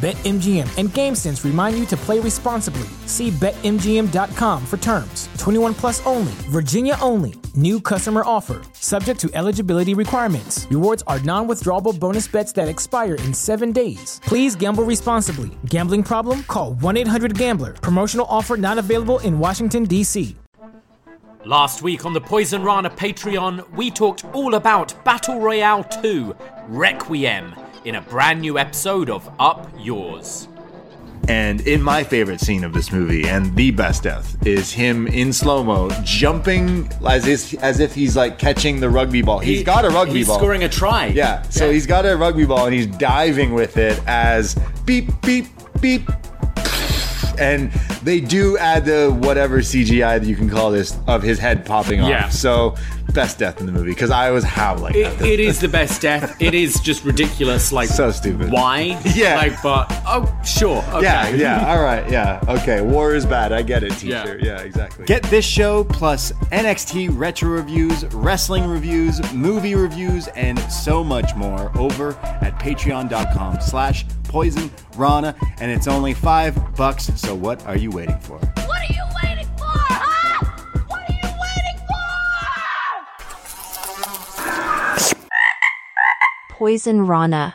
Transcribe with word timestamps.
BetMGM 0.00 0.78
and 0.78 0.88
GameSense 0.88 1.44
remind 1.44 1.78
you 1.78 1.84
to 1.84 1.94
play 1.94 2.18
responsibly. 2.20 2.88
See 3.04 3.30
BetMGM.com 3.32 4.64
for 4.64 4.78
terms. 4.78 5.28
21 5.36 5.74
plus 5.74 6.00
only, 6.06 6.32
Virginia 6.48 6.96
only. 7.02 7.34
New 7.54 7.82
customer 7.82 8.22
offer, 8.24 8.62
subject 8.72 9.20
to 9.20 9.30
eligibility 9.34 9.92
requirements. 9.92 10.66
Rewards 10.70 11.02
are 11.06 11.20
non 11.20 11.46
withdrawable 11.46 11.98
bonus 11.98 12.26
bets 12.26 12.50
that 12.52 12.66
expire 12.66 13.16
in 13.16 13.34
seven 13.34 13.72
days. 13.72 14.22
Please 14.24 14.56
gamble 14.56 14.84
responsibly. 14.84 15.50
Gambling 15.66 16.02
problem? 16.04 16.44
Call 16.44 16.72
1 16.74 16.96
800 16.96 17.36
Gambler. 17.36 17.74
Promotional 17.74 18.24
offer 18.30 18.56
not 18.56 18.78
available 18.78 19.18
in 19.18 19.38
Washington, 19.38 19.84
D.C. 19.84 20.34
Last 21.44 21.82
week 21.82 22.06
on 22.06 22.14
the 22.14 22.20
Poison 22.22 22.62
Rana 22.62 22.88
Patreon, 22.88 23.70
we 23.74 23.90
talked 23.90 24.24
all 24.32 24.54
about 24.54 25.04
Battle 25.04 25.40
Royale 25.40 25.84
2 25.84 26.34
Requiem 26.68 27.54
in 27.84 27.94
a 27.96 28.00
brand 28.00 28.40
new 28.40 28.58
episode 28.58 29.08
of 29.10 29.28
Up 29.38 29.70
Yours. 29.78 30.48
And 31.28 31.60
in 31.66 31.82
my 31.82 32.02
favorite 32.02 32.40
scene 32.40 32.64
of 32.64 32.72
this 32.72 32.90
movie, 32.90 33.28
and 33.28 33.54
the 33.54 33.70
best 33.70 34.02
death, 34.02 34.36
is 34.46 34.72
him 34.72 35.06
in 35.06 35.32
slow 35.32 35.62
mo 35.62 35.90
jumping 36.02 36.90
as 37.08 37.26
if, 37.26 37.54
as 37.62 37.78
if 37.78 37.94
he's 37.94 38.16
like 38.16 38.38
catching 38.38 38.80
the 38.80 38.88
rugby 38.90 39.22
ball. 39.22 39.38
He's 39.38 39.58
He- 39.58 39.64
got 39.64 39.84
a 39.84 39.90
rugby 39.90 40.14
he's 40.18 40.26
ball. 40.26 40.38
scoring 40.38 40.64
a 40.64 40.68
try. 40.68 41.06
Yeah, 41.06 41.42
so 41.42 41.66
Yeah. 41.66 41.72
he's 41.72 41.86
got 41.86 42.04
a 42.06 42.16
rugby 42.16 42.46
ball 42.46 42.66
and 42.66 42.74
he's 42.74 42.86
diving 42.86 43.54
with 43.54 43.76
it 43.76 44.00
as 44.06 44.56
beep, 44.86 45.08
beep, 45.22 45.46
beep. 45.80 46.10
And 47.38 47.70
they 48.02 48.20
do 48.20 48.58
add 48.58 48.84
the 48.84 49.10
whatever 49.22 49.60
CGI 49.62 50.18
that 50.18 50.26
you 50.26 50.36
can 50.36 50.50
call 50.50 50.70
this 50.70 50.96
of 51.06 51.22
his 51.22 51.38
head 51.38 51.64
popping 51.64 52.00
off. 52.02 52.10
Yeah. 52.10 52.28
So, 52.28 52.74
best 53.10 53.38
death 53.38 53.60
in 53.60 53.66
the 53.66 53.72
movie 53.72 53.90
because 53.90 54.10
I 54.10 54.30
was 54.30 54.44
howling. 54.44 54.94
at 54.94 54.96
It, 54.96 55.18
this. 55.18 55.28
it 55.28 55.40
is 55.40 55.60
the 55.60 55.68
best 55.68 56.00
death. 56.00 56.40
It 56.40 56.54
is 56.54 56.80
just 56.80 57.04
ridiculous. 57.04 57.72
Like 57.72 57.88
So 57.88 58.10
stupid. 58.10 58.50
Why? 58.50 59.00
Yeah. 59.14 59.36
Like, 59.36 59.60
but 59.62 59.86
oh, 60.06 60.32
sure. 60.44 60.82
Okay. 60.94 61.02
Yeah, 61.02 61.28
yeah, 61.30 61.72
all 61.74 61.82
right, 61.82 62.08
yeah, 62.10 62.40
okay. 62.48 62.80
War 62.80 63.14
is 63.14 63.26
bad. 63.26 63.52
I 63.52 63.62
get 63.62 63.82
it, 63.82 63.90
teacher. 63.92 64.38
Yeah. 64.40 64.56
Yeah, 64.56 64.60
exactly. 64.62 65.04
Get 65.04 65.22
this 65.24 65.44
show 65.44 65.84
plus 65.84 66.32
NXT 66.52 67.16
retro 67.18 67.50
reviews, 67.50 68.04
wrestling 68.14 68.66
reviews, 68.66 69.20
movie 69.32 69.74
reviews, 69.74 70.28
and 70.28 70.58
so 70.72 71.02
much 71.04 71.34
more 71.36 71.70
over 71.76 72.10
at 72.22 72.58
patreon.com 72.58 73.60
slash 73.60 74.04
poison 74.24 74.70
rana. 74.96 75.34
And 75.60 75.70
it's 75.70 75.88
only 75.88 76.14
five 76.14 76.54
bucks, 76.76 77.10
so 77.20 77.34
what 77.34 77.64
are 77.66 77.76
you 77.76 77.90
waiting 77.90 78.18
for? 78.20 78.38
Poison 86.60 87.06
Rana. 87.06 87.54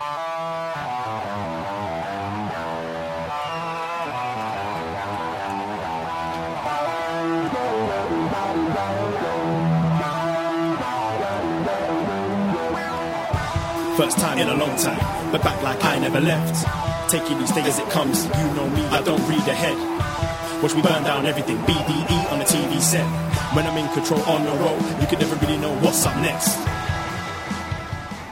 First 13.96 14.18
time 14.18 14.40
in 14.40 14.50
a 14.50 14.56
long 14.56 14.76
time, 14.76 14.98
but 15.32 15.44
back 15.44 15.62
like 15.62 15.86
I 15.86 16.00
never 16.00 16.20
left. 16.20 16.66
Taking 17.12 17.40
each 17.44 17.54
day 17.54 17.62
as 17.62 17.78
it 17.78 17.88
comes, 17.92 18.26
you 18.26 18.32
know 18.56 18.68
me, 18.72 18.82
I 18.88 19.04
don't 19.04 19.22
read 19.30 19.48
ahead. 19.48 20.64
Watch 20.64 20.74
me 20.74 20.82
burn 20.82 21.04
down 21.04 21.28
everything, 21.28 21.58
BDE 21.58 22.32
on 22.32 22.40
the 22.40 22.46
TV 22.46 22.82
set. 22.82 23.06
When 23.54 23.68
I'm 23.68 23.78
in 23.78 23.88
control 23.94 24.22
on 24.22 24.44
the 24.46 24.52
road, 24.54 25.00
you 25.00 25.06
can 25.06 25.20
never 25.20 25.36
really 25.46 25.60
know 25.60 25.78
what's 25.82 26.04
up 26.08 26.16
next. 26.24 26.85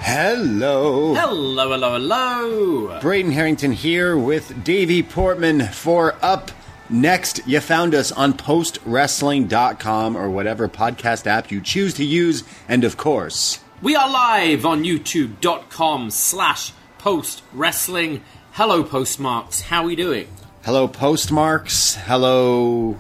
Hello. 0.06 1.14
Hello, 1.16 1.70
hello, 1.72 1.94
hello. 1.94 3.00
Braden 3.00 3.32
Herrington 3.32 3.72
here 3.72 4.18
with 4.18 4.62
Davie 4.62 5.02
Portman 5.02 5.62
for 5.68 6.16
Up 6.22 6.52
Next. 6.90 7.40
You 7.48 7.62
found 7.62 7.96
us 7.96 8.12
on 8.12 8.34
postwrestling.com 8.34 10.18
or 10.18 10.30
whatever 10.30 10.68
podcast 10.68 11.26
app 11.26 11.52
you 11.52 11.62
choose 11.62 11.94
to 11.94 12.04
use. 12.04 12.44
And 12.68 12.84
of 12.84 12.98
course, 12.98 13.60
We 13.82 13.96
are 13.96 14.10
live 14.10 14.66
on 14.66 14.84
youtube.com 14.84 16.12
slash 16.12 16.74
post 16.98 17.42
wrestling. 17.54 18.24
Hello, 18.52 18.84
postmarks. 18.84 19.62
How 19.62 19.84
are 19.84 19.88
we 19.88 19.96
doing? 19.96 20.28
hello, 20.66 20.88
Postmarks. 20.90 21.96
Hello, 21.96 23.00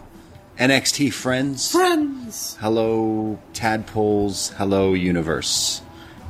NXT 0.57 1.11
friends. 1.11 1.69
Friends. 1.71 2.55
Hello, 2.61 3.39
tadpoles. 3.53 4.51
Hello, 4.57 4.93
universe. 4.93 5.81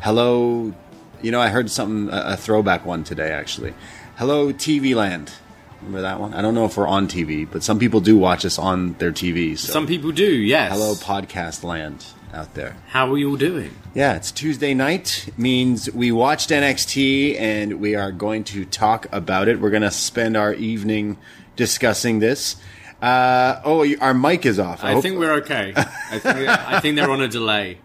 Hello, 0.03 0.73
you 1.21 1.31
know, 1.31 1.39
I 1.39 1.47
heard 1.47 1.71
something, 1.71 2.13
a, 2.13 2.33
a 2.33 2.35
throwback 2.35 2.85
one 2.85 3.05
today, 3.05 3.31
actually. 3.31 3.73
Hello, 4.17 4.51
TV 4.51 4.93
Land. 4.93 5.31
Remember 5.77 6.01
that 6.01 6.19
one? 6.19 6.33
I 6.33 6.41
don't 6.41 6.53
know 6.53 6.65
if 6.65 6.75
we're 6.75 6.89
on 6.89 7.07
TV, 7.07 7.49
but 7.49 7.63
some 7.63 7.79
people 7.79 8.01
do 8.01 8.17
watch 8.17 8.43
us 8.43 8.59
on 8.59 8.95
their 8.95 9.13
TVs. 9.13 9.59
So. 9.59 9.71
Some 9.71 9.87
people 9.87 10.11
do, 10.11 10.25
yes. 10.25 10.73
Hello, 10.73 10.95
podcast 10.95 11.63
land 11.63 12.05
out 12.33 12.53
there. 12.53 12.75
How 12.89 13.09
are 13.13 13.17
you 13.17 13.29
all 13.29 13.37
doing? 13.37 13.73
Yeah, 13.93 14.15
it's 14.17 14.29
Tuesday 14.29 14.73
night. 14.73 15.29
It 15.29 15.39
means 15.39 15.89
we 15.89 16.11
watched 16.11 16.49
NXT 16.49 17.39
and 17.39 17.79
we 17.79 17.95
are 17.95 18.11
going 18.11 18.43
to 18.43 18.65
talk 18.65 19.07
about 19.13 19.47
it. 19.47 19.61
We're 19.61 19.69
going 19.69 19.83
to 19.83 19.91
spend 19.91 20.35
our 20.35 20.53
evening 20.53 21.15
discussing 21.55 22.19
this. 22.19 22.57
Uh, 23.01 23.61
oh, 23.63 23.85
our 24.01 24.13
mic 24.13 24.45
is 24.45 24.59
off. 24.59 24.83
I 24.83 24.91
hope- 24.91 25.03
think 25.03 25.17
we're 25.17 25.35
okay. 25.35 25.71
I 25.77 26.19
think, 26.19 26.49
I 26.49 26.79
think 26.81 26.97
they're 26.97 27.09
on 27.09 27.21
a 27.21 27.29
delay. 27.29 27.77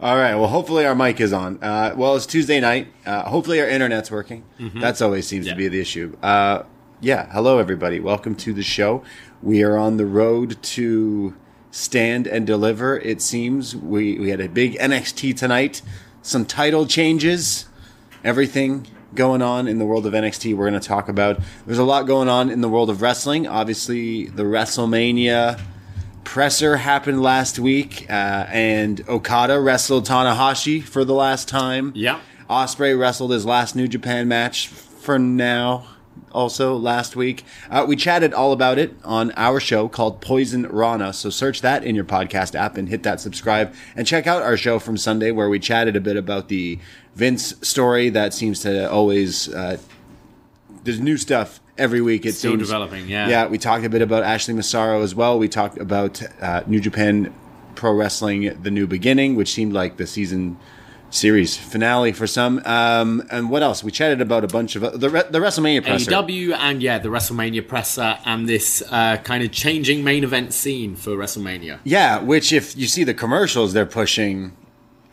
All 0.00 0.16
right. 0.16 0.34
Well, 0.34 0.48
hopefully 0.48 0.86
our 0.86 0.94
mic 0.94 1.20
is 1.20 1.32
on. 1.32 1.62
Uh, 1.62 1.92
well, 1.94 2.16
it's 2.16 2.24
Tuesday 2.24 2.58
night. 2.58 2.88
Uh, 3.04 3.22
hopefully 3.28 3.60
our 3.60 3.68
internet's 3.68 4.10
working. 4.10 4.44
That's 4.58 5.02
always 5.02 5.26
seems 5.26 5.46
Yeah. 5.46 5.52
to 5.52 5.58
be 5.58 5.68
the 5.68 5.80
issue. 5.80 6.16
Uh, 6.22 6.62
yeah. 7.00 7.26
Hello, 7.32 7.58
everybody. 7.58 8.00
Welcome 8.00 8.34
to 8.36 8.54
the 8.54 8.62
show. 8.62 9.02
We 9.42 9.62
are 9.62 9.76
on 9.76 9.98
the 9.98 10.06
road 10.06 10.56
to 10.62 11.34
stand 11.70 12.26
and 12.26 12.46
deliver. 12.46 12.98
It 12.98 13.20
seems 13.20 13.76
we 13.76 14.18
we 14.18 14.30
had 14.30 14.40
a 14.40 14.48
big 14.48 14.76
NXT 14.78 15.36
tonight. 15.36 15.82
Some 16.22 16.46
title 16.46 16.86
changes. 16.86 17.66
Everything 18.24 18.86
going 19.14 19.42
on 19.42 19.68
in 19.68 19.78
the 19.78 19.84
world 19.84 20.06
of 20.06 20.14
NXT. 20.14 20.54
We're 20.56 20.68
going 20.70 20.80
to 20.80 20.86
talk 20.88 21.08
about. 21.10 21.40
There's 21.66 21.78
a 21.78 21.84
lot 21.84 22.06
going 22.06 22.28
on 22.28 22.48
in 22.48 22.60
the 22.62 22.68
world 22.70 22.88
of 22.88 23.02
wrestling. 23.02 23.46
Obviously, 23.46 24.26
the 24.26 24.44
WrestleMania 24.44 25.60
presser 26.30 26.76
happened 26.76 27.20
last 27.20 27.58
week, 27.58 28.06
uh, 28.08 28.46
and 28.52 29.02
Okada 29.08 29.58
wrestled 29.58 30.06
Tanahashi 30.06 30.80
for 30.80 31.04
the 31.04 31.12
last 31.12 31.48
time. 31.48 31.90
Yeah. 31.96 32.20
Ospreay 32.48 32.96
wrestled 32.96 33.32
his 33.32 33.44
last 33.44 33.74
New 33.74 33.88
Japan 33.88 34.28
match 34.28 34.68
for 34.68 35.18
now. 35.18 35.88
also 36.30 36.76
last 36.76 37.16
week. 37.16 37.44
Uh, 37.68 37.84
we 37.88 37.96
chatted 37.96 38.32
all 38.32 38.52
about 38.52 38.78
it 38.78 38.94
on 39.02 39.32
our 39.36 39.58
show 39.58 39.88
called 39.88 40.20
Poison 40.20 40.68
Rana. 40.68 41.12
So 41.12 41.30
search 41.30 41.62
that 41.62 41.82
in 41.82 41.96
your 41.96 42.04
podcast 42.04 42.54
app 42.54 42.76
and 42.76 42.88
hit 42.88 43.02
that 43.02 43.20
subscribe 43.20 43.74
and 43.96 44.06
check 44.06 44.28
out 44.28 44.40
our 44.40 44.56
show 44.56 44.78
from 44.78 44.96
Sunday 44.96 45.32
where 45.32 45.48
we 45.48 45.58
chatted 45.58 45.96
a 45.96 46.00
bit 46.00 46.16
about 46.16 46.46
the 46.46 46.78
Vince 47.16 47.54
story 47.66 48.08
that 48.10 48.32
seems 48.32 48.60
to 48.60 48.88
always, 48.88 49.52
uh, 49.52 49.78
there's 50.84 51.00
new 51.00 51.16
stuff 51.16 51.60
every 51.80 52.00
week. 52.00 52.24
It's 52.26 52.38
Still 52.38 52.52
seems. 52.52 52.62
developing, 52.68 53.08
yeah. 53.08 53.28
Yeah, 53.28 53.46
we 53.48 53.58
talked 53.58 53.84
a 53.84 53.88
bit 53.88 54.02
about 54.02 54.22
Ashley 54.22 54.54
Massaro 54.54 55.02
as 55.02 55.14
well. 55.14 55.38
We 55.38 55.48
talked 55.48 55.78
about 55.78 56.22
uh, 56.40 56.62
New 56.66 56.80
Japan 56.80 57.34
Pro 57.74 57.92
Wrestling: 57.94 58.56
The 58.62 58.70
New 58.70 58.86
Beginning, 58.86 59.34
which 59.36 59.52
seemed 59.52 59.72
like 59.72 59.96
the 59.96 60.06
season 60.06 60.58
series 61.12 61.56
finale 61.56 62.12
for 62.12 62.26
some. 62.26 62.60
Um, 62.64 63.26
and 63.32 63.50
what 63.50 63.62
else? 63.64 63.82
We 63.82 63.90
chatted 63.90 64.20
about 64.20 64.44
a 64.44 64.46
bunch 64.46 64.76
of 64.76 65.00
the 65.00 65.10
Re- 65.10 65.24
the 65.28 65.40
WrestleMania 65.40 65.82
presser. 65.84 66.10
AEW 66.10 66.54
and 66.56 66.80
yeah, 66.82 66.98
the 66.98 67.08
WrestleMania 67.08 67.66
presser 67.66 68.18
and 68.24 68.48
this 68.48 68.82
uh, 68.90 69.16
kind 69.18 69.42
of 69.42 69.50
changing 69.50 70.04
main 70.04 70.22
event 70.22 70.52
scene 70.52 70.94
for 70.94 71.10
WrestleMania. 71.16 71.80
Yeah, 71.84 72.20
which 72.20 72.52
if 72.52 72.76
you 72.76 72.86
see 72.86 73.02
the 73.02 73.14
commercials 73.14 73.72
they're 73.72 73.86
pushing, 73.86 74.56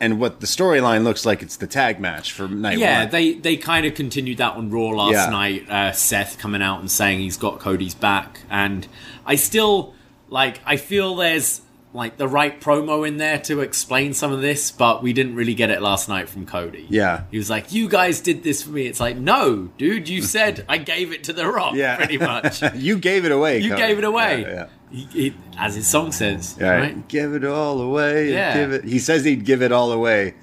and 0.00 0.20
what 0.20 0.40
the 0.40 0.46
storyline 0.46 1.02
looks 1.04 1.26
like, 1.26 1.42
it's 1.42 1.56
the 1.56 1.66
tag 1.66 1.98
match 2.00 2.32
for 2.32 2.46
night 2.48 2.78
Yeah, 2.78 3.00
one. 3.04 3.10
they 3.10 3.34
they 3.34 3.56
kind 3.56 3.84
of 3.86 3.94
continued 3.94 4.38
that 4.38 4.54
on 4.54 4.70
Raw 4.70 4.88
last 4.90 5.12
Yeah. 5.12 5.30
night. 5.30 5.68
Uh, 5.70 5.92
Seth 5.92 6.38
coming 6.38 6.62
out 6.62 6.80
and 6.80 6.90
saying 6.90 7.20
he's 7.20 7.36
got 7.36 7.58
Cody's 7.58 7.94
back, 7.94 8.40
and 8.50 8.86
I 9.26 9.34
still 9.36 9.94
like. 10.28 10.60
I 10.64 10.76
feel 10.76 11.16
there's 11.16 11.62
like 11.94 12.18
the 12.18 12.28
right 12.28 12.60
promo 12.60 13.08
in 13.08 13.16
there 13.16 13.38
to 13.38 13.60
explain 13.60 14.12
some 14.12 14.30
of 14.30 14.42
this, 14.42 14.70
but 14.70 15.02
we 15.02 15.14
didn't 15.14 15.34
really 15.34 15.54
get 15.54 15.70
it 15.70 15.80
last 15.80 16.06
night 16.06 16.28
from 16.28 16.44
Cody. 16.44 16.86
Yeah. 16.90 17.22
he 17.30 17.38
was 17.38 17.48
like, 17.48 17.72
"You 17.72 17.88
guys 17.88 18.20
did 18.20 18.42
this 18.44 18.62
for 18.62 18.70
me." 18.70 18.86
It's 18.86 19.00
like, 19.00 19.16
no, 19.16 19.70
dude, 19.78 20.06
you 20.06 20.20
said 20.20 20.64
I 20.68 20.76
gave 20.78 21.12
it 21.12 21.24
to 21.24 21.32
The 21.32 21.46
Rock. 21.50 21.74
Yeah. 21.74 21.96
pretty 21.96 22.18
much. 22.18 22.62
you 22.74 22.98
gave 22.98 23.24
it 23.24 23.32
away. 23.32 23.60
You 23.60 23.70
Cody. 23.70 23.82
gave 23.82 23.98
it 23.98 24.04
away, 24.04 24.42
Yeah, 24.42 24.48
yeah. 24.48 24.66
He- 24.90 25.08
he- 25.12 25.34
as 25.58 25.74
his 25.74 25.86
song 25.86 26.12
says, 26.12 26.56
Yeah, 26.58 26.70
right? 26.78 27.08
Give 27.08 27.34
it 27.34 27.44
all 27.44 27.80
away. 27.80 28.32
Yeah. 28.32 28.54
Give 28.54 28.72
it. 28.72 28.84
He 28.84 28.98
says 28.98 29.24
he'd 29.24 29.44
give 29.44 29.62
it 29.62 29.72
all 29.72 29.92
away 29.92 30.34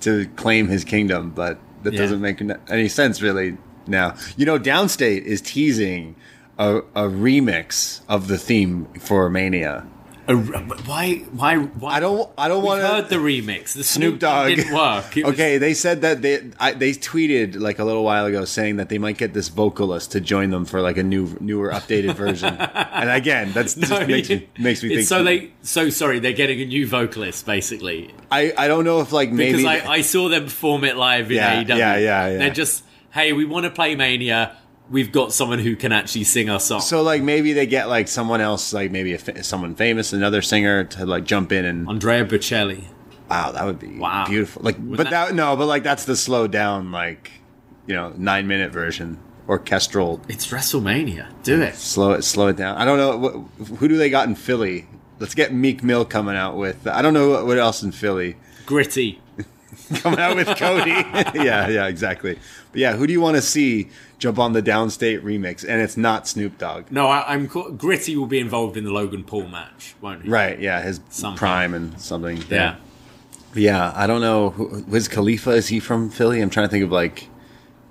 to 0.00 0.26
claim 0.36 0.68
his 0.68 0.84
kingdom, 0.84 1.32
but 1.34 1.58
that 1.84 1.92
Yeah. 1.94 2.00
doesn't 2.00 2.20
make 2.20 2.42
any 2.68 2.88
sense 2.88 3.22
really 3.22 3.56
now. 3.86 4.14
You 4.36 4.46
know, 4.46 4.58
Downstait 4.58 5.22
is 5.22 5.40
teasing 5.40 6.16
a, 6.58 6.78
a 6.94 7.02
remix 7.08 8.00
of 8.08 8.28
the 8.28 8.38
theme 8.38 8.86
for 9.00 9.28
Mania. 9.30 9.84
A- 10.32 10.76
why? 10.86 11.16
Why? 11.32 11.56
Why? 11.58 11.94
I 11.96 12.00
don't. 12.00 12.30
I 12.38 12.48
don't 12.48 12.62
want 12.64 12.80
heard 12.82 13.08
the 13.08 13.16
remix. 13.16 13.74
The 13.74 13.84
Snoop 13.84 14.18
Dogg 14.18 14.48
didn't 14.48 14.74
work. 14.74 15.16
It 15.16 15.24
was- 15.24 15.34
okay, 15.34 15.58
they 15.58 15.74
said 15.74 16.00
that 16.02 16.22
they 16.22 16.50
I, 16.58 16.72
they 16.72 16.92
tweeted 16.92 17.58
like 17.60 17.78
a 17.78 17.84
little 17.84 18.04
while 18.04 18.26
ago 18.26 18.44
saying 18.44 18.76
that 18.76 18.88
they 18.88 18.98
might 18.98 19.18
get 19.18 19.34
this 19.34 19.48
vocalist 19.48 20.12
to 20.12 20.20
join 20.20 20.50
them 20.50 20.64
for 20.64 20.80
like 20.80 20.96
a 20.96 21.02
new 21.02 21.36
newer 21.40 21.70
updated 21.70 22.14
version. 22.14 22.54
and 22.58 23.10
again, 23.10 23.52
that's 23.52 23.74
just 23.74 24.06
makes 24.06 24.28
me 24.28 24.48
makes 24.58 24.82
me 24.82 24.88
think. 24.96 25.06
So 25.08 25.22
they 25.22 25.52
so 25.62 25.90
sorry 25.90 26.18
they're 26.18 26.32
getting 26.32 26.60
a 26.60 26.66
new 26.66 26.86
vocalist 26.86 27.46
basically 27.46 28.12
I 28.30 28.52
I 28.56 28.68
don't 28.68 28.84
know 28.84 29.00
if 29.00 29.12
like 29.12 29.30
maybe 29.30 29.58
because 29.58 29.66
I, 29.84 29.92
I 29.94 30.00
saw 30.02 30.28
them 30.28 30.44
perform 30.44 30.84
it 30.84 30.96
live 30.96 31.30
in 31.30 31.36
Yeah, 31.36 31.62
AEW. 31.62 31.68
yeah, 31.68 31.96
yeah, 31.96 32.28
yeah. 32.28 32.38
They're 32.38 32.50
just 32.50 32.84
hey 33.10 33.32
we 33.32 33.44
want 33.44 33.64
to 33.64 33.70
play 33.70 33.94
Mania. 33.94 34.56
We've 34.92 35.10
got 35.10 35.32
someone 35.32 35.58
who 35.58 35.74
can 35.74 35.90
actually 35.90 36.24
sing 36.24 36.48
our 36.50 36.60
song. 36.60 36.80
So 36.82 37.02
like 37.02 37.22
maybe 37.22 37.52
they 37.54 37.66
get 37.66 37.88
like 37.88 38.06
someone 38.08 38.40
else, 38.40 38.72
like 38.72 38.90
maybe 38.90 39.14
a 39.14 39.18
fa- 39.18 39.42
someone 39.42 39.74
famous, 39.74 40.12
another 40.12 40.42
singer 40.42 40.84
to 40.84 41.06
like 41.06 41.24
jump 41.24 41.50
in 41.50 41.64
and 41.64 41.88
Andrea 41.88 42.24
Bocelli. 42.24 42.84
wow, 43.30 43.50
that 43.52 43.64
would 43.64 43.78
be 43.80 43.98
Wow. 43.98 44.26
beautiful. 44.28 44.62
Like, 44.62 44.76
but 44.78 45.04
that- 45.04 45.28
that, 45.28 45.34
no, 45.34 45.56
but 45.56 45.66
like 45.66 45.82
that's 45.82 46.04
the 46.04 46.14
slow 46.14 46.46
down 46.46 46.92
like 46.92 47.32
you 47.86 47.94
know 47.94 48.12
nine 48.16 48.46
minute 48.46 48.70
version 48.70 49.18
orchestral. 49.48 50.20
It's 50.28 50.46
WrestleMania. 50.48 51.26
Do 51.42 51.60
it. 51.62 51.74
Slow 51.74 52.12
it, 52.12 52.22
slow 52.22 52.46
it 52.48 52.56
down. 52.56 52.76
I 52.76 52.84
don't 52.84 52.98
know 52.98 53.16
what, 53.16 53.68
who 53.78 53.88
do 53.88 53.96
they 53.96 54.10
got 54.10 54.28
in 54.28 54.34
Philly. 54.34 54.86
Let's 55.18 55.34
get 55.34 55.52
Meek 55.54 55.82
Mill 55.82 56.04
coming 56.04 56.36
out 56.36 56.56
with. 56.56 56.86
I 56.86 57.00
don't 57.02 57.14
know 57.14 57.30
what, 57.30 57.46
what 57.46 57.58
else 57.58 57.82
in 57.82 57.92
Philly 57.92 58.36
Gritty. 58.66 59.20
coming 59.96 60.18
out 60.20 60.36
with 60.36 60.46
Cody. 60.58 60.90
yeah, 61.34 61.68
yeah, 61.68 61.86
exactly. 61.86 62.38
But 62.72 62.80
yeah, 62.80 62.94
who 62.96 63.06
do 63.06 63.12
you 63.12 63.20
want 63.20 63.36
to 63.36 63.42
see 63.42 63.90
jump 64.22 64.38
on 64.38 64.52
the 64.52 64.62
Downstait 64.62 65.20
remix? 65.22 65.62
And 65.68 65.80
it's 65.82 65.96
not 65.96 66.28
Snoop 66.28 66.56
Dogg. 66.56 66.90
No, 66.90 67.08
I, 67.08 67.34
I'm 67.34 67.48
co- 67.48 67.72
Gritty 67.72 68.16
will 68.16 68.26
be 68.26 68.38
involved 68.38 68.76
in 68.76 68.84
the 68.84 68.92
Logan 68.92 69.24
Paul 69.24 69.48
match, 69.48 69.94
won't 70.00 70.22
he? 70.22 70.30
Right, 70.30 70.58
yeah, 70.60 70.80
his 70.80 71.00
Something. 71.10 71.38
prime 71.38 71.74
and 71.74 72.00
something. 72.00 72.42
Yeah. 72.48 72.76
Yeah, 73.54 73.92
I 73.94 74.06
don't 74.06 74.20
know. 74.20 74.50
Who- 74.50 74.84
Wiz 74.88 75.08
Khalifa, 75.08 75.50
is 75.50 75.68
he 75.68 75.80
from 75.80 76.08
Philly? 76.08 76.40
I'm 76.40 76.48
trying 76.50 76.66
to 76.66 76.70
think 76.70 76.84
of 76.84 76.92
like 76.92 77.28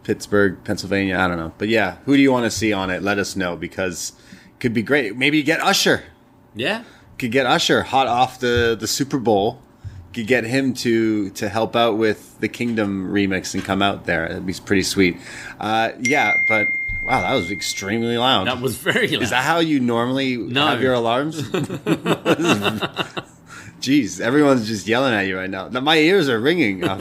Pittsburgh, 0.04 0.58
Pennsylvania. 0.64 1.18
I 1.20 1.28
don't 1.28 1.38
know. 1.38 1.54
But 1.58 1.68
yeah, 1.68 1.98
who 2.06 2.16
do 2.16 2.22
you 2.22 2.32
want 2.32 2.46
to 2.46 2.52
see 2.52 2.74
on 2.74 2.90
it? 2.90 3.04
Let 3.04 3.20
us 3.20 3.36
know 3.36 3.56
because 3.56 4.14
it 4.50 4.60
could 4.60 4.74
be 4.74 4.82
great. 4.82 5.16
Maybe 5.18 5.38
you 5.38 5.44
get 5.44 5.60
Usher. 5.62 6.04
Yeah. 6.56 6.84
Could 7.20 7.32
get 7.32 7.46
Usher 7.46 7.84
hot 7.84 8.08
off 8.08 8.40
the, 8.40 8.76
the 8.80 8.88
Super 8.88 9.20
Bowl. 9.20 9.62
Could 10.14 10.28
get 10.28 10.44
him 10.44 10.74
to 10.76 11.30
to 11.32 11.48
help 11.50 11.76
out 11.76 11.98
with 11.98 12.38
the 12.40 12.48
Kingdom 12.50 13.12
remix 13.14 13.54
and 13.54 13.64
come 13.64 13.82
out 13.82 14.06
there. 14.06 14.28
That'd 14.28 14.46
be 14.46 14.54
pretty 14.54 14.84
sweet. 14.84 15.18
Uh, 15.60 15.92
yeah, 16.02 16.42
but 16.48 16.68
wow, 17.04 17.22
that 17.22 17.34
was 17.34 17.50
extremely 17.50 18.18
loud. 18.18 18.48
That 18.48 18.60
was 18.60 18.76
very 18.78 19.08
loud. 19.08 19.22
Is 19.24 19.30
that 19.30 19.44
how 19.44 19.60
you 19.60 19.80
normally 19.80 20.36
No. 20.38 20.68
have 20.68 20.82
your 20.82 20.94
alarms? 20.94 21.42
Jeez, 23.82 24.22
everyone's 24.22 24.68
just 24.68 24.86
yelling 24.88 25.14
at 25.14 25.22
you 25.26 25.36
right 25.38 25.50
now. 25.50 25.68
My 25.70 25.98
ears 25.98 26.30
are 26.30 26.40
ringing. 26.40 26.84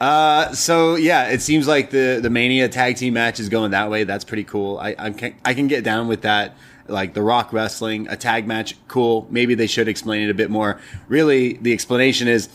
Uh, 0.00 0.52
so 0.52 0.94
yeah, 0.96 1.28
it 1.28 1.40
seems 1.40 1.66
like 1.66 1.88
the 1.90 2.20
the 2.22 2.28
Mania 2.28 2.68
tag 2.68 2.96
team 2.96 3.14
match 3.14 3.40
is 3.40 3.48
going 3.48 3.70
that 3.70 3.90
way. 3.90 4.04
That's 4.04 4.24
pretty 4.24 4.44
cool. 4.44 4.78
I 4.78 4.94
I 4.98 5.10
can, 5.10 5.34
I 5.42 5.54
can 5.54 5.68
get 5.68 5.84
down 5.84 6.06
with 6.06 6.20
that. 6.22 6.54
Like 6.88 7.14
the 7.14 7.22
Rock 7.22 7.52
wrestling 7.52 8.08
a 8.08 8.16
tag 8.16 8.46
match, 8.46 8.76
cool. 8.88 9.26
Maybe 9.30 9.54
they 9.54 9.66
should 9.66 9.88
explain 9.88 10.22
it 10.22 10.30
a 10.30 10.34
bit 10.34 10.50
more. 10.50 10.80
Really, 11.08 11.54
the 11.54 11.72
explanation 11.72 12.28
is, 12.28 12.48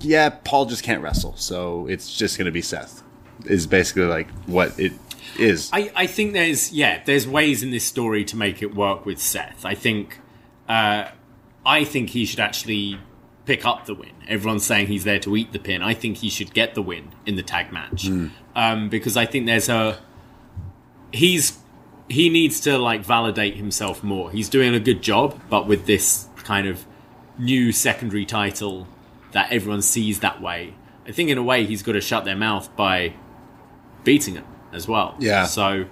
yeah, 0.00 0.30
Paul 0.30 0.66
just 0.66 0.82
can't 0.82 1.02
wrestle, 1.02 1.36
so 1.36 1.86
it's 1.86 2.16
just 2.16 2.38
going 2.38 2.46
to 2.46 2.52
be 2.52 2.62
Seth. 2.62 3.02
Is 3.44 3.66
basically 3.66 4.04
like 4.04 4.30
what 4.46 4.78
it 4.80 4.92
is. 5.38 5.70
I, 5.72 5.92
I 5.94 6.06
think 6.06 6.32
there's 6.32 6.72
yeah 6.72 7.02
there's 7.04 7.26
ways 7.28 7.62
in 7.62 7.70
this 7.70 7.84
story 7.84 8.24
to 8.24 8.36
make 8.36 8.62
it 8.62 8.74
work 8.74 9.04
with 9.06 9.20
Seth. 9.20 9.64
I 9.64 9.74
think 9.74 10.18
uh, 10.68 11.08
I 11.64 11.84
think 11.84 12.10
he 12.10 12.24
should 12.24 12.40
actually 12.40 12.98
pick 13.44 13.64
up 13.64 13.86
the 13.86 13.94
win. 13.94 14.12
Everyone's 14.26 14.64
saying 14.64 14.88
he's 14.88 15.04
there 15.04 15.20
to 15.20 15.36
eat 15.36 15.52
the 15.52 15.58
pin. 15.58 15.82
I 15.82 15.94
think 15.94 16.18
he 16.18 16.30
should 16.30 16.52
get 16.52 16.74
the 16.74 16.82
win 16.82 17.12
in 17.26 17.36
the 17.36 17.42
tag 17.42 17.72
match 17.72 18.08
um, 18.54 18.88
because 18.88 19.16
I 19.16 19.26
think 19.26 19.46
there's 19.46 19.68
a 19.68 19.98
he's 21.12 21.58
he 22.08 22.28
needs 22.28 22.60
to 22.60 22.78
like 22.78 23.04
validate 23.04 23.56
himself 23.56 24.02
more. 24.02 24.30
He's 24.30 24.48
doing 24.48 24.74
a 24.74 24.80
good 24.80 25.02
job, 25.02 25.40
but 25.48 25.66
with 25.66 25.86
this 25.86 26.28
kind 26.36 26.66
of 26.66 26.84
new 27.38 27.72
secondary 27.72 28.24
title 28.24 28.86
that 29.32 29.52
everyone 29.52 29.82
sees 29.82 30.20
that 30.20 30.40
way, 30.40 30.74
I 31.06 31.12
think 31.12 31.30
in 31.30 31.38
a 31.38 31.42
way 31.42 31.66
he's 31.66 31.82
got 31.82 31.92
to 31.92 32.00
shut 32.00 32.24
their 32.24 32.36
mouth 32.36 32.74
by 32.76 33.14
beating 34.04 34.34
him 34.34 34.46
as 34.72 34.86
well. 34.86 35.16
Yeah. 35.18 35.46
So 35.46 35.86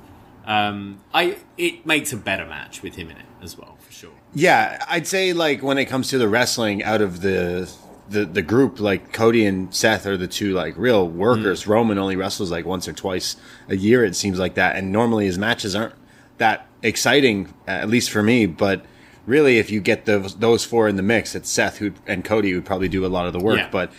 um, 0.45 1.01
I 1.13 1.39
it 1.57 1.85
makes 1.87 2.13
a 2.13 2.17
better 2.17 2.47
match 2.47 2.83
with 2.83 2.95
him 2.95 3.11
in 3.11 3.17
it 3.17 3.27
as 3.43 3.59
well 3.59 3.77
for 3.81 3.93
sure. 3.93 4.13
Yeah, 4.35 4.85
I'd 4.89 5.07
say 5.07 5.33
like 5.33 5.63
when 5.63 5.79
it 5.79 5.87
comes 5.87 6.09
to 6.11 6.19
the 6.19 6.29
wrestling 6.29 6.83
out 6.83 7.01
of 7.01 7.21
the 7.23 7.71
the 8.09 8.25
the 8.25 8.43
group, 8.43 8.79
like 8.79 9.13
Cody 9.13 9.47
and 9.47 9.75
Seth 9.75 10.07
are 10.07 10.17
the 10.17 10.29
two 10.29 10.53
like 10.53 10.75
real 10.77 11.09
workers. 11.09 11.67
Roman 11.67 11.99
only 11.99 12.17
wrestles 12.17 12.51
like 12.51 12.65
once 12.65 12.87
or 12.87 12.93
twice 12.93 13.37
a 13.69 13.77
year, 13.77 14.05
it 14.05 14.15
seems 14.15 14.39
like 14.39 14.55
that, 14.55 14.77
and 14.77 14.93
normally 14.93 15.27
his 15.27 15.39
matches 15.39 15.75
aren't 15.75 15.95
that 16.39 16.67
exciting, 16.83 17.53
at 17.67 17.89
least 17.89 18.11
for 18.11 18.23
me. 18.23 18.47
But 18.47 18.85
really, 19.27 19.59
if 19.59 19.71
you 19.71 19.81
get 19.81 20.05
those 20.05 20.37
those 20.37 20.65
four 20.65 20.89
in 20.89 20.97
the 20.97 21.03
mix, 21.03 21.35
it's 21.35 21.51
Seth 21.51 21.79
who 21.79 21.93
and 22.07 22.25
Cody 22.25 22.51
who 22.51 22.57
would 22.57 22.67
probably 22.67 22.89
do 22.89 23.05
a 23.05 23.09
lot 23.09 23.27
of 23.27 23.33
the 23.33 23.41
work. 23.41 23.59
Yeah. 23.59 23.69
But 23.71 23.93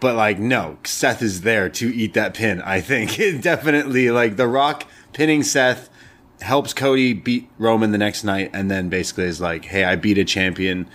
but 0.00 0.16
like 0.16 0.38
no, 0.38 0.78
Seth 0.84 1.22
is 1.22 1.42
there 1.42 1.68
to 1.70 1.94
eat 1.94 2.14
that 2.14 2.34
pin. 2.34 2.60
I 2.62 2.80
think 2.80 3.18
it 3.18 3.42
definitely 3.42 4.10
like 4.10 4.36
The 4.36 4.48
Rock 4.48 4.84
pinning 5.12 5.42
Seth 5.42 5.88
helps 6.40 6.74
Cody 6.74 7.14
beat 7.14 7.48
Roman 7.58 7.92
the 7.92 7.98
next 7.98 8.22
night, 8.24 8.50
and 8.52 8.70
then 8.70 8.88
basically 8.88 9.24
is 9.24 9.40
like, 9.40 9.64
"Hey, 9.66 9.84
I 9.84 9.96
beat 9.96 10.18
a 10.18 10.24
champion. 10.24 10.88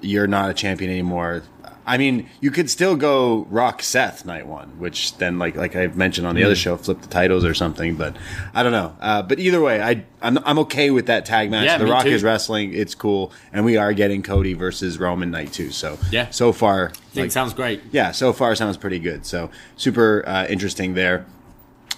You're 0.00 0.26
not 0.26 0.50
a 0.50 0.54
champion 0.54 0.90
anymore." 0.90 1.42
I 1.86 1.98
mean, 1.98 2.28
you 2.40 2.50
could 2.50 2.70
still 2.70 2.96
go 2.96 3.46
Rock 3.50 3.82
Seth 3.82 4.24
night 4.24 4.46
one, 4.46 4.78
which 4.78 5.16
then 5.18 5.38
like 5.38 5.54
like 5.56 5.76
I 5.76 5.88
mentioned 5.88 6.26
on 6.26 6.34
the 6.34 6.40
Hmm. 6.40 6.46
other 6.46 6.54
show, 6.56 6.76
flip 6.78 7.00
the 7.02 7.08
titles 7.08 7.44
or 7.44 7.52
something. 7.52 7.96
But 7.96 8.16
I 8.54 8.62
don't 8.62 8.72
know. 8.72 8.96
Uh, 9.00 9.22
but 9.22 9.38
either 9.38 9.60
way, 9.60 9.82
I 9.82 10.04
I'm, 10.22 10.38
I'm 10.46 10.58
okay 10.60 10.90
with 10.90 11.06
that 11.06 11.26
tag 11.26 11.50
match. 11.50 11.66
Yeah, 11.66 11.76
the 11.78 11.86
Rock 11.86 12.04
too. 12.04 12.10
is 12.10 12.22
wrestling; 12.22 12.72
it's 12.72 12.94
cool, 12.94 13.32
and 13.52 13.64
we 13.66 13.76
are 13.76 13.92
getting 13.92 14.22
Cody 14.22 14.54
versus 14.54 14.98
Roman 14.98 15.30
night 15.30 15.52
two. 15.52 15.70
So 15.70 15.98
Yeah. 16.10 16.30
so 16.30 16.52
far, 16.52 16.92
I 17.16 17.20
like, 17.20 17.30
sounds 17.30 17.52
great. 17.52 17.82
yeah, 17.92 18.12
so 18.12 18.32
far 18.32 18.54
sounds 18.54 18.76
pretty 18.78 18.98
good. 18.98 19.26
So 19.26 19.50
super 19.76 20.24
uh, 20.26 20.46
interesting 20.48 20.94
there. 20.94 21.26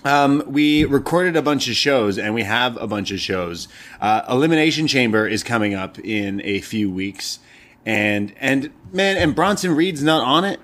Um, 0.04 0.44
we 0.46 0.84
recorded 0.84 1.36
a 1.36 1.42
bunch 1.42 1.68
of 1.68 1.74
shows, 1.74 2.16
and 2.18 2.32
we 2.34 2.44
have 2.44 2.76
a 2.80 2.86
bunch 2.86 3.10
of 3.10 3.18
shows. 3.20 3.66
Uh, 4.00 4.22
Elimination 4.28 4.86
Chamber 4.86 5.26
is 5.26 5.42
coming 5.42 5.74
up 5.74 5.98
in 5.98 6.40
a 6.44 6.60
few 6.60 6.88
weeks, 6.90 7.40
and 7.86 8.34
and 8.38 8.70
man, 8.92 9.16
and 9.16 9.34
Bronson 9.34 9.74
Reed's 9.74 10.02
not 10.02 10.22
on 10.22 10.44
it. 10.44 10.60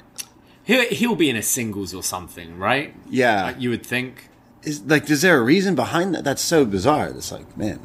He'll, 0.64 0.85
he'll 0.91 1.17
be 1.17 1.31
in 1.31 1.37
a 1.37 1.43
singles 1.43 1.93
or 1.95 2.02
something, 2.02 2.59
right? 2.59 2.95
Yeah, 3.09 3.45
Like 3.45 3.61
you 3.61 3.71
would 3.71 3.85
think. 3.87 4.29
is 4.62 4.83
like, 4.83 5.09
is 5.11 5.23
there 5.23 5.38
a 5.38 5.43
reason 5.43 5.75
behind 5.75 6.14
that? 6.14 6.23
That's 6.25 6.43
so 6.43 6.64
bizarre. 6.64 7.09
It's 7.09 7.33
like, 7.33 7.57
man, 7.57 7.81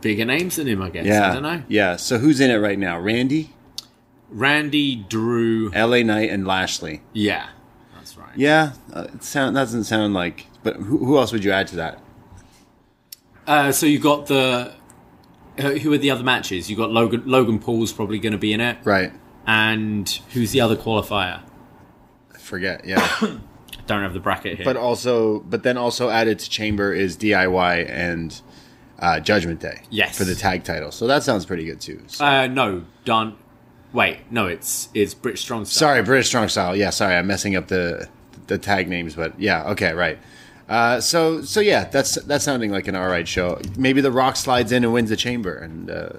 Bigger 0.00 0.24
names 0.24 0.56
than 0.56 0.66
him, 0.68 0.80
I 0.80 0.90
guess. 0.90 1.06
yeah, 1.06 1.30
I 1.30 1.34
don't 1.34 1.42
know. 1.42 1.62
yeah. 1.68 1.96
So 1.96 2.18
who's 2.18 2.40
in 2.40 2.50
it 2.50 2.56
right 2.58 2.78
now? 2.78 2.98
Randy, 3.00 3.50
Randy, 4.28 4.94
Drew. 4.96 5.72
L.A. 5.74 6.02
Knight, 6.04 6.30
and 6.30 6.46
Lashley. 6.46 7.02
Yeah, 7.12 7.48
that's 7.96 8.16
right. 8.16 8.30
Yeah, 8.36 8.72
uh, 8.92 9.08
it 9.12 9.22
sound 9.24 9.56
doesn't 9.56 9.84
sound 9.84 10.14
like. 10.14 10.46
But 10.62 10.76
who, 10.76 10.98
who 11.04 11.18
else 11.18 11.32
would 11.32 11.42
you 11.44 11.50
add 11.52 11.66
to 11.68 11.76
that? 11.76 12.00
Uh, 13.46 13.72
so 13.72 13.86
you 13.86 13.98
got 13.98 14.26
the. 14.26 14.72
Who 15.58 15.92
are 15.92 15.98
the 15.98 16.10
other 16.10 16.22
matches? 16.24 16.70
You 16.70 16.76
got 16.76 16.90
Logan. 16.90 17.22
Logan 17.26 17.58
Paul's 17.58 17.92
probably 17.92 18.18
going 18.18 18.32
to 18.32 18.38
be 18.38 18.52
in 18.52 18.60
it, 18.60 18.78
Right. 18.84 19.12
and 19.46 20.08
who's 20.32 20.52
the 20.52 20.60
other 20.60 20.76
qualifier? 20.76 21.42
I 22.34 22.38
forget. 22.38 22.84
Yeah. 22.86 22.98
I 23.20 23.38
don't 23.86 24.02
have 24.02 24.14
the 24.14 24.20
bracket 24.20 24.56
here. 24.56 24.64
but 24.64 24.76
also, 24.76 25.40
but 25.40 25.62
then 25.62 25.76
also 25.76 26.08
added 26.08 26.38
to 26.38 26.48
Chamber 26.48 26.92
is 26.94 27.16
DIY 27.16 27.88
and 27.90 28.40
uh, 28.98 29.20
Judgment 29.20 29.60
Day. 29.60 29.82
Yes. 29.90 30.16
For 30.16 30.24
the 30.24 30.34
tag 30.34 30.64
title. 30.64 30.90
So 30.92 31.06
that 31.06 31.22
sounds 31.24 31.44
pretty 31.44 31.64
good 31.64 31.80
too. 31.80 32.02
So- 32.06 32.24
uh, 32.24 32.46
no, 32.46 32.84
Don. 33.04 33.36
Wait, 33.92 34.18
no, 34.30 34.46
it's 34.46 34.88
it's 34.94 35.14
British 35.14 35.40
Strong 35.42 35.64
Style. 35.64 35.88
sorry, 35.88 36.02
British 36.04 36.28
Strong 36.28 36.48
Style. 36.48 36.76
Yeah, 36.76 36.90
sorry, 36.90 37.16
I'm 37.16 37.26
messing 37.26 37.56
up 37.56 37.66
the 37.66 38.08
the 38.46 38.56
tag 38.56 38.88
names, 38.88 39.16
but 39.16 39.38
yeah, 39.40 39.64
okay, 39.72 39.92
right. 39.92 40.16
Uh, 40.70 41.00
so 41.00 41.42
so 41.42 41.58
yeah, 41.60 41.84
that's 41.84 42.14
that's 42.22 42.44
sounding 42.44 42.70
like 42.70 42.86
an 42.88 42.94
all 42.94 43.08
right 43.08 43.26
show. 43.26 43.60
Maybe 43.76 44.00
The 44.00 44.12
Rock 44.12 44.36
slides 44.36 44.70
in 44.72 44.84
and 44.84 44.92
wins 44.92 45.10
the 45.10 45.16
Chamber 45.16 45.54
and 45.56 45.90
uh, 45.90 46.10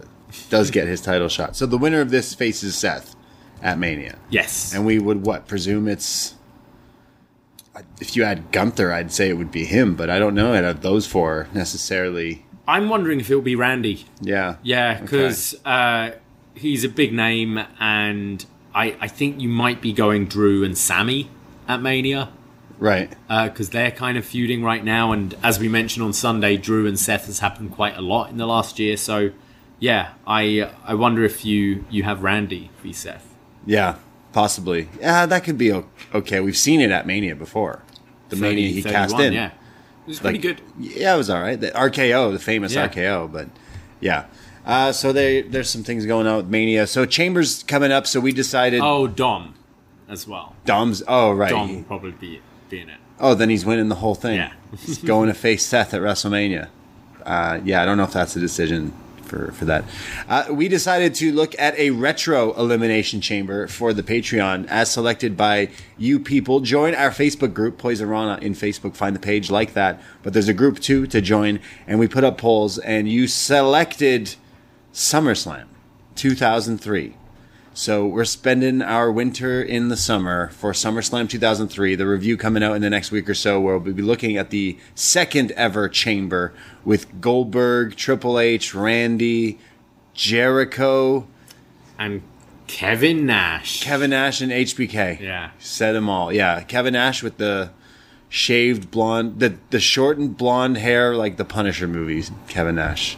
does 0.50 0.70
get 0.72 0.88
his 0.88 1.00
title 1.02 1.30
shot. 1.30 1.56
So 1.56 1.66
the 1.66 1.78
winner 1.78 2.02
of 2.02 2.10
this 2.12 2.36
faces 2.36 2.76
Seth 2.76 3.16
at 3.62 3.80
Mania. 3.80 4.18
Yes. 4.30 4.74
And 4.74 4.86
we 4.86 5.00
would 5.00 5.26
what 5.26 5.48
presume 5.48 5.88
it's 5.88 6.36
if 8.02 8.18
you 8.18 8.26
had 8.26 8.52
Gunther, 8.52 8.92
I'd 8.92 9.12
say 9.14 9.30
it 9.30 9.38
would 9.38 9.52
be 9.52 9.64
him, 9.64 9.96
but 9.96 10.10
I 10.10 10.20
don't 10.20 10.36
know 10.36 10.54
out 10.54 10.66
of 10.66 10.82
those 10.82 11.08
four 11.08 11.48
necessarily. 11.54 12.46
I'm 12.68 12.90
wondering 12.90 13.20
if 13.22 13.30
it'll 13.30 13.42
be 13.42 13.56
Randy. 13.56 14.06
Yeah, 14.22 14.58
Yeah, 14.64 14.94
Okay. 14.96 15.02
because 15.02 15.56
uh, 15.66 16.12
he's 16.54 16.84
a 16.84 16.90
big 16.90 17.14
name, 17.14 17.60
and 17.80 18.46
I, 18.76 18.96
I 19.00 19.08
think 19.08 19.40
you 19.42 19.48
might 19.50 19.82
be 19.82 19.94
going 19.94 20.26
Drew 20.28 20.64
and 20.64 20.78
Sammy 20.78 21.30
at 21.68 21.82
Mania 21.82 22.30
right. 22.82 23.10
because 23.30 23.70
they're 23.70 23.92
kind 23.92 24.18
of 24.18 24.26
feuding 24.26 24.62
right 24.64 24.84
now. 24.84 25.14
And 25.14 25.34
as 25.42 25.58
we 25.60 25.70
mentioned 25.70 26.04
on 26.04 26.12
Sunday, 26.12 26.58
Drew 26.58 26.86
and 26.86 27.00
Seth 27.00 27.28
has 27.28 27.40
happened 27.40 27.72
quite 27.72 27.96
a 27.96 28.02
lot 28.02 28.30
in 28.30 28.36
the 28.38 28.46
last 28.46 28.78
year. 28.80 28.98
So 28.98 29.32
yeah, 29.80 30.10
I 30.28 30.70
I 30.86 30.94
wonder 30.96 31.24
if 31.24 31.46
you 31.46 31.86
you 31.90 32.04
have 32.04 32.22
Randy 32.24 32.70
v 32.84 32.92
Seth. 32.94 33.28
Yeah, 33.66 33.96
possibly. 34.34 34.90
Yeah, 35.00 35.26
that 35.26 35.44
could 35.44 35.58
be 35.58 35.72
okay. 36.14 36.40
We've 36.40 36.58
seen 36.58 36.82
it 36.82 36.92
at 36.92 37.08
Mania 37.08 37.36
before. 37.36 37.82
The 38.30 38.36
Mania 38.36 38.70
he 38.70 38.84
cast 38.84 39.18
in. 39.20 39.34
Yeah, 39.34 39.48
it 39.48 40.08
was 40.08 40.20
pretty 40.20 40.38
good. 40.38 40.62
Yeah, 40.80 41.16
it 41.16 41.18
was 41.18 41.30
all 41.30 41.42
right. 41.42 41.60
The 41.60 41.72
RKO, 41.72 42.32
the 42.32 42.40
famous 42.40 42.74
Yeah. 42.74 42.88
RKO, 42.88 43.32
but 43.32 43.50
yeah. 44.00 44.26
Uh, 44.64 44.92
so 44.92 45.12
there, 45.12 45.42
there's 45.42 45.72
some 45.72 45.84
things 45.84 46.06
going 46.06 46.28
on 46.28 46.38
with 46.38 46.48
Mania. 46.48 46.86
So 46.86 47.08
Chambers 47.08 47.64
coming 47.64 47.92
up. 47.92 48.06
So 48.06 48.20
we 48.20 48.32
decided 48.32 48.82
Oh, 48.84 49.08
Dom 49.08 49.56
as 50.08 50.28
well. 50.28 50.56
Dom's. 50.66 51.02
Oh 51.08 51.32
right. 51.32 51.50
Dom 51.50 51.76
will 51.76 51.84
probably 51.84 52.12
be 52.12 52.36
be 52.36 52.42
it. 52.80 52.98
oh, 53.20 53.34
then 53.36 53.50
he's 53.50 53.66
winning 53.66 53.90
the 53.90 53.96
whole 53.96 54.16
thing. 54.16 54.38
Yeah. 54.38 54.54
he's 54.80 54.98
going 54.98 55.28
to 55.28 55.34
face 55.34 55.66
Seth 55.66 55.94
at 55.94 56.02
WrestleMania. 56.02 56.70
Uh, 57.26 57.60
yeah, 57.64 57.82
I 57.82 57.86
don't 57.86 57.98
know 57.98 58.04
if 58.04 58.14
that's 58.14 58.36
a 58.36 58.40
decision 58.40 58.94
for 59.24 59.52
for 59.54 59.66
that. 59.66 59.86
Uh, 60.28 60.46
we 60.52 60.68
decided 60.68 61.14
to 61.16 61.32
look 61.32 61.54
at 61.60 61.78
a 61.78 61.92
retro 61.92 62.54
elimination 62.54 63.22
chamber 63.22 63.68
for 63.68 63.94
the 63.94 64.04
Patreon, 64.04 64.68
as 64.68 64.92
selected 64.92 65.38
by 65.38 65.70
you 65.98 66.20
people. 66.20 66.60
Join 66.60 66.96
our 66.96 67.12
Facebook 67.12 67.54
group, 67.54 67.78
Poison 67.78 68.10
Rana, 68.10 68.40
in 68.42 68.54
Facebook. 68.54 68.96
Find 68.96 69.16
the 69.16 69.20
page 69.20 69.50
like 69.52 69.74
that. 69.74 70.02
But 70.24 70.34
there's 70.34 70.50
a 70.50 70.54
group 70.54 70.80
too 70.80 71.08
to 71.08 71.22
join, 71.22 71.60
and 71.88 72.00
we 72.00 72.08
put 72.08 72.24
up 72.24 72.38
polls, 72.38 72.78
and 72.80 73.08
you 73.08 73.28
selected 73.28 74.36
SummerSlam 74.94 75.66
2003. 76.16 77.16
So 77.74 78.06
we're 78.06 78.26
spending 78.26 78.82
our 78.82 79.10
winter 79.10 79.62
in 79.62 79.88
the 79.88 79.96
summer 79.96 80.50
for 80.50 80.74
SummerSlam 80.74 81.30
2003. 81.30 81.96
The 81.96 82.06
review 82.06 82.36
coming 82.36 82.64
out 82.64 82.76
in 82.76 82.82
the 82.82 82.90
next 82.90 83.12
week 83.12 83.30
or 83.30 83.34
so, 83.34 83.62
where 83.62 83.78
we'll 83.78 83.94
be 83.94 84.02
looking 84.02 84.36
at 84.36 84.50
the 84.50 84.78
second 84.94 85.52
ever 85.52 85.88
chamber 85.88 86.54
with 86.84 87.22
Goldberg, 87.22 87.96
Triple 87.96 88.40
H, 88.40 88.76
Randy, 88.76 89.58
Jericho, 90.14 91.28
And 91.98 92.22
Kevin 92.68 93.26
Nash. 93.26 93.82
Kevin 93.84 94.10
Nash, 94.10 94.42
and 94.42 94.52
HBK. 94.52 95.20
Yeah. 95.22 95.52
said 95.60 95.94
them 95.94 96.10
all. 96.10 96.32
Yeah, 96.34 96.62
Kevin 96.64 96.94
Nash 96.94 97.24
with 97.24 97.38
the 97.38 97.72
shaved 98.28 98.92
blonde, 98.92 99.40
the 99.40 99.56
the 99.70 99.80
shortened 99.80 100.38
blonde 100.38 100.78
hair 100.78 101.16
like 101.16 101.38
the 101.38 101.46
Punisher 101.46 101.88
movies. 101.88 102.32
Kevin 102.50 102.76
Nash. 102.76 103.18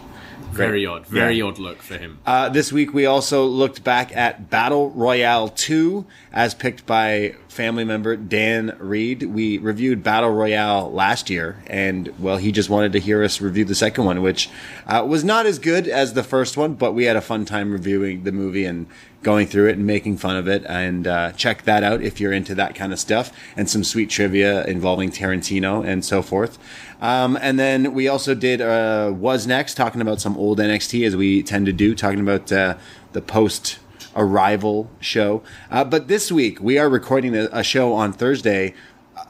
Very 0.56 0.86
odd. 0.86 1.06
Very 1.08 1.38
Yeah. 1.38 1.46
odd 1.46 1.60
look 1.60 1.82
for 1.82 1.98
him. 1.98 2.20
Uh, 2.26 2.50
this 2.50 2.72
week, 2.72 2.94
we 2.94 3.06
also 3.06 3.46
looked 3.46 3.84
back 3.84 4.16
at 4.16 4.50
Battle 4.50 4.92
Royale 4.92 5.50
2, 5.50 6.06
as 6.32 6.54
picked 6.54 6.86
by 6.86 7.36
family 7.54 7.84
member 7.84 8.16
Dan 8.16 8.76
Reed. 8.80 9.24
We 9.24 9.58
reviewed 9.58 10.04
Battle 10.04 10.32
Royale 10.32 10.92
last 10.92 11.30
year, 11.30 11.64
and, 11.68 12.14
well, 12.20 12.38
he 12.38 12.52
just 12.52 12.70
wanted 12.70 12.92
to 12.94 13.00
hear 13.00 13.24
us 13.24 13.40
review 13.40 13.66
the 13.66 13.76
second 13.76 14.06
one, 14.06 14.22
which 14.22 14.50
uh, 14.88 15.06
was 15.08 15.24
not 15.24 15.46
as 15.46 15.60
good 15.60 15.88
as 15.88 16.14
the 16.14 16.24
first 16.24 16.58
one, 16.58 16.74
but 16.74 16.94
we 16.94 17.06
had 17.06 17.16
a 17.16 17.22
fun 17.22 17.46
time 17.46 17.72
reviewing 17.72 18.24
the 18.24 18.32
movie 18.32 18.66
and 18.66 18.88
going 19.22 19.48
through 19.48 19.70
it 19.70 19.78
and 19.78 19.88
making 19.88 20.18
fun 20.18 20.36
of 20.36 20.48
it. 20.48 20.66
And 20.68 21.08
uh, 21.08 21.32
check 21.32 21.64
that 21.64 21.84
out 21.84 22.02
if 22.02 22.20
you're 22.20 22.34
into 22.34 22.54
that 22.56 22.76
kind 22.76 22.92
of 22.92 23.00
stuff, 23.00 23.32
and 23.56 23.70
some 23.70 23.84
sweet 23.84 24.10
trivia 24.10 24.66
involving 24.66 25.12
Tarantino 25.12 25.86
and 25.86 26.04
so 26.04 26.22
forth. 26.22 26.60
Um, 27.02 27.38
and 27.42 27.60
then 27.60 27.94
we 27.94 28.08
also 28.08 28.34
did 28.34 28.62
uh, 28.62 29.12
Was 29.14 29.46
Next, 29.46 29.76
talking 29.76 30.02
about 30.02 30.22
some 30.22 30.38
old 30.38 30.60
NXT 30.60 31.06
as 31.06 31.16
we 31.16 31.44
tend 31.44 31.66
to 31.66 31.74
do, 31.74 31.96
talking 31.96 32.20
about 32.20 32.52
uh, 32.52 32.78
the 33.14 33.22
post 33.22 33.80
arrival 34.16 34.90
show. 35.00 35.44
Uh, 35.70 35.84
but 35.84 36.08
this 36.08 36.32
week, 36.32 36.60
we 36.60 36.78
are 36.78 36.90
recording 36.90 37.36
a, 37.36 37.50
a 37.52 37.64
show 37.64 37.94
on 37.94 38.14
Thursday, 38.14 38.74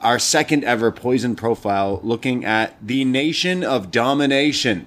our 0.00 0.18
second 0.18 0.64
ever 0.64 0.90
Poison 0.90 1.36
profile, 1.36 2.00
looking 2.02 2.44
at 2.44 2.76
the 2.84 3.04
Nation 3.04 3.64
of 3.64 3.90
Domination. 3.90 4.86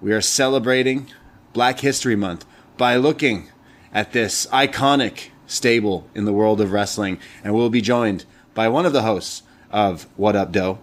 We 0.00 0.12
are 0.12 0.20
celebrating 0.20 1.08
Black 1.52 1.80
History 1.80 2.16
Month 2.16 2.44
by 2.76 2.96
looking 2.96 3.48
at 3.92 4.12
this 4.12 4.46
iconic 4.46 5.28
stable 5.46 6.08
in 6.14 6.24
the 6.24 6.32
world 6.32 6.60
of 6.60 6.72
wrestling. 6.72 7.18
And 7.42 7.54
we'll 7.54 7.70
be 7.70 7.80
joined 7.80 8.24
by 8.54 8.68
one 8.68 8.86
of 8.86 8.92
the 8.92 9.02
hosts 9.02 9.42
of 9.70 10.04
What 10.16 10.36
Up, 10.36 10.52
Doe. 10.52 10.78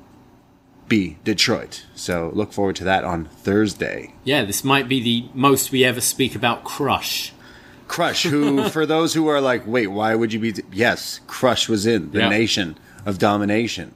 B 0.87 1.17
Detroit. 1.23 1.85
So 1.95 2.31
look 2.33 2.53
forward 2.53 2.75
to 2.77 2.83
that 2.83 3.03
on 3.03 3.25
Thursday. 3.25 4.13
Yeah, 4.23 4.45
this 4.45 4.63
might 4.63 4.87
be 4.87 5.01
the 5.01 5.29
most 5.33 5.71
we 5.71 5.83
ever 5.83 6.01
speak 6.01 6.35
about 6.35 6.63
Crush. 6.63 7.33
Crush, 7.87 8.23
who 8.23 8.69
for 8.69 8.85
those 8.85 9.13
who 9.13 9.27
are 9.27 9.39
like, 9.41 9.65
wait, 9.67 9.87
why 9.87 10.15
would 10.15 10.33
you 10.33 10.39
be? 10.39 10.53
yes, 10.71 11.19
Crush 11.27 11.67
was 11.69 11.85
in 11.85 12.11
the 12.11 12.19
Yeah. 12.19 12.29
Nation 12.29 12.77
of 13.05 13.17
Domination, 13.19 13.93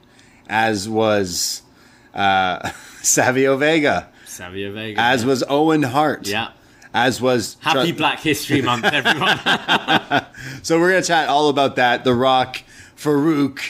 as 0.48 0.88
was 0.88 1.62
uh, 2.14 2.70
Savio 3.02 3.56
Vega, 3.56 4.08
Savio 4.26 4.72
Vega. 4.72 5.00
as 5.00 5.22
yeah. 5.22 5.28
was 5.28 5.44
Owen 5.48 5.82
Hart, 5.82 6.26
Yeah. 6.28 6.48
as 6.94 7.20
was 7.20 7.56
Happy 7.60 7.90
Tru- 7.90 7.98
Black 7.98 8.20
History 8.20 8.62
Month, 8.62 8.84
everyone. 8.84 9.38
So 10.62 10.78
we're 10.80 10.90
gonna 10.90 11.02
chat 11.02 11.28
all 11.28 11.48
about 11.50 11.76
that, 11.76 12.04
The 12.04 12.14
Rock, 12.14 12.62
Farouk, 12.96 13.60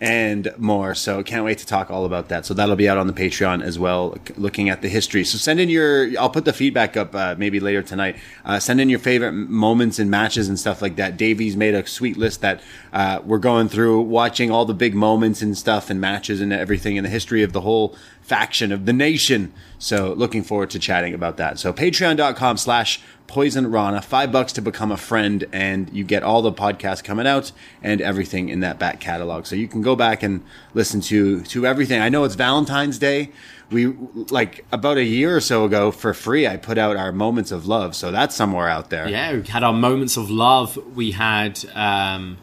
and 0.00 0.52
more. 0.58 0.94
So 0.94 1.22
can't 1.24 1.44
wait 1.44 1.58
to 1.58 1.66
talk 1.66 1.90
all 1.90 2.04
about 2.04 2.28
that. 2.28 2.46
So 2.46 2.54
that'll 2.54 2.76
be 2.76 2.88
out 2.88 2.98
on 2.98 3.08
the 3.08 3.12
Patreon 3.12 3.62
as 3.62 3.78
well, 3.78 4.16
looking 4.36 4.68
at 4.68 4.80
the 4.80 4.88
history. 4.88 5.24
So 5.24 5.38
send 5.38 5.58
in 5.58 5.68
your, 5.68 6.08
I'll 6.20 6.30
put 6.30 6.44
the 6.44 6.52
feedback 6.52 6.96
up 6.96 7.14
uh, 7.14 7.34
maybe 7.36 7.58
later 7.58 7.82
tonight. 7.82 8.16
Uh, 8.44 8.60
send 8.60 8.80
in 8.80 8.88
your 8.88 9.00
favorite 9.00 9.32
moments 9.32 9.98
and 9.98 10.08
matches 10.08 10.48
and 10.48 10.58
stuff 10.58 10.80
like 10.80 10.96
that. 10.96 11.16
Davie's 11.16 11.56
made 11.56 11.74
a 11.74 11.84
sweet 11.86 12.16
list 12.16 12.42
that 12.42 12.60
uh, 12.92 13.20
we're 13.24 13.38
going 13.38 13.68
through, 13.68 14.02
watching 14.02 14.52
all 14.52 14.64
the 14.64 14.74
big 14.74 14.94
moments 14.94 15.42
and 15.42 15.58
stuff 15.58 15.90
and 15.90 16.00
matches 16.00 16.40
and 16.40 16.52
everything 16.52 16.96
in 16.96 17.02
the 17.02 17.10
history 17.10 17.42
of 17.42 17.52
the 17.52 17.62
whole 17.62 17.96
faction 18.28 18.72
of 18.72 18.84
the 18.84 18.92
nation. 18.92 19.52
So 19.78 20.12
looking 20.12 20.42
forward 20.42 20.68
to 20.70 20.78
chatting 20.78 21.14
about 21.14 21.38
that. 21.38 21.58
So 21.58 21.72
patreon.com 21.72 22.58
slash 22.58 23.00
poison 23.26 23.70
rana, 23.70 24.02
five 24.02 24.30
bucks 24.30 24.52
to 24.54 24.60
become 24.62 24.92
a 24.92 24.96
friend 24.98 25.46
and 25.50 25.90
you 25.92 26.04
get 26.04 26.22
all 26.22 26.42
the 26.42 26.52
podcasts 26.52 27.02
coming 27.02 27.26
out 27.26 27.52
and 27.82 28.00
everything 28.02 28.50
in 28.50 28.60
that 28.60 28.78
back 28.78 29.00
catalog. 29.00 29.46
So 29.46 29.56
you 29.56 29.66
can 29.66 29.80
go 29.80 29.96
back 29.96 30.22
and 30.22 30.42
listen 30.74 31.00
to, 31.02 31.40
to 31.42 31.66
everything. 31.66 32.00
I 32.02 32.10
know 32.10 32.24
it's 32.24 32.34
Valentine's 32.34 32.98
Day. 32.98 33.30
We 33.70 33.86
like 33.86 34.64
about 34.72 34.98
a 34.98 35.04
year 35.04 35.36
or 35.36 35.40
so 35.40 35.64
ago 35.64 35.90
for 35.90 36.12
free, 36.12 36.46
I 36.46 36.56
put 36.58 36.76
out 36.76 36.96
our 36.96 37.12
moments 37.12 37.50
of 37.50 37.66
love. 37.66 37.94
So 37.96 38.10
that's 38.10 38.34
somewhere 38.34 38.68
out 38.68 38.90
there. 38.90 39.08
yeah, 39.08 39.34
we 39.34 39.42
had 39.46 39.62
our 39.62 39.74
moments 39.74 40.16
of 40.18 40.30
love. 40.30 40.78
We 40.94 41.12
had, 41.12 41.62
um, 41.74 42.36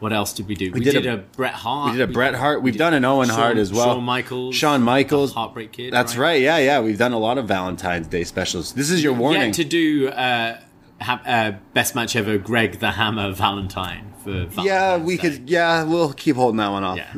what 0.00 0.12
else 0.12 0.32
did 0.32 0.48
we 0.48 0.54
do? 0.54 0.72
We, 0.72 0.80
did 0.80 0.92
did, 0.92 1.06
a- 1.06 1.14
a, 1.14 1.16
Bret 1.18 1.54
Hart. 1.54 1.92
We 1.92 1.98
did 1.98 2.10
a 2.10 2.12
Bret 2.12 2.34
Hart. 2.34 2.62
We've 2.62 2.76
done 2.76 2.94
an 2.94 3.04
Owen 3.04 3.28
Shawn- 3.28 3.38
Hart 3.38 3.56
as 3.58 3.72
well. 3.72 3.84
Shawn 3.94 4.02
Michaels. 4.04 4.54
Shawn 4.54 4.82
Michaels. 4.82 5.32
Heartbreak 5.32 5.72
Kid. 5.72 5.92
That's 5.92 6.16
right. 6.16 6.40
Yeah, 6.40 6.58
yeah. 6.58 6.80
We've 6.80 6.98
done 6.98 7.12
a 7.12 7.18
lot 7.18 7.38
of 7.38 7.46
Valentine's 7.46 8.06
Day 8.08 8.24
specials. 8.24 8.72
This 8.72 8.90
is 8.90 9.02
your 9.04 9.12
warning. 9.12 9.42
Yet 9.42 9.54
to 9.54 9.64
do 9.64 10.08
uh, 10.08 10.58
ha- 11.00 11.22
uh, 11.24 11.52
best 11.74 11.94
match 11.94 12.16
ever, 12.16 12.38
Greg 12.38 12.80
the 12.80 12.92
Hammer 12.92 13.32
Valentine 13.32 14.12
for 14.24 14.30
Valentine's 14.30 14.64
yeah, 14.66 14.96
we 14.98 15.16
Day. 15.16 15.22
could. 15.22 15.50
Yeah, 15.50 15.84
we'll 15.84 16.12
keep 16.12 16.36
holding 16.36 16.56
that 16.58 16.68
one 16.70 16.84
off. 16.84 16.96
Yeah. 16.96 17.12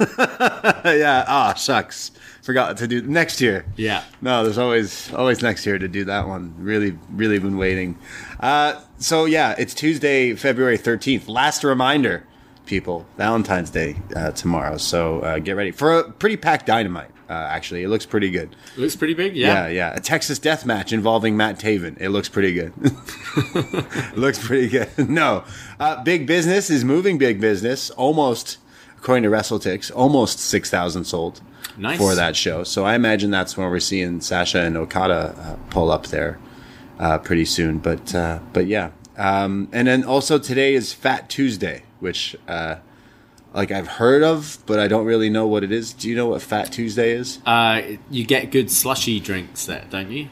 yeah. 0.84 1.24
Ah, 1.26 1.54
shucks. 1.54 2.12
Forgot 2.42 2.78
to 2.78 2.86
do 2.86 3.02
next 3.02 3.40
year. 3.40 3.66
Yeah. 3.76 4.02
No, 4.22 4.44
there's 4.44 4.58
always 4.58 5.12
always 5.12 5.42
next 5.42 5.66
year 5.66 5.78
to 5.78 5.88
do 5.88 6.04
that 6.04 6.26
one. 6.26 6.54
Really, 6.58 6.98
really 7.10 7.38
been 7.38 7.58
waiting. 7.58 7.98
Uh, 8.40 8.80
so 8.98 9.26
yeah, 9.26 9.54
it's 9.58 9.74
Tuesday, 9.74 10.34
February 10.34 10.78
13th. 10.78 11.28
Last 11.28 11.62
reminder, 11.62 12.24
people, 12.66 13.06
Valentine's 13.16 13.70
Day 13.70 13.96
uh, 14.16 14.30
tomorrow. 14.32 14.76
So 14.78 15.20
uh, 15.20 15.38
get 15.38 15.52
ready 15.56 15.70
for 15.72 15.98
a 15.98 16.10
pretty 16.10 16.36
packed 16.36 16.66
dynamite. 16.66 17.10
Uh, 17.28 17.34
actually, 17.34 17.84
it 17.84 17.88
looks 17.88 18.04
pretty 18.06 18.28
good. 18.30 18.56
It 18.76 18.80
Looks 18.80 18.96
pretty 18.96 19.14
big, 19.14 19.36
Yeah, 19.36 19.66
yeah. 19.66 19.90
yeah. 19.90 19.94
A 19.94 20.00
Texas 20.00 20.40
death 20.40 20.66
match 20.66 20.92
involving 20.92 21.36
Matt 21.36 21.60
Taven. 21.60 21.96
It 22.00 22.08
looks 22.08 22.28
pretty 22.28 22.52
good. 22.52 22.72
it 22.82 24.16
looks 24.16 24.44
pretty 24.44 24.68
good. 24.68 24.88
No. 25.08 25.44
Uh, 25.78 26.02
big 26.02 26.26
business 26.26 26.70
is 26.70 26.84
moving 26.84 27.18
big 27.18 27.40
business. 27.40 27.90
Almost, 27.90 28.58
according 28.98 29.22
to 29.22 29.28
WrestleTix, 29.28 29.92
almost 29.94 30.40
6,000 30.40 31.04
sold 31.04 31.40
Nice. 31.78 31.98
for 31.98 32.16
that 32.16 32.34
show. 32.34 32.64
So 32.64 32.84
I 32.84 32.96
imagine 32.96 33.30
that's 33.30 33.56
when 33.56 33.70
we're 33.70 33.78
seeing 33.78 34.20
Sasha 34.20 34.62
and 34.62 34.76
Okada 34.76 35.34
uh, 35.38 35.56
pull 35.70 35.92
up 35.92 36.08
there 36.08 36.40
uh, 37.00 37.18
pretty 37.18 37.44
soon. 37.46 37.78
But, 37.78 38.14
uh, 38.14 38.38
but 38.52 38.66
yeah. 38.66 38.90
Um, 39.16 39.68
and 39.72 39.88
then 39.88 40.04
also 40.04 40.38
today 40.38 40.74
is 40.74 40.92
Fat 40.92 41.28
Tuesday, 41.28 41.82
which 41.98 42.36
uh, 42.46 42.76
like 43.52 43.70
I've 43.70 43.88
heard 43.88 44.22
of, 44.22 44.58
but 44.66 44.78
I 44.78 44.86
don't 44.86 45.04
really 45.04 45.28
know 45.28 45.46
what 45.46 45.64
it 45.64 45.72
is. 45.72 45.92
Do 45.92 46.08
you 46.08 46.14
know 46.14 46.26
what 46.26 46.42
Fat 46.42 46.72
Tuesday 46.72 47.12
is? 47.12 47.40
Uh, 47.44 47.82
you 48.10 48.24
get 48.24 48.50
good 48.50 48.70
slushy 48.70 49.18
drinks 49.18 49.66
there, 49.66 49.84
don't 49.90 50.10
you? 50.10 50.28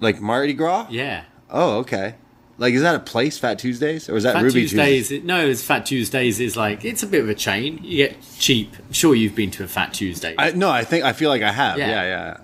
Like 0.00 0.20
Mardi 0.20 0.52
Gras? 0.52 0.88
Yeah. 0.90 1.24
Oh, 1.50 1.78
okay. 1.78 2.16
Like, 2.58 2.74
is 2.74 2.82
that 2.82 2.94
a 2.94 3.00
place, 3.00 3.38
Fat 3.38 3.58
Tuesdays, 3.58 4.08
or 4.08 4.16
is 4.16 4.24
that 4.24 4.34
Fat 4.34 4.44
Ruby 4.44 4.68
Tuesdays, 4.68 5.10
no, 5.24 5.46
it's 5.48 5.64
Fat 5.64 5.86
Tuesdays 5.86 6.38
is 6.38 6.56
like 6.56 6.84
it's 6.84 7.02
a 7.02 7.06
bit 7.06 7.22
of 7.22 7.28
a 7.28 7.34
chain. 7.34 7.80
You 7.82 7.96
get 8.06 8.16
cheap. 8.38 8.76
I'm 8.78 8.92
sure 8.92 9.14
you've 9.14 9.34
been 9.34 9.50
to 9.52 9.64
a 9.64 9.68
Fat 9.68 9.94
Tuesday. 9.94 10.34
I, 10.38 10.52
no, 10.52 10.70
I 10.70 10.84
think 10.84 11.04
I 11.04 11.12
feel 11.12 11.30
like 11.30 11.42
I 11.42 11.50
have. 11.50 11.78
Yeah. 11.78 11.88
Yeah. 11.88 12.04
yeah, 12.04 12.36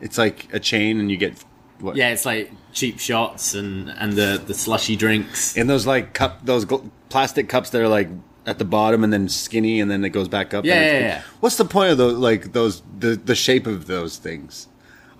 It's 0.00 0.18
like 0.18 0.52
a 0.52 0.60
chain, 0.60 1.00
and 1.00 1.10
you 1.10 1.16
get 1.16 1.42
what? 1.80 1.96
yeah, 1.96 2.10
it's 2.10 2.24
like 2.26 2.50
cheap 2.72 2.98
shots 2.98 3.54
and 3.54 3.90
and 3.90 4.12
the 4.14 4.42
the 4.44 4.54
slushy 4.54 4.96
drinks. 4.96 5.56
and 5.56 5.68
those 5.68 5.86
like 5.86 6.12
cup, 6.14 6.44
those 6.44 6.64
gl- 6.64 6.90
plastic 7.08 7.48
cups 7.48 7.70
that 7.70 7.80
are 7.82 7.88
like 7.88 8.08
at 8.46 8.58
the 8.58 8.64
bottom 8.64 9.02
and 9.04 9.12
then 9.12 9.28
skinny, 9.28 9.80
and 9.80 9.90
then 9.90 10.04
it 10.04 10.10
goes 10.10 10.28
back 10.28 10.52
up. 10.54 10.64
Yeah, 10.64 10.74
yeah, 10.80 10.98
yeah. 10.98 11.22
What's 11.40 11.56
the 11.56 11.64
point 11.64 11.92
of 11.92 11.98
those? 11.98 12.18
Like 12.18 12.52
those, 12.52 12.82
the 12.98 13.16
the 13.16 13.34
shape 13.34 13.66
of 13.66 13.86
those 13.86 14.18
things. 14.18 14.68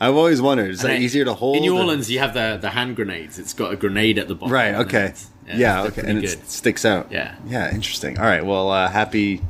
I've 0.01 0.15
always 0.17 0.43
wondered. 0.43 0.71
Is 0.73 0.81
that 0.83 0.93
it- 0.97 1.03
easier 1.03 1.25
to 1.25 1.35
hold? 1.35 1.57
In 1.57 1.63
New 1.63 1.75
or- 1.77 1.81
Orleans, 1.81 2.11
you 2.11 2.19
have 2.19 2.35
the 2.35 2.59
the 2.61 2.71
hand 2.71 2.97
grenades. 2.97 3.39
It's 3.39 3.55
got 3.55 3.73
a 3.73 3.77
grenade 3.77 4.19
at 4.19 4.29
the 4.29 4.35
bottom. 4.35 4.53
Right. 4.53 4.75
Okay. 4.75 5.05
it's- 5.05 5.31
Yeah. 5.47 5.85
okay. 5.85 6.03
And 6.05 6.21
good. 6.21 6.31
it 6.31 6.49
sticks 6.51 6.85
out. 6.85 7.11
Yeah. 7.13 7.35
Yeah. 7.47 7.73
Interesting. 7.75 8.19
All 8.19 8.25
right. 8.27 8.45
Well, 8.45 8.71
uh, 8.71 8.89
happy 8.89 9.41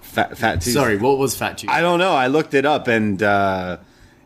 Fat 0.00 0.36
Fat 0.38 0.56
Tuesday. 0.56 0.72
Sorry, 0.72 0.96
what 0.98 1.18
was 1.18 1.34
Fat 1.36 1.58
Tuesday? 1.58 1.72
I 1.74 1.80
don't 1.80 1.98
know. 1.98 2.12
I 2.12 2.26
looked 2.28 2.54
it 2.54 2.66
up, 2.66 2.86
and 2.88 3.20
uh, 3.22 3.78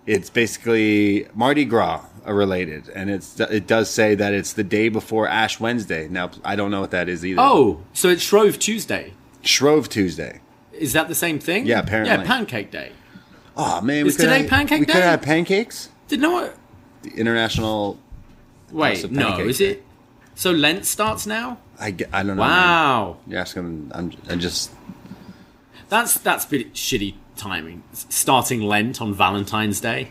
it's 0.06 0.28
basically 0.30 1.26
Mardi 1.34 1.64
Gras 1.64 2.02
related, 2.24 2.88
and 2.90 3.10
it's 3.10 3.38
it 3.40 3.66
does 3.66 3.90
say 3.90 4.14
that 4.14 4.32
it's 4.32 4.52
the 4.52 4.64
day 4.64 4.88
before 4.88 5.26
Ash 5.28 5.58
Wednesday. 5.58 6.08
Now 6.08 6.30
I 6.44 6.56
don't 6.56 6.70
know 6.70 6.80
what 6.80 6.90
that 6.92 7.08
is 7.08 7.24
either. 7.24 7.40
Oh, 7.40 7.80
so 7.92 8.08
it's 8.08 8.22
Shrove 8.22 8.58
Tuesday. 8.58 9.12
Shrove 9.42 9.88
Tuesday. 9.88 10.40
Is 10.72 10.92
that 10.92 11.08
the 11.08 11.14
same 11.14 11.38
thing? 11.38 11.66
Yeah, 11.66 11.80
apparently. 11.80 12.14
Yeah, 12.14 12.24
Pancake 12.24 12.70
Day. 12.70 12.92
Oh 13.56 13.80
man, 13.80 14.06
Is 14.06 14.16
we 14.16 14.24
today 14.24 14.40
have, 14.42 14.48
Pancake 14.50 14.80
we 14.80 14.86
could 14.86 14.94
Day? 14.94 15.00
have 15.00 15.22
pancakes. 15.22 15.88
Did 16.08 16.20
no 16.20 16.30
one? 16.32 16.50
The 17.02 17.10
international. 17.14 17.98
Wait, 18.70 19.10
no. 19.10 19.38
Is 19.40 19.58
Day. 19.58 19.66
it? 19.72 19.84
So 20.34 20.50
Lent 20.50 20.86
starts 20.86 21.26
now. 21.26 21.58
I, 21.78 21.88
I 21.88 21.90
don't 22.22 22.28
know. 22.28 22.34
man. 22.34 22.38
Wow, 22.38 23.16
You're 23.26 23.40
asking. 23.40 23.90
I'm. 23.94 24.12
I 24.30 24.36
just. 24.36 24.70
that's 25.88 26.14
that's 26.18 26.44
a 26.46 26.48
bit 26.48 26.72
shitty 26.74 27.14
timing. 27.36 27.82
Starting 27.92 28.60
Lent 28.62 29.02
on 29.02 29.12
Valentine's 29.12 29.80
Day. 29.80 30.10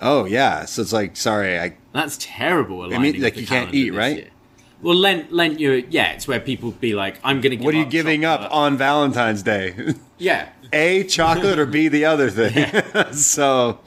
Oh 0.00 0.24
yeah. 0.24 0.64
So 0.64 0.82
it's 0.82 0.92
like 0.92 1.16
sorry. 1.16 1.58
I. 1.58 1.76
That's 1.92 2.16
terrible. 2.20 2.82
I 2.94 2.98
mean, 2.98 3.20
like, 3.20 3.36
you 3.36 3.46
can't 3.46 3.74
eat, 3.74 3.90
right? 3.92 4.16
year. 4.16 4.28
Well, 4.82 4.94
Lent, 4.96 5.30
Lent, 5.32 5.60
you 5.60 5.84
yeah, 5.90 6.12
it's 6.12 6.26
where 6.26 6.40
people 6.40 6.70
be 6.70 6.94
like, 6.94 7.18
I'm 7.22 7.40
going 7.40 7.58
to. 7.58 7.64
What 7.64 7.74
are 7.74 7.78
you 7.78 7.84
giving 7.84 8.24
up 8.24 8.48
on 8.52 8.76
Valentine's 8.76 9.42
Day? 9.42 9.94
Yeah, 10.22 10.50
A 10.70 11.04
chocolate 11.04 11.58
or 11.58 11.64
B 11.64 11.88
the 11.88 12.04
other 12.04 12.28
thing. 12.38 13.12
so, 13.14 13.80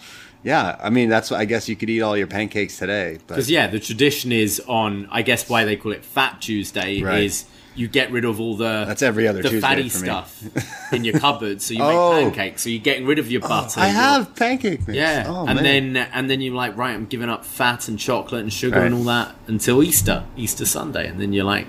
yeah, 0.43 0.75
I 0.81 0.89
mean 0.89 1.07
that's 1.07 1.31
I 1.31 1.45
guess 1.45 1.69
you 1.69 1.75
could 1.75 1.91
eat 1.91 2.01
all 2.01 2.17
your 2.17 2.25
pancakes 2.25 2.79
today. 2.79 3.19
Because 3.27 3.51
yeah, 3.51 3.67
the 3.67 3.79
tradition 3.79 4.31
is 4.31 4.59
on. 4.67 5.07
I 5.11 5.21
guess 5.21 5.47
why 5.47 5.63
they 5.63 5.75
call 5.75 5.91
it 5.91 6.03
Fat 6.03 6.41
Tuesday 6.41 7.03
Right. 7.03 7.25
is 7.25 7.45
you 7.75 7.87
get 7.87 8.11
rid 8.11 8.23
of 8.25 8.39
all 8.39 8.55
the 8.55 8.85
That's 8.87 9.01
every 9.01 9.27
other 9.27 9.41
the 9.41 9.49
Tuesday 9.49 9.61
fatty 9.67 9.89
stuff 9.89 10.43
in 10.93 11.03
your 11.03 11.19
cupboard, 11.19 11.61
so 11.61 11.73
you 11.73 11.79
Oh. 11.83 12.13
make 12.25 12.33
pancakes. 12.33 12.63
So 12.63 12.69
you're 12.69 12.81
getting 12.81 13.05
rid 13.05 13.19
of 13.19 13.31
your 13.31 13.41
butter. 13.41 13.79
I 13.79 13.87
have 13.87 14.35
pancake 14.35 14.87
mix. 14.87 14.93
Yeah, 14.97 15.25
Oh, 15.27 15.45
and 15.47 15.55
man. 15.61 15.93
then 15.93 16.07
and 16.13 16.29
then 16.29 16.41
you're 16.41 16.53
like, 16.55 16.77
right, 16.77 16.93
I'm 16.93 17.05
giving 17.05 17.29
up 17.29 17.45
fat 17.45 17.87
and 17.87 17.97
chocolate 17.97 18.41
and 18.41 18.53
sugar 18.53 18.79
and 18.79 18.93
all 18.93 19.03
that 19.05 19.35
until 19.47 19.81
Easter, 19.83 20.23
Easter 20.37 20.65
Sunday, 20.65 21.07
and 21.07 21.19
then 21.19 21.33
you're 21.33 21.45
like, 21.45 21.67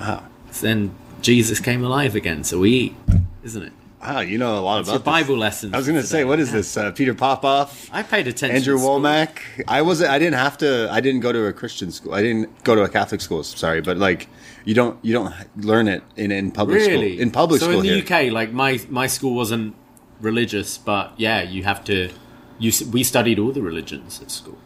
wow, 0.00 0.24
then 0.60 0.94
Jesus 1.22 1.60
came 1.60 1.82
alive 1.84 2.14
again, 2.14 2.44
so 2.44 2.58
we 2.60 2.70
eat, 2.70 2.96
isn't 3.42 3.62
it? 3.62 3.72
wow, 4.02 4.20
you 4.20 4.36
know 4.36 4.58
a 4.58 4.60
lot 4.60 4.80
It's 4.80 4.88
your 4.90 4.96
about 4.96 5.04
this. 5.16 5.24
Bible 5.24 5.38
lessons. 5.38 5.72
I 5.72 5.78
was 5.78 5.86
going 5.86 5.98
to 5.98 6.06
say, 6.06 6.24
what 6.24 6.38
is 6.38 6.48
Yeah. 6.50 6.56
this? 6.56 6.76
Uh, 6.76 6.90
Peter 6.92 7.14
Popoff, 7.14 7.88
I 7.90 8.02
paid 8.02 8.26
attention. 8.28 8.54
Andrew. 8.56 8.76
Womack. 8.76 9.38
I 9.66 9.80
wasn't. 9.80 10.10
I 10.10 10.18
didn't 10.18 10.34
have 10.34 10.58
to. 10.58 10.88
I 10.92 11.00
didn't 11.00 11.20
go 11.22 11.32
to 11.32 11.46
a 11.46 11.54
Christian 11.54 11.90
school. 11.90 12.12
I 12.12 12.20
didn't 12.20 12.64
go 12.64 12.74
to 12.74 12.82
a 12.82 12.88
Catholic 12.90 13.22
school. 13.22 13.42
Sorry, 13.42 13.80
but 13.80 13.96
like 13.96 14.28
you 14.64 14.74
don't 14.74 14.98
you 15.04 15.12
don't 15.12 15.32
learn 15.56 15.88
it 15.88 16.02
in 16.16 16.30
in 16.32 16.50
public 16.50 16.78
Really? 16.78 17.12
school. 17.14 17.22
In 17.22 17.30
public 17.30 17.60
so 17.60 17.66
school 17.66 17.76
So 17.76 17.80
in 17.80 17.86
the 17.86 18.00
here. 18.02 18.26
UK, 18.28 18.32
like 18.32 18.52
my 18.52 18.80
my 18.88 19.06
school 19.06 19.34
wasn't 19.34 19.74
religious, 20.20 20.78
but 20.78 21.12
yeah, 21.16 21.42
you 21.42 21.64
have 21.64 21.84
to. 21.84 22.10
You 22.58 22.72
we 22.92 23.02
studied 23.04 23.38
all 23.38 23.52
the 23.52 23.62
religions 23.62 24.20
at 24.22 24.30
school. 24.30 24.58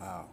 Wow. 0.00 0.26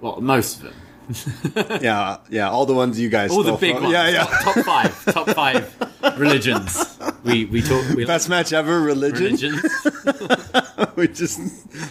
Well, 0.00 0.20
most 0.20 0.56
of 0.58 0.62
them. 0.64 0.74
yeah, 1.82 2.16
yeah, 2.30 2.48
all 2.48 2.64
the 2.66 2.72
ones 2.74 2.98
you 2.98 3.08
guys. 3.10 3.30
All 3.30 3.42
the 3.42 3.52
big 3.56 3.74
from- 3.74 3.84
ones. 3.84 3.92
Yeah, 3.92 4.08
yeah. 4.08 4.24
Top, 4.24 4.54
top 4.54 4.64
five. 4.64 5.04
Top 5.14 5.28
five 5.30 6.18
religions. 6.18 6.98
We 7.24 7.44
we 7.46 7.60
talk. 7.62 7.84
We 7.96 8.04
Best 8.04 8.28
match 8.28 8.52
ever, 8.52 8.80
religion. 8.80 9.36
religions. 9.36 9.62
we 10.96 11.08
just 11.08 11.40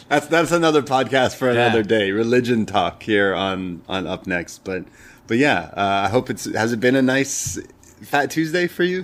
that's 0.09 0.27
that's 0.27 0.51
another 0.51 0.81
podcast 0.81 1.35
for 1.35 1.49
another 1.49 1.79
Yeah. 1.79 1.83
day. 1.97 2.11
Religion 2.11 2.65
talk 2.65 3.03
here 3.03 3.33
on 3.35 3.81
on 3.87 4.07
up 4.07 4.25
next. 4.27 4.63
But 4.63 4.85
but 5.33 5.39
yeah, 5.39 5.71
uh, 5.75 6.05
I 6.05 6.09
hope 6.09 6.29
it's 6.29 6.45
has 6.53 6.73
it 6.73 6.79
been 6.79 6.95
a 6.95 7.01
nice 7.01 7.57
Fat 8.03 8.29
Tuesday 8.29 8.67
for 8.67 8.83
you? 8.83 9.03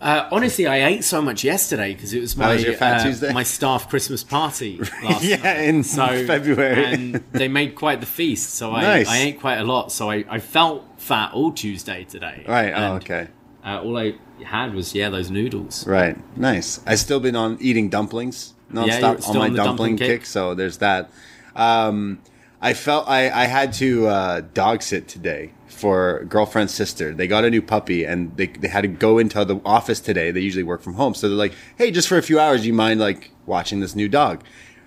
Uh, 0.00 0.28
honestly, 0.32 0.66
I 0.66 0.84
ate 0.88 1.04
so 1.04 1.22
much 1.22 1.44
yesterday 1.44 1.94
because 1.94 2.12
it 2.12 2.20
was 2.20 2.36
my 2.36 2.56
was 2.56 2.64
Fat 2.76 3.22
uh, 3.22 3.32
my 3.32 3.44
staff 3.44 3.88
Christmas 3.88 4.24
party 4.24 4.78
last 5.04 5.22
Yeah, 5.22 5.36
night. 5.36 5.60
in 5.68 5.84
so, 5.84 6.04
February. 6.26 6.84
and 6.84 7.14
they 7.30 7.46
made 7.46 7.76
quite 7.76 8.00
the 8.00 8.06
feast. 8.06 8.54
So 8.54 8.72
I, 8.72 8.82
Nice. 8.82 9.08
I 9.08 9.18
ate 9.18 9.38
quite 9.40 9.58
a 9.58 9.62
lot. 9.62 9.92
So 9.92 10.10
I, 10.10 10.24
I 10.28 10.40
felt 10.40 10.84
fat 10.98 11.32
all 11.32 11.52
Tuesday 11.52 12.02
today. 12.02 12.44
Right. 12.48 12.72
Oh, 12.72 12.94
okay. 12.96 13.28
Uh, 13.64 13.82
all 13.84 13.96
I 13.96 14.14
had 14.44 14.74
was 14.74 14.96
yeah 14.96 15.10
those 15.10 15.30
noodles. 15.30 15.86
Right. 15.86 16.16
Nice. 16.36 16.80
I 16.88 16.96
still 16.96 17.20
been 17.20 17.36
on 17.36 17.56
eating 17.60 17.88
dumplings 17.88 18.54
Yeah, 18.72 18.82
nonstop 18.82 19.22
still 19.22 19.30
on 19.30 19.38
my 19.38 19.44
on 19.44 19.54
dumpling, 19.54 19.66
dumpling 19.66 19.96
kick. 19.98 20.08
kick? 20.22 20.26
So 20.26 20.54
there's 20.56 20.78
that. 20.78 21.08
Um, 21.54 22.18
I 22.60 22.74
felt 22.74 23.08
I, 23.08 23.30
I 23.30 23.44
had 23.44 23.72
to 23.74 24.06
uh, 24.06 24.40
dog 24.54 24.82
sit 24.82 25.08
today 25.08 25.52
for 25.68 26.24
girlfriend's 26.24 26.72
sister. 26.72 27.12
They 27.12 27.26
got 27.26 27.44
a 27.44 27.50
new 27.50 27.60
puppy 27.60 28.04
and 28.04 28.34
they, 28.36 28.46
they 28.46 28.68
had 28.68 28.80
to 28.82 28.88
go 28.88 29.18
into 29.18 29.44
the 29.44 29.60
office 29.64 30.00
today. 30.00 30.30
They 30.30 30.40
usually 30.40 30.62
work 30.62 30.80
from 30.80 30.94
home. 30.94 31.14
So 31.14 31.28
they're 31.28 31.36
like, 31.36 31.52
hey, 31.76 31.90
just 31.90 32.08
for 32.08 32.16
a 32.16 32.22
few 32.22 32.40
hours, 32.40 32.66
you 32.66 32.72
mind 32.72 32.98
like 32.98 33.30
watching 33.44 33.80
this 33.80 33.94
new 33.94 34.08
dog? 34.08 34.42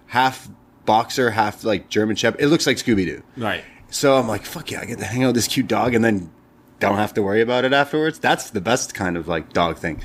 Half 0.08 0.50
boxer, 0.86 1.32
half 1.32 1.64
like 1.64 1.90
German 1.90 2.16
Shepherd. 2.16 2.42
It 2.42 2.48
looks 2.48 2.66
like 2.66 2.78
Scooby 2.78 3.06
Doo. 3.06 3.24
Right. 3.38 3.64
So 3.92 4.18
I'm 4.18 4.28
like, 4.28 4.46
fuck 4.46 4.72
yeah, 4.72 4.82
I 4.82 4.86
get 4.86 5.00
to 5.00 5.06
hang 5.06 5.24
out 5.24 5.28
with 5.28 5.36
this 5.36 5.48
cute 5.48 5.68
dog 5.68 5.94
and 5.94 6.04
then 6.04 6.32
don't 6.80 6.98
have 6.98 7.14
to 7.14 7.22
worry 7.22 7.42
about 7.42 7.66
it 7.66 7.74
afterwards. 7.74 8.18
That's 8.18 8.50
the 8.50 8.62
best 8.62 8.96
kind 8.96 9.16
of 9.16 9.28
like 9.28 9.54
dog 9.54 9.78
thing. 9.78 10.02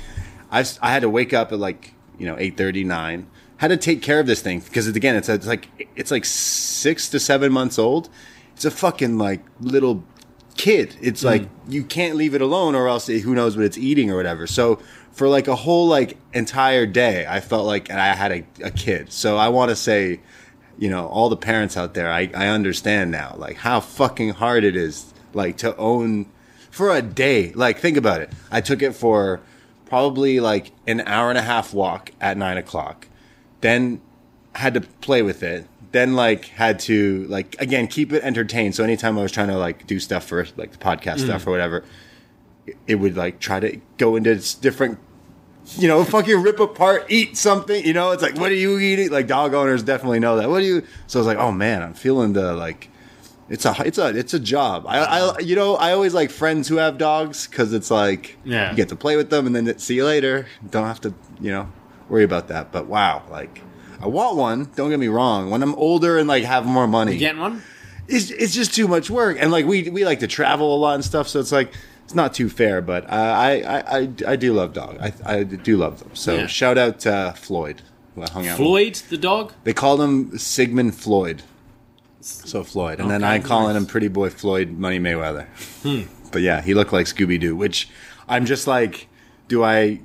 I, 0.51 0.63
I 0.81 0.91
had 0.91 1.01
to 1.01 1.09
wake 1.09 1.33
up 1.33 1.51
at 1.51 1.59
like, 1.59 1.93
you 2.19 2.27
know, 2.27 2.35
8 2.37 2.57
39 2.57 3.27
how 3.57 3.67
to 3.67 3.77
take 3.77 4.01
care 4.01 4.19
of 4.19 4.27
this 4.27 4.41
thing 4.41 4.59
because 4.59 4.87
again, 4.87 5.15
it's, 5.15 5.29
a, 5.29 5.33
it's 5.33 5.47
like 5.47 5.89
it's 5.95 6.11
like 6.11 6.25
six 6.25 7.09
to 7.09 7.19
seven 7.19 7.51
months 7.51 7.79
old. 7.79 8.09
It's 8.53 8.65
a 8.65 8.71
fucking 8.71 9.17
like 9.17 9.41
little 9.59 10.03
kid. 10.57 10.95
It's 11.01 11.21
mm. 11.21 11.25
like 11.25 11.49
you 11.67 11.83
can't 11.83 12.15
leave 12.15 12.35
it 12.35 12.41
alone, 12.41 12.75
or 12.75 12.87
else 12.87 13.07
who 13.07 13.35
knows 13.35 13.55
what 13.55 13.65
it's 13.65 13.77
eating 13.77 14.11
or 14.11 14.17
whatever. 14.17 14.47
So 14.47 14.79
for 15.11 15.29
like 15.29 15.47
a 15.47 15.55
whole 15.55 15.87
like 15.87 16.17
entire 16.33 16.85
day, 16.85 17.25
I 17.27 17.39
felt 17.39 17.65
like 17.65 17.89
I 17.89 18.13
had 18.13 18.31
a, 18.31 18.45
a 18.63 18.71
kid. 18.71 19.11
So 19.13 19.37
I 19.37 19.47
want 19.47 19.69
to 19.69 19.75
say, 19.75 20.19
you 20.77 20.89
know, 20.89 21.07
all 21.07 21.29
the 21.29 21.37
parents 21.37 21.77
out 21.77 21.93
there, 21.93 22.11
I, 22.11 22.29
I 22.35 22.47
understand 22.47 23.11
now, 23.11 23.35
like 23.37 23.57
how 23.57 23.79
fucking 23.79 24.31
hard 24.31 24.65
it 24.65 24.75
is, 24.75 25.13
like 25.33 25.57
to 25.57 25.75
own 25.77 26.25
for 26.69 26.93
a 26.93 27.01
day. 27.01 27.53
Like 27.53 27.79
think 27.79 27.95
about 27.95 28.19
it. 28.19 28.31
I 28.51 28.59
took 28.59 28.81
it 28.81 28.93
for 28.93 29.39
probably 29.85 30.41
like 30.41 30.73
an 30.85 30.99
hour 31.01 31.29
and 31.29 31.37
a 31.37 31.43
half 31.43 31.73
walk 31.73 32.11
at 32.19 32.37
nine 32.37 32.57
o'clock 32.57 33.07
then 33.65 34.01
had 34.53 34.73
to 34.75 34.81
play 34.81 35.21
with 35.21 35.43
it, 35.43 35.67
then 35.91 36.15
like 36.15 36.45
had 36.45 36.79
to 36.79 37.25
like 37.27 37.55
again 37.59 37.87
keep 37.87 38.13
it 38.13 38.23
entertained. 38.23 38.75
So 38.75 38.83
anytime 38.83 39.17
I 39.17 39.23
was 39.23 39.31
trying 39.31 39.47
to 39.47 39.57
like 39.57 39.87
do 39.87 39.99
stuff 39.99 40.25
for 40.25 40.45
like 40.55 40.71
the 40.71 40.77
podcast 40.77 41.19
stuff 41.21 41.43
mm. 41.43 41.47
or 41.47 41.51
whatever, 41.51 41.83
it- 42.87 42.95
would 42.95 43.17
like 43.17 43.39
try 43.39 43.59
to 43.59 43.79
go 43.97 44.15
into 44.15 44.35
different 44.61 44.99
you 45.77 45.87
know, 45.87 46.03
fucking 46.03 46.43
rip 46.43 46.59
apart, 46.59 47.07
eat 47.09 47.35
something. 47.35 47.83
You 47.83 47.93
know, 47.93 48.11
it's 48.11 48.21
like, 48.21 48.37
what 48.37 48.51
are 48.51 48.55
you 48.55 48.77
eating? 48.77 49.09
Like 49.09 49.25
dog 49.25 49.55
owners 49.55 49.81
definitely 49.81 50.19
know 50.19 50.37
that. 50.37 50.47
What 50.47 50.59
do 50.59 50.65
you? 50.65 50.83
So 51.07 51.17
I 51.17 51.21
was 51.21 51.27
like, 51.27 51.39
oh 51.39 51.51
man, 51.51 51.81
I'm 51.81 51.93
feeling 51.95 52.33
the 52.33 52.53
like. 52.53 52.89
It's 53.49 53.65
a 53.65 53.75
it's 53.85 53.97
a 53.97 54.07
it's 54.09 54.33
a 54.33 54.39
job. 54.39 54.85
I, 54.87 54.99
I 54.99 55.39
you 55.39 55.55
know 55.55 55.75
I 55.75 55.91
always 55.91 56.13
like 56.13 56.29
friends 56.31 56.67
who 56.67 56.77
have 56.77 56.97
dogs 56.97 57.47
because 57.47 57.73
it's 57.73 57.91
like 57.91 58.37
Yeah. 58.43 58.69
you 58.71 58.75
get 58.75 58.89
to 58.89 58.95
play 58.95 59.17
with 59.17 59.29
them 59.29 59.45
and 59.47 59.55
then 59.55 59.77
see 59.79 59.95
you 59.95 60.05
later. 60.05 60.47
Don't 60.69 60.85
have 60.85 61.01
to 61.01 61.13
you 61.39 61.51
know 61.51 61.71
worry 62.09 62.23
about 62.23 62.47
that. 62.49 62.71
But 62.71 62.87
wow, 62.87 63.23
like 63.29 63.61
I 64.01 64.07
want 64.07 64.37
one. 64.37 64.69
Don't 64.75 64.89
get 64.89 64.99
me 64.99 65.07
wrong. 65.07 65.49
When 65.49 65.61
I'm 65.63 65.75
older 65.75 66.17
and 66.17 66.27
like 66.27 66.43
have 66.43 66.65
more 66.65 66.87
money, 66.87 67.13
You 67.13 67.19
getting 67.19 67.41
one? 67.41 67.61
it's 68.07 68.29
it's 68.31 68.53
just 68.53 68.73
too 68.73 68.87
much 68.87 69.09
work. 69.09 69.37
And 69.39 69.51
like 69.51 69.65
we 69.65 69.89
we 69.89 70.05
like 70.05 70.19
to 70.19 70.27
travel 70.27 70.75
a 70.75 70.77
lot 70.77 70.95
and 70.95 71.03
stuff, 71.05 71.27
so 71.27 71.39
it's 71.39 71.51
like 71.51 71.73
it's 72.03 72.13
not 72.15 72.33
too 72.33 72.49
fair. 72.49 72.81
But 72.81 73.11
I, 73.11 73.61
I 73.61 73.99
I 73.99 74.09
I 74.27 74.35
do 74.35 74.53
love 74.53 74.73
dog. 74.73 74.97
I 75.01 75.13
I 75.25 75.43
do 75.43 75.77
love 75.77 75.99
them. 75.99 76.11
So 76.13 76.35
Yeah. 76.35 76.47
shout 76.47 76.77
out 76.77 76.99
to 77.01 77.33
Floyd. 77.37 77.81
Who 78.15 78.21
I 78.21 78.29
hung 78.29 78.47
out 78.47 78.57
with. 78.59 78.67
Floyd, 78.67 78.95
the 79.09 79.17
dog. 79.17 79.53
They 79.65 79.73
called 79.73 79.99
him 80.01 80.37
Sigmund 80.37 80.95
Floyd. 80.95 81.41
So 82.21 82.63
Floyd, 82.63 82.99
and 82.99 83.11
then 83.11 83.23
Okay, 83.23 83.33
I 83.35 83.39
calling 83.39 83.73
nice. 83.73 83.83
him 83.83 83.85
Pretty 83.87 84.07
Boy 84.07 84.29
Floyd 84.29 84.71
Money 84.71 84.99
Mayweather. 84.99 85.45
Hmm. 85.83 86.03
But 86.31 86.41
yeah, 86.41 86.61
he 86.61 86.73
looked 86.73 86.91
like 86.91 87.05
Scooby 87.05 87.39
Doo. 87.39 87.55
Which 87.55 87.87
I'm 88.27 88.45
just 88.45 88.65
like, 88.67 89.07
do 89.47 89.63
I 89.63 89.99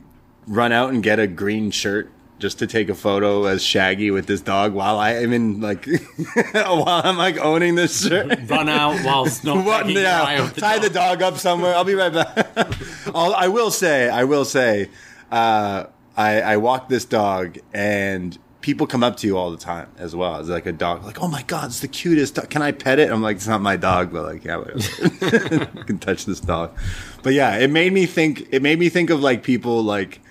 run 0.50 0.72
out 0.72 0.90
and 0.90 1.02
get 1.02 1.18
a 1.18 1.26
green 1.26 1.70
shirt? 1.70 2.10
Just 2.38 2.58
to 2.60 2.66
take 2.66 2.88
a 2.88 2.94
photo 2.94 3.44
as 3.44 3.62
Shaggy 3.62 4.10
with 4.10 4.26
this 4.26 4.40
dog 4.40 4.72
while 4.72 4.98
I 4.98 5.10
am 5.12 5.30
in 5.34 5.60
like 5.60 5.86
while 6.52 7.02
I'm 7.04 7.18
like 7.18 7.36
owning 7.36 7.74
this 7.74 8.06
shirt. 8.06 8.38
Run 8.48 8.66
out 8.66 9.04
whilst 9.04 9.44
not 9.44 9.62
What? 9.66 9.86
Yeah, 9.90 10.48
the 10.48 10.58
tie 10.58 10.78
dog. 10.78 10.82
the 10.82 10.88
dog 10.88 11.22
up 11.22 11.36
somewhere. 11.36 11.74
I'll 11.74 11.84
be 11.84 11.94
right 11.94 12.10
back. 12.10 12.48
I'll, 13.14 13.34
I 13.34 13.48
will 13.48 13.70
say, 13.70 14.08
I 14.08 14.24
will 14.24 14.46
say, 14.46 14.88
uh, 15.30 15.84
I, 16.16 16.40
I 16.40 16.56
walk 16.56 16.88
this 16.88 17.04
dog 17.04 17.58
and 17.74 18.38
people 18.62 18.86
come 18.86 19.04
up 19.04 19.18
to 19.18 19.26
you 19.26 19.36
all 19.36 19.50
the 19.50 19.58
time 19.58 19.88
as 19.98 20.16
well 20.16 20.36
as 20.36 20.48
like 20.48 20.64
a 20.64 20.72
dog. 20.72 21.04
Like, 21.04 21.20
oh 21.20 21.28
my 21.28 21.42
god, 21.42 21.66
it's 21.66 21.80
the 21.80 21.88
cutest. 21.88 22.36
Dog. 22.36 22.48
Can 22.48 22.62
I 22.62 22.72
pet 22.72 22.98
it? 22.98 23.10
I'm 23.10 23.20
like, 23.20 23.36
it's 23.36 23.48
not 23.48 23.60
my 23.60 23.76
dog, 23.76 24.12
but 24.14 24.22
like, 24.22 24.44
yeah, 24.44 24.56
whatever. 24.56 25.66
can 25.84 25.98
touch 25.98 26.24
this 26.24 26.40
dog. 26.40 26.74
But 27.22 27.34
yeah, 27.34 27.58
it 27.58 27.68
made 27.68 27.92
me 27.92 28.06
think. 28.06 28.48
It 28.50 28.62
made 28.62 28.78
me 28.78 28.88
think 28.88 29.10
of 29.10 29.20
like 29.20 29.42
people 29.42 29.82
like 29.82 30.22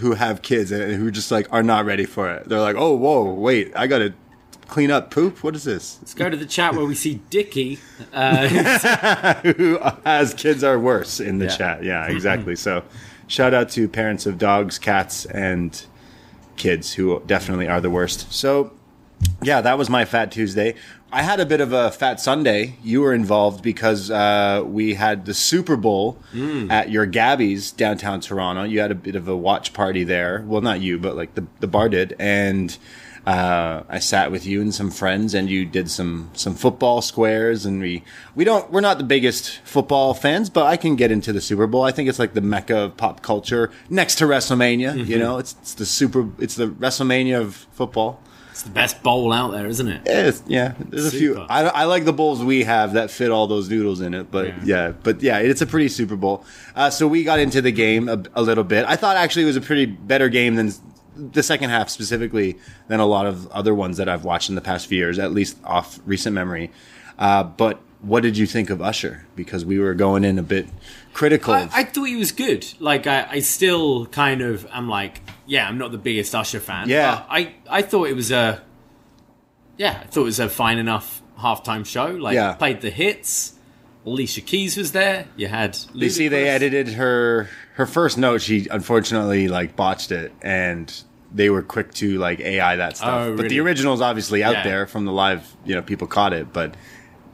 who 0.00 0.12
have 0.14 0.42
kids 0.42 0.70
and 0.72 0.94
who 0.94 1.10
just 1.10 1.30
like 1.30 1.46
are 1.52 1.62
not 1.62 1.84
ready 1.84 2.04
for 2.04 2.30
it. 2.30 2.48
They're 2.48 2.60
like, 2.60 2.76
oh, 2.76 2.94
whoa, 2.96 3.32
wait, 3.32 3.72
I 3.76 3.86
gotta 3.86 4.12
clean 4.66 4.90
up 4.90 5.10
poop. 5.10 5.42
What 5.42 5.54
is 5.56 5.64
this? 5.64 5.98
Let's 6.00 6.14
go 6.14 6.28
to 6.30 6.36
the 6.36 6.46
chat 6.46 6.74
where 6.74 6.84
we 6.84 6.94
see 6.94 7.20
Dicky. 7.30 7.78
Uh, 8.12 8.46
who 9.56 9.78
has 10.04 10.34
kids 10.34 10.62
are 10.64 10.78
worse 10.78 11.20
in 11.20 11.38
the 11.38 11.46
Yeah. 11.46 11.56
chat. 11.56 11.84
Yeah, 11.84 12.06
exactly. 12.08 12.56
so, 12.56 12.84
shout 13.26 13.54
out 13.54 13.68
to 13.70 13.88
parents 13.88 14.26
of 14.26 14.38
dogs, 14.38 14.78
cats, 14.78 15.24
and 15.26 15.84
kids 16.56 16.94
who 16.94 17.22
definitely 17.26 17.68
are 17.68 17.80
the 17.80 17.90
worst. 17.90 18.32
So, 18.32 18.72
yeah, 19.42 19.60
that 19.60 19.76
was 19.78 19.88
my 19.90 20.04
Fat 20.04 20.30
Tuesday. 20.32 20.74
I 21.12 21.22
had 21.22 21.40
a 21.40 21.46
bit 21.46 21.60
of 21.60 21.72
a 21.72 21.90
Fat 21.90 22.20
Sunday. 22.20 22.76
You 22.84 23.00
were 23.00 23.12
involved 23.12 23.62
because 23.62 24.10
uh, 24.10 24.62
we 24.64 24.94
had 24.94 25.26
the 25.26 25.34
Super 25.34 25.76
Bowl 25.76 26.18
at 26.70 26.90
your 26.90 27.04
Gabby's 27.06 27.72
downtown 27.72 28.20
Toronto. 28.20 28.62
You 28.62 28.80
had 28.80 28.90
a 28.92 28.94
bit 28.94 29.16
of 29.16 29.26
a 29.26 29.36
watch 29.36 29.72
party 29.72 30.04
there. 30.04 30.44
Well, 30.46 30.60
not 30.60 30.80
you, 30.80 30.98
but 30.98 31.16
like 31.16 31.34
the 31.34 31.46
the 31.58 31.66
bar 31.66 31.88
did, 31.88 32.14
and 32.20 32.76
uh, 33.26 33.82
I 33.88 33.98
sat 33.98 34.30
with 34.30 34.46
you 34.46 34.60
and 34.62 34.72
some 34.74 34.90
friends, 34.90 35.34
and 35.34 35.50
you 35.50 35.66
did 35.66 35.90
some 35.90 36.30
some 36.32 36.54
football 36.54 37.02
squares, 37.02 37.66
and 37.66 37.80
we 37.80 38.04
we 38.36 38.44
don't 38.44 38.70
we're 38.70 38.80
not 38.80 38.98
the 38.98 39.04
biggest 39.04 39.58
football 39.64 40.14
fans, 40.14 40.48
but 40.48 40.66
I 40.66 40.76
can 40.76 40.94
get 40.94 41.10
into 41.10 41.32
the 41.32 41.40
Super 41.40 41.66
Bowl. 41.66 41.82
I 41.82 41.90
think 41.90 42.08
it's 42.08 42.20
like 42.20 42.34
the 42.34 42.40
mecca 42.40 42.76
of 42.78 42.96
pop 42.96 43.20
culture 43.20 43.70
next 43.88 44.14
to 44.16 44.26
WrestleMania. 44.26 45.06
You 45.06 45.18
know, 45.18 45.38
it's 45.38 45.56
it's 45.60 45.74
the 45.74 45.86
super 45.86 46.28
it's 46.38 46.54
the 46.54 46.68
WrestleMania 46.68 47.40
of 47.40 47.56
football. 47.72 48.22
It's 48.60 48.68
the 48.68 48.74
best 48.74 49.02
bowl 49.02 49.32
out 49.32 49.52
there, 49.52 49.66
isn't 49.66 49.88
it? 49.88 50.02
It's, 50.04 50.42
yeah, 50.46 50.74
there's 50.78 51.06
a 51.06 51.10
few. 51.10 51.38
I, 51.40 51.62
I 51.64 51.84
like 51.84 52.04
the 52.04 52.12
bowls 52.12 52.44
we 52.44 52.64
have 52.64 52.92
that 52.92 53.10
fit 53.10 53.30
all 53.30 53.46
those 53.46 53.70
noodles 53.70 54.00
in 54.02 54.12
it, 54.12 54.30
but 54.30 54.46
Yeah. 54.48 54.60
yeah, 54.64 54.92
but 55.02 55.22
yeah, 55.22 55.38
it's 55.38 55.62
a 55.62 55.66
pretty 55.66 55.88
Super 55.88 56.16
Bowl. 56.16 56.44
Uh, 56.76 56.90
so 56.90 57.08
we 57.08 57.24
got 57.24 57.38
into 57.38 57.62
the 57.62 57.72
game 57.72 58.08
a, 58.08 58.22
a 58.34 58.42
little 58.42 58.64
bit. 58.64 58.84
I 58.86 58.96
thought 58.96 59.16
actually 59.16 59.44
it 59.44 59.46
was 59.46 59.56
a 59.56 59.60
pretty 59.62 59.86
better 59.86 60.28
game 60.28 60.56
than 60.56 60.72
the 61.16 61.42
second 61.42 61.70
half 61.70 61.88
specifically 61.88 62.58
than 62.88 63.00
a 63.00 63.06
lot 63.06 63.26
of 63.26 63.46
other 63.50 63.74
ones 63.74 63.96
that 63.96 64.08
I've 64.08 64.24
watched 64.24 64.48
in 64.50 64.54
the 64.56 64.60
past 64.60 64.86
few 64.86 64.98
years, 64.98 65.18
at 65.18 65.32
least 65.32 65.56
off 65.64 65.98
recent 66.04 66.34
memory. 66.34 66.70
Uh, 67.18 67.44
but 67.44 67.80
what 68.02 68.22
did 68.22 68.36
you 68.38 68.46
think 68.46 68.70
of 68.70 68.80
Usher? 68.82 69.26
Because 69.36 69.64
we 69.64 69.78
were 69.78 69.94
going 69.94 70.24
in 70.24 70.38
a 70.38 70.42
bit 70.42 70.68
critical. 71.12 71.52
I, 71.54 71.68
I 71.72 71.84
thought 71.84 72.04
he 72.04 72.16
was 72.16 72.32
good. 72.32 72.66
Like 72.78 73.06
I, 73.06 73.26
I 73.30 73.40
still 73.40 74.06
kind 74.06 74.40
of 74.40 74.66
am 74.72 74.88
like, 74.88 75.20
yeah, 75.50 75.66
I'm 75.68 75.78
not 75.78 75.90
the 75.90 75.98
biggest 75.98 76.32
Usher 76.34 76.60
fan. 76.60 76.88
Yeah. 76.88 77.24
I, 77.28 77.54
I 77.68 77.82
thought 77.82 78.06
it 78.08 78.14
was 78.14 78.30
a, 78.30 78.62
yeah, 79.76 80.00
I 80.02 80.06
thought 80.06 80.20
it 80.22 80.24
was 80.24 80.38
a 80.38 80.48
fine 80.48 80.78
enough 80.78 81.22
halftime 81.38 81.84
show. 81.84 82.06
Like 82.06 82.34
Yeah. 82.34 82.54
played 82.54 82.80
the 82.80 82.90
hits. 82.90 83.54
Alicia 84.06 84.40
Keys 84.42 84.76
was 84.76 84.92
there. 84.92 85.26
You 85.36 85.48
had. 85.48 85.76
You 85.92 86.08
see, 86.08 86.28
they 86.28 86.48
edited 86.48 86.88
her 86.94 87.50
her 87.74 87.84
first 87.86 88.16
note. 88.16 88.40
She 88.42 88.66
unfortunately 88.70 89.48
like 89.48 89.74
botched 89.76 90.10
it, 90.12 90.32
and 90.40 90.90
they 91.32 91.50
were 91.50 91.62
quick 91.62 91.92
to 91.94 92.18
like 92.18 92.40
AI 92.40 92.76
that 92.76 92.96
stuff. 92.96 93.08
Oh, 93.26 93.36
But 93.36 93.48
the 93.48 93.56
really? 93.58 93.58
original 93.58 93.92
is 93.94 94.00
obviously 94.00 94.42
out 94.42 94.52
Yeah. 94.54 94.62
there 94.64 94.86
from 94.86 95.04
the 95.04 95.12
live. 95.12 95.44
You 95.66 95.74
know, 95.74 95.82
people 95.82 96.06
caught 96.06 96.32
it, 96.32 96.50
but 96.52 96.74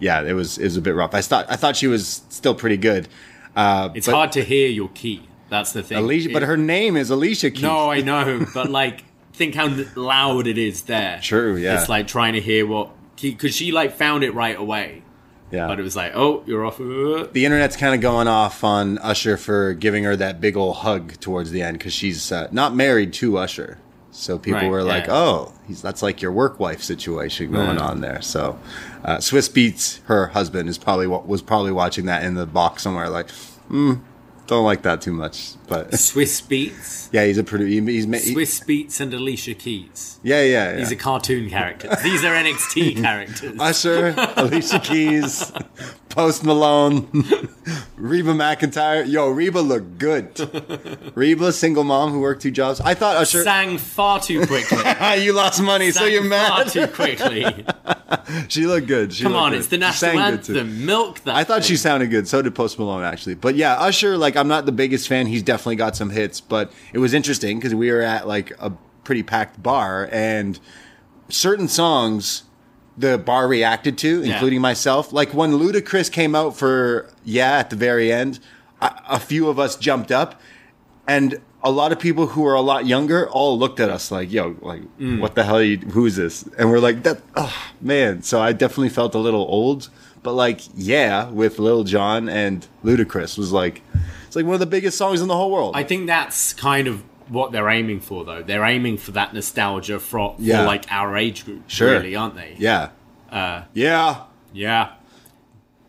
yeah, 0.00 0.22
it 0.22 0.32
was 0.32 0.58
it 0.58 0.64
was 0.64 0.76
a 0.76 0.80
bit 0.80 0.94
rough. 0.96 1.14
I 1.14 1.20
thought 1.20 1.46
I 1.48 1.54
thought 1.56 1.76
she 1.76 1.86
was 1.86 2.22
still 2.30 2.54
pretty 2.54 2.78
good. 2.78 3.06
Uh, 3.54 3.90
It's 3.94 4.08
hard 4.08 4.32
to 4.32 4.42
hear 4.42 4.68
your 4.68 4.88
key. 4.88 5.22
That's 5.48 5.72
the 5.72 5.82
thing. 5.82 5.98
Alicia, 5.98 6.30
but 6.32 6.42
her 6.42 6.56
name 6.56 6.96
is 6.96 7.10
Alicia 7.10 7.50
Keys. 7.50 7.62
No, 7.62 7.90
I 7.90 8.00
know, 8.00 8.46
but 8.54 8.68
like, 8.70 9.04
think 9.32 9.54
how 9.54 9.68
loud 9.94 10.46
it 10.46 10.58
is 10.58 10.82
there. 10.82 11.20
True, 11.22 11.56
yeah. 11.56 11.78
It's 11.78 11.88
like 11.88 12.06
trying 12.08 12.32
to 12.34 12.40
hear 12.40 12.66
what 12.66 12.90
because 13.20 13.54
she 13.54 13.72
like 13.72 13.92
found 13.96 14.24
it 14.24 14.34
right 14.34 14.58
away, 14.58 15.02
yeah. 15.50 15.66
but 15.68 15.78
it 15.78 15.82
was 15.82 15.96
like, 15.96 16.12
oh, 16.14 16.42
you're 16.46 16.64
off. 16.66 16.78
the 16.78 17.44
internet's 17.44 17.76
kind 17.76 17.94
of 17.94 18.00
going 18.00 18.28
off 18.28 18.62
on 18.64 18.98
Usher 18.98 19.36
for 19.36 19.72
giving 19.74 20.04
her 20.04 20.16
that 20.16 20.40
big 20.40 20.56
old 20.56 20.76
hug 20.76 21.18
towards 21.20 21.50
the 21.50 21.62
end 21.62 21.78
because 21.78 21.92
she's 21.92 22.30
uh, 22.32 22.48
not 22.50 22.74
married 22.74 23.12
to 23.14 23.38
Usher. 23.38 23.78
So 24.10 24.38
people 24.38 24.60
Right, 24.60 24.70
were 24.70 24.82
like, 24.82 25.06
yeah. 25.08 25.14
"Oh, 25.14 25.52
he's 25.68 25.82
that's 25.82 26.02
like 26.02 26.22
your 26.22 26.32
work 26.32 26.58
wife 26.58 26.82
situation 26.82 27.52
going 27.52 27.76
Right. 27.76 27.78
on 27.78 28.00
there." 28.00 28.22
So 28.22 28.58
uh, 29.04 29.18
Swizz 29.18 29.50
Beatz, 29.50 30.00
her 30.04 30.28
husband, 30.28 30.70
is 30.70 30.78
probably 30.78 31.06
wa- 31.06 31.20
was 31.20 31.42
probably 31.42 31.70
watching 31.72 32.06
that 32.06 32.24
in 32.24 32.34
the 32.34 32.46
box 32.46 32.82
somewhere. 32.82 33.10
Like, 33.10 33.28
hmm, 33.68 33.94
don't 34.46 34.64
like 34.64 34.82
that 34.82 35.00
too 35.00 35.12
much. 35.12 35.52
But 35.68 35.90
Swizz 35.92 36.42
Beatz, 36.46 37.08
yeah, 37.12 37.24
he's 37.24 37.38
a 37.38 37.44
producer. 37.44 37.90
He's 37.90 38.06
ma- 38.06 38.16
Swizz 38.18 38.64
Beatz, 38.64 39.00
and 39.00 39.12
Alicia 39.12 39.54
Keys. 39.54 40.18
yeah, 40.22 40.42
yeah, 40.42 40.70
yeah. 40.70 40.76
These 40.76 40.92
are 40.92 40.96
cartoon 40.96 41.50
characters. 41.50 42.02
These 42.02 42.24
are 42.24 42.34
NXT 42.34 42.96
characters. 43.02 43.58
Usher, 43.60 44.14
Alicia 44.36 44.78
Keys, 44.80 45.52
Post 46.08 46.44
Malone, 46.44 47.08
Reba 47.96 48.34
McEntire. 48.34 49.08
Yo, 49.08 49.28
Reba 49.28 49.58
looked 49.58 49.98
good. 49.98 51.12
Reba, 51.14 51.52
single 51.52 51.84
mom 51.84 52.12
who 52.12 52.20
worked 52.20 52.42
two 52.42 52.50
jobs. 52.50 52.80
I 52.80 52.94
thought 52.94 53.16
Usher. 53.16 53.42
Sang 53.42 53.78
far 53.78 54.20
too 54.20 54.46
quickly. 54.46 54.78
you 55.22 55.32
lost 55.32 55.62
money, 55.62 55.90
so 55.90 56.04
you're 56.04 56.22
mad. 56.22 56.48
Far 56.48 56.64
too 56.66 56.86
quickly. 56.92 57.64
she 58.48 58.66
looked 58.66 58.86
good. 58.86 59.14
She 59.14 59.22
Come 59.22 59.32
looked 59.32 59.42
on, 59.42 59.50
good. 59.52 59.58
it's 59.58 59.68
the 59.68 59.78
national 59.78 60.12
sang 60.12 60.18
anthem. 60.20 60.84
Milk 60.84 61.20
that. 61.20 61.36
I 61.36 61.44
thought 61.44 61.64
she 61.64 61.76
sounded 61.76 62.10
good. 62.10 62.28
So 62.28 62.42
did 62.42 62.54
Post 62.54 62.78
Malone, 62.78 63.02
actually. 63.02 63.34
But 63.34 63.54
yeah, 63.56 63.74
Usher, 63.74 64.18
like, 64.18 64.36
I'm 64.36 64.48
not 64.48 64.66
the 64.66 64.72
biggest 64.72 65.08
fan. 65.08 65.26
He's 65.26 65.42
definitely 65.42 65.76
got 65.76 65.96
some 65.96 66.10
hits, 66.10 66.40
but 66.40 66.72
it 66.92 66.98
was 66.98 67.14
interesting 67.14 67.58
because 67.58 67.74
we 67.74 67.90
were 67.90 68.02
at 68.02 68.28
like 68.28 68.52
a 68.58 68.72
pretty 69.04 69.22
packed 69.22 69.62
bar 69.62 70.08
and 70.12 70.58
certain 71.28 71.68
songs 71.68 72.42
the 72.98 73.18
bar 73.18 73.46
reacted 73.48 73.98
to, 73.98 74.22
Yeah. 74.22 74.32
including 74.34 74.60
myself. 74.60 75.12
Like 75.12 75.34
when 75.34 75.52
Ludacris 75.52 76.10
came 76.10 76.34
out 76.34 76.56
for 76.56 77.06
Yeah 77.24 77.58
at 77.58 77.70
the 77.70 77.76
very 77.76 78.12
end, 78.12 78.38
a, 78.80 78.90
a 79.10 79.20
few 79.20 79.48
of 79.48 79.58
us 79.58 79.76
jumped 79.76 80.10
up 80.10 80.40
and 81.06 81.40
a 81.62 81.70
lot 81.70 81.90
of 81.92 81.98
people 81.98 82.28
who 82.28 82.46
are 82.46 82.54
a 82.54 82.60
lot 82.60 82.86
younger 82.86 83.28
all 83.28 83.58
looked 83.58 83.80
at 83.80 83.90
us 83.90 84.10
like, 84.10 84.30
"Yo, 84.32 84.54
like, 84.62 84.82
Mm. 85.00 85.20
what 85.20 85.34
the 85.34 85.42
hell? 85.44 85.60
You, 85.62 85.78
who's 85.78 86.14
this?" 86.16 86.44
And 86.58 86.70
we're 86.70 86.78
like, 86.78 87.02
"That, 87.02 87.18
oh, 87.34 87.52
man." 87.80 88.22
So 88.22 88.40
I 88.40 88.52
definitely 88.52 88.90
felt 88.90 89.14
a 89.14 89.18
little 89.18 89.40
old, 89.48 89.88
but 90.22 90.34
like, 90.34 90.60
yeah, 90.76 91.28
with 91.28 91.58
Lil 91.58 91.82
Jon 91.84 92.28
and 92.28 92.66
Ludacris 92.84 93.36
was 93.36 93.50
like, 93.52 93.82
it's 94.26 94.36
like 94.36 94.44
one 94.44 94.54
of 94.54 94.60
the 94.60 94.66
biggest 94.66 94.96
songs 94.96 95.20
in 95.20 95.26
the 95.28 95.34
whole 95.36 95.50
world. 95.50 95.74
I 95.76 95.82
think 95.82 96.06
that's 96.06 96.52
kind 96.52 96.86
of 96.86 97.02
what 97.28 97.52
they're 97.52 97.68
aiming 97.68 98.00
for, 98.00 98.24
though. 98.24 98.42
They're 98.42 98.64
aiming 98.64 98.98
for 98.98 99.12
that 99.12 99.34
nostalgia 99.34 99.98
for, 99.98 100.34
for 100.36 100.36
Yeah. 100.38 100.64
like 100.66 100.84
our 100.90 101.16
age 101.16 101.44
group, 101.44 101.62
Sure. 101.68 101.90
really, 101.92 102.14
aren't 102.16 102.34
they? 102.36 102.56
yeah, 102.58 102.90
Uh, 103.30 103.62
yeah, 103.74 104.22
yeah. 104.52 104.90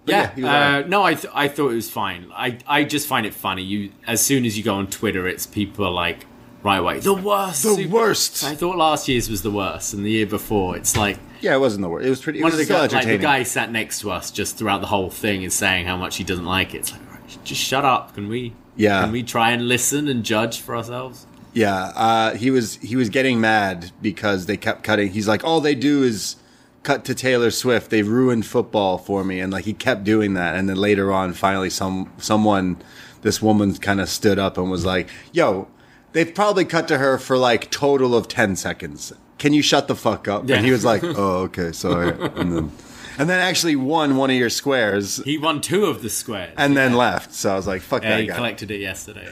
But 0.05 0.11
Yeah, 0.11 0.31
yeah, 0.37 0.77
uh, 0.77 0.87
no, 0.87 1.03
I 1.03 1.15
th- 1.15 1.33
I 1.35 1.47
thought 1.49 1.71
it 1.71 1.75
was 1.75 1.89
fine. 1.89 2.27
I 2.33 2.57
I 2.65 2.83
just 2.85 3.07
find 3.07 3.25
it 3.25 3.33
funny. 3.33 3.61
You 3.63 3.91
as 4.07 4.21
soon 4.21 4.45
as 4.45 4.57
you 4.57 4.63
go 4.63 4.73
on 4.75 4.87
Twitter, 4.87 5.27
it's 5.27 5.45
people 5.45 5.85
are 5.85 5.91
like 5.91 6.25
right 6.63 6.77
away 6.77 6.99
the 6.99 7.13
worst, 7.13 7.63
The 7.63 7.75
Super- 7.75 7.89
worst. 7.93 8.43
I 8.45 8.55
thought 8.55 8.77
last 8.77 9.07
year's 9.09 9.29
was 9.29 9.41
the 9.41 9.51
worst, 9.51 9.93
and 9.93 10.05
the 10.05 10.11
year 10.11 10.25
before, 10.25 10.77
it's 10.77 10.95
like 10.95 11.17
yeah. 11.41 11.53
It 11.55 11.59
wasn't 11.59 11.81
the 11.81 11.89
worst. 11.89 12.05
It 12.07 12.09
was 12.09 12.21
pretty. 12.21 12.39
It 12.39 12.43
one 12.43 12.51
was 12.53 12.61
of 12.61 12.67
the 12.67 12.73
guys, 12.73 12.93
like 12.93 13.05
the 13.05 13.17
guy 13.17 13.43
sat 13.43 13.69
next 13.71 13.99
to 13.99 14.11
us 14.11 14.31
just 14.31 14.57
throughout 14.57 14.79
the 14.79 14.87
whole 14.87 15.09
thing 15.09 15.43
is 15.43 15.53
saying 15.53 15.85
how 15.87 15.97
much 15.97 16.15
he 16.15 16.23
doesn't 16.23 16.45
like 16.45 16.73
it. 16.73 16.77
It's 16.79 16.91
like, 16.93 17.01
right, 17.11 17.37
just 17.43 17.61
shut 17.61 17.83
up. 17.83 18.15
Can 18.15 18.29
we? 18.29 18.53
Yeah. 18.77 19.01
Can 19.01 19.11
we 19.11 19.23
try 19.23 19.51
and 19.51 19.67
listen 19.67 20.07
and 20.07 20.23
judge 20.23 20.61
for 20.61 20.75
ourselves? 20.75 21.25
Yeah, 21.53 21.91
uh, 21.95 22.35
he 22.35 22.51
was 22.51 22.75
he 22.75 22.95
was 22.95 23.09
getting 23.09 23.41
mad 23.41 23.91
because 23.99 24.45
they 24.45 24.57
kept 24.57 24.83
cutting. 24.83 25.11
He's 25.11 25.27
like, 25.27 25.43
all 25.43 25.59
they 25.59 25.73
do 25.73 26.03
is 26.03 26.35
cut 26.83 27.03
to 27.05 27.15
Taylor 27.15 27.49
Swift. 27.49 27.89
They 27.89 28.03
ruined 28.03 28.45
football 28.45 28.99
for 28.99 29.23
me, 29.23 29.39
and 29.39 29.51
like 29.51 29.65
he 29.65 29.73
kept 29.73 30.03
doing 30.03 30.35
that. 30.35 30.55
And 30.55 30.69
then 30.69 30.77
later 30.77 31.11
on, 31.11 31.33
finally, 31.33 31.71
some 31.71 32.13
someone, 32.17 32.77
this 33.23 33.41
woman, 33.41 33.73
kind 33.75 33.99
of 33.99 34.07
stood 34.07 34.37
up 34.37 34.59
and 34.59 34.69
was 34.69 34.85
like, 34.85 35.09
"Yo, 35.31 35.67
they've 36.11 36.33
probably 36.33 36.63
cut 36.63 36.87
to 36.89 36.99
her 36.99 37.17
for 37.17 37.37
like 37.39 37.71
total 37.71 38.15
of 38.15 38.27
ten 38.27 38.55
seconds. 38.55 39.11
Can 39.39 39.53
you 39.53 39.63
shut 39.63 39.87
the 39.87 39.95
fuck 39.95 40.27
up?" 40.27 40.47
Yeah. 40.47 40.57
And 40.57 40.65
he 40.65 40.71
was 40.71 40.85
like, 40.85 41.03
"Oh, 41.03 41.37
okay, 41.45 41.71
sorry." 41.71 42.09
And 42.35 42.53
then 42.55 42.71
and 43.17 43.29
then 43.29 43.39
actually 43.39 43.75
won 43.75 44.17
one 44.17 44.29
of 44.29 44.35
your 44.35 44.49
squares. 44.49 45.17
He 45.23 45.37
won 45.37 45.61
two 45.61 45.85
of 45.85 46.01
the 46.01 46.09
squares. 46.09 46.53
And 46.57 46.75
then 46.77 46.93
left. 46.95 47.33
So 47.33 47.51
I 47.51 47.55
was 47.55 47.67
like, 47.67 47.81
"Fuck 47.81 48.03
yeah, 48.03 48.09
that 48.11 48.19
he 48.21 48.27
guy." 48.27 48.35
collected 48.35 48.71
it 48.71 48.79
yesterday. 48.81 49.27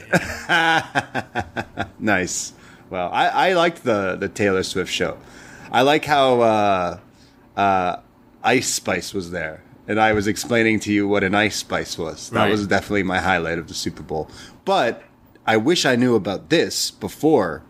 Nice. 1.98 2.52
Well, 2.90 3.10
I, 3.12 3.26
I 3.28 3.52
liked 3.54 3.82
the 3.84 4.16
the 4.16 4.28
Taylor 4.28 4.62
Swift 4.62 4.92
show. 4.92 5.18
I 5.72 5.82
like 5.82 6.04
how 6.04 6.40
uh, 6.40 6.98
uh, 7.56 7.96
Ice 8.44 8.68
Spice 8.72 9.12
was 9.12 9.30
there, 9.32 9.62
and 9.88 9.98
I 10.00 10.12
was 10.12 10.26
explaining 10.26 10.78
to 10.80 10.92
you 10.92 11.08
what 11.08 11.24
an 11.24 11.34
Ice 11.34 11.56
Spice 11.56 11.98
was. 11.98 12.30
That 12.30 12.40
Right. 12.44 12.50
was 12.50 12.66
definitely 12.66 13.02
my 13.02 13.18
highlight 13.18 13.58
of 13.58 13.66
the 13.68 13.74
Super 13.74 14.02
Bowl. 14.02 14.30
But 14.64 15.02
I 15.46 15.56
wish 15.56 15.84
I 15.84 15.96
knew 15.96 16.14
about 16.14 16.48
this 16.50 16.90
before 16.90 17.62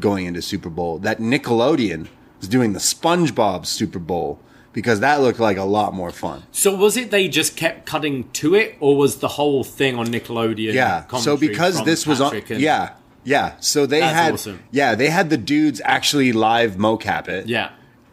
going 0.00 0.26
into 0.26 0.42
Super 0.42 0.70
Bowl. 0.70 0.98
That 0.98 1.18
Nickelodeon 1.18 2.08
was 2.40 2.48
doing 2.48 2.72
the 2.72 2.80
SpongeBob 2.80 3.66
Super 3.66 3.98
Bowl 4.00 4.40
because 4.76 5.00
that 5.00 5.22
looked 5.22 5.40
like 5.40 5.56
a 5.56 5.64
lot 5.64 5.94
more 5.94 6.10
fun. 6.10 6.42
so 6.52 6.76
was 6.76 6.98
it 6.98 7.10
they 7.10 7.26
just 7.28 7.56
kept 7.56 7.86
cutting 7.86 8.30
to 8.32 8.54
it, 8.54 8.76
or 8.78 8.94
was 8.96 9.18
the 9.20 9.28
whole 9.28 9.64
thing 9.64 9.98
on 9.98 10.06
Nickelodeon? 10.08 10.74
Yeah. 10.74 11.06
So 11.16 11.36
because 11.36 11.82
this 11.84 12.06
was 12.06 12.20
on, 12.20 12.36
and- 12.36 12.60
yeah, 12.60 12.90
yeah. 13.24 13.54
So 13.58 13.86
they 13.86 14.00
That's 14.00 14.14
had, 14.14 14.34
awesome. 14.34 14.62
yeah, 14.70 14.94
they 14.94 15.08
had 15.08 15.30
the 15.30 15.38
dudes 15.38 15.80
actually 15.82 16.32
live 16.32 16.76
mocap 16.76 17.26
it. 17.26 17.46
yeah. 17.48 17.70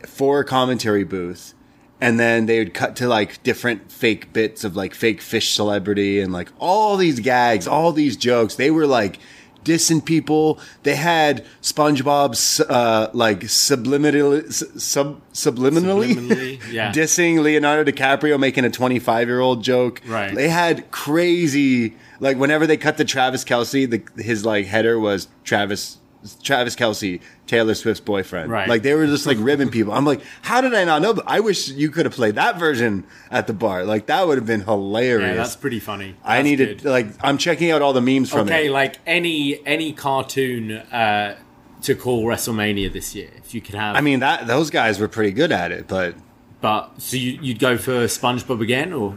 for 0.08 0.40
a 0.40 0.46
commentary 0.46 1.04
booth 1.04 1.54
and 2.02 2.20
then 2.20 2.46
they 2.46 2.60
would 2.60 2.74
cut 2.74 2.96
to 2.98 3.08
like 3.08 3.42
different 3.44 3.90
fake 3.92 4.34
bits 4.34 4.64
of 4.66 4.76
like 4.76 4.94
fake 4.94 5.22
fish 5.22 5.54
celebrity 5.54 6.20
and 6.20 6.34
like 6.34 6.50
all 6.60 6.98
these 6.98 7.20
gags 7.22 7.68
all 7.68 7.94
these 7.94 8.18
jokes 8.18 8.56
they 8.56 8.70
were 8.70 8.86
like 8.86 9.18
dissing 9.64 10.04
people 10.04 10.60
they 10.84 10.96
had 10.96 11.46
spongebob 11.62 12.34
uh 12.70 13.10
like 13.14 13.42
subliminally 13.42 14.52
sub 14.80 15.22
subliminally, 15.34 16.14
Subliminally, 16.14 16.62
yeah. 16.72 16.92
dissing 16.92 17.42
leonardo 17.42 17.90
dicaprio 17.92 18.40
making 18.40 18.66
a 18.66 18.70
25 18.70 19.28
year 19.28 19.40
old 19.40 19.64
joke 19.64 20.02
Right. 20.08 20.34
they 20.36 20.50
had 20.50 20.90
crazy 20.92 21.96
like 22.20 22.38
whenever 22.38 22.66
they 22.68 22.78
cut 22.78 22.98
to 22.98 23.06
travis 23.06 23.44
kelce 23.44 23.90
the, 23.90 24.22
his 24.22 24.46
like 24.46 24.66
header 24.66 25.00
was 25.00 25.28
travis 25.44 25.98
Travis 26.42 26.76
Kelce, 26.76 27.22
Taylor 27.48 27.74
Swift's 27.74 28.00
boyfriend. 28.00 28.50
Right. 28.50 28.68
Like 28.68 28.82
they 28.82 28.94
were 28.94 29.06
just 29.06 29.26
like 29.26 29.38
ribbing 29.40 29.70
people. 29.70 29.94
I'm 29.94 30.06
like, 30.06 30.22
how 30.42 30.62
did 30.62 30.74
I 30.74 30.84
not 30.84 31.02
know? 31.02 31.14
But 31.14 31.26
I 31.28 31.40
wish 31.40 31.70
you 31.70 31.90
could 31.90 32.06
have 32.06 32.14
played 32.14 32.36
that 32.36 32.58
version 32.58 33.06
at 33.30 33.48
the 33.48 33.54
bar. 33.54 33.84
Like 33.84 34.08
that 34.08 34.28
would 34.28 34.38
have 34.38 34.48
been 34.48 34.62
hilarious. 34.62 35.30
Yeah, 35.30 35.36
that's 35.36 35.56
pretty 35.56 35.80
funny. 35.80 36.16
I 36.24 36.42
needed 36.42 36.84
good. 36.84 36.90
like 36.90 37.08
I'm 37.22 37.38
checking 37.38 37.72
out 37.72 37.82
all 37.82 37.94
the 37.94 38.02
memes 38.02 38.30
from 38.30 38.48
okay, 38.48 38.54
it. 38.56 38.60
Okay, 38.60 38.70
like 38.70 39.00
any 39.06 39.66
any 39.66 39.94
cartoon 39.94 40.72
uh, 40.72 41.38
to 41.82 41.96
call 41.96 42.24
WrestleMania 42.24 42.92
this 42.92 43.14
year, 43.16 43.30
if 43.38 43.54
you 43.54 43.62
could 43.62 43.76
have. 43.76 43.96
I 43.96 44.02
mean 44.02 44.20
that 44.20 44.48
those 44.48 44.70
guys 44.70 45.00
were 45.00 45.08
pretty 45.08 45.32
good 45.32 45.52
at 45.52 45.72
it, 45.72 45.88
but 45.88 46.16
but 46.64 46.92
so 47.02 47.18
you, 47.18 47.38
you'd 47.42 47.60
go 47.60 47.78
for 47.78 48.06
SpongeBob 48.06 48.62
again, 48.62 48.94
or 48.94 49.10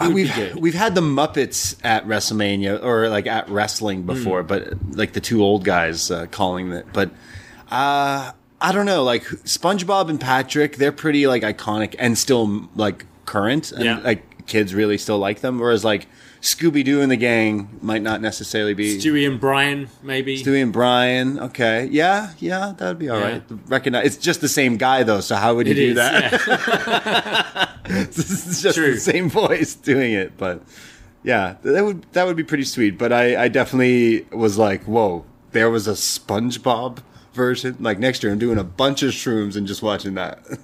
would 0.00 0.08
be 0.08 0.14
we've 0.14 0.54
we've 0.54 0.74
had 0.74 0.94
the 0.94 1.00
Muppets 1.00 1.76
at 1.82 2.06
WrestleMania 2.06 2.80
or 2.80 3.08
like 3.08 3.26
at 3.26 3.48
wrestling 3.50 4.04
before, 4.04 4.42
Hmm. 4.42 4.46
but 4.46 4.68
like 4.92 5.14
the 5.14 5.20
two 5.20 5.42
old 5.42 5.64
guys 5.64 6.12
uh, 6.12 6.26
calling 6.30 6.70
it. 6.70 6.86
But 6.92 7.10
uh, 7.72 8.30
I 8.60 8.72
don't 8.72 8.86
know, 8.86 9.02
like 9.02 9.24
SpongeBob 9.24 10.08
and 10.10 10.20
Patrick, 10.20 10.76
they're 10.76 10.92
pretty 10.92 11.26
like 11.26 11.42
iconic 11.42 11.96
and 11.98 12.16
still 12.16 12.68
like 12.76 13.04
current, 13.26 13.72
and 13.72 13.84
Yeah. 13.84 13.98
like 13.98 14.46
kids 14.46 14.72
really 14.76 14.96
still 14.96 15.18
like 15.18 15.40
them. 15.40 15.58
Whereas 15.58 15.84
like 15.84 16.06
Scooby 16.40 16.84
Doo 16.84 17.00
and 17.00 17.10
the 17.10 17.16
gang 17.16 17.68
might 17.82 18.02
not 18.02 18.20
necessarily 18.20 18.74
be. 18.74 18.98
Stewie 18.98 19.26
and 19.28 19.40
Brian, 19.40 19.88
maybe. 20.02 20.42
Stewie 20.42 20.62
and 20.62 20.72
Brian, 20.72 21.38
okay, 21.40 21.86
yeah, 21.90 22.32
yeah, 22.38 22.74
that'd 22.76 22.98
be 22.98 23.08
all 23.08 23.18
Yeah. 23.18 23.28
right. 23.32 23.42
Recognize 23.66 24.06
it's 24.06 24.16
just 24.16 24.40
the 24.40 24.48
same 24.48 24.76
guy 24.76 25.02
though, 25.02 25.20
so 25.20 25.34
how 25.36 25.54
would 25.56 25.66
you 25.66 25.72
It 25.72 25.76
do 25.76 25.88
is, 25.90 25.94
that? 25.96 26.32
yeah. 26.46 27.68
it's 28.08 28.62
just 28.62 28.76
True. 28.76 28.94
the 28.94 29.00
same 29.00 29.28
voice 29.30 29.74
doing 29.74 30.12
it, 30.12 30.36
but 30.36 30.62
yeah, 31.24 31.56
that 31.62 31.84
would 31.84 32.06
that 32.12 32.26
would 32.26 32.36
be 32.36 32.44
pretty 32.44 32.64
sweet. 32.64 32.96
But 32.98 33.12
I, 33.12 33.44
I 33.44 33.48
definitely 33.48 34.26
was 34.32 34.56
like, 34.58 34.84
whoa, 34.84 35.24
there 35.52 35.70
was 35.70 35.88
a 35.88 35.92
SpongeBob 35.92 36.98
version. 37.34 37.76
Like 37.80 37.98
next 37.98 38.22
year, 38.22 38.30
I'm 38.32 38.38
doing 38.38 38.58
a 38.58 38.64
bunch 38.64 39.02
of 39.02 39.10
shrooms 39.12 39.56
and 39.56 39.66
just 39.66 39.82
watching 39.82 40.14
that. 40.14 40.38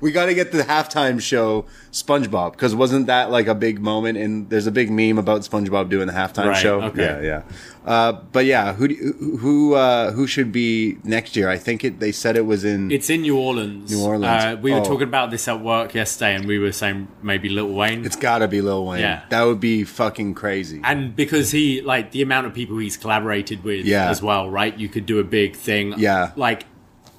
we 0.00 0.12
got 0.12 0.26
to 0.26 0.34
get 0.34 0.52
the 0.52 0.62
halftime 0.62 1.20
show 1.20 1.66
SpongeBob 1.92 2.52
because 2.52 2.74
wasn't 2.74 3.06
that 3.06 3.30
like 3.30 3.46
a 3.46 3.54
big 3.54 3.80
moment? 3.80 4.18
And 4.18 4.48
there's 4.50 4.66
a 4.66 4.72
big 4.72 4.90
meme 4.90 5.18
about 5.18 5.42
SpongeBob 5.42 5.88
doing 5.88 6.06
the 6.06 6.12
halftime 6.12 6.46
Right, 6.48 6.56
show. 6.62 6.80
okay. 6.82 7.02
Yeah, 7.02 7.20
yeah. 7.20 7.42
Uh, 7.84 8.12
but 8.32 8.46
yeah, 8.46 8.72
who 8.72 8.88
do 8.88 8.94
who 9.40 9.74
uh, 9.74 10.10
who 10.12 10.26
should 10.26 10.50
be 10.52 10.96
next 11.04 11.36
year? 11.36 11.48
I 11.50 11.58
think 11.58 11.84
it. 11.84 12.00
They 12.00 12.12
said 12.12 12.36
it 12.36 12.46
was 12.46 12.64
in. 12.64 12.90
It's 12.90 13.10
in 13.10 13.22
New 13.22 13.36
Orleans. 13.36 13.90
New 13.92 14.02
Orleans. 14.02 14.44
Uh, 14.44 14.56
we 14.60 14.72
were 14.72 14.78
Oh. 14.78 14.84
talking 14.84 15.02
about 15.08 15.30
this 15.30 15.46
at 15.48 15.60
work 15.60 15.92
yesterday, 15.94 16.34
and 16.34 16.46
we 16.46 16.58
were 16.58 16.72
saying 16.72 17.08
maybe 17.22 17.50
Little 17.50 17.74
Wayne. 17.74 18.04
it's 18.06 18.16
got 18.16 18.38
to 18.38 18.48
be 18.48 18.62
Lil 18.62 18.86
Wayne. 18.86 19.00
Yeah. 19.00 19.22
That 19.28 19.42
would 19.42 19.60
be 19.60 19.84
fucking 19.84 20.32
crazy. 20.34 20.80
and 20.82 21.14
because 21.14 21.50
he 21.50 21.82
like 21.82 22.10
the 22.12 22.22
amount 22.22 22.46
of 22.46 22.54
people 22.54 22.78
he's 22.78 22.96
collaborated 22.96 23.62
with 23.64 23.84
Yeah. 23.84 24.08
as 24.08 24.22
well, 24.22 24.48
right? 24.48 24.76
You 24.78 24.88
could 24.88 25.04
do 25.04 25.18
a 25.18 25.24
big 25.24 25.54
thing. 25.54 25.94
Yeah. 25.98 26.30
Like 26.36 26.64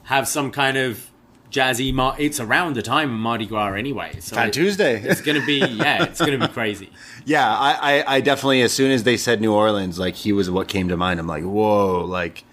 have 0.03 0.27
some 0.27 0.49
kind 0.51 0.77
of 0.77 1.11
jazzy 1.55 1.93
mar- 1.93 2.15
it's 2.19 2.39
around 2.39 2.75
the 2.75 2.81
time 2.81 3.09
of 3.13 3.19
Mardi 3.19 3.45
Gras 3.45 3.73
anyway. 3.73 4.11
So 4.19 4.39
it- 4.41 4.53
Tuesday. 4.53 5.01
It's 5.01 5.21
gonna 5.21 5.45
be 5.45 5.59
yeah, 5.59 6.03
it's 6.03 6.19
gonna 6.19 6.37
be 6.37 6.47
crazy. 6.47 6.89
Yeah, 7.27 7.47
I, 7.57 7.71
I, 8.03 8.15
I 8.17 8.21
definitely 8.21 8.61
as 8.61 8.71
soon 8.71 8.91
as 8.91 9.01
they 9.01 9.17
said 9.17 9.41
New 9.41 9.51
Orleans, 9.51 9.97
like 9.97 10.13
he 10.13 10.31
was 10.31 10.47
what 10.51 10.67
came 10.67 10.89
to 10.89 10.97
mind. 10.97 11.19
I'm 11.19 11.25
like, 11.25 11.43
whoa, 11.43 12.05
like 12.05 12.43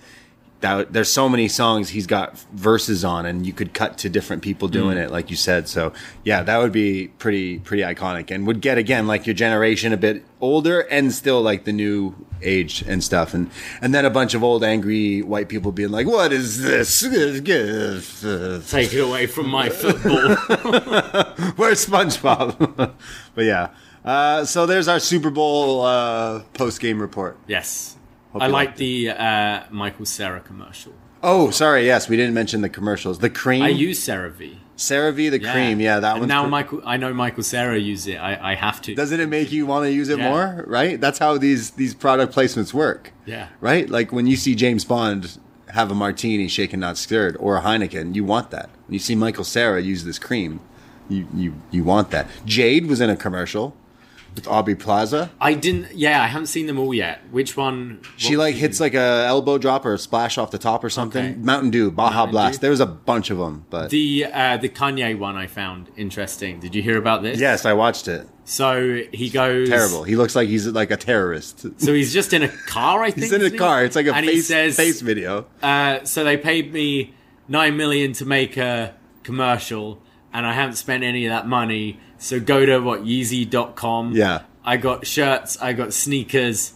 that. 0.62 0.92
There's 0.92 1.09
so 1.11 1.29
many 1.29 1.46
songs 1.48 1.90
he's 1.90 2.07
got 2.07 2.38
verses 2.53 3.05
on, 3.05 3.27
and 3.27 3.46
you 3.46 3.53
could 3.53 3.75
cut 3.75 3.98
to 3.98 4.09
different 4.09 4.42
people 4.42 4.66
doing 4.68 4.96
Mm. 4.96 5.05
it, 5.05 5.11
like 5.11 5.31
you 5.31 5.37
said. 5.37 5.68
So 5.68 5.92
yeah, 6.25 6.42
that 6.42 6.59
would 6.59 6.72
be 6.72 7.09
pretty 7.18 7.59
pretty 7.59 7.83
iconic, 7.83 8.31
and 8.31 8.46
would 8.46 8.61
get 8.61 8.79
again 8.79 9.07
like 9.07 9.27
your 9.27 9.35
generation 9.35 9.92
a 9.92 9.96
bit 9.96 10.25
older 10.40 10.81
and 10.81 11.12
still 11.12 11.40
like 11.42 11.64
the 11.64 11.72
new 11.72 12.14
age 12.42 12.83
and 12.88 13.05
stuff, 13.05 13.35
and 13.35 13.51
and 13.81 13.94
then 13.94 14.05
a 14.05 14.11
bunch 14.11 14.35
of 14.35 14.42
old 14.42 14.64
angry 14.64 15.20
white 15.22 15.48
people 15.48 15.70
being 15.72 15.90
like, 15.90 16.07
what 16.07 16.33
is 16.33 16.62
this? 16.62 17.01
Take 18.70 18.92
it 18.94 19.01
away 19.01 19.27
from 19.27 19.48
my 19.48 19.68
football. 19.68 20.35
Where's 21.57 21.87
SpongeBob? 21.87 22.92
but 23.35 23.44
yeah. 23.44 23.68
Uh, 24.05 24.44
so 24.44 24.66
there's 24.66 24.88
our 24.88 24.98
Super 24.98 25.31
Bowl 25.31 25.83
uh, 25.83 26.40
post 26.55 26.81
game 26.81 27.01
report. 27.01 27.37
yes. 27.46 27.96
Hope 28.33 28.42
I 28.42 28.47
like 28.47 28.77
the 28.77 29.11
uh, 29.11 29.64
Michael 29.71 30.07
Cera 30.07 30.40
commercial. 30.40 30.95
Oh, 31.23 31.51
sorry. 31.51 31.87
Yes, 31.87 32.09
we 32.09 32.16
didn't 32.16 32.35
mention 32.35 32.62
the 32.62 32.68
commercials. 32.68 33.18
The 33.21 33.31
cream. 33.31 33.62
I 33.62 33.68
use 33.68 34.01
CeraVe. 34.05 34.57
CeraVe, 34.77 35.31
the 35.31 35.38
cream. 35.38 35.81
Yeah, 35.81 36.01
that 36.01 36.18
one. 36.18 36.29
Now 36.29 36.47
Michael, 36.47 36.83
I 36.85 36.97
know 36.97 37.12
Michael 37.14 37.42
Cera 37.45 37.79
uses 37.79 38.09
it. 38.09 38.16
I, 38.16 38.53
I 38.53 38.55
have 38.55 38.81
to. 38.83 38.95
Doesn't 38.95 39.21
it 39.21 39.29
make 39.29 39.53
you 39.53 39.66
want 39.66 39.85
to 39.85 39.92
use 39.92 40.09
it 40.09 40.18
Yeah. 40.18 40.31
more? 40.31 40.64
Right. 40.66 41.01
That's 41.01 41.18
how 41.18 41.38
these 41.38 41.71
these 41.73 41.95
product 41.95 42.35
placements 42.35 42.73
work. 42.73 43.12
Yeah. 43.27 43.49
Right. 43.61 43.88
Like 43.88 44.12
when 44.12 44.27
you 44.27 44.37
see 44.37 44.55
James 44.55 44.85
Bond 44.85 45.38
have 45.68 45.90
a 45.90 45.95
martini, 45.95 46.49
shaken 46.49 46.81
not 46.81 46.97
stirred, 46.99 47.37
or 47.38 47.57
a 47.57 47.62
Heineken, 47.62 48.14
you 48.14 48.25
want 48.25 48.51
that. 48.51 48.71
When 48.87 48.95
you 48.95 48.99
see 48.99 49.14
Michael 49.14 49.45
Cera 49.45 49.81
use 49.81 50.05
this 50.05 50.18
cream, 50.18 50.61
you 51.09 51.29
you 51.35 51.55
you 51.71 51.85
want 51.85 52.11
that. 52.11 52.27
Jade 52.45 52.87
was 52.87 53.01
in 53.01 53.11
a 53.11 53.16
commercial 53.16 53.77
with 54.35 54.49
Aubrey 54.49 54.75
Plaza. 54.75 55.31
I 55.40 55.55
didn't. 55.55 55.95
Yeah, 55.95 56.23
I 56.23 56.27
haven't 56.27 56.47
seen 56.47 56.66
them 56.66 56.79
all 56.79 56.95
yet. 56.95 57.21
Which 57.31 57.57
one? 57.57 58.01
She 58.16 58.37
like 58.37 58.55
hits 58.55 58.81
like 58.81 58.95
a 58.95 59.25
elbow 59.27 59.59
drop 59.59 59.85
or 59.85 59.95
a 59.95 59.99
splash 59.99 60.38
off 60.38 60.51
the 60.51 60.59
top 60.59 60.83
or 60.85 60.90
something. 60.90 61.25
Okay. 61.25 61.35
Mountain 61.37 61.71
Dew, 61.71 61.90
Baja 61.90 62.11
Mountain 62.14 62.31
Blast. 62.33 62.55
Dew. 62.61 62.61
There 62.62 62.71
was 62.71 62.81
a 62.81 62.87
bunch 62.87 63.31
of 63.31 63.38
them, 63.38 63.66
but 63.71 63.90
The 63.90 64.27
uh, 64.33 64.57
the 64.57 64.68
Kanye 64.68 65.18
one 65.18 65.37
I 65.37 65.47
found 65.47 65.90
interesting. 65.97 66.61
Did 66.61 66.75
you 66.75 66.83
hear 66.83 66.97
about 66.99 67.23
this? 67.23 67.38
yes, 67.38 67.64
I 67.66 67.73
watched 67.75 68.09
it. 68.09 68.27
So 68.45 69.03
he 69.12 69.31
goes 69.31 69.68
Terrible. 69.68 70.03
He 70.03 70.16
looks 70.16 70.35
like 70.35 70.49
he's 70.49 70.66
like 70.66 70.90
a 70.90 70.97
terrorist. 70.97 71.64
So 71.81 71.92
he's 71.95 72.12
just 72.12 72.33
in 72.33 72.42
a 72.42 72.49
car. 72.49 73.03
I 73.03 73.11
think 73.12 73.23
He's 73.25 73.33
in 73.33 73.40
a 73.42 73.49
he? 73.51 73.57
car. 73.57 73.85
It's 73.85 73.95
like 73.95 74.07
a 74.07 74.14
and 74.14 74.27
face 74.27 74.49
says, 74.49 74.77
face 74.77 75.01
video. 75.01 75.47
Uh, 75.62 76.03
so 76.05 76.25
they 76.25 76.37
paid 76.37 76.73
me 76.73 77.14
nine 77.49 77.77
million 77.77 78.12
to 78.14 78.25
make 78.25 78.57
a 78.57 78.95
commercial, 79.23 80.03
and 80.33 80.45
I 80.47 80.53
haven't 80.55 80.75
spent 80.77 81.05
any 81.05 81.27
of 81.27 81.31
that 81.31 81.47
money. 81.47 82.01
So 82.23 82.39
go 82.41 82.65
to 82.65 82.79
what 82.79 83.03
Yeezy.com. 83.03 84.13
Yeah. 84.13 84.43
I 84.65 84.77
got 84.77 85.07
shirts. 85.07 85.61
I 85.61 85.73
got 85.73 85.93
sneakers. 85.93 86.75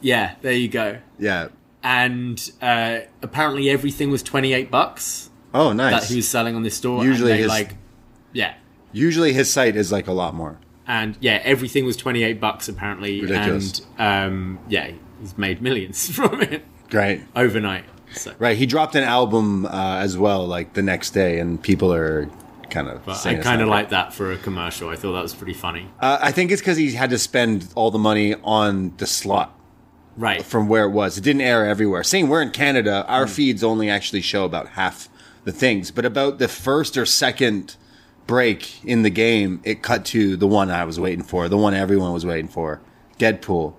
Yeah, 0.00 0.34
there 0.42 0.52
you 0.52 0.68
go. 0.68 0.98
Yeah. 1.18 1.48
And 1.82 2.50
uh, 2.60 3.00
apparently 3.22 3.70
everything 3.70 4.10
was 4.10 4.22
twenty 4.22 4.52
eight 4.52 4.70
bucks 4.70 5.30
Oh, 5.54 5.72
nice. 5.72 6.00
that 6.02 6.08
he 6.10 6.16
was 6.16 6.28
selling 6.28 6.54
on 6.56 6.62
this 6.62 6.76
store. 6.76 7.04
Usually 7.04 7.36
his- 7.38 7.48
like, 7.48 7.76
yeah. 8.32 8.54
Usually 8.92 9.32
his 9.32 9.50
site 9.52 9.76
is 9.76 9.92
like 9.92 10.08
a 10.08 10.12
lot 10.12 10.34
more. 10.34 10.58
and 10.86 11.16
yeah, 11.20 11.40
everything 11.44 11.84
was 11.84 11.96
twenty 11.96 12.22
eight 12.24 12.40
bucks 12.40 12.68
apparently, 12.68 13.20
Ridiculous. 13.20 13.82
and 13.98 14.32
um, 14.32 14.58
yeah, 14.68 14.90
he's 15.20 15.38
made 15.38 15.62
millions 15.62 16.10
from 16.14 16.42
it 16.42 16.64
Great. 16.90 17.22
overnight. 17.36 17.84
So. 18.12 18.34
Right. 18.40 18.56
He 18.56 18.66
dropped 18.66 18.96
an 18.96 19.04
album 19.04 19.64
uh, 19.66 19.98
as 20.00 20.18
well, 20.18 20.44
like 20.46 20.72
the 20.72 20.82
next 20.82 21.10
day, 21.12 21.38
and 21.38 21.62
people 21.62 21.92
are 21.94 22.28
kind 22.70 22.88
of. 22.88 23.04
But 23.04 23.24
I 23.26 23.34
kind 23.36 23.60
of 23.62 23.68
like 23.68 23.90
that 23.90 24.12
for 24.14 24.32
a 24.32 24.36
commercial. 24.36 24.88
I 24.88 24.96
thought 24.96 25.12
that 25.12 25.22
was 25.22 25.34
pretty 25.34 25.54
funny. 25.54 25.88
Uh, 26.00 26.18
I 26.20 26.32
think 26.32 26.50
it's 26.50 26.60
because 26.60 26.76
he 26.76 26.92
had 26.92 27.10
to 27.10 27.18
spend 27.18 27.68
all 27.74 27.90
the 27.90 27.98
money 27.98 28.34
on 28.44 28.94
the 28.98 29.06
slot 29.06 29.54
Right. 30.16 30.42
from 30.44 30.68
where 30.68 30.84
it 30.84 30.90
was. 30.90 31.18
It 31.18 31.22
didn't 31.22 31.42
air 31.42 31.66
everywhere. 31.66 32.02
Saying 32.04 32.28
we're 32.28 32.42
in 32.42 32.50
Canada, 32.50 33.04
our 33.08 33.26
Hmm. 33.26 33.32
feeds 33.32 33.64
only 33.64 33.88
actually 33.90 34.20
show 34.22 34.44
about 34.44 34.68
half 34.70 35.08
the 35.44 35.52
things, 35.52 35.90
but 35.90 36.04
about 36.04 36.38
the 36.38 36.48
first 36.48 36.96
or 36.98 37.06
second 37.06 37.76
break 38.26 38.84
in 38.84 39.02
the 39.02 39.10
game, 39.10 39.60
it 39.64 39.82
cut 39.82 40.04
to 40.06 40.36
the 40.36 40.46
one 40.46 40.70
I 40.70 40.84
was 40.84 41.00
waiting 41.00 41.24
for, 41.24 41.48
the 41.48 41.56
one 41.56 41.74
everyone 41.74 42.12
was 42.12 42.24
waiting 42.26 42.48
for, 42.48 42.80
Deadpool 43.18 43.74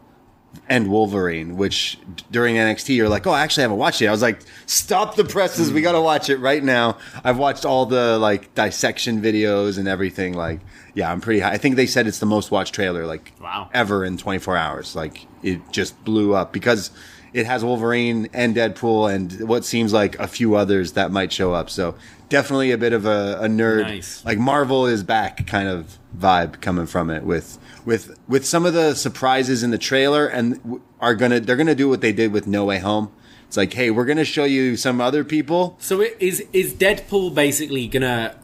and 0.70 0.90
Wolverine. 0.90 1.58
Which 1.58 1.98
during 2.32 2.56
NXT, 2.56 2.96
you're 2.96 3.10
like, 3.10 3.26
oh, 3.28 3.32
I 3.32 3.42
actually 3.42 3.64
haven't 3.64 3.78
watched 3.78 4.02
it. 4.02 4.08
I 4.08 4.12
was 4.12 4.22
like, 4.22 4.40
stop 4.66 5.16
the 5.16 5.24
presses, 5.24 5.72
we 5.72 5.82
got 5.82 5.94
to 5.94 6.02
watch 6.02 6.30
it 6.30 6.38
right 6.38 6.64
now. 6.64 6.98
I've 7.24 7.38
watched 7.38 7.66
all 7.66 7.86
the 7.86 8.18
like 8.20 8.54
dissection 8.56 9.22
videos 9.22 9.78
and 9.78 9.88
everything. 9.88 10.34
Like, 10.34 10.60
yeah, 10.94 11.12
I'm 11.12 11.22
pretty 11.22 11.40
high. 11.40 11.52
I 11.52 11.58
think 11.58 11.76
they 11.76 11.86
said 11.88 12.08
it's 12.08 12.20
the 12.20 12.26
most 12.26 12.52
watched 12.52 12.74
trailer 12.76 13.06
like 13.06 13.32
Wow. 13.42 13.70
ever 13.74 14.04
in 14.06 14.18
24 14.18 14.58
hours. 14.58 14.96
Like 14.96 15.26
it 15.44 15.62
just 15.72 16.02
blew 16.04 16.34
up 16.36 16.52
because 16.54 16.92
it 17.34 17.46
has 17.46 17.64
Wolverine 17.64 18.28
and 18.34 18.54
Deadpool 18.56 19.14
and 19.14 19.48
what 19.48 19.64
seems 19.64 19.94
like 19.94 20.20
a 20.20 20.28
few 20.28 20.56
others 20.56 20.92
that 20.94 21.12
might 21.12 21.32
show 21.32 21.54
up. 21.54 21.70
So 21.70 21.96
definitely 22.28 22.72
a 22.72 22.78
bit 22.78 22.92
of 22.92 23.06
a, 23.06 23.38
a 23.42 23.48
nerd, 23.48 23.84
Nice. 23.84 24.24
like 24.26 24.38
Marvel 24.38 24.86
is 24.86 25.02
back 25.02 25.48
kind 25.48 25.70
of 25.70 25.98
vibe 26.18 26.60
coming 26.60 26.86
from 26.88 27.10
it 27.10 27.24
with 27.24 27.58
with 27.86 28.18
with 28.28 28.46
some 28.46 28.66
of 28.66 28.74
the 28.74 28.96
surprises 28.96 29.64
in 29.64 29.72
the 29.72 29.78
trailer 29.78 30.28
and 30.28 30.82
are 31.00 31.16
gonna 31.16 31.40
they're 31.40 31.56
gonna 31.56 31.76
do 31.76 31.90
what 31.90 32.02
they 32.02 32.12
did 32.12 32.32
with 32.32 32.48
No 32.48 32.66
Way 32.66 32.80
Home. 32.80 33.12
It's 33.48 33.58
like, 33.58 33.74
hey, 33.74 33.92
we're 33.92 34.06
gonna 34.06 34.24
show 34.26 34.46
you 34.46 34.78
some 34.78 35.02
other 35.02 35.24
people. 35.24 35.76
So 35.80 36.02
it, 36.02 36.16
is 36.20 36.46
is 36.54 36.74
Deadpool 36.74 37.36
basically 37.36 37.88
gonna 37.88 38.36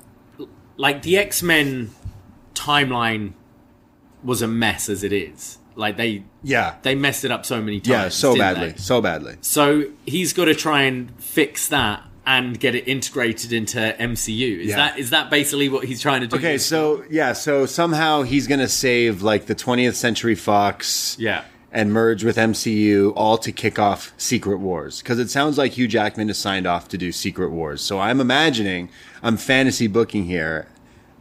like 0.76 1.02
the 1.02 1.17
X 1.17 1.41
Men 1.41 1.91
timeline 2.54 3.34
was 4.23 4.41
a 4.41 4.47
mess 4.47 4.89
as 4.89 5.04
it 5.04 5.13
is. 5.13 5.60
Like 5.76 5.95
they 5.97 6.23
Yeah, 6.43 6.76
they 6.82 6.95
messed 6.95 7.23
it 7.23 7.32
up 7.32 7.45
so 7.45 7.62
many 7.62 7.80
times. 7.80 7.88
yeah, 7.88 8.10
so 8.10 8.36
badly, 8.36 8.71
they? 8.71 8.78
so 8.78 9.02
badly. 9.02 9.36
So 9.41 9.86
he's 10.06 10.34
got 10.34 10.45
to 10.45 10.56
try 10.56 10.84
and 10.84 11.12
fix 11.21 11.67
that 11.69 12.04
and 12.28 12.60
get 12.60 12.76
it 12.76 12.86
integrated 12.88 13.54
into 13.54 13.80
MCU. 13.80 14.60
Is 14.60 14.68
Yeah. 14.68 14.76
that 14.76 15.00
is 15.00 15.10
that 15.12 15.30
basically 15.32 15.70
what 15.70 15.86
he's 15.86 16.02
trying 16.02 16.22
to 16.22 16.28
do? 16.28 16.36
Okay, 16.36 16.58
so 16.58 17.04
yeah, 17.10 17.32
so 17.34 17.66
somehow 17.66 18.22
he's 18.24 18.46
gonna 18.48 18.68
save 18.68 19.22
like 19.24 19.46
the 19.48 19.56
20th 19.56 19.96
Century 19.96 20.36
Fox, 20.36 21.16
Yeah. 21.18 21.44
and 21.72 21.92
merge 21.94 22.26
with 22.26 22.38
MCU, 22.38 23.13
all 23.16 23.38
to 23.38 23.52
kick 23.54 23.80
off 23.80 24.13
Secret 24.18 24.58
Wars. 24.58 25.00
Because 25.00 25.20
it 25.20 25.30
sounds 25.30 25.58
like 25.58 25.74
Hugh 25.74 25.88
Jackman 25.88 26.30
is 26.30 26.38
signed 26.38 26.68
off 26.68 26.90
to 26.90 26.98
do 26.98 27.12
Secret 27.13 27.50
Wars. 27.50 27.82
So 27.82 28.00
I'm 28.00 28.20
imagining, 28.20 28.90
I'm 29.24 29.38
fantasy 29.38 29.88
booking 29.88 30.26
here, 30.26 30.68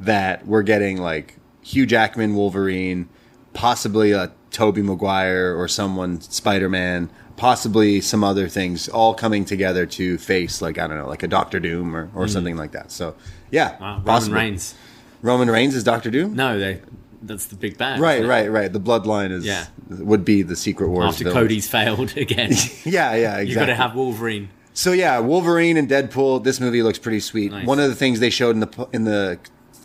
that 0.00 0.44
we're 0.46 0.62
getting 0.62 0.98
like 0.98 1.36
Hugh 1.62 1.86
Jackman 1.86 2.34
Wolverine, 2.34 3.08
possibly 3.54 4.10
a 4.10 4.32
Tobey 4.50 4.82
Maguire 4.82 5.54
or 5.56 5.68
someone 5.68 6.20
Spider 6.20 6.68
Man, 6.68 7.10
possibly 7.36 8.00
some 8.00 8.24
other 8.24 8.48
things, 8.48 8.88
all 8.88 9.14
coming 9.14 9.44
together 9.44 9.86
to 9.86 10.18
face 10.18 10.62
like 10.62 10.78
I 10.78 10.86
don't 10.86 10.98
know, 10.98 11.08
like 11.08 11.22
a 11.22 11.28
Doctor 11.28 11.60
Doom 11.60 11.94
or, 11.94 12.02
or 12.02 12.06
mm-hmm. 12.06 12.26
something 12.28 12.56
like 12.56 12.72
that. 12.72 12.90
So 12.90 13.14
yeah, 13.50 13.78
Wow, 13.80 14.02
Roman. 14.04 14.32
Reigns. 14.32 14.74
Roman 15.22 15.50
Reigns 15.50 15.74
is 15.74 15.84
Doctor 15.84 16.10
Doom. 16.10 16.34
No, 16.34 16.58
they 16.58 16.80
that's 17.22 17.46
the 17.46 17.56
big 17.56 17.76
bad. 17.78 17.98
Right, 18.00 18.24
right, 18.24 18.50
right. 18.50 18.72
The 18.72 18.80
bloodline 18.80 19.32
is 19.32 19.44
Yeah. 19.44 19.66
would 19.88 20.24
be 20.24 20.42
the 20.42 20.56
Secret 20.56 20.88
Wars. 20.88 21.14
After 21.14 21.24
villains. 21.24 21.42
Cody's 21.42 21.68
failed 21.68 22.16
again, 22.16 22.52
Yeah, 22.84 23.14
yeah, 23.14 23.14
exactly. 23.14 23.48
you 23.48 23.54
got 23.54 23.66
to 23.66 23.74
have 23.74 23.94
Wolverine. 23.94 24.50
So 24.74 24.92
yeah, 24.92 25.18
Wolverine 25.20 25.76
and 25.76 25.88
Deadpool. 25.88 26.44
This 26.44 26.60
movie 26.60 26.82
looks 26.82 26.98
pretty 26.98 27.20
sweet. 27.20 27.50
Nice. 27.50 27.66
One 27.66 27.80
of 27.80 27.88
the 27.88 27.94
things 27.94 28.20
they 28.20 28.30
showed 28.30 28.54
in 28.54 28.60
the 28.60 28.88
in 28.92 29.04
the 29.04 29.38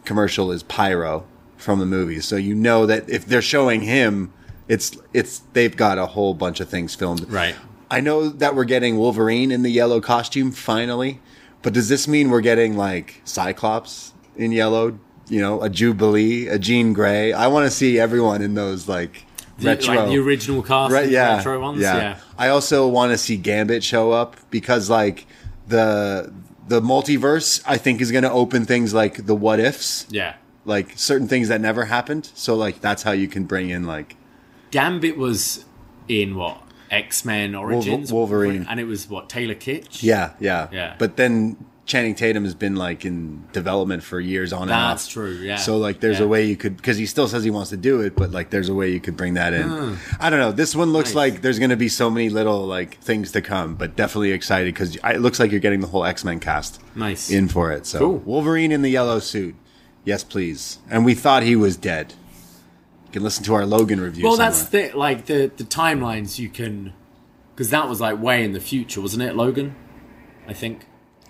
commercial 0.04 0.52
is 0.52 0.64
pyro 0.64 1.26
from 1.58 1.80
the 1.80 1.86
movie, 1.86 2.20
so 2.20 2.36
you 2.36 2.56
know 2.56 2.86
that 2.86 3.10
if 3.10 3.26
they're 3.26 3.42
showing 3.42 3.82
him, 3.82 4.34
it's 4.72 4.98
it's 5.14 5.40
they've 5.52 5.76
got 5.76 5.98
a 5.98 6.06
whole 6.06 6.34
bunch 6.34 6.60
of 6.62 6.70
things 6.70 6.96
filmed. 6.96 7.30
Right. 7.30 7.56
I 7.90 8.00
know 8.00 8.30
that 8.30 8.56
we're 8.56 8.64
getting 8.76 8.98
Wolverine 8.98 9.52
in 9.52 9.64
the 9.64 9.70
yellow 9.70 10.00
costume 10.00 10.52
finally, 10.52 11.20
but 11.62 11.74
does 11.74 11.90
this 11.90 12.08
mean 12.08 12.30
we're 12.30 12.40
getting 12.52 12.78
like 12.78 13.22
Cyclops 13.26 14.14
in 14.38 14.52
yellow? 14.54 14.98
You 15.28 15.42
know, 15.42 15.62
a 15.62 15.70
Jubilee, 15.70 16.48
a 16.48 16.58
Jean 16.58 16.94
Grey. 16.94 17.34
I 17.34 17.48
want 17.48 17.66
to 17.66 17.72
see 17.72 18.00
everyone 18.00 18.42
in 18.42 18.54
those 18.54 18.88
like 18.88 19.26
The- 19.60 19.68
retro, 19.68 19.96
like 19.96 20.10
the 20.10 20.18
original 20.20 20.62
cast, 20.64 20.92
the 20.94 21.10
Yeah, 21.10 21.38
retro 21.38 21.60
ones. 21.62 21.82
yeah. 21.82 21.98
Yeah. 21.98 22.18
I 22.38 22.48
also 22.48 22.88
want 22.88 23.12
to 23.12 23.18
see 23.18 23.36
Gambit 23.38 23.84
show 23.84 24.12
up 24.12 24.38
because 24.50 24.90
like 24.90 25.26
the 25.68 26.32
the 26.68 26.82
multiverse 26.82 27.62
I 27.66 27.78
think 27.78 28.00
is 28.02 28.12
going 28.12 28.24
to 28.24 28.32
open 28.32 28.66
things 28.66 28.94
like 28.94 29.26
the 29.26 29.36
what 29.36 29.60
ifs, 29.60 30.06
yeah. 30.10 30.36
like 30.64 30.94
certain 30.96 31.28
things 31.28 31.50
that 31.50 31.60
never 31.60 31.86
happened. 31.86 32.30
So 32.36 32.56
like 32.56 32.80
that's 32.80 33.04
how 33.04 33.12
you 33.12 33.28
can 33.28 33.44
bring 33.44 33.70
in 33.70 33.86
like 33.86 34.16
Gambit 34.72 35.18
was 35.18 35.66
in 36.08 36.36
what 36.36 36.62
X 36.90 37.24
Men 37.26 37.56
Origins, 37.56 38.12
Wolverine. 38.12 38.66
and 38.70 38.80
it 38.80 38.86
was 38.86 39.10
what 39.10 39.30
Taylor 39.30 39.56
Kitsch. 39.56 40.04
yeah, 40.04 40.32
yeah, 40.40 40.68
Yeah. 40.72 40.96
But 40.98 41.16
then 41.18 41.58
Channing 41.86 42.16
Tatum 42.16 42.44
has 42.46 42.54
been 42.56 42.76
like 42.76 43.04
in 43.06 43.44
development 43.54 44.02
for 44.04 44.20
years 44.20 44.54
on 44.54 44.64
and 44.64 44.72
off. 44.72 44.92
That's 44.94 45.08
true, 45.08 45.32
yeah. 45.34 45.56
So 45.58 45.78
like 45.78 46.00
there's 46.00 46.20
Yeah. 46.20 46.26
a 46.26 46.28
way 46.28 46.46
you 46.46 46.56
could 46.56 46.78
because 46.78 46.96
he 46.98 47.06
still 47.06 47.28
says 47.28 47.44
he 47.44 47.50
wants 47.50 47.70
to 47.72 47.78
do 47.78 48.00
it, 48.02 48.16
but 48.16 48.32
like 48.32 48.50
there's 48.50 48.70
a 48.70 48.74
way 48.74 48.92
you 48.92 49.00
could 49.02 49.18
bring 49.18 49.34
that 49.34 49.54
in. 49.54 49.68
Hmm. 49.68 49.94
I 50.20 50.30
don't 50.30 50.40
know. 50.40 50.52
This 50.54 50.74
one 50.76 50.94
looks 50.94 51.10
Nice. 51.10 51.16
like 51.16 51.42
there's 51.42 51.60
going 51.60 51.72
to 51.72 51.76
be 51.78 51.90
so 51.90 52.10
many 52.10 52.30
little 52.30 52.66
like 52.66 52.98
things 53.00 53.32
to 53.34 53.42
come, 53.42 53.76
but 53.76 53.96
definitely 53.98 54.32
excited 54.32 54.74
because 54.74 54.96
it 54.96 55.20
looks 55.22 55.40
like 55.40 55.52
you're 55.52 55.60
getting 55.60 55.82
the 55.82 55.88
whole 55.88 56.06
X 56.06 56.24
Men 56.24 56.40
cast. 56.40 56.80
Nice. 56.96 57.30
in 57.30 57.48
for 57.50 57.72
it. 57.72 57.86
So 57.86 58.00
Cool. 58.00 58.18
Wolverine 58.20 58.72
in 58.72 58.84
the 58.84 58.90
yellow 58.90 59.20
suit. 59.20 59.56
Yes, 60.06 60.24
please. 60.24 60.80
And 60.90 61.04
we 61.04 61.14
thought 61.14 61.44
he 61.44 61.56
was 61.56 61.76
dead. 61.78 62.14
You 63.12 63.20
can 63.20 63.24
listen 63.24 63.44
to 63.44 63.54
our 63.56 63.66
Logan 63.66 64.00
review. 64.00 64.24
Well, 64.24 64.38
that's 64.38 64.64
the 64.70 64.92
like 64.94 65.26
the 65.26 65.52
the 65.58 65.66
timelines 65.66 66.40
you 66.40 66.48
can 66.48 66.94
because 67.54 67.70
that 67.72 67.90
was 67.90 68.00
like 68.00 68.22
way 68.22 68.42
in 68.46 68.54
the 68.54 68.62
future, 68.62 69.02
wasn't 69.02 69.24
it, 69.24 69.36
Logan? 69.36 69.76
I 70.48 70.54
think. 70.54 70.86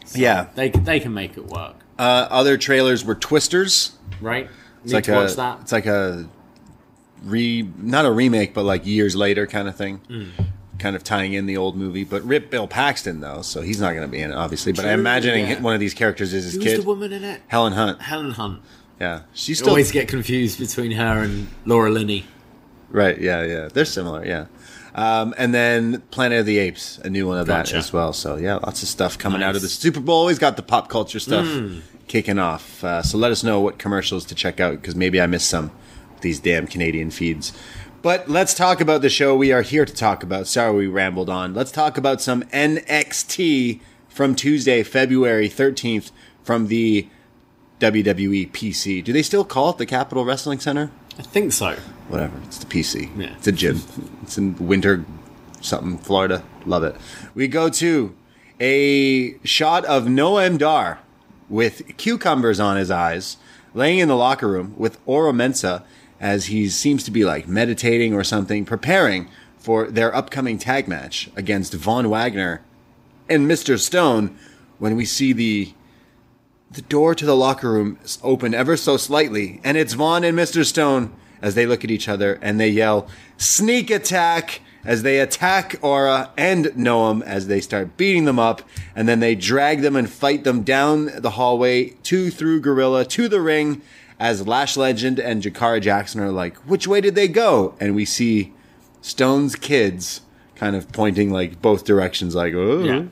So 0.05 0.19
Yeah. 0.19 0.47
they 0.53 0.69
can- 0.69 0.83
they 0.83 0.99
can 0.99 1.11
make 1.13 1.37
it 1.37 1.47
work, 1.47 1.77
uh, 1.97 2.27
other 2.29 2.55
trailers 2.57 3.03
were 3.03 3.15
Twisters. 3.15 3.93
right? 4.21 4.47
It's 4.83 4.91
Need 4.91 4.97
like 4.97 5.03
to 5.05 5.13
a 5.13 5.23
watch 5.23 5.35
that. 5.35 5.59
it's 5.61 5.71
like 5.71 5.87
a 5.87 6.27
re 7.23 7.67
not 7.77 8.05
a 8.05 8.11
remake, 8.11 8.53
but 8.53 8.63
like 8.63 8.85
years 8.85 9.15
later 9.15 9.47
kind 9.47 9.67
of 9.67 9.75
thing. 9.75 9.97
Hmm. 10.07 10.23
Kind 10.77 10.95
of 10.95 11.03
tying 11.03 11.33
in 11.33 11.45
the 11.47 11.57
old 11.57 11.75
movie, 11.75 12.03
but 12.03 12.23
rip 12.23 12.49
Bill 12.51 12.67
Paxton 12.67 13.21
though, 13.21 13.41
so 13.43 13.61
he's 13.61 13.79
not 13.81 13.91
going 13.93 14.01
to 14.03 14.07
be 14.11 14.19
in 14.21 14.31
it, 14.31 14.35
obviously. 14.35 14.71
But 14.71 14.85
I'm 14.85 14.99
imagining 14.99 15.47
yeah. 15.47 15.59
one 15.61 15.73
of 15.75 15.79
these 15.79 15.93
characters 15.95 16.31
is 16.33 16.43
his 16.45 16.53
Who's 16.55 16.63
kid, 16.63 16.81
the 16.81 16.85
woman 16.85 17.11
in 17.11 17.23
it? 17.23 17.41
Helen 17.47 17.73
Hunt. 17.73 18.01
Helen 18.01 18.31
Hunt. 18.31 18.61
Yeah, 19.01 19.21
she's 19.33 19.57
still 19.57 19.69
always 19.69 19.91
get 19.91 20.07
confused 20.07 20.59
between 20.59 20.91
her 20.91 21.23
and 21.23 21.47
Laura 21.65 21.89
Linney. 21.89 22.25
Right. 22.89 23.19
Yeah. 23.19 23.43
Yeah. 23.43 23.67
They're 23.73 23.85
similar. 23.85 24.23
Yeah. 24.25 24.45
Um, 24.93 25.33
and 25.37 25.53
then 25.53 26.01
Planet 26.11 26.41
of 26.41 26.45
the 26.45 26.59
Apes, 26.59 26.99
a 26.99 27.09
new 27.09 27.25
one 27.27 27.37
of 27.39 27.47
Gotcha. 27.47 27.73
that 27.73 27.79
as 27.79 27.91
well. 27.93 28.13
So 28.13 28.35
yeah, 28.35 28.55
lots 28.55 28.83
of 28.83 28.89
stuff 28.89 29.17
coming 29.17 29.41
out 29.41 29.55
of 29.55 29.61
the 29.61 29.69
Super 29.69 30.01
Bowl. 30.01 30.19
Always 30.19 30.37
got 30.39 30.55
the 30.55 30.61
pop 30.61 30.87
culture 30.89 31.19
stuff 31.19 31.47
Hmm. 31.47 31.79
kicking 32.07 32.37
off. 32.37 32.83
Uh, 32.83 33.01
so 33.01 33.17
let 33.17 33.31
us 33.31 33.43
know 33.43 33.59
what 33.61 33.77
commercials 33.79 34.25
to 34.25 34.35
check 34.35 34.59
out 34.59 34.73
because 34.81 34.95
maybe 34.95 35.19
I 35.21 35.25
missed 35.27 35.49
some 35.49 35.65
of 36.13 36.21
these 36.21 36.39
damn 36.39 36.67
Canadian 36.67 37.09
feeds. 37.09 37.53
But 38.01 38.29
let's 38.29 38.53
talk 38.53 38.81
about 38.81 39.01
the 39.01 39.09
show 39.09 39.35
we 39.35 39.51
are 39.53 39.61
here 39.63 39.85
to 39.85 39.93
talk 39.93 40.21
about. 40.23 40.45
Sorry 40.47 40.75
we 40.75 40.87
rambled 40.87 41.29
on. 41.29 41.53
Let's 41.53 41.71
talk 41.71 41.97
about 41.97 42.21
some 42.21 42.43
NXT 42.51 43.79
from 44.09 44.35
Tuesday, 44.35 44.83
February 44.83 45.47
13th 45.49 46.11
from 46.43 46.67
the 46.67 47.07
WWE 47.81 48.51
PC. 48.51 49.03
Do 49.03 49.11
they 49.11 49.23
still 49.23 49.43
call 49.43 49.71
it 49.71 49.77
the 49.77 49.85
Capital 49.85 50.23
Wrestling 50.23 50.59
Center? 50.59 50.91
I 51.17 51.23
think 51.23 51.51
so. 51.51 51.75
whatever. 52.07 52.39
It's 52.45 52.59
the 52.59 52.67
PC. 52.67 53.09
Yeah. 53.17 53.33
It's 53.35 53.47
a 53.47 53.51
gym. 53.51 53.81
It's 54.21 54.37
in 54.37 54.55
winter, 54.65 55.03
something, 55.61 55.97
Florida. 55.97 56.43
Love 56.65 56.83
it. 56.83 56.95
We 57.33 57.47
go 57.47 57.69
to 57.69 58.15
a 58.59 59.37
shot 59.45 59.83
of 59.85 60.05
Noam 60.05 60.57
Dar 60.57 60.99
with 61.49 61.97
cucumbers 61.97 62.59
on 62.59 62.77
his 62.77 62.91
eyes, 62.91 63.37
laying 63.73 63.99
in 63.99 64.07
the 64.07 64.15
locker 64.15 64.47
room 64.47 64.75
with 64.77 64.99
Oro 65.05 65.31
Mensah 65.33 65.83
as 66.19 66.45
he 66.45 66.69
seems 66.69 67.03
to 67.03 67.11
be 67.11 67.25
like 67.25 67.47
meditating 67.47 68.13
or 68.13 68.23
something, 68.23 68.63
preparing 68.63 69.27
for 69.57 69.89
their 69.89 70.15
upcoming 70.15 70.59
tag 70.59 70.87
match 70.87 71.29
against 71.35 71.73
Von 71.73 72.09
Wagner 72.09 72.61
and 73.27 73.49
Mr. 73.49 73.79
Stone 73.79 74.37
when 74.77 74.95
we 74.95 75.05
see 75.05 75.33
the 75.33 75.73
the 76.71 76.81
door 76.83 77.13
to 77.15 77.25
the 77.25 77.35
locker 77.35 77.71
room 77.71 77.99
is 78.03 78.17
open 78.23 78.53
ever 78.53 78.77
so 78.77 78.97
slightly, 78.97 79.59
and 79.63 79.77
it's 79.77 79.93
Von 79.93 80.23
and 80.23 80.37
Mr. 80.37 80.65
Stone 80.65 81.13
as 81.41 81.55
they 81.55 81.65
look 81.65 81.83
at 81.83 81.91
each 81.91 82.07
other 82.07 82.39
and 82.41 82.59
they 82.59 82.69
yell, 82.69 83.07
Sneak 83.37 83.89
attack! 83.89 84.61
as 84.83 85.03
they 85.03 85.19
attack 85.19 85.75
Oro 85.81 86.27
and 86.37 86.65
Noam 86.67 87.21
as 87.21 87.47
they 87.47 87.61
start 87.61 87.97
beating 87.97 88.25
them 88.25 88.39
up, 88.39 88.61
and 88.95 89.07
then 89.07 89.19
they 89.19 89.35
drag 89.35 89.81
them 89.81 89.95
and 89.95 90.09
fight 90.09 90.43
them 90.43 90.63
down 90.63 91.11
the 91.21 91.31
hallway 91.31 91.89
to 92.03 92.31
through 92.31 92.61
Gorilla 92.61 93.05
to 93.05 93.27
the 93.27 93.41
ring 93.41 93.81
as 94.19 94.47
Lash 94.47 94.77
Legend 94.77 95.19
and 95.19 95.41
Jakara 95.41 95.81
Jackson 95.81 96.21
are 96.21 96.31
like, 96.31 96.57
which 96.59 96.87
way 96.87 97.01
did 97.01 97.15
they 97.15 97.27
go? 97.27 97.75
And 97.79 97.95
we 97.95 98.05
see 98.05 98.53
Stone's 99.01 99.55
kids 99.55 100.21
kind 100.55 100.75
of 100.75 100.91
pointing 100.91 101.31
like 101.31 101.61
both 101.61 101.85
directions, 101.85 102.35
like, 102.35 102.53
oh. 102.53 102.83
Yeah. 102.83 103.03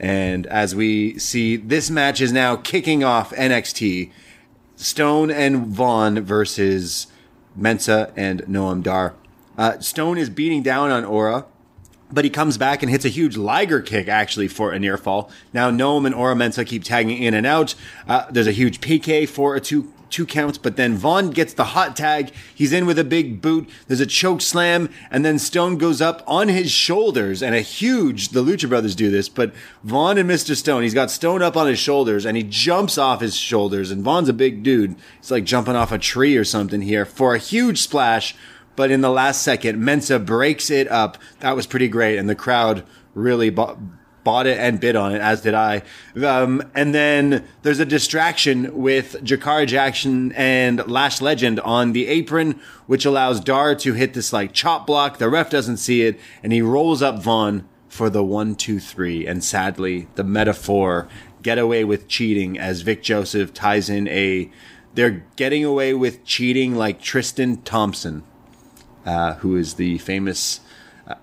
And 0.00 0.46
as 0.46 0.74
we 0.74 1.18
see, 1.18 1.56
this 1.56 1.90
match 1.90 2.22
is 2.22 2.32
now 2.32 2.56
kicking 2.56 3.04
off 3.04 3.32
NXT. 3.32 4.10
Stone 4.74 5.30
and 5.30 5.66
Von 5.66 6.22
versus 6.24 7.06
Mensah 7.56 8.10
and 8.16 8.40
Noam 8.44 8.82
Dar. 8.82 9.14
Uh, 9.58 9.78
Stone 9.80 10.16
is 10.16 10.30
beating 10.30 10.62
down 10.62 10.90
on 10.90 11.04
Oro, 11.04 11.46
but 12.10 12.24
he 12.24 12.30
comes 12.30 12.56
back 12.56 12.82
and 12.82 12.90
hits 12.90 13.04
a 13.04 13.10
huge 13.10 13.36
Liger 13.36 13.82
kick 13.82 14.08
actually 14.08 14.48
for 14.48 14.72
a 14.72 14.78
near 14.78 14.96
fall. 14.96 15.30
Now 15.52 15.70
Noam 15.70 16.06
and 16.06 16.14
Oro 16.14 16.34
Mensah 16.34 16.66
keep 16.66 16.82
tagging 16.82 17.22
in 17.22 17.34
and 17.34 17.46
out. 17.46 17.74
Uh, 18.08 18.24
there's 18.30 18.46
a 18.46 18.52
huge 18.52 18.80
PK 18.80 19.28
for 19.28 19.54
a 19.54 19.60
two 19.60 19.92
two 20.10 20.26
counts, 20.26 20.58
but 20.58 20.76
then 20.76 20.96
Von 20.96 21.30
gets 21.30 21.52
the 21.52 21.64
hot 21.64 21.96
tag. 21.96 22.32
He's 22.54 22.72
in 22.72 22.86
with 22.86 22.98
a 22.98 23.04
big 23.04 23.40
boot. 23.40 23.68
There's 23.86 24.00
a 24.00 24.06
choke 24.06 24.40
slam, 24.40 24.90
and 25.10 25.24
then 25.24 25.38
Stone 25.38 25.78
goes 25.78 26.00
up 26.00 26.22
on 26.26 26.48
his 26.48 26.70
shoulders 26.70 27.42
and 27.42 27.54
a 27.54 27.60
huge. 27.60 28.30
The 28.30 28.42
Lucha 28.42 28.68
Brothers 28.68 28.94
do 28.94 29.10
this, 29.10 29.28
but 29.28 29.52
Von 29.84 30.18
and 30.18 30.28
Mr. 30.28 30.56
Stone, 30.56 30.82
he's 30.82 30.94
got 30.94 31.10
Stone 31.10 31.42
up 31.42 31.56
on 31.56 31.66
his 31.66 31.78
shoulders, 31.78 32.26
and 32.26 32.36
he 32.36 32.42
jumps 32.42 32.98
off 32.98 33.20
his 33.20 33.36
shoulders. 33.36 33.90
And 33.90 34.02
Von's 34.02 34.28
a 34.28 34.34
big 34.34 34.62
dude. 34.62 34.96
He's 35.18 35.30
like 35.30 35.44
jumping 35.44 35.76
off 35.76 35.92
a 35.92 35.98
tree 35.98 36.36
or 36.36 36.44
something 36.44 36.82
here 36.82 37.04
for 37.04 37.34
a 37.34 37.38
huge 37.38 37.80
splash. 37.80 38.34
But 38.76 38.90
in 38.90 39.00
the 39.00 39.10
last 39.10 39.42
second, 39.42 39.82
Mensah 39.82 40.24
breaks 40.24 40.70
it 40.70 40.88
up. 40.88 41.18
That 41.40 41.56
was 41.56 41.66
pretty 41.66 41.88
great, 41.88 42.18
and 42.18 42.28
the 42.28 42.34
crowd 42.34 42.84
really 43.14 43.50
bought 44.30 44.46
it 44.46 44.58
and 44.60 44.78
bid 44.78 44.94
on 44.94 45.12
it, 45.12 45.20
as 45.20 45.40
did 45.40 45.54
I. 45.54 45.82
Um, 46.24 46.62
and 46.72 46.94
then 46.94 47.44
there's 47.62 47.80
a 47.80 47.84
distraction 47.84 48.80
with 48.80 49.16
Jakara 49.24 49.66
Jackson 49.66 50.30
and 50.36 50.86
Lash 50.88 51.20
Legend 51.20 51.58
on 51.58 51.94
the 51.94 52.06
apron, 52.06 52.60
which 52.86 53.04
allows 53.04 53.40
Dar 53.40 53.74
to 53.74 53.92
hit 53.94 54.14
this 54.14 54.32
like 54.32 54.52
chop 54.52 54.86
block. 54.86 55.18
The 55.18 55.28
ref 55.28 55.50
doesn't 55.50 55.78
see 55.78 56.02
it, 56.02 56.20
and 56.44 56.52
he 56.52 56.62
rolls 56.62 57.02
up 57.02 57.20
Von 57.20 57.68
for 57.88 58.08
the 58.08 58.22
one, 58.22 58.54
two, 58.54 58.78
three. 58.78 59.26
And 59.26 59.42
sadly, 59.42 60.06
the 60.14 60.22
Meta-Four 60.22 61.08
get 61.42 61.58
away 61.58 61.82
with 61.82 62.06
cheating 62.06 62.56
as 62.56 62.82
Vic 62.82 63.02
Joseph 63.02 63.52
ties 63.52 63.90
in 63.90 64.06
a. 64.06 64.48
They're 64.94 65.24
getting 65.34 65.64
away 65.64 65.92
with 65.92 66.24
cheating 66.24 66.76
like 66.76 67.02
Tristan 67.02 67.62
Thompson 67.62 68.22
uh, 69.04 69.34
who 69.34 69.56
is 69.56 69.74
the 69.74 69.98
famous 69.98 70.60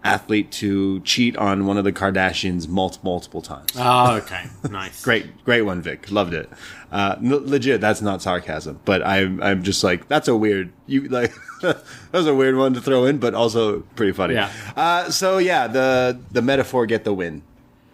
athlete 0.03 0.51
to 0.53 0.99
cheat 1.01 1.35
on 1.37 1.65
one 1.65 1.77
of 1.77 1.83
the 1.83 1.91
Kardashians 1.91 2.67
multiple 2.67 3.11
multiple 3.11 3.41
times. 3.41 3.71
Oh, 3.77 4.15
okay. 4.17 4.45
Nice. 4.69 5.03
Great, 5.03 5.43
great 5.45 5.61
one, 5.61 5.81
Vic. 5.81 6.11
Loved 6.11 6.33
it. 6.33 6.49
Uh, 6.91 7.15
n- 7.17 7.49
legit, 7.49 7.79
that's 7.81 8.01
not 8.01 8.21
sarcasm, 8.21 8.79
but 8.85 9.05
I'm 9.05 9.41
I'm 9.41 9.63
just 9.63 9.83
like 9.83 10.07
that's 10.07 10.27
a 10.27 10.35
weird 10.35 10.71
you 10.85 11.07
like 11.07 11.33
that 11.61 11.83
was 12.11 12.27
a 12.27 12.35
weird 12.35 12.55
one 12.55 12.73
to 12.73 12.81
throw 12.81 13.05
in, 13.05 13.17
but 13.17 13.33
also 13.33 13.81
pretty 13.95 14.11
funny. 14.11 14.33
Yeah. 14.35 14.51
Uh, 14.75 15.09
so 15.09 15.37
yeah, 15.37 15.67
the 15.67 16.19
the 16.31 16.41
Meta-Four 16.41 16.85
get 16.85 17.03
the 17.03 17.13
win. 17.13 17.43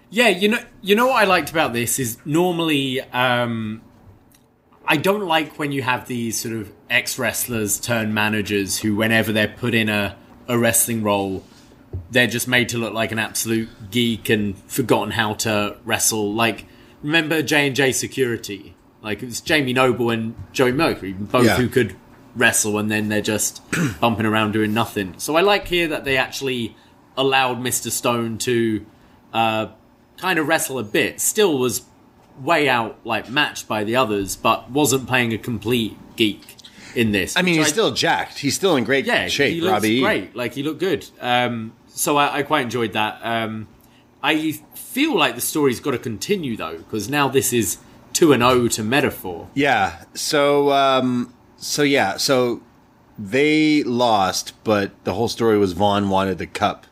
Yeah, 0.10 0.30
you 0.30 0.50
know, 0.50 0.60
you 0.82 0.96
know 0.96 1.08
what 1.08 1.16
I 1.16 1.26
liked 1.26 1.50
about 1.50 1.74
this 1.74 1.98
is 1.98 2.18
normally 2.26 3.02
um, 3.02 3.82
I 4.86 4.98
don't 4.98 5.26
like 5.26 5.58
when 5.58 5.72
you 5.72 5.82
have 5.82 6.08
these 6.08 6.40
sort 6.40 6.54
of 6.56 6.72
ex 6.90 7.18
wrestlers 7.18 7.80
turn 7.80 8.14
managers 8.14 8.80
who, 8.80 8.96
whenever 8.96 9.32
they're 9.32 9.48
put 9.48 9.74
in 9.74 9.90
a, 9.90 10.16
a 10.48 10.58
wrestling 10.58 11.02
role, 11.04 11.44
they're 12.12 12.28
just 12.28 12.48
made 12.48 12.70
to 12.70 12.78
look 12.78 12.94
like 12.94 13.12
an 13.12 13.20
absolute 13.20 13.70
geek 13.92 14.30
and 14.30 14.58
forgotten 14.70 15.12
how 15.12 15.34
to 15.36 15.78
wrestle. 15.86 16.34
Like, 16.34 16.66
remember 17.02 17.42
J 17.42 17.68
and 17.68 17.76
J 17.76 17.92
Security? 17.92 18.76
Like 19.02 19.22
it 19.22 19.26
was 19.28 19.42
Jamie 19.42 19.74
Noble 19.74 20.10
and 20.10 20.36
Joey 20.54 20.72
Mercury, 20.72 21.14
both 21.14 21.46
Yeah. 21.46 21.58
who 21.58 21.68
could 21.68 21.96
wrestle, 22.36 22.78
and 22.78 22.90
then 22.90 23.10
they're 23.10 23.22
just 23.22 23.62
bumping 24.00 24.26
around 24.26 24.54
doing 24.54 24.74
nothing. 24.74 25.16
So 25.18 25.36
I 25.36 25.42
like 25.42 25.68
here 25.68 25.88
that 25.90 26.06
they 26.06 26.18
actually 26.18 26.76
allowed 27.18 27.60
Mister 27.62 27.90
Stone 27.92 28.38
to 28.40 28.86
uh, 29.34 29.68
kind 30.18 30.40
of 30.40 30.48
wrestle 30.48 30.80
a 30.80 30.84
bit. 30.84 31.20
Still 31.20 31.58
was 31.60 31.84
way 32.42 32.68
out 32.70 32.98
like 33.06 33.30
matched 33.30 33.68
by 33.68 33.84
the 33.84 33.96
others, 33.96 34.36
but 34.36 34.72
wasn't 34.72 35.08
playing 35.08 35.34
a 35.34 35.38
complete 35.38 35.98
geek 36.16 36.56
in 36.96 37.12
this. 37.12 37.36
I 37.36 37.42
mean, 37.42 37.56
he's 37.60 37.68
still 37.68 37.92
jacked. 37.92 38.38
He's 38.40 38.56
still 38.56 38.76
in 38.78 38.84
great 38.86 39.06
yeah, 39.06 39.28
shape. 39.28 39.54
he 39.54 39.62
looks 39.62 39.72
Robbie, 39.74 40.00
great. 40.02 40.36
Like 40.36 40.54
he 40.54 40.64
looked 40.64 40.80
good. 40.80 41.06
Um, 41.20 41.74
so 41.94 42.18
I, 42.18 42.40
I 42.40 42.44
quite 42.44 42.64
enjoyed 42.64 42.94
that. 42.94 43.20
Um, 43.24 43.68
I 44.22 44.54
feel 44.74 45.18
like 45.18 45.36
the 45.36 45.42
story's 45.42 45.80
got 45.80 45.92
to 45.92 45.98
continue 45.98 46.56
though, 46.56 46.78
because 46.78 47.10
now 47.10 47.28
this 47.28 47.52
is 47.52 47.78
two 48.14 48.32
and 48.32 48.42
zero 48.42 48.68
to 48.70 48.84
Meta-Four. 48.84 49.50
Yeah. 49.54 50.04
So 50.14 50.72
um 50.72 51.34
so 51.58 51.84
yeah, 51.84 52.18
so 52.18 52.62
they 53.20 53.84
lost, 53.84 54.54
but 54.64 54.92
the 55.04 55.14
whole 55.14 55.28
story 55.28 55.58
was 55.58 55.74
Von 55.74 56.10
wanted 56.10 56.38
the 56.38 56.48
cup. 56.48 56.88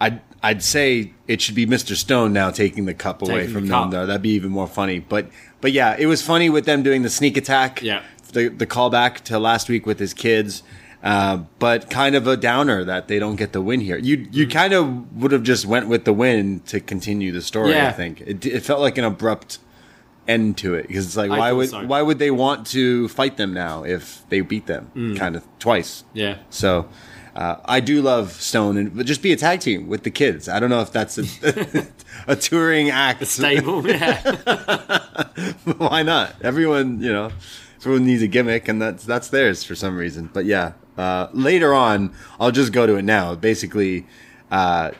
I'd 0.00 0.20
I'd 0.42 0.62
say 0.62 1.14
it 1.26 1.40
should 1.40 1.54
be 1.54 1.66
Mr. 1.66 1.96
Stone 1.96 2.32
now 2.32 2.50
taking 2.50 2.84
the 2.84 2.94
cup 2.94 3.22
away 3.22 3.46
from 3.46 3.66
the 3.66 3.72
them 3.72 3.90
though. 3.90 4.06
That'd 4.06 4.22
be 4.22 4.30
even 4.30 4.50
more 4.50 4.68
funny. 4.68 4.98
But 4.98 5.28
but 5.60 5.72
yeah, 5.72 5.96
it 5.98 6.06
was 6.06 6.22
funny 6.22 6.50
with 6.50 6.66
them 6.66 6.82
doing 6.82 7.02
the 7.02 7.10
sneak 7.10 7.36
attack. 7.36 7.80
Yeah. 7.82 8.02
The 8.32 8.48
the 8.48 8.66
callback 8.66 9.20
to 9.24 9.38
last 9.38 9.68
week 9.68 9.86
with 9.86 9.98
his 9.98 10.12
kids. 10.12 10.62
Uh, 11.06 11.36
but 11.60 11.88
kind 11.88 12.16
of 12.16 12.26
a 12.26 12.36
downer 12.36 12.82
that 12.82 13.06
they 13.06 13.18
don't 13.20 13.36
get 13.36 13.52
the 13.52 13.60
win 13.62 13.80
here. 13.80 13.96
You 13.96 14.26
you 14.32 14.48
kind 14.48 14.72
of 14.72 15.16
would 15.22 15.30
have 15.30 15.44
just 15.44 15.64
went 15.64 15.86
with 15.86 16.04
the 16.04 16.12
win 16.12 16.60
to 16.66 16.80
continue 16.80 17.30
the 17.30 17.42
story. 17.42 17.78
I 17.80 17.92
think 17.92 18.20
it, 18.22 18.44
it 18.44 18.60
felt 18.64 18.80
like 18.80 18.98
an 18.98 19.04
abrupt 19.04 19.58
end 20.26 20.58
to 20.58 20.74
it 20.74 20.88
because 20.88 21.06
it's 21.06 21.16
like 21.16 21.30
I 21.30 21.38
why 21.38 21.52
would 21.52 21.68
so. 21.70 21.86
why 21.86 22.02
would 22.02 22.18
they 22.18 22.32
want 22.32 22.66
to 22.68 23.06
fight 23.10 23.36
them 23.36 23.54
now 23.54 23.84
if 23.84 24.28
they 24.30 24.40
beat 24.40 24.66
them 24.66 24.90
Mm. 24.96 25.16
kind 25.16 25.36
of 25.36 25.44
twice 25.60 26.02
Yeah. 26.14 26.38
so 26.50 26.88
uh, 27.36 27.56
I 27.64 27.78
do 27.78 28.02
love 28.02 28.32
Stone 28.32 28.76
and 28.76 28.96
but 28.96 29.06
just 29.06 29.22
be 29.22 29.30
a 29.32 29.36
tag 29.36 29.60
team 29.60 29.86
with 29.86 30.02
the 30.02 30.10
kids 30.10 30.48
I 30.48 30.58
don't 30.58 30.70
know 30.70 30.80
if 30.80 30.90
that's 30.90 31.18
a, 31.18 31.24
a 32.26 32.34
touring 32.34 32.90
act 32.90 33.24
Stable, 33.28 33.86
yeah. 33.86 34.18
why 35.76 36.02
not 36.02 36.34
everyone 36.42 37.00
you 37.00 37.12
know 37.12 37.30
everyone 37.78 38.04
needs 38.04 38.22
a 38.22 38.26
gimmick 38.26 38.66
and 38.66 38.82
that's 38.82 39.04
that's 39.04 39.28
theirs 39.28 39.62
for 39.62 39.76
some 39.76 39.96
reason 39.96 40.28
but 40.32 40.44
yeah 40.44 40.72
uh, 40.96 41.28
later 41.32 41.72
on 41.74 42.12
I'll 42.40 42.50
just 42.52 42.72
go 42.72 42.86
to 42.86 42.96
it 42.96 43.02
now. 43.02 43.34
Basically 43.34 44.06
uh, 44.50 44.92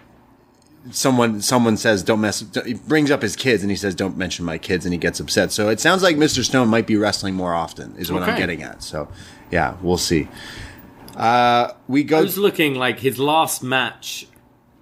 someone 0.90 1.40
someone 1.40 1.76
says 1.76 2.02
don't 2.04 2.20
mess 2.20 2.44
he 2.64 2.74
brings 2.74 3.10
up 3.10 3.20
his 3.22 3.34
kids 3.34 3.62
and 3.62 3.70
he 3.70 3.76
says 3.76 3.94
don't 3.94 4.16
mention 4.16 4.44
my 4.44 4.56
kids 4.58 4.84
and 4.86 4.92
he 4.94 4.98
gets 4.98 5.18
upset. 5.20 5.50
So 5.52 5.68
it 5.68 5.80
sounds 5.80 6.02
like 6.02 6.16
mr 6.16 6.44
stone 6.44 6.68
might 6.68 6.86
be 6.86 6.96
wrestling 6.96 7.34
more 7.34 7.54
often 7.54 7.96
is 7.96 8.10
what 8.12 8.22
i'm 8.22 8.36
getting 8.38 8.62
at. 8.62 8.82
So 8.82 9.08
yeah 9.50 9.76
we'll 9.82 9.98
see. 9.98 10.28
Uh 11.16 11.72
we 11.88 12.00
I 12.00 12.04
go 12.04 12.22
was 12.22 12.38
looking 12.38 12.74
like 12.74 13.00
his 13.00 13.18
last 13.18 13.62
match? 13.62 14.26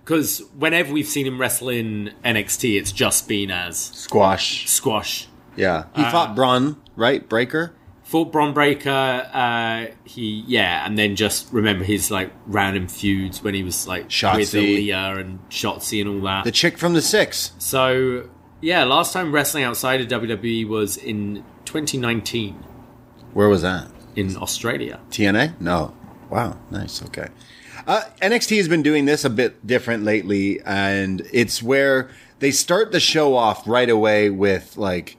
Because 0.05 0.43
whenever 0.59 0.93
we've 0.93 1.07
seen 1.07 1.27
him 1.27 1.41
wrestle 1.41 1.71
in 1.71 2.13
NXT, 2.23 2.79
it's 2.79 2.93
just 2.93 3.27
been 3.27 3.51
as 3.51 3.79
squash. 3.79 4.69
Squash. 4.69 5.29
yeah. 5.57 5.85
He 5.97 6.03
Uh, 6.03 6.11
fought 6.11 6.35
Bron 6.37 6.77
right? 6.97 7.27
Breakker 7.27 7.73
Fought 8.15 8.31
Bron 8.31 8.55
Breakker, 8.55 9.29
uh, 9.33 9.87
he 10.05 10.45
yeah, 10.47 10.87
and 10.87 10.97
then 10.97 11.17
just 11.17 11.53
remember 11.53 11.83
his 11.83 12.13
like 12.13 12.33
random 12.47 12.87
feuds 12.87 13.43
when 13.43 13.55
he 13.55 13.65
was 13.65 13.89
like 13.89 14.05
with 14.05 14.13
Shotzi. 14.13 14.87
Aaliyah 14.87 15.19
and 15.21 15.41
Shotzi 15.51 16.01
and 16.01 16.09
all 16.09 16.21
that. 16.21 16.45
the 16.45 16.53
chick 16.53 16.79
from 16.79 16.93
the 16.93 17.03
six. 17.03 17.51
So 17.59 18.29
yeah, 18.61 18.85
last 18.85 19.13
time 19.13 19.33
wrestling 19.33 19.65
outside 19.65 20.01
of 20.01 20.07
WWE 20.07 20.69
was 20.69 20.97
in 20.97 21.45
2019 21.65 22.55
where 23.33 23.49
was 23.49 23.63
that? 23.63 23.91
In 24.15 24.37
Australia. 24.37 25.01
tna 25.11 25.61
no. 25.61 25.93
Wow. 26.31 26.57
Nice. 26.71 27.05
Okay. 27.07 27.27
Uh, 27.85 28.03
NXT 28.23 28.59
has 28.59 28.69
been 28.69 28.85
doing 28.85 29.07
this 29.07 29.25
a 29.25 29.31
bit 29.31 29.67
different 29.67 30.05
lately, 30.05 30.61
and 30.65 31.27
it's 31.33 31.65
where 31.65 32.09
they 32.39 32.53
start 32.53 32.93
the 32.93 33.01
show 33.01 33.35
off 33.35 33.67
right 33.67 33.91
away 33.91 34.31
with 34.31 34.77
like 34.77 35.17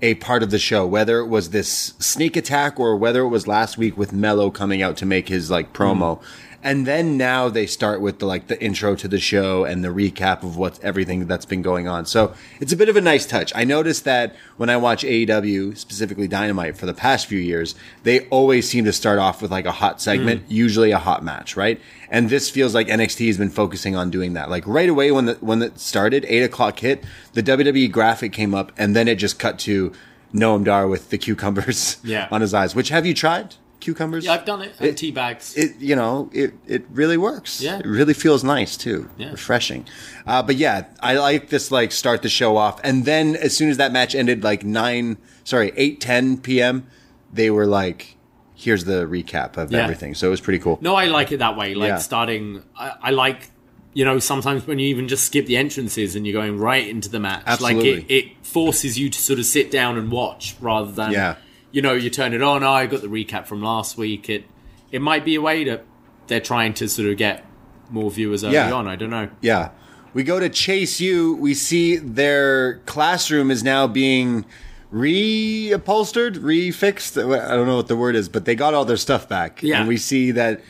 a 0.00 0.14
part 0.14 0.42
of 0.42 0.50
the 0.50 0.58
show, 0.58 0.86
whether 0.86 1.18
it 1.18 1.26
was 1.26 1.50
this 1.50 1.94
sneak 1.98 2.36
attack 2.36 2.78
or 2.78 2.96
whether 2.96 3.22
it 3.22 3.28
was 3.28 3.46
last 3.46 3.76
week 3.78 3.96
with 3.96 4.12
Mello 4.12 4.50
coming 4.50 4.82
out 4.82 4.96
to 4.98 5.06
make 5.06 5.28
his 5.28 5.50
like 5.50 5.72
promo. 5.72 6.18
Mm. 6.18 6.24
And 6.60 6.86
then 6.86 7.16
now 7.16 7.48
they 7.48 7.66
start 7.66 8.00
with 8.00 8.18
the 8.18 8.26
like 8.26 8.48
the 8.48 8.60
intro 8.60 8.96
to 8.96 9.06
the 9.06 9.20
show 9.20 9.64
and 9.64 9.84
the 9.84 9.88
recap 9.88 10.42
of 10.42 10.56
what's 10.56 10.80
everything 10.80 11.26
that's 11.26 11.44
been 11.44 11.62
going 11.62 11.86
on. 11.86 12.04
So 12.04 12.34
it's 12.60 12.72
a 12.72 12.76
bit 12.76 12.88
of 12.88 12.96
a 12.96 13.00
nice 13.00 13.26
touch. 13.26 13.52
I 13.54 13.62
noticed 13.62 14.04
that 14.04 14.34
when 14.56 14.68
I 14.68 14.76
watch 14.76 15.04
AEW, 15.04 15.78
specifically 15.78 16.26
Dynamite 16.26 16.76
for 16.76 16.86
the 16.86 16.94
past 16.94 17.26
few 17.26 17.38
years, 17.38 17.76
they 18.02 18.26
always 18.28 18.68
seem 18.68 18.84
to 18.86 18.92
start 18.92 19.20
off 19.20 19.40
with 19.40 19.52
like 19.52 19.66
a 19.66 19.72
hot 19.72 20.00
segment, 20.00 20.48
mm. 20.48 20.50
usually 20.50 20.90
a 20.90 20.98
hot 20.98 21.22
match, 21.22 21.56
right? 21.56 21.80
And 22.10 22.28
this 22.28 22.50
feels 22.50 22.74
like 22.74 22.88
NXT 22.88 23.28
has 23.28 23.38
been 23.38 23.50
focusing 23.50 23.94
on 23.94 24.10
doing 24.10 24.32
that. 24.32 24.50
Like 24.50 24.66
right 24.66 24.88
away 24.88 25.12
when 25.12 25.26
the 25.26 25.34
when 25.34 25.62
it 25.62 25.78
started, 25.78 26.24
eight 26.28 26.42
o'clock 26.42 26.80
hit, 26.80 27.04
the 27.34 27.42
WWE 27.42 27.90
graphic 27.92 28.32
came 28.32 28.52
up, 28.52 28.72
and 28.76 28.96
then 28.96 29.06
it 29.06 29.14
just 29.14 29.38
cut 29.38 29.60
to 29.60 29.92
Noam 30.34 30.64
Dar 30.64 30.88
with 30.88 31.10
the 31.10 31.18
cucumbers 31.18 31.98
Yeah. 32.02 32.26
on 32.32 32.40
his 32.40 32.52
eyes. 32.52 32.74
Which 32.74 32.88
have 32.88 33.06
you 33.06 33.14
tried 33.14 33.54
cucumbers? 33.80 34.24
Yeah, 34.24 34.32
I've 34.32 34.44
done 34.44 34.62
it. 34.62 34.74
And 34.80 34.96
tea 34.96 35.10
bags. 35.10 35.56
it 35.56 35.76
you 35.80 35.94
know 35.96 36.30
it 36.32 36.54
it 36.66 36.84
really 36.90 37.16
works 37.16 37.60
Yeah. 37.60 37.78
it 37.78 37.86
really 37.86 38.14
feels 38.14 38.42
nice 38.42 38.76
too 38.76 39.08
Yeah. 39.16 39.30
refreshing 39.30 39.86
uh, 40.26 40.42
but 40.42 40.56
yeah 40.56 40.86
i 41.00 41.14
like 41.14 41.48
this 41.50 41.70
like 41.70 41.92
start 41.92 42.22
the 42.22 42.28
show 42.28 42.56
off 42.56 42.80
and 42.82 43.04
then 43.04 43.36
as 43.36 43.56
soon 43.56 43.70
as 43.70 43.76
that 43.76 43.92
match 43.92 44.14
ended 44.14 44.42
like 44.42 44.64
9 44.64 45.16
sorry 45.44 45.72
eight 45.76 46.00
ten 46.00 46.38
p.m 46.38 46.86
they 47.32 47.50
were 47.50 47.66
like 47.66 48.16
here's 48.54 48.84
the 48.84 49.06
recap 49.06 49.56
of 49.56 49.70
Yeah. 49.70 49.84
everything. 49.84 50.14
So 50.16 50.26
it 50.26 50.30
was 50.30 50.40
pretty 50.40 50.58
cool. 50.58 50.78
No, 50.80 50.96
I 50.96 51.04
like 51.04 51.30
it 51.30 51.36
that 51.38 51.56
way. 51.56 51.76
Like 51.76 51.90
Yeah. 51.90 51.98
starting, 51.98 52.64
I, 52.76 52.92
I 53.02 53.10
like, 53.12 53.50
you 53.94 54.04
know, 54.04 54.18
sometimes 54.18 54.66
when 54.66 54.80
you 54.80 54.88
even 54.88 55.06
just 55.06 55.24
skip 55.26 55.46
the 55.46 55.56
entrances 55.56 56.16
and 56.16 56.26
you're 56.26 56.32
going 56.42 56.58
right 56.58 56.88
into 56.88 57.08
the 57.08 57.20
match, 57.20 57.44
Absolutely. 57.46 57.94
like 58.00 58.10
it, 58.10 58.12
it 58.12 58.46
forces 58.46 58.98
you 58.98 59.10
to 59.10 59.18
sort 59.20 59.38
of 59.38 59.44
sit 59.46 59.70
down 59.70 59.96
and 59.96 60.10
watch 60.10 60.56
rather 60.60 60.90
than, 60.90 61.12
Yeah. 61.12 61.36
You 61.72 61.82
know, 61.82 61.92
you 61.92 62.10
turn 62.10 62.32
it 62.34 62.42
on. 62.42 62.62
Oh, 62.62 62.70
I 62.70 62.86
got 62.86 63.00
the 63.02 63.08
recap 63.08 63.46
from 63.46 63.62
last 63.62 63.96
week. 63.96 64.28
It 64.28 64.44
it 64.90 65.02
might 65.02 65.24
be 65.24 65.34
a 65.34 65.40
way 65.40 65.64
that 65.64 65.84
they're 66.28 66.40
trying 66.40 66.74
to 66.74 66.88
sort 66.88 67.08
of 67.08 67.16
get 67.16 67.44
more 67.90 68.10
viewers 68.10 68.42
early 68.44 68.54
Yeah. 68.54 68.72
on. 68.72 68.86
I 68.88 68.96
don't 68.96 69.10
know. 69.10 69.28
Yeah. 69.40 69.70
We 70.14 70.22
go 70.22 70.40
to 70.40 70.48
Chase 70.48 71.00
U. 71.00 71.34
We 71.34 71.52
see 71.54 71.96
their 71.96 72.78
classroom 72.86 73.50
is 73.50 73.62
now 73.62 73.86
being 73.86 74.44
reupholstered, 74.92 76.36
refixed. 76.38 77.16
I 77.22 77.54
don't 77.54 77.66
know 77.66 77.76
what 77.76 77.88
the 77.88 77.96
word 77.96 78.16
is, 78.16 78.28
but 78.28 78.44
they 78.44 78.54
got 78.54 78.74
all 78.74 78.84
their 78.84 78.96
stuff 78.96 79.28
back. 79.28 79.62
Yeah. 79.62 79.80
And 79.80 79.88
we 79.88 79.96
see 79.96 80.30
that 80.32 80.60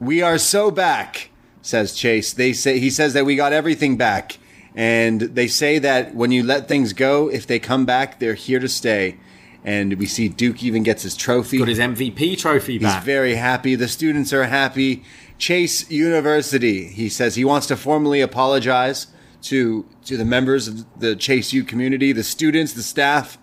we 0.00 0.22
are 0.22 0.38
so 0.38 0.70
back, 0.70 1.30
says 1.62 1.94
Chase. 1.94 2.32
They 2.32 2.52
say 2.52 2.78
he 2.78 2.90
says 2.90 3.12
that 3.14 3.24
we 3.24 3.36
got 3.36 3.52
everything 3.52 3.96
back. 3.96 4.38
And 4.76 5.20
they 5.20 5.46
say 5.46 5.78
that 5.78 6.14
when 6.14 6.32
you 6.32 6.42
let 6.42 6.66
things 6.66 6.92
go, 6.92 7.28
if 7.30 7.46
they 7.46 7.58
come 7.60 7.86
back, 7.86 8.18
they're 8.18 8.34
here 8.34 8.58
to 8.58 8.68
stay. 8.68 9.16
And 9.64 9.94
we 9.94 10.04
see 10.06 10.28
Duke 10.28 10.62
even 10.62 10.82
gets 10.82 11.02
his 11.02 11.16
trophy. 11.16 11.58
Got 11.58 11.68
his 11.68 11.78
MVP 11.78 12.38
trophy 12.38 12.78
He's 12.78 12.94
very 12.96 13.36
happy. 13.36 13.74
The 13.74 13.88
students 13.88 14.32
are 14.32 14.44
happy. 14.44 15.02
Chase 15.38 15.90
University, 15.90 16.84
he 16.84 17.08
says 17.08 17.34
he 17.34 17.44
wants 17.44 17.66
to 17.68 17.76
formally 17.76 18.20
apologize 18.20 19.08
to 19.42 19.86
to 20.04 20.16
the 20.16 20.24
members 20.24 20.68
of 20.68 21.00
the 21.00 21.16
Chase 21.16 21.52
U 21.52 21.64
community, 21.64 22.12
the 22.12 22.22
students, 22.22 22.72
the 22.72 22.82
staff, 22.82 23.38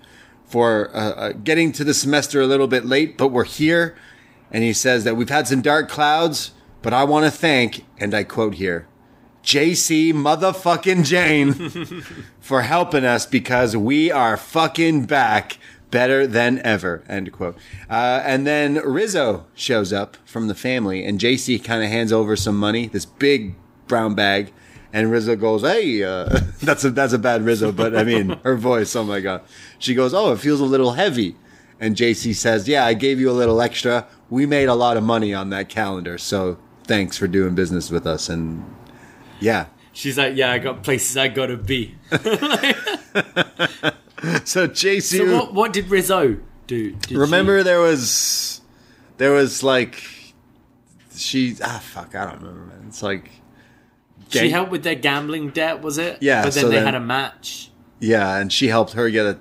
for 0.45 0.95
uh, 0.95 1.11
uh, 1.11 1.31
getting 1.31 1.71
to 1.71 1.83
the 1.83 1.93
semester 1.93 2.41
a 2.41 2.47
little 2.47 2.67
bit 2.67 2.85
late, 2.85 3.17
but 3.17 3.29
we're 3.29 3.45
here. 3.45 3.95
And 4.51 4.63
he 4.63 4.73
says 4.73 5.05
that 5.05 5.15
we've 5.15 5.29
had 5.29 5.47
some 5.47 5.61
dark 5.61 5.89
clouds, 5.89 6.51
but 6.81 6.93
I 6.93 7.05
want 7.05 7.25
to 7.25 7.31
thank, 7.31 7.85
and 7.97 8.13
I 8.13 8.23
quote 8.23 8.55
here, 8.55 8.87
Jacy 9.43 10.11
motherfucking 10.11 11.05
Jayne 11.05 11.53
for 12.39 12.61
helping 12.63 13.05
us 13.05 13.25
because 13.25 13.75
we 13.77 14.11
are 14.11 14.37
fucking 14.37 15.05
back 15.05 15.57
better 15.91 16.25
than 16.25 16.59
ever. 16.65 17.03
End 17.07 17.31
quote. 17.31 17.55
Uh, 17.89 18.21
and 18.23 18.47
then 18.47 18.75
Rizzo 18.75 19.45
shows 19.53 19.93
up 19.93 20.17
from 20.25 20.47
the 20.47 20.55
family, 20.55 21.05
and 21.05 21.19
Jacy 21.19 21.59
kind 21.59 21.83
of 21.83 21.89
hands 21.89 22.11
over 22.11 22.35
some 22.35 22.57
money, 22.57 22.87
this 22.87 23.05
big 23.05 23.55
brown 23.87 24.15
bag. 24.15 24.51
And 24.93 25.11
Rizzo 25.11 25.35
goes, 25.35 25.61
"Hey, 25.61 26.03
uh, 26.03 26.25
that's 26.61 26.83
a 26.83 26.89
that's 26.89 27.13
a 27.13 27.19
bad 27.19 27.43
Rizzo, 27.43 27.71
but 27.71 27.95
I 27.95 28.03
mean 28.03 28.39
her 28.43 28.55
voice. 28.55 28.95
Oh 28.95 29.03
my 29.03 29.19
god!" 29.19 29.43
She 29.79 29.93
goes, 29.93 30.13
"Oh, 30.13 30.33
it 30.33 30.39
feels 30.39 30.59
a 30.59 30.65
little 30.65 30.93
heavy." 30.93 31.35
And 31.79 31.95
Jacy 31.95 32.33
says, 32.33 32.67
"Yeah, 32.67 32.85
I 32.85 32.93
gave 32.93 33.19
you 33.19 33.29
a 33.29 33.33
little 33.33 33.61
extra. 33.61 34.07
We 34.29 34.45
made 34.45 34.67
a 34.67 34.75
lot 34.75 34.97
of 34.97 35.03
money 35.03 35.33
on 35.33 35.49
that 35.51 35.69
calendar, 35.69 36.17
so 36.17 36.57
thanks 36.85 37.17
for 37.17 37.27
doing 37.27 37.55
business 37.55 37.89
with 37.89 38.05
us." 38.05 38.27
And 38.27 38.65
yeah, 39.39 39.67
She's 39.93 40.17
like, 40.17 40.35
yeah, 40.35 40.51
I 40.51 40.59
got 40.59 40.83
places 40.83 41.17
I 41.17 41.27
gotta 41.27 41.57
be. 41.57 41.95
so 44.45 44.67
Jacy. 44.67 45.17
So 45.17 45.33
what? 45.35 45.53
What 45.53 45.73
did 45.73 45.89
Rizzo 45.89 46.37
do? 46.67 46.91
Did 46.91 47.11
Remember, 47.17 47.59
she- 47.59 47.63
there 47.63 47.79
was, 47.79 48.61
there 49.17 49.31
was 49.31 49.63
like, 49.63 50.03
she 51.15 51.55
ah 51.63 51.79
fuck, 51.83 52.15
I 52.15 52.25
don't 52.25 52.41
remember, 52.41 52.65
man. 52.65 52.85
It's 52.87 53.03
like, 53.03 53.29
she, 54.29 54.49
helped 54.49 54.71
with 54.71 54.83
their 54.83 54.95
gambling 54.95 55.49
debt? 55.49 55.81
Was 55.81 55.97
it? 55.97 56.19
Yeah, 56.21 56.43
But 56.43 56.53
then 56.53 56.61
so 56.63 56.69
they 56.69 56.75
then- 56.75 56.85
had 56.85 56.95
a 56.95 56.99
match. 56.99 57.69
yeah, 57.99 58.37
and 58.37 58.51
she 58.51 58.67
helped 58.67 58.93
her 58.93 59.09
get 59.09 59.25
a, 59.25 59.39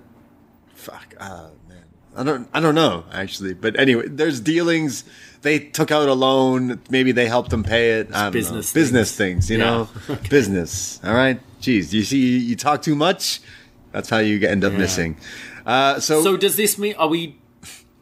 fuck, 0.75 1.15
ah 1.21 1.49
man, 1.69 1.85
I 2.17 2.23
don't, 2.25 2.49
I 2.53 2.61
don't 2.61 2.75
know 2.75 3.05
actually, 3.13 3.55
but 3.55 3.79
anyway, 3.79 4.09
there's 4.09 4.41
dealings. 4.41 5.05
They 5.43 5.59
took 5.59 5.91
out 5.91 6.07
a 6.07 6.13
loan. 6.13 6.83
Maybe 6.91 7.13
they 7.13 7.27
helped 7.27 7.49
them 7.49 7.65
pay 7.65 7.93
it. 8.01 8.15
I 8.15 8.25
don't 8.25 8.33
business 8.33 8.75
know. 8.75 8.79
business 8.81 9.17
things, 9.17 9.49
you 9.51 9.57
Yeah. 9.57 9.65
know, 9.65 9.89
business. 10.29 11.01
All 11.03 11.15
right, 11.15 11.41
jeez, 11.63 11.93
you 11.95 12.03
see, 12.03 12.39
you 12.39 12.57
talk 12.57 12.83
too 12.83 12.95
much. 12.95 13.41
That's 13.93 14.09
how 14.09 14.19
you 14.19 14.39
get- 14.39 14.51
end 14.51 14.65
up 14.65 14.73
missing. 14.73 15.17
Uh, 15.67 16.01
so, 16.01 16.23
So 16.23 16.37
does 16.37 16.57
this 16.57 16.79
mean 16.79 16.95
are 16.99 17.09
we 17.09 17.37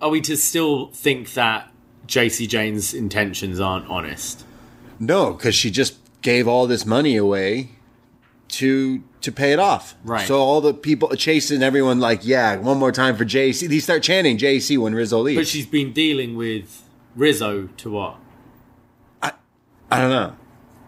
are 0.00 0.10
we 0.10 0.20
to 0.22 0.36
still 0.36 0.88
think 0.92 1.32
that 1.34 1.72
Jacy 2.06 2.46
Jayne's 2.46 2.94
intentions 2.94 3.60
aren't 3.60 3.88
honest? 3.88 4.44
No, 5.00 5.32
because 5.32 5.54
she 5.54 5.70
just 5.70 5.96
gave 6.22 6.46
all 6.48 6.66
this 6.66 6.84
money 6.86 7.16
away 7.16 7.70
to 8.48 9.02
to 9.20 9.32
pay 9.32 9.52
it 9.52 9.58
off. 9.58 9.94
Right. 10.04 10.26
So 10.26 10.38
all 10.38 10.60
the 10.60 10.72
people 10.72 11.08
chasing 11.16 11.62
everyone 11.62 11.98
like, 12.00 12.20
yeah, 12.24 12.56
one 12.56 12.78
more 12.78 12.92
time 12.92 13.16
for 13.16 13.24
Jacy. 13.24 13.66
They 13.66 13.80
start 13.80 14.02
chanting 14.02 14.38
Jacy 14.38 14.78
when 14.78 14.94
Rizzo 14.94 15.18
leaves. 15.20 15.40
But 15.40 15.46
she's 15.48 15.66
been 15.66 15.92
dealing 15.92 16.36
with 16.36 16.82
Rizzo 17.16 17.68
to 17.78 17.90
what? 17.90 18.16
I 19.22 19.32
I 19.90 19.98
don't 20.00 20.10
know. 20.10 20.36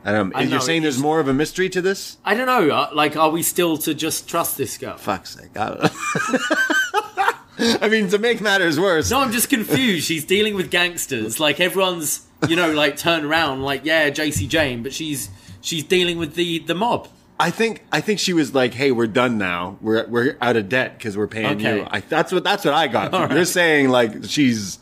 I 0.05 0.13
don't. 0.13 0.35
I 0.35 0.43
You're 0.43 0.51
know, 0.53 0.59
saying 0.61 0.83
there's 0.83 0.99
more 0.99 1.21
of 1.21 1.29
a 1.29 1.35
mystery 1.35 1.69
to 1.71 1.83
this? 1.83 2.17
I 2.25 2.35
don't 2.35 2.47
know. 2.47 2.71
uh, 2.75 2.91
Like, 2.95 3.17
are 3.17 3.31
we 3.31 3.43
still 3.43 3.77
to 3.79 3.93
just 3.95 4.29
trust 4.29 4.57
this 4.57 4.79
girl? 4.79 4.97
Fuck's 4.97 5.37
sake. 5.37 5.57
I, 5.59 5.69
don't 5.69 5.83
know. 5.83 7.79
I 7.83 7.89
mean, 7.91 8.09
to 8.09 8.19
make 8.19 8.41
matters 8.41 8.81
worse. 8.81 9.11
No, 9.11 9.21
I'm 9.21 9.33
just 9.33 9.51
confused. 9.51 10.07
She's 10.07 10.25
dealing 10.25 10.55
with 10.55 10.71
gangsters. 10.71 11.39
Like 11.39 11.61
everyone's, 11.61 12.27
you 12.49 12.57
know, 12.57 12.73
like 12.73 12.97
turn 12.97 13.25
around, 13.25 13.63
like 13.63 13.85
yeah, 13.85 14.09
Jacy 14.09 14.47
Jayne, 14.47 14.83
but 14.83 14.95
she's 14.95 15.29
she's 15.61 15.85
dealing 15.85 16.17
with 16.17 16.35
the 16.35 16.61
the 16.61 16.75
mob. 16.75 17.09
I 17.39 17.51
think 17.51 17.85
I 17.93 18.01
think 18.01 18.19
she 18.19 18.33
was 18.33 18.55
like, 18.55 18.73
"Hey, 18.73 18.93
we're 18.93 19.07
done 19.07 19.37
now. 19.37 19.77
We're 19.83 20.07
we're 20.09 20.37
out 20.41 20.57
of 20.57 20.71
debt 20.71 20.97
because 20.97 21.19
we're 21.19 21.27
paying 21.27 21.59
Okay. 21.59 21.79
you." 21.81 21.87
I, 21.91 22.01
that's 22.01 22.33
what 22.33 22.45
that's 22.45 22.65
what 22.65 22.73
I 22.73 22.87
got. 22.87 23.13
All 23.13 23.21
You're 23.29 23.29
right. 23.29 23.47
saying 23.47 23.91
like 23.91 24.25
she's 24.25 24.79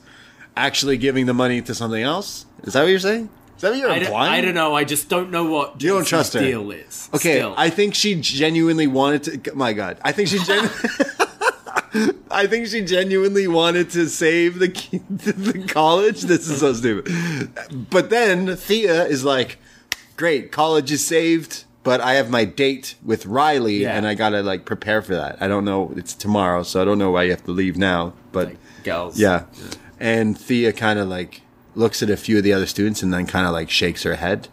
actually 0.56 0.98
giving 0.98 1.26
the 1.26 1.34
money 1.34 1.60
to 1.62 1.74
something 1.74 2.02
else? 2.02 2.46
Is 2.62 2.74
that 2.74 2.82
what 2.82 2.88
you're 2.90 2.98
saying? 3.00 3.28
Is 3.58 3.62
that 3.62 3.70
what 3.70 3.78
you're 3.78 3.90
I 3.90 3.94
don't, 3.98 4.06
implying? 4.06 4.32
I 4.32 4.40
don't 4.40 4.54
know. 4.54 4.74
I 4.74 4.84
just 4.84 5.08
don't 5.08 5.30
know 5.30 5.44
what 5.44 5.82
You 5.82 5.90
don't 5.90 6.04
trust 6.06 6.32
her. 6.34 6.40
deal 6.40 6.70
is. 6.70 7.08
Okay, 7.12 7.38
Still. 7.38 7.54
I 7.56 7.70
think 7.70 7.94
she 7.94 8.14
genuinely 8.20 8.86
wanted 8.86 9.44
to. 9.44 9.54
My 9.54 9.72
God, 9.72 9.98
I 10.02 10.12
think 10.12 10.28
she 10.28 10.38
genu- 10.38 10.68
I 12.30 12.46
think 12.46 12.66
she 12.68 12.82
genuinely 12.82 13.48
wanted 13.48 13.90
to 13.90 14.08
save 14.08 14.58
the 14.58 14.68
the 15.10 15.64
college. 15.68 16.22
This 16.22 16.48
is 16.48 16.60
so 16.60 16.72
stupid. 16.72 17.50
But 17.90 18.10
then 18.10 18.56
Thea 18.56 19.06
is 19.06 19.24
like, 19.24 19.58
"Great, 20.16 20.52
college 20.52 20.92
is 20.92 21.04
saved." 21.06 21.64
But 21.84 22.00
I 22.02 22.14
have 22.14 22.28
my 22.28 22.44
date 22.44 22.96
with 23.02 23.24
Riley, 23.24 23.78
Yeah. 23.78 23.96
and 23.96 24.06
I 24.06 24.14
gotta 24.14 24.42
like 24.42 24.66
prepare 24.66 25.00
for 25.00 25.14
that. 25.14 25.38
I 25.40 25.48
don't 25.48 25.64
know; 25.64 25.92
it's 25.96 26.12
tomorrow, 26.14 26.62
so 26.62 26.82
I 26.82 26.84
don't 26.84 26.98
know 26.98 27.10
why 27.10 27.22
you 27.24 27.30
have 27.30 27.44
to 27.44 27.52
leave 27.52 27.76
now. 27.78 28.12
But 28.32 28.48
Like, 28.48 28.58
girls. 28.84 29.18
yeah. 29.18 29.44
And 29.98 30.38
Thea 30.38 30.72
kind 30.72 30.98
of 30.98 31.08
like 31.08 31.40
looks 31.78 32.02
at 32.02 32.10
a 32.10 32.16
few 32.16 32.36
of 32.38 32.44
the 32.44 32.52
other 32.52 32.66
students 32.66 33.02
and 33.02 33.12
then 33.12 33.24
kind 33.26 33.46
of 33.46 33.52
like 33.52 33.70
shakes 33.70 34.02
her 34.02 34.16
head. 34.16 34.48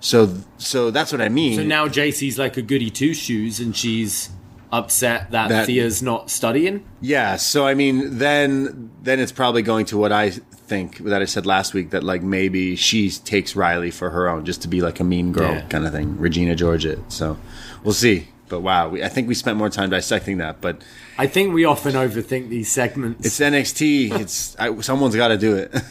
So, 0.00 0.36
so 0.58 0.90
that's 0.90 1.12
what 1.12 1.20
I 1.22 1.28
mean. 1.30 1.56
So 1.56 1.62
now 1.64 1.88
Jacy's 1.88 2.38
like 2.38 2.56
a 2.58 2.62
goody 2.62 2.90
two 2.90 3.14
shoes, 3.14 3.60
and 3.60 3.74
she's 3.74 4.28
upset 4.70 5.30
that, 5.30 5.48
That- 5.48 5.66
Thea's 5.66 6.02
not 6.02 6.30
studying. 6.30 6.84
Yeah, 7.00 7.36
so 7.36 7.66
I 7.66 7.74
mean, 7.74 8.18
then 8.18 8.90
then 9.02 9.18
it's 9.20 9.32
probably 9.32 9.62
going 9.62 9.86
to 9.86 9.96
what 9.96 10.12
I 10.12 10.30
think 10.30 10.98
that 10.98 11.22
I 11.22 11.26
said 11.26 11.46
last 11.46 11.72
week 11.74 11.90
that 11.90 12.02
like 12.02 12.22
maybe 12.22 12.74
she 12.76 13.10
takes 13.10 13.54
Riley 13.56 13.90
for 13.90 14.10
her 14.10 14.28
own, 14.28 14.44
just 14.44 14.60
to 14.62 14.68
be 14.68 14.80
like 14.82 15.00
a 15.00 15.04
mean 15.04 15.32
girl 15.32 15.52
Yeah. 15.54 15.60
kind 15.68 15.86
of 15.86 15.92
thing, 15.92 16.18
Regina 16.18 16.54
Georgia. 16.54 16.98
So 17.08 17.38
we'll 17.82 17.94
see. 17.94 18.28
But 18.48 18.60
wow, 18.60 18.90
we, 18.90 19.02
I 19.02 19.08
think 19.08 19.26
we 19.26 19.34
spent 19.34 19.56
more 19.56 19.70
time 19.70 19.88
dissecting 19.90 20.36
that. 20.38 20.60
But 20.60 20.82
I 21.16 21.26
think 21.28 21.54
we 21.54 21.64
often 21.64 21.94
overthink 21.94 22.50
these 22.50 22.70
segments. 22.70 23.24
it's 23.26 23.40
NXT. 23.40 24.20
It's 24.20 24.54
I, 24.58 24.78
someone's 24.82 25.16
got 25.16 25.28
to 25.28 25.38
do 25.38 25.54
it. 25.56 25.74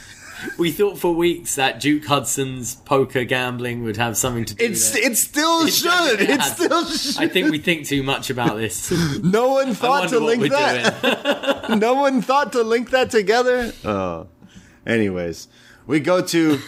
we 0.58 0.72
thought 0.72 0.98
for 0.98 1.14
weeks 1.14 1.56
that 1.56 1.80
Duke 1.80 2.06
Hudson's 2.06 2.76
poker 2.76 3.24
gambling 3.24 3.84
would 3.84 3.98
have 3.98 4.18
something 4.18 4.46
to 4.46 4.56
do 4.56 4.66
It's 4.66 4.94
with 4.94 5.04
it. 5.04 5.12
it 5.12 5.18
still 5.18 5.68
should. 5.68 6.22
It 6.22 6.30
It 6.30 6.42
still 6.44 6.86
should. 6.86 7.22
I 7.22 7.28
think 7.28 7.52
we 7.52 7.60
think 7.60 7.86
too 7.88 8.04
much 8.04 8.30
about 8.30 8.58
this. 8.58 8.92
no 9.24 9.50
one 9.54 9.74
thought 9.74 10.10
to 10.10 10.20
link 10.20 10.50
that. 10.52 11.70
no 11.78 11.94
one 11.96 12.22
thought 12.22 12.52
to 12.54 12.64
link 12.64 12.90
that 12.92 13.10
together. 13.12 13.72
Oh. 13.86 14.28
Anyways, 14.86 15.48
we 15.88 16.00
go 16.00 16.22
to 16.22 16.60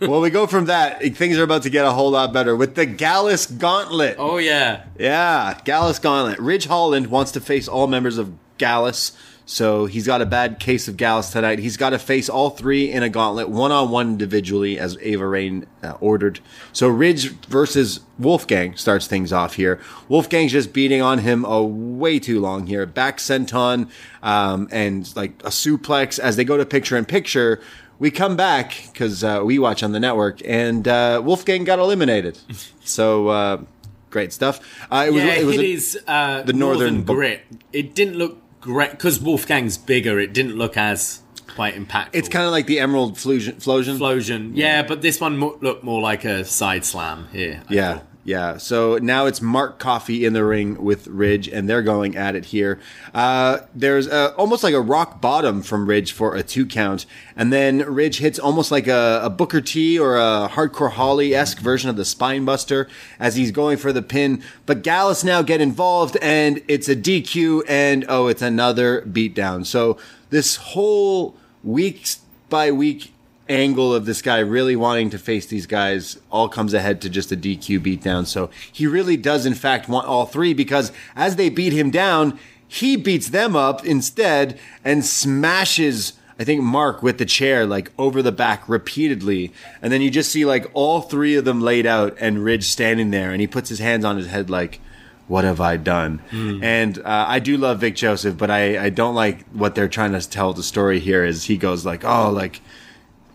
well, 0.00 0.20
we 0.20 0.30
go 0.30 0.46
from 0.46 0.66
that. 0.66 1.00
Things 1.16 1.36
are 1.38 1.42
about 1.42 1.62
to 1.64 1.70
get 1.70 1.84
a 1.84 1.90
whole 1.90 2.12
lot 2.12 2.32
better 2.32 2.54
with 2.54 2.76
the 2.76 2.86
Gallus 2.86 3.46
Gauntlet. 3.46 4.16
oh 4.18 4.38
yeah, 4.38 4.84
Yeah, 4.98 5.58
Gallus 5.64 5.98
Gauntlet. 5.98 6.38
Ridge 6.38 6.66
Holland 6.66 7.08
wants 7.08 7.32
to 7.32 7.40
face 7.40 7.66
all 7.68 7.86
members 7.88 8.16
of 8.16 8.32
Gallus. 8.58 9.12
So 9.50 9.86
he's 9.86 10.06
got 10.06 10.20
a 10.20 10.26
bad 10.26 10.60
case 10.60 10.88
of 10.88 10.98
Gallus 10.98 11.30
tonight. 11.30 11.58
He's 11.58 11.78
got 11.78 11.90
to 11.90 11.98
face 11.98 12.28
all 12.28 12.50
three 12.50 12.92
in 12.92 13.02
a 13.02 13.08
gauntlet, 13.08 13.48
one 13.48 13.72
on 13.72 13.90
one 13.90 14.08
individually, 14.08 14.78
as 14.78 14.98
Ava 15.00 15.26
Raine 15.26 15.64
uh, 15.82 15.94
ordered. 16.00 16.40
So 16.74 16.86
Ridge 16.86 17.30
versus 17.46 18.00
Wolfgang 18.18 18.76
starts 18.76 19.06
things 19.06 19.32
off 19.32 19.54
here. 19.54 19.80
Wolfgang's 20.06 20.52
just 20.52 20.74
beating 20.74 21.00
on 21.00 21.20
him 21.20 21.46
a 21.46 21.64
way 21.64 22.18
too 22.18 22.40
long 22.40 22.66
here. 22.66 22.84
Back 22.84 23.16
senton 23.16 23.88
um, 24.22 24.68
and 24.70 25.10
like 25.16 25.30
a 25.42 25.48
suplex 25.48 26.18
as 26.18 26.36
they 26.36 26.44
go 26.44 26.58
to 26.58 26.66
picture 26.66 26.98
in 26.98 27.06
picture. 27.06 27.58
We 27.98 28.10
come 28.10 28.36
back 28.36 28.74
because 28.92 29.24
uh, 29.24 29.40
we 29.42 29.58
watch 29.58 29.82
on 29.82 29.92
the 29.92 29.98
network, 29.98 30.42
and 30.44 30.86
uh, 30.86 31.22
Wolfgang 31.24 31.64
got 31.64 31.78
eliminated. 31.78 32.38
So 32.88 33.28
uh, 33.28 33.62
great 34.08 34.32
stuff. 34.32 34.60
Uh, 34.90 35.04
it 35.08 35.12
was, 35.12 35.22
yeah. 35.22 35.34
it 35.34 35.44
was 35.44 35.58
a- 35.58 35.64
is 35.64 35.98
uh, 36.06 36.42
the 36.42 36.54
Northern 36.54 36.94
Northern 36.94 37.04
grit. 37.04 37.42
It 37.70 37.94
didn't 37.94 38.16
look 38.16 38.40
great 38.72 38.90
because 38.92 39.18
Wolfgang's 39.18 39.78
bigger. 39.78 40.18
It 40.20 40.32
didn't 40.32 40.56
look 40.56 40.76
as 40.76 41.22
quite 41.54 41.74
impactful. 41.74 42.10
It's 42.12 42.28
kind 42.28 42.44
of 42.44 42.52
like 42.52 42.66
the 42.66 42.78
Emerald. 42.80 43.16
Flowsion. 43.18 43.54
explosion. 43.56 44.52
Yeah, 44.54 44.82
but 44.82 45.00
this 45.02 45.20
one 45.20 45.38
mo- 45.38 45.58
looked 45.60 45.82
more 45.82 46.00
like 46.00 46.24
a 46.24 46.44
side 46.44 46.84
slam 46.84 47.28
here. 47.32 47.62
I 47.68 47.72
Yeah, 47.74 47.94
thought. 47.94 48.06
Yeah. 48.28 48.58
So 48.58 48.98
now 48.98 49.24
it's 49.24 49.40
Mark 49.40 49.78
Coffey 49.78 50.26
in 50.26 50.34
the 50.34 50.44
ring 50.44 50.84
with 50.84 51.06
Ridge, 51.06 51.48
and 51.48 51.66
they're 51.66 51.82
going 51.82 52.14
at 52.14 52.36
it 52.36 52.44
here. 52.44 52.78
Uh, 53.14 53.60
there's 53.74 54.06
uh 54.06 54.34
almost 54.36 54.62
like 54.62 54.74
a 54.74 54.82
rock 54.82 55.22
bottom 55.22 55.62
from 55.62 55.86
Ridge 55.86 56.12
for 56.12 56.36
a 56.36 56.42
two 56.42 56.66
count, 56.66 57.06
and 57.34 57.50
then 57.50 57.78
Ridge 57.78 58.18
hits 58.18 58.38
almost 58.38 58.70
like 58.70 58.86
a, 58.86 59.22
a 59.24 59.30
Booker 59.30 59.62
T 59.62 59.98
or 59.98 60.18
a 60.18 60.50
Hardcore 60.52 60.90
Holly 60.90 61.34
esque 61.34 61.60
version 61.60 61.88
of 61.88 61.96
the 61.96 62.04
Spine 62.04 62.44
Buster 62.44 62.86
as 63.18 63.36
he's 63.36 63.50
going 63.50 63.78
for 63.78 63.94
the 63.94 64.02
pin. 64.02 64.42
But 64.66 64.82
Gallus 64.82 65.24
now 65.24 65.40
get 65.40 65.62
involved, 65.62 66.18
and 66.20 66.62
it's 66.68 66.86
a 66.90 66.96
DQ, 66.96 67.62
and 67.66 68.04
oh, 68.10 68.26
it's 68.26 68.42
another 68.42 69.00
beatdown. 69.06 69.64
So 69.64 69.96
this 70.28 70.56
whole 70.56 71.34
week 71.64 72.06
by 72.50 72.72
week 72.72 73.14
angle 73.48 73.94
of 73.94 74.04
this 74.06 74.22
guy 74.22 74.38
really 74.38 74.76
wanting 74.76 75.10
to 75.10 75.18
face 75.18 75.46
these 75.46 75.66
guys 75.66 76.18
all 76.30 76.48
comes 76.48 76.74
ahead 76.74 77.00
to 77.02 77.10
just 77.10 77.32
a 77.32 77.36
DQ 77.36 77.80
beatdown. 77.80 78.26
So 78.26 78.50
he 78.72 78.86
really 78.86 79.16
does, 79.16 79.46
in 79.46 79.54
fact, 79.54 79.88
want 79.88 80.06
all 80.06 80.26
three 80.26 80.54
because 80.54 80.92
as 81.16 81.36
they 81.36 81.48
beat 81.48 81.72
him 81.72 81.90
down, 81.90 82.38
he 82.66 82.96
beats 82.96 83.30
them 83.30 83.56
up 83.56 83.84
instead 83.84 84.58
and 84.84 85.04
smashes. 85.04 86.12
I 86.38 86.44
think 86.44 86.62
Mark 86.62 87.02
with 87.02 87.18
the 87.18 87.24
chair 87.24 87.66
like 87.66 87.90
over 87.98 88.22
the 88.22 88.30
back 88.30 88.68
repeatedly, 88.68 89.52
and 89.82 89.92
then 89.92 90.00
you 90.02 90.10
just 90.10 90.30
see 90.30 90.44
like 90.44 90.70
all 90.74 91.00
three 91.00 91.34
of 91.34 91.44
them 91.44 91.60
laid 91.60 91.86
out 91.86 92.16
and 92.20 92.44
Ridge 92.44 92.64
standing 92.64 93.10
there, 93.10 93.32
and 93.32 93.40
he 93.40 93.46
puts 93.46 93.68
his 93.68 93.78
hands 93.80 94.04
on 94.04 94.16
his 94.18 94.28
head 94.28 94.48
like, 94.50 94.80
"What 95.26 95.42
have 95.44 95.60
I 95.60 95.78
done?" 95.78 96.20
And 96.62 96.98
uh, 96.98 97.24
I 97.26 97.40
do 97.40 97.56
love 97.56 97.80
Vic 97.80 97.96
Joseph, 97.96 98.36
but 98.36 98.50
I 98.50 98.84
I 98.84 98.90
don't 98.90 99.16
like 99.16 99.46
what 99.48 99.74
they're 99.74 99.88
trying 99.88 100.12
to 100.12 100.28
tell 100.28 100.52
the 100.52 100.62
story 100.62 101.00
here. 101.00 101.24
Is 101.24 101.44
he 101.44 101.56
goes 101.56 101.84
like, 101.84 102.04
"Oh, 102.04 102.30
like 102.30 102.60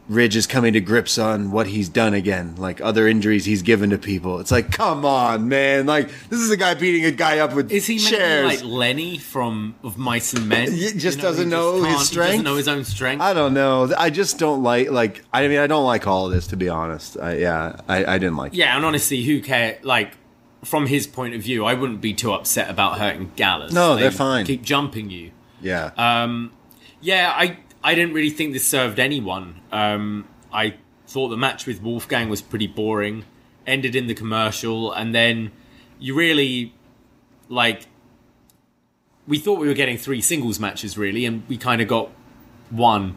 Ridge 0.10 0.36
is 0.36 0.48
coming 0.48 0.74
to 0.74 0.82
grips 0.82 1.18
on 1.18 1.50
what 1.52 1.68
he's 1.68 1.88
done 1.88 2.14
again, 2.14 2.56
like 2.58 2.82
other 2.82 3.08
injuries 3.08 3.46
he's 3.46 3.62
given 3.62 3.90
to 3.92 3.98
people. 3.98 4.40
It's 4.42 4.52
like, 4.52 4.70
come 4.70 5.06
on, 5.06 5.48
man! 5.48 5.86
Like 5.86 6.10
this 6.30 6.40
is 6.42 6.52
a 6.52 6.58
guy 6.58 6.74
beating 6.74 7.06
a 7.06 7.12
guy 7.12 7.40
up 7.40 7.54
with 7.54 7.72
Is 7.72 7.86
he 7.88 7.96
meant 7.96 8.06
to 8.08 8.12
be 8.12 8.18
chairs. 8.18 8.46
like 8.46 8.64
Lenny 8.70 9.18
from 9.18 9.76
of 9.82 9.98
Mice 9.98 10.34
and 10.34 10.50
Men? 10.50 10.70
He 10.72 10.92
just 10.92 11.16
he 11.18 11.22
doesn't 11.22 11.48
know 11.50 11.76
his 11.76 11.86
can't- 11.86 12.00
He 12.00 12.04
strength? 12.06 12.30
doesn't 12.32 12.44
know 12.44 12.56
his 12.58 12.68
own 12.68 12.84
strength. 12.84 13.22
I 13.22 13.34
don't 13.34 13.54
know. 13.54 13.94
I 13.98 14.10
just 14.10 14.38
don't 14.40 14.62
like 14.62 14.92
like. 14.92 15.24
I 15.32 15.48
mean, 15.48 15.60
I 15.60 15.68
don't 15.68 15.86
like 15.86 16.06
all 16.06 16.26
of 16.26 16.34
this 16.34 16.48
to 16.48 16.58
be 16.58 16.68
honest. 16.68 17.18
I, 17.18 17.38
yeah, 17.38 17.78
I, 17.88 18.04
I 18.16 18.18
didn't 18.18 18.36
like. 18.36 18.54
it. 18.54 18.58
yeah, 18.58 18.76
and 18.76 18.84
honestly, 18.84 19.24
who 19.24 19.42
care? 19.42 19.80
Like 19.84 20.18
from 20.66 20.88
his 20.88 21.08
point 21.08 21.34
of 21.34 21.42
view, 21.42 21.64
I 21.66 21.76
wouldn't 21.76 22.02
be 22.02 22.14
too 22.14 22.34
upset 22.34 22.70
about 22.70 22.98
hurting 23.00 23.32
Gallus. 23.38 23.72
No, 23.72 23.96
They 23.96 24.02
they're 24.02 24.12
fine. 24.12 24.46
Keep 24.46 24.64
jumping 24.64 25.10
you. 25.10 25.32
Yeah, 25.62 25.92
Um, 25.98 26.52
yeah, 27.00 27.32
I 27.34 27.58
I 27.84 27.96
didn't 27.96 28.14
really 28.14 28.30
think 28.30 28.54
this 28.54 28.66
served 28.66 29.00
anyone. 29.00 29.62
Um, 29.72 30.28
I 30.52 30.76
thought 31.08 31.30
the 31.30 31.38
match 31.38 31.66
with 31.66 31.82
Wolfgang 31.82 32.30
was 32.30 32.42
pretty 32.42 32.68
boring. 32.68 33.26
Ended 33.68 33.96
in 33.96 34.08
the 34.08 34.14
commercial, 34.14 34.92
and 34.92 35.14
then 35.14 35.52
you 36.00 36.16
really 36.16 36.74
like. 37.50 37.88
We 39.26 39.38
thought 39.38 39.60
we 39.60 39.68
were 39.68 39.74
getting 39.74 39.98
three 39.98 40.20
singles 40.20 40.60
matches, 40.60 40.98
really, 40.98 41.26
and 41.26 41.44
we 41.48 41.58
kind 41.58 41.82
of 41.82 41.88
got 41.88 42.10
one, 42.70 43.16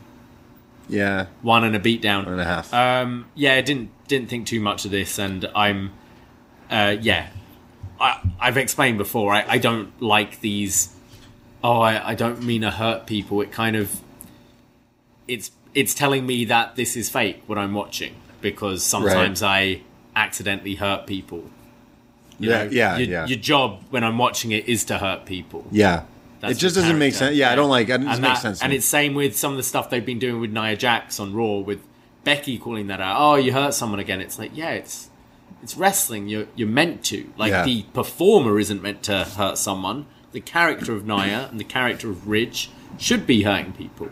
yeah, 0.88 1.26
one 1.42 1.64
and 1.64 1.74
a 1.74 1.80
beatdown. 1.80 2.24
one 2.24 2.34
and 2.34 2.40
a 2.40 2.44
half. 2.44 2.72
Um, 2.72 3.26
yeah, 3.34 3.54
I 3.54 3.60
didn't 3.60 3.90
didn't 4.06 4.28
think 4.28 4.46
too 4.46 4.60
much 4.60 4.84
of 4.84 4.92
this, 4.92 5.18
and 5.18 5.50
I'm, 5.54 5.92
uh, 6.70 6.96
yeah, 7.00 7.28
I, 8.00 8.20
I've 8.38 8.56
explained 8.56 8.98
before. 8.98 9.32
I, 9.32 9.44
I 9.48 9.58
don't 9.58 10.00
like 10.00 10.40
these. 10.40 10.94
Oh, 11.64 11.80
I, 11.80 12.10
I 12.10 12.14
don't 12.14 12.42
mean 12.44 12.60
to 12.60 12.70
hurt 12.70 13.06
people. 13.06 13.40
It 13.40 13.50
kind 13.50 13.74
of, 13.74 14.00
it's 15.28 15.50
it's 15.74 15.94
telling 15.94 16.26
me 16.26 16.44
that 16.46 16.76
this 16.76 16.96
is 16.96 17.08
fake 17.10 17.42
what 17.46 17.58
I'm 17.58 17.74
watching 17.74 18.14
because 18.40 18.82
sometimes 18.82 19.42
I 19.42 19.82
accidentally 20.14 20.76
hurt 20.76 21.06
people. 21.06 21.44
You 22.38 22.50
yeah, 22.50 22.64
know, 22.64 22.70
yeah, 22.70 22.96
your, 22.98 23.08
yeah, 23.08 23.26
Your 23.26 23.38
job 23.38 23.82
when 23.90 24.04
I'm 24.04 24.18
watching 24.18 24.52
it 24.52 24.68
is 24.68 24.84
to 24.86 24.98
hurt 24.98 25.24
people. 25.26 25.66
yeah. 25.70 26.04
That's 26.38 26.58
it 26.58 26.60
just 26.60 26.74
doesn't 26.74 26.98
make 26.98 27.14
sense. 27.14 27.34
Yeah, 27.34 27.50
I 27.50 27.54
don't 27.54 27.70
like. 27.70 27.88
It 27.88 27.92
doesn't 27.96 28.08
and 28.08 28.20
make 28.20 28.34
that- 28.34 28.42
sense. 28.42 28.62
And 28.62 28.70
it's 28.74 28.84
same 28.84 29.14
with 29.14 29.34
some 29.38 29.52
of 29.52 29.56
the 29.56 29.62
stuff 29.62 29.88
they've 29.88 30.04
been 30.04 30.18
doing 30.18 30.38
with 30.38 30.52
Nia 30.52 30.76
Jax 30.76 31.18
on 31.18 31.32
Raw, 31.34 31.60
with 31.60 31.80
Becky 32.24 32.58
calling 32.58 32.88
that 32.88 33.00
out. 33.00 33.16
Oh, 33.18 33.36
you 33.36 33.54
hurt 33.54 33.72
someone 33.72 34.00
again. 34.00 34.20
It's 34.20 34.38
like, 34.38 34.50
yeah, 34.54 34.72
it's 34.72 35.08
it's 35.62 35.78
wrestling. 35.78 36.28
You're 36.28 36.46
you're 36.54 36.68
meant 36.68 37.02
to. 37.06 37.32
Like 37.38 37.50
Yeah. 37.52 37.64
the 37.64 37.84
performer 37.94 38.58
isn't 38.60 38.82
meant 38.82 39.02
to 39.04 39.24
hurt 39.24 39.56
someone. 39.56 40.04
The 40.32 40.40
character 40.42 40.92
of 40.92 41.06
Nia 41.06 41.48
and 41.50 41.58
the 41.58 41.64
character 41.64 42.10
of 42.10 42.28
Ridge 42.28 42.68
should 42.98 43.26
be 43.26 43.42
hurting 43.44 43.72
people. 43.72 44.10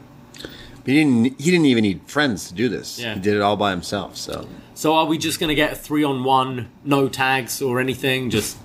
He 0.84 0.94
didn't. 0.94 1.40
He 1.40 1.50
didn't 1.50 1.66
even 1.66 1.82
need 1.82 2.00
friends 2.06 2.48
to 2.48 2.54
do 2.54 2.68
this. 2.68 2.98
Yeah. 2.98 3.14
He 3.14 3.20
did 3.20 3.34
it 3.34 3.40
all 3.42 3.56
by 3.56 3.70
himself. 3.70 4.16
So 4.16 4.46
So 4.74 4.94
are 4.94 5.06
we 5.06 5.18
just 5.18 5.38
going 5.40 5.48
to 5.48 5.54
get 5.54 5.76
three 5.78 6.04
on 6.04 6.24
one, 6.24 6.68
no 6.84 7.08
tags 7.08 7.62
or 7.62 7.80
anything? 7.80 8.30
Just 8.30 8.56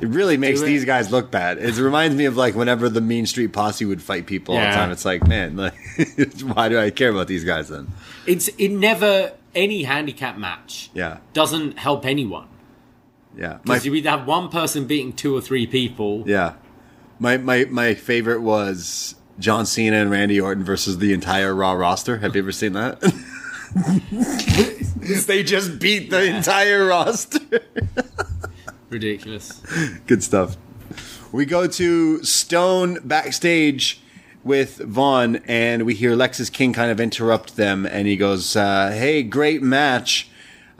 It 0.00 0.08
really 0.08 0.36
makes 0.36 0.60
it. 0.60 0.66
these 0.66 0.84
guys 0.84 1.10
look 1.10 1.30
bad. 1.30 1.58
It 1.58 1.76
reminds 1.78 2.16
me 2.16 2.24
of 2.26 2.36
like 2.36 2.54
whenever 2.54 2.88
the 2.88 3.00
Mean 3.00 3.26
Street 3.26 3.52
Posse 3.52 3.84
would 3.84 4.02
fight 4.02 4.26
people 4.26 4.56
all 4.56 4.60
the 4.60 4.66
time. 4.70 4.90
It's 4.90 5.04
like, 5.04 5.26
man, 5.26 5.56
like, 5.56 5.74
why 6.42 6.68
do 6.68 6.78
I 6.78 6.90
care 6.90 7.10
about 7.10 7.28
these 7.28 7.44
guys 7.44 7.68
then? 7.68 7.88
it's 8.26 8.48
it 8.58 8.68
never 8.70 9.32
any 9.54 9.84
handicap 9.84 10.36
match 10.36 10.90
Yeah, 10.92 11.18
doesn't 11.32 11.78
help 11.78 12.04
anyone. 12.04 12.46
yeah. 13.36 13.58
Because 13.64 13.86
you 13.86 13.94
either 13.94 14.10
have 14.10 14.26
one 14.26 14.48
person 14.50 14.86
beating 14.86 15.12
two 15.14 15.34
or 15.36 15.40
three 15.40 15.66
people. 15.66 16.24
yeah. 16.26 16.54
My 17.20 17.36
my 17.38 17.64
my 17.70 17.94
favorite 17.94 18.42
was 18.42 19.14
John 19.38 19.66
Cena 19.66 19.96
and 19.96 20.10
Randy 20.10 20.40
Orton 20.40 20.64
versus 20.64 20.98
the 20.98 21.12
entire 21.12 21.54
Raw 21.54 21.72
roster. 21.72 22.18
Have 22.18 22.34
you 22.34 22.42
ever 22.42 22.52
seen 22.52 22.72
that? 22.72 23.00
they 25.26 25.42
just 25.42 25.78
beat 25.78 26.10
the 26.10 26.24
entire 26.24 26.86
roster. 26.86 27.40
Ridiculous. 28.90 29.62
Good 30.06 30.22
stuff. 30.22 30.56
We 31.30 31.44
go 31.44 31.66
to 31.66 32.24
Stone 32.24 33.00
backstage 33.04 34.00
with 34.42 34.78
Von, 34.78 35.36
and 35.46 35.84
we 35.84 35.94
hear 35.94 36.16
Lexis 36.16 36.50
King 36.50 36.72
kind 36.72 36.90
of 36.90 37.00
interrupt 37.00 37.56
them, 37.56 37.84
and 37.84 38.08
he 38.08 38.16
goes, 38.16 38.56
uh, 38.56 38.90
"Hey, 38.90 39.22
great 39.22 39.62
match." 39.62 40.30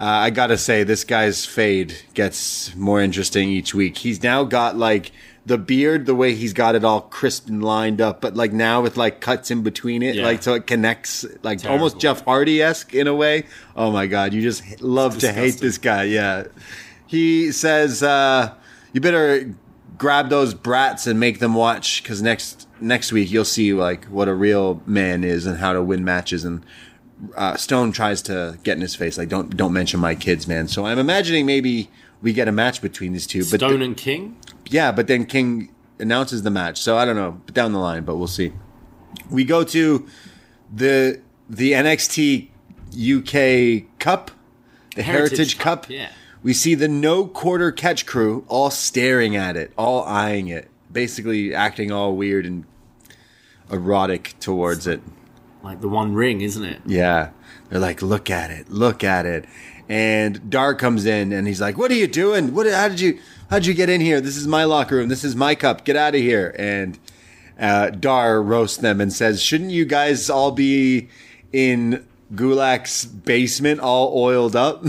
Uh, 0.01 0.05
I 0.05 0.31
gotta 0.31 0.57
say, 0.57 0.85
this 0.85 1.05
guy's 1.05 1.45
fade 1.45 1.95
gets 2.15 2.75
more 2.77 3.01
interesting 3.01 3.51
each 3.51 3.75
week. 3.75 3.99
He's 3.99 4.23
now 4.23 4.45
got 4.45 4.77
like 4.77 5.11
the 5.49 5.59
beard, 5.59 6.07
the 6.07 6.15
way 6.15 6.35
he's 6.35 6.53
got 6.53 6.75
it 6.75 6.85
all 6.85 7.01
crisp 7.01 7.49
and 7.49 7.63
lined 7.65 8.01
up, 8.01 8.21
but 8.21 8.37
like 8.37 8.53
now 8.53 8.81
with 8.83 8.97
like 8.97 9.21
cuts 9.21 9.51
in 9.51 9.63
between 9.63 10.03
it, 10.03 10.15
Yeah. 10.15 10.25
like 10.25 10.43
so 10.43 10.55
it 10.55 10.67
connects, 10.67 11.25
like 11.43 11.59
Terrible. 11.59 11.73
almost 11.85 11.99
Jeff 11.99 12.25
Hardy 12.25 12.61
esque 12.63 12.95
in 12.95 13.07
a 13.07 13.15
way. 13.15 13.45
Oh 13.75 13.91
my 13.91 14.07
god, 14.07 14.33
you 14.35 14.43
just 14.43 14.81
love 14.83 15.19
to 15.19 15.33
hate 15.33 15.57
this 15.59 15.79
guy. 15.79 16.05
Yeah, 16.05 16.45
he 17.07 17.51
says, 17.53 18.03
uh, 18.03 18.53
"You 18.93 19.01
better 19.01 19.55
grab 19.97 20.29
those 20.29 20.55
brats 20.55 21.07
and 21.07 21.19
make 21.19 21.39
them 21.41 21.55
watch 21.55 22.03
because 22.03 22.23
next 22.23 22.69
next 22.81 23.11
week 23.11 23.31
you'll 23.31 23.45
see 23.45 23.73
like 23.73 24.05
what 24.07 24.29
a 24.29 24.35
real 24.35 24.81
man 24.87 25.25
is 25.25 25.47
and 25.47 25.59
how 25.59 25.73
to 25.73 25.83
win 25.83 26.05
matches." 26.05 26.45
And 26.45 26.65
uh, 27.37 27.57
Stone 27.57 27.93
tries 27.93 28.23
to 28.23 28.59
get 28.63 28.77
in 28.77 28.81
his 28.83 28.95
face, 28.95 29.17
like, 29.19 29.29
"Don't 29.29 29.57
don't 29.57 29.73
mention 29.73 29.99
my 30.01 30.15
kids, 30.15 30.47
man." 30.47 30.69
So 30.69 30.87
I'm 30.87 30.99
imagining 30.99 31.47
maybe 31.47 31.91
we 32.23 32.33
get 32.33 32.49
a 32.49 32.53
match 32.53 32.83
between 32.83 33.13
these 33.13 33.27
two, 33.27 33.41
but 33.41 33.61
Stone 33.61 33.83
and 33.83 33.97
King? 33.97 34.37
yeah, 34.67 34.93
but 34.93 35.07
then 35.07 35.25
King 35.27 35.73
announces 35.99 36.43
the 36.43 36.51
match. 36.51 36.81
So 36.81 36.97
I 36.97 37.05
don't 37.05 37.17
know 37.17 37.41
down 37.53 37.73
the 37.73 37.79
line, 37.79 38.05
but 38.05 38.17
we'll 38.17 38.27
see. 38.27 38.53
We 39.31 39.45
go 39.45 39.65
to 39.65 40.07
the 40.73 41.21
the 41.49 41.73
NXT 41.73 42.49
UK 42.93 43.99
Cup, 43.99 44.31
the 44.95 45.03
Heritage, 45.03 45.39
Heritage 45.39 45.59
Cup. 45.59 45.83
Cup, 45.85 45.91
yeah. 45.91 46.11
We 46.43 46.55
see 46.55 46.75
the 46.75 46.89
no 46.89 47.27
quarter 47.27 47.73
catch 47.73 48.07
crew 48.07 48.45
all 48.49 48.71
staring 48.71 49.35
at 49.35 49.57
it, 49.57 49.73
all 49.77 50.05
eyeing 50.05 50.49
it, 50.49 50.69
basically 50.91 51.53
acting 51.53 51.91
all 51.91 52.15
weird 52.17 52.47
and 52.47 52.65
erotic 53.71 54.35
towards 54.41 54.87
it. 54.87 55.03
Like 55.63 55.81
the 55.81 55.89
one 55.89 56.15
ring, 56.15 56.41
isn't 56.41 56.65
it? 56.65 56.81
Yeah. 56.87 57.31
They're 57.69 57.81
like, 57.81 58.01
look 58.03 58.31
at 58.31 58.51
it, 58.51 58.71
look 58.71 59.03
at 59.03 59.27
it. 59.27 59.47
And 59.89 60.51
Dar 60.51 60.75
comes 60.75 61.07
in 61.07 61.33
and 61.33 61.47
he's 61.47 61.61
like, 61.61 61.79
What 61.79 61.91
are 61.91 61.95
you 61.95 62.07
doing? 62.07 62.55
What 62.55 62.67
how 62.67 62.89
did 62.89 63.01
you 63.01 63.19
how'd 63.51 63.65
you 63.67 63.75
get 63.75 63.89
in 63.89 64.01
here? 64.01 64.21
This 64.21 64.37
is 64.37 64.47
my 64.47 64.65
locker 64.65 64.97
room. 64.97 65.09
This 65.09 65.25
is 65.25 65.35
my 65.35 65.55
cup. 65.55 65.85
Get 65.85 65.97
out 65.97 66.15
of 66.15 66.21
here. 66.21 66.55
And 66.59 66.99
uh, 67.59 67.91
Dar 67.91 68.43
roasts 68.43 68.77
them 68.77 69.01
and 69.01 69.13
says, 69.13 69.43
Shouldn't 69.43 69.71
you 69.71 69.85
guys 69.85 70.29
all 70.29 70.53
be 70.53 71.09
in 71.53 72.07
Gulak's 72.35 73.05
basement 73.07 73.81
all 73.81 74.13
oiled 74.15 74.55
up? 74.55 74.85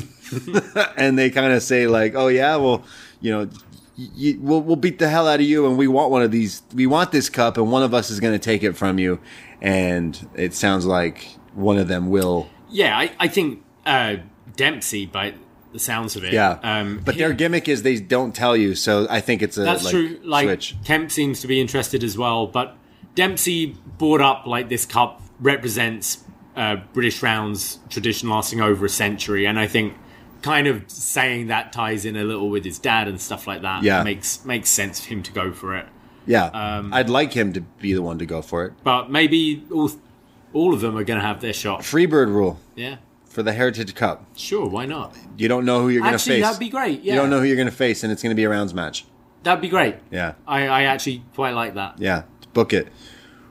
and 0.97 1.18
they 1.18 1.30
kind 1.30 1.54
of 1.54 1.64
say, 1.64 1.88
like, 1.88 2.14
Oh 2.16 2.28
yeah, 2.28 2.58
well, 2.58 2.84
you 3.22 3.32
know, 3.32 3.50
y- 3.97 4.10
y- 4.18 4.38
we'll, 4.39 4.62
we'll 4.62 4.76
beat 4.76 5.00
the 5.00 5.08
hell 5.10 5.28
out 5.28 5.39
of 5.39 5.45
you 5.45 5.66
and 5.66 5.78
we 5.78 5.88
want 5.88 6.12
one 6.12 6.22
of 6.22 6.32
these 6.32 6.62
we 6.74 6.86
want 6.86 7.12
this 7.12 7.30
cup 7.30 7.58
and 7.58 7.72
one 7.72 7.84
of 7.84 7.93
us 7.93 8.10
is 8.10 8.20
going 8.20 8.34
to 8.34 8.39
take 8.39 8.64
it 8.64 8.74
from 8.74 9.00
you 9.00 9.20
and 9.62 10.30
it 10.36 10.54
sounds 10.54 10.86
like 10.86 11.26
one 11.54 11.78
of 11.78 11.88
them 11.88 12.10
will 12.10 12.50
Yeah, 12.70 12.97
I, 12.97 13.12
I 13.20 13.28
think 13.28 13.64
uh, 13.86 14.18
Dempsey, 14.60 15.05
by 15.05 15.34
the 15.72 15.80
sounds 15.80 16.16
of 16.16 16.24
it. 16.24 16.34
yeah 16.34 16.57
Um, 16.64 17.01
but 17.05 17.14
he- 17.16 17.20
their 17.22 17.34
gimmick 17.34 17.68
is 17.68 17.84
they 17.84 17.97
don't 17.99 18.34
tell 18.34 18.57
you 18.57 18.74
so 18.76 19.05
i 19.10 19.20
think 19.22 19.41
it's 19.43 19.55
a 19.57 19.62
That's 19.62 19.84
like, 19.86 19.91
true. 19.91 20.20
Like 20.24 20.45
switch 20.47 20.76
Kemp 20.84 21.12
seems 21.12 21.41
to 21.41 21.47
be 21.47 21.62
interested 21.62 22.03
as 22.03 22.18
well, 22.18 22.47
but 22.47 22.76
Dempsey 23.16 23.76
brought 23.97 24.22
up 24.22 24.45
like 24.45 24.70
this 24.70 24.86
cup 24.86 25.22
represents 25.39 26.24
uh, 26.55 26.78
British 26.93 27.22
rounds 27.24 27.80
tradition 27.89 28.30
lasting 28.30 28.62
over 28.62 28.86
a 28.86 28.89
century, 28.89 29.45
and 29.45 29.57
I 29.60 29.68
think 29.68 29.93
kind 30.41 30.68
of 30.68 30.84
saying 30.89 31.47
that 31.47 31.72
ties 31.74 32.03
in 32.05 32.16
a 32.16 32.24
little 32.24 32.49
with 32.49 32.64
his 32.66 32.80
dad 32.80 33.07
and 33.07 33.20
stuff 33.20 33.45
like 33.47 33.62
that. 33.62 33.84
Yeah. 33.84 34.03
makes 34.03 34.43
makes 34.45 34.70
sense 34.70 34.99
for 34.99 35.10
him 35.14 35.22
to 35.24 35.32
go 35.32 35.51
for 35.53 35.76
it. 35.78 35.86
Yeah, 36.26 36.45
Um, 36.45 36.93
I'd 36.93 37.10
like 37.10 37.34
him 37.34 37.53
to 37.53 37.62
be 37.62 37.93
the 37.93 38.01
one 38.01 38.20
to 38.20 38.26
go 38.26 38.41
for 38.41 38.66
it. 38.66 38.74
But 38.84 39.10
maybe 39.10 39.64
all 39.74 39.91
all 40.53 40.74
of 40.74 40.82
them 40.82 40.97
are 40.97 41.03
going 41.03 41.20
to 41.20 41.26
have 41.26 41.39
their 41.41 41.53
shot. 41.53 41.82
Freebird 41.82 42.28
rule 42.28 42.60
Yeah, 42.76 42.97
for 43.30 43.43
the 43.43 43.53
Heritage 43.53 43.95
Cup. 43.95 44.25
sure, 44.36 44.67
why 44.67 44.86
not? 44.86 45.15
You 45.38 45.47
don't 45.47 45.63
know 45.65 45.82
who 45.82 45.89
you're 45.89 46.01
going 46.01 46.11
to 46.11 46.15
Actually, 46.15 46.36
face. 46.38 46.43
that'd 46.43 46.59
be 46.59 46.69
great. 46.69 47.01
Yeah, 47.03 47.13
You 47.13 47.19
don't 47.21 47.30
know 47.30 47.39
who 47.39 47.45
you're 47.45 47.55
going 47.55 47.69
to 47.69 47.75
face, 47.75 48.03
and 48.03 48.11
it's 48.11 48.21
going 48.21 48.32
to 48.32 48.36
be 48.36 48.43
a 48.43 48.49
rounds 48.49 48.73
match. 48.73 49.05
That'd 49.43 49.61
be 49.61 49.69
great. 49.69 49.95
Yeah. 50.11 50.34
I, 50.47 50.67
I 50.67 50.84
actually 50.84 51.23
quite 51.36 51.53
like 51.53 51.75
that. 51.75 51.99
Yeah, 51.99 52.23
book 52.53 52.73
it. 52.73 52.89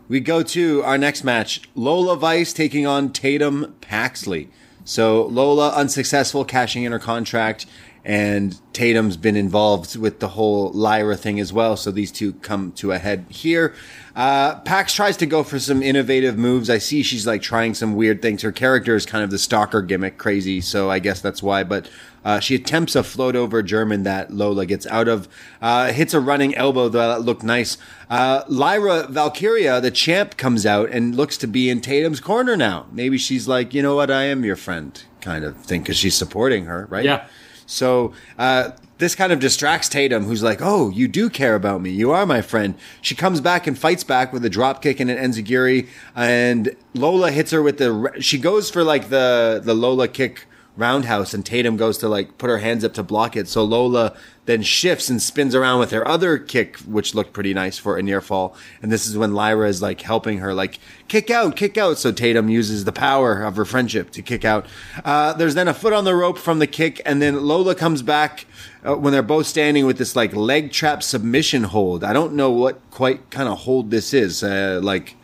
We 0.08 0.20
go 0.20 0.42
to 0.42 0.82
our 0.84 0.98
next 0.98 1.22
match 1.24 1.62
Lola 1.74 2.16
Vice 2.16 2.52
taking 2.52 2.86
on 2.86 3.12
Tatum 3.12 3.74
Paxley. 3.80 4.50
So 4.84 5.24
Lola 5.26 5.70
unsuccessful 5.70 6.44
cashing 6.44 6.82
in 6.84 6.92
her 6.92 6.98
contract, 6.98 7.66
and 8.04 8.58
Tatum's 8.72 9.16
been 9.18 9.36
involved 9.36 9.96
with 9.96 10.18
the 10.20 10.28
whole 10.28 10.70
Lyra 10.72 11.14
thing 11.16 11.38
as 11.40 11.52
well. 11.52 11.76
So 11.76 11.90
these 11.90 12.10
two 12.10 12.32
come 12.34 12.72
to 12.72 12.92
a 12.92 12.98
head 12.98 13.26
here. 13.28 13.74
Uh, 14.18 14.58
Pax 14.62 14.94
tries 14.94 15.16
to 15.18 15.26
go 15.26 15.44
for 15.44 15.60
some 15.60 15.80
innovative 15.80 16.36
moves. 16.36 16.68
I 16.68 16.78
see 16.78 17.04
she's 17.04 17.24
like 17.24 17.40
trying 17.40 17.72
some 17.74 17.94
weird 17.94 18.20
things. 18.20 18.42
Her 18.42 18.50
character 18.50 18.96
is 18.96 19.06
kind 19.06 19.22
of 19.22 19.30
the 19.30 19.38
stalker 19.38 19.80
gimmick, 19.80 20.18
crazy. 20.18 20.60
So 20.60 20.90
I 20.90 20.98
guess 20.98 21.20
that's 21.20 21.40
why. 21.40 21.62
But 21.62 21.88
uh, 22.24 22.40
she 22.40 22.56
attempts 22.56 22.96
a 22.96 23.04
float 23.04 23.36
over 23.36 23.62
German 23.62 24.02
that 24.02 24.32
Lola 24.32 24.66
gets 24.66 24.88
out 24.88 25.06
of. 25.06 25.28
Uh, 25.62 25.92
hits 25.92 26.14
a 26.14 26.20
running 26.20 26.52
elbow 26.56 26.88
that 26.88 27.22
looked 27.22 27.44
nice. 27.44 27.78
Uh, 28.10 28.42
Lyra 28.48 29.06
Valkyria, 29.06 29.80
the 29.80 29.92
champ, 29.92 30.36
comes 30.36 30.66
out 30.66 30.90
and 30.90 31.14
looks 31.14 31.36
to 31.36 31.46
be 31.46 31.70
in 31.70 31.80
Tatum's 31.80 32.18
corner 32.18 32.56
now. 32.56 32.86
Maybe 32.90 33.18
she's 33.18 33.46
like, 33.46 33.72
you 33.72 33.82
know 33.82 33.94
what, 33.94 34.10
I 34.10 34.24
am 34.24 34.44
your 34.44 34.56
friend, 34.56 35.00
kind 35.20 35.44
of 35.44 35.58
thing, 35.58 35.82
because 35.82 35.96
she's 35.96 36.16
supporting 36.16 36.64
her, 36.64 36.88
right? 36.90 37.04
Yeah. 37.04 37.28
So 37.66 38.14
uh, 38.36 38.72
this 38.98 39.14
kind 39.14 39.32
of 39.32 39.40
distracts 39.40 39.88
Tatum, 39.88 40.24
who's 40.24 40.42
like, 40.42 40.60
"Oh, 40.60 40.90
you 40.90 41.08
do 41.08 41.30
care 41.30 41.54
about 41.54 41.80
me. 41.80 41.90
You 41.90 42.10
are 42.10 42.26
my 42.26 42.42
friend." 42.42 42.74
She 43.00 43.14
comes 43.14 43.40
back 43.40 43.66
and 43.66 43.78
fights 43.78 44.04
back 44.04 44.32
with 44.32 44.44
a 44.44 44.50
drop 44.50 44.82
kick 44.82 45.00
and 45.00 45.10
an 45.10 45.18
enziguri, 45.18 45.88
and 46.14 46.74
Lola 46.94 47.30
hits 47.30 47.50
her 47.52 47.62
with 47.62 47.78
the. 47.78 48.12
She 48.20 48.38
goes 48.38 48.70
for 48.70 48.84
like 48.84 49.08
the 49.08 49.60
the 49.64 49.74
Lola 49.74 50.08
kick 50.08 50.46
roundhouse, 50.78 51.34
and 51.34 51.44
Tatum 51.44 51.76
goes 51.76 51.98
to 51.98 52.08
like 52.08 52.38
put 52.38 52.48
her 52.48 52.58
hands 52.58 52.84
up 52.84 52.94
to 52.94 53.02
block 53.02 53.36
it. 53.36 53.48
So 53.48 53.64
Lola 53.64 54.16
then 54.46 54.62
shifts 54.62 55.10
and 55.10 55.20
spins 55.20 55.54
around 55.54 55.80
with 55.80 55.90
her 55.90 56.06
other 56.08 56.38
kick, 56.38 56.78
which 56.78 57.14
looked 57.14 57.34
pretty 57.34 57.52
nice 57.52 57.76
for 57.76 57.98
a 57.98 58.02
near 58.02 58.22
fall. 58.22 58.56
And 58.80 58.90
this 58.90 59.06
is 59.06 59.18
when 59.18 59.34
Lyra 59.34 59.68
is 59.68 59.82
like 59.82 60.00
helping 60.00 60.38
her, 60.38 60.54
like 60.54 60.78
kick 61.08 61.30
out, 61.30 61.56
kick 61.56 61.76
out. 61.76 61.98
So 61.98 62.12
Tatum 62.12 62.48
uses 62.48 62.84
the 62.84 62.92
power 62.92 63.42
of 63.42 63.56
her 63.56 63.64
friendship 63.64 64.10
to 64.12 64.22
kick 64.22 64.44
out. 64.44 64.66
Uh, 65.04 65.34
there's 65.34 65.54
then 65.54 65.68
a 65.68 65.74
foot 65.74 65.92
on 65.92 66.04
the 66.04 66.14
rope 66.14 66.38
from 66.38 66.60
the 66.60 66.66
kick, 66.66 67.02
and 67.04 67.20
then 67.20 67.44
Lola 67.44 67.74
comes 67.74 68.00
back 68.00 68.46
uh, 68.86 68.94
when 68.94 69.12
they're 69.12 69.22
both 69.22 69.46
standing 69.46 69.86
with 69.86 69.98
this 69.98 70.14
like 70.16 70.34
leg 70.34 70.72
trap 70.72 71.02
submission 71.02 71.64
hold. 71.64 72.04
I 72.04 72.12
don't 72.12 72.34
know 72.34 72.50
what 72.50 72.80
quite 72.90 73.30
kind 73.30 73.48
of 73.48 73.58
hold 73.60 73.90
this 73.90 74.12
is, 74.14 74.42
uh, 74.42 74.80
like 74.82 75.16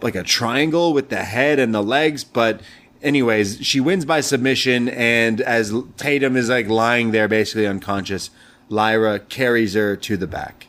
like 0.00 0.14
a 0.14 0.22
triangle 0.22 0.92
with 0.92 1.08
the 1.08 1.24
head 1.24 1.58
and 1.58 1.74
the 1.74 1.82
legs, 1.82 2.24
but. 2.24 2.60
Anyways, 3.02 3.58
she 3.66 3.80
wins 3.80 4.04
by 4.04 4.20
submission, 4.20 4.88
and 4.88 5.40
as 5.40 5.74
Tatum 5.96 6.36
is 6.36 6.48
like 6.48 6.68
lying 6.68 7.10
there, 7.10 7.26
basically 7.26 7.66
unconscious, 7.66 8.30
Lyra 8.68 9.18
carries 9.18 9.74
her 9.74 9.96
to 9.96 10.16
the 10.16 10.28
back. 10.28 10.68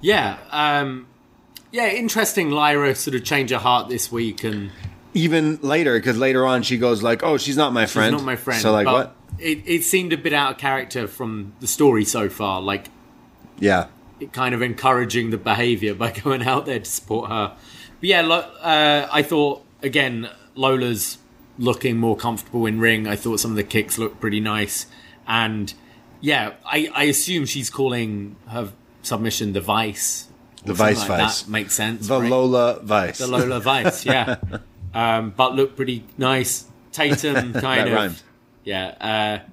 Yeah, 0.00 0.38
um, 0.50 1.06
yeah. 1.70 1.86
Interesting. 1.90 2.50
Lyra 2.50 2.96
sort 2.96 3.14
of 3.14 3.22
change 3.22 3.50
her 3.50 3.58
heart 3.58 3.88
this 3.88 4.10
week, 4.10 4.42
and 4.42 4.72
Even 5.14 5.60
later, 5.62 5.96
because 5.96 6.18
later 6.18 6.44
on 6.44 6.62
she 6.64 6.76
goes 6.76 7.04
like, 7.04 7.22
"Oh, 7.22 7.36
she's 7.38 7.56
not 7.56 7.72
my 7.72 7.84
she's 7.84 7.92
friend." 7.92 8.16
not 8.16 8.24
my 8.24 8.34
friend. 8.34 8.60
So 8.60 8.72
like, 8.72 8.86
but 8.86 8.92
what? 8.92 9.16
It, 9.42 9.62
it 9.66 9.84
seemed 9.84 10.12
a 10.12 10.16
bit 10.16 10.32
out 10.32 10.52
of 10.52 10.58
character 10.58 11.06
from 11.06 11.54
the 11.60 11.66
story 11.66 12.04
so 12.04 12.28
far. 12.28 12.60
Like 12.60 12.86
Yeah, 13.58 13.88
it 14.20 14.32
kind 14.32 14.54
of 14.54 14.62
encouraging 14.62 15.30
the 15.30 15.38
behavior 15.38 15.94
by 15.94 16.10
going 16.24 16.42
out 16.42 16.66
there 16.66 16.78
to 16.78 16.90
support 16.90 17.30
her. 17.30 17.56
But 18.00 18.08
yeah, 18.08 18.20
Lo- 18.22 18.50
uh, 18.60 19.08
I 19.10 19.22
thought 19.22 19.64
again 19.82 20.30
Lola's 20.54 21.18
looking 21.58 21.96
more 21.96 22.16
comfortable 22.16 22.66
in 22.66 22.80
ring. 22.80 23.06
I 23.06 23.16
thought 23.16 23.40
some 23.40 23.50
of 23.50 23.56
the 23.56 23.64
kicks 23.64 23.98
looked 23.98 24.20
pretty 24.20 24.40
nice, 24.40 24.86
and 25.26 25.72
yeah, 26.20 26.54
I, 26.64 26.88
I 26.94 27.04
assume 27.04 27.46
she's 27.46 27.68
calling 27.68 28.36
her 28.48 28.72
submission 29.02 29.52
the 29.52 29.60
Vice. 29.60 30.28
The 30.64 30.74
Vice 30.74 31.00
like 31.00 31.08
Vice. 31.08 31.42
That 31.42 31.50
makes 31.50 31.74
sense. 31.74 32.06
the 32.06 32.20
right? 32.20 32.30
Lola 32.30 32.80
Vice. 32.82 33.18
the 33.18 33.26
Lola 33.26 33.60
Vice, 33.60 34.06
yeah. 34.06 34.36
um, 34.94 35.34
but 35.36 35.54
looked 35.54 35.76
pretty 35.76 36.04
nice. 36.16 36.66
Tatum 36.92 37.52
kind 37.54 37.88
of, 37.88 37.94
rhymed. 37.94 38.22
Yeah. 38.64 38.86
Uh, 39.44 39.48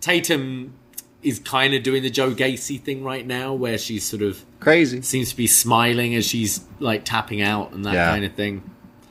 Tatum 0.00 0.74
is 1.22 1.38
kind 1.40 1.74
of 1.74 1.82
doing 1.82 2.02
the 2.02 2.10
Joe 2.10 2.30
Gacy 2.32 2.80
thing 2.80 3.02
right 3.02 3.26
now, 3.26 3.52
where 3.52 3.76
she's 3.78 4.04
sort 4.04 4.22
of 4.22 4.44
Crazy. 4.60 5.02
seems 5.02 5.30
to 5.30 5.36
be 5.36 5.46
smiling 5.48 6.14
as 6.14 6.24
she's 6.26 6.60
like 6.78 7.04
tapping 7.04 7.42
out 7.42 7.72
and 7.72 7.84
that 7.84 7.94
Yeah. 7.94 8.10
kind 8.10 8.24
of 8.24 8.32
thing. 8.34 8.62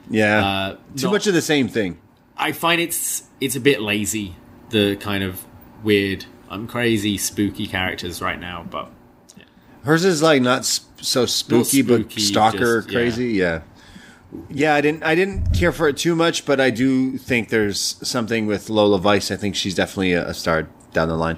Yeah. 0.10 0.46
Uh, 0.46 0.76
Too 0.96 1.08
not- 1.08 1.12
much 1.14 1.28
of 1.28 1.34
the 1.34 1.42
same 1.42 1.68
thing. 1.68 1.98
I 2.38 2.52
find 2.54 2.80
it's 2.80 3.24
it's 3.42 3.56
a 3.56 3.60
bit 3.60 3.82
lazy. 3.82 4.36
The 4.70 4.96
kind 4.98 5.24
of 5.24 5.44
weird, 5.84 6.26
I'm 6.50 6.68
crazy, 6.68 7.18
spooky 7.18 7.68
characters 7.68 8.22
right 8.22 8.40
now, 8.40 8.66
but 8.70 8.92
Hers 9.84 10.04
is 10.06 10.22
like 10.22 10.42
not 10.42 10.66
sp- 10.68 10.88
so 11.02 11.26
spooky, 11.26 11.82
but 11.82 12.02
spooky, 12.02 12.22
stalker 12.22 12.82
just- 12.82 12.90
crazy. 12.90 13.34
Yeah. 13.34 13.46
Yeah, 13.46 13.62
I 14.76 14.82
didn't. 14.82 15.04
I 15.04 15.16
didn't 15.16 15.54
care 15.54 15.72
for 15.72 15.88
it 15.88 15.98
too 15.98 16.16
much, 16.16 16.46
but 16.46 16.60
I 16.60 16.70
do 16.70 17.18
think 17.18 17.50
there's 17.50 17.98
something 18.08 18.48
with 18.48 18.70
Lola 18.70 19.00
Vice. 19.00 19.32
I 19.32 19.36
think 19.36 19.56
she's 19.56 19.76
definitely 19.76 20.14
a, 20.14 20.30
a 20.30 20.34
star 20.34 20.68
down 20.94 21.10
the 21.10 21.16
line. 21.18 21.38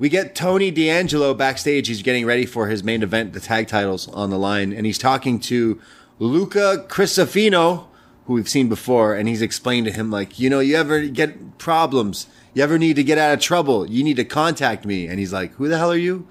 We 0.00 0.08
get 0.08 0.34
Tony 0.34 0.70
D'Angelo 0.70 1.34
backstage. 1.34 1.88
He's 1.88 2.00
getting 2.00 2.24
ready 2.24 2.46
for 2.46 2.68
his 2.68 2.82
main 2.82 3.02
event, 3.02 3.34
the 3.34 3.38
tag 3.38 3.68
titles 3.68 4.08
on 4.08 4.30
the 4.30 4.38
line, 4.38 4.72
and 4.72 4.86
he's 4.86 4.96
talking 4.96 5.38
to 5.40 5.78
Luca 6.18 6.86
Crusifino, 6.88 7.84
who 8.24 8.32
we've 8.32 8.48
seen 8.48 8.70
before, 8.70 9.14
and 9.14 9.28
he's 9.28 9.42
explained 9.42 9.84
to 9.88 9.92
him 9.92 10.10
like, 10.10 10.38
you 10.38 10.48
know, 10.48 10.60
you 10.60 10.74
ever 10.74 11.02
get 11.06 11.58
problems, 11.58 12.28
you 12.54 12.62
ever 12.62 12.78
need 12.78 12.96
to 12.96 13.04
get 13.04 13.18
out 13.18 13.34
of 13.34 13.40
trouble, 13.40 13.90
you 13.90 14.02
need 14.02 14.16
to 14.16 14.24
contact 14.24 14.86
me. 14.86 15.06
And 15.06 15.18
he's 15.18 15.34
like, 15.34 15.52
who 15.56 15.68
the 15.68 15.76
hell 15.76 15.92
are 15.92 15.96
you? 15.96 16.26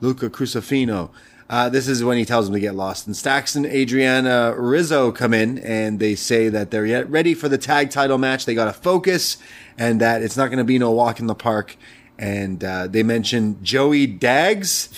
Luca 0.00 0.28
Crusifino. 0.28 1.10
Uh, 1.48 1.68
this 1.68 1.86
is 1.86 2.02
when 2.02 2.18
he 2.18 2.24
tells 2.24 2.48
him 2.48 2.54
to 2.54 2.60
get 2.60 2.74
lost. 2.74 3.06
And 3.06 3.16
Stacks 3.16 3.54
and 3.54 3.66
Adriana 3.66 4.52
Rizzo 4.56 5.12
come 5.12 5.32
in 5.32 5.58
and 5.58 6.00
they 6.00 6.16
say 6.16 6.48
that 6.48 6.72
they're 6.72 6.86
yet 6.86 7.08
ready 7.08 7.34
for 7.34 7.48
the 7.48 7.58
tag 7.58 7.90
title 7.90 8.18
match. 8.18 8.46
They 8.46 8.54
got 8.54 8.64
to 8.64 8.72
focus 8.72 9.36
and 9.78 10.00
that 10.00 10.22
it's 10.22 10.36
not 10.36 10.46
going 10.46 10.58
to 10.58 10.64
be 10.64 10.78
no 10.78 10.90
walk 10.90 11.20
in 11.20 11.28
the 11.28 11.36
park. 11.36 11.76
And 12.18 12.62
uh, 12.62 12.86
they 12.86 13.02
mention 13.02 13.62
Joey 13.62 14.06
Dags. 14.06 14.88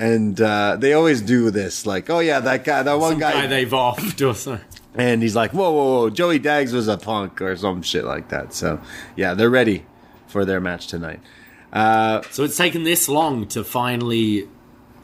And 0.00 0.40
uh, 0.40 0.76
they 0.78 0.92
always 0.92 1.20
do 1.20 1.50
this, 1.50 1.84
like, 1.84 2.08
oh 2.08 2.20
yeah, 2.20 2.38
that 2.38 2.62
guy, 2.62 2.84
that 2.84 2.94
one 3.00 3.14
some 3.14 3.18
guy, 3.18 3.48
they've 3.48 3.68
offed 3.68 4.24
or 4.30 4.32
something. 4.32 4.64
and 4.94 5.20
he's 5.24 5.34
like, 5.34 5.50
whoa, 5.50 5.72
whoa, 5.72 5.84
whoa, 6.02 6.10
Joey 6.10 6.38
Dags 6.38 6.72
was 6.72 6.86
a 6.86 6.96
punk 6.96 7.42
or 7.42 7.56
some 7.56 7.82
shit 7.82 8.04
like 8.04 8.28
that. 8.28 8.54
So, 8.54 8.80
yeah, 9.16 9.34
they're 9.34 9.50
ready 9.50 9.84
for 10.28 10.44
their 10.44 10.60
match 10.60 10.86
tonight. 10.86 11.18
Uh, 11.72 12.22
So 12.30 12.44
it's 12.44 12.56
taken 12.56 12.84
this 12.84 13.08
long 13.08 13.48
to 13.48 13.64
finally 13.64 14.46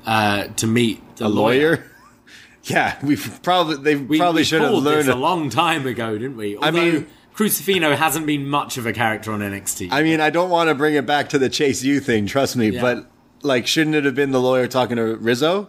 uh, 0.06 0.44
to 0.58 0.66
meet 0.68 1.02
the 1.16 1.26
a 1.26 1.28
lawyer? 1.28 1.90
yeah, 2.62 2.96
we've 3.02 3.40
probably 3.42 3.78
they 3.78 3.96
We, 3.96 4.18
probably 4.18 4.42
we 4.42 4.44
should 4.44 4.62
have 4.62 4.74
learned. 4.74 5.08
a 5.08 5.16
long 5.16 5.50
time 5.50 5.88
ago, 5.88 6.16
didn't 6.16 6.36
we? 6.36 6.54
Although, 6.56 6.68
I 6.68 6.70
mean- 6.70 7.06
Crusifino 7.34 7.96
hasn't 7.96 8.26
been 8.26 8.48
much 8.48 8.76
of 8.76 8.86
a 8.86 8.92
character 8.92 9.32
on 9.32 9.40
NXT. 9.40 9.88
I 9.90 10.02
mean, 10.02 10.20
I 10.20 10.30
don't 10.30 10.50
want 10.50 10.68
to 10.68 10.74
bring 10.74 10.94
it 10.94 11.04
back 11.04 11.30
to 11.30 11.38
the 11.38 11.48
Chase 11.48 11.82
U 11.82 11.98
thing, 12.00 12.26
trust 12.26 12.56
me, 12.56 12.68
Yeah. 12.70 12.80
but 12.80 13.06
like, 13.42 13.66
shouldn't 13.66 13.96
it 13.96 14.04
have 14.04 14.14
been 14.14 14.30
the 14.30 14.40
lawyer 14.40 14.66
talking 14.68 14.96
to 14.96 15.16
Rizzo? 15.16 15.68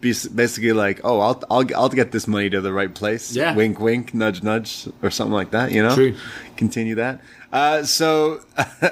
Be 0.00 0.12
basically 0.34 0.72
like, 0.72 1.00
oh, 1.04 1.20
I'll 1.20 1.42
I'll 1.48 1.64
I'll 1.76 1.88
get 1.88 2.12
this 2.12 2.26
money 2.26 2.50
to 2.50 2.60
the 2.60 2.72
right 2.72 2.92
place. 2.94 3.34
Yeah. 3.34 3.54
Wink, 3.54 3.80
wink, 3.80 4.12
nudge, 4.12 4.42
nudge, 4.42 4.88
or 5.02 5.10
something 5.10 5.32
like 5.32 5.52
that. 5.52 5.72
You 5.72 5.82
know. 5.82 5.94
True. 5.94 6.16
Continue 6.56 6.96
that. 6.96 7.20
Uh, 7.52 7.84
so. 7.84 8.40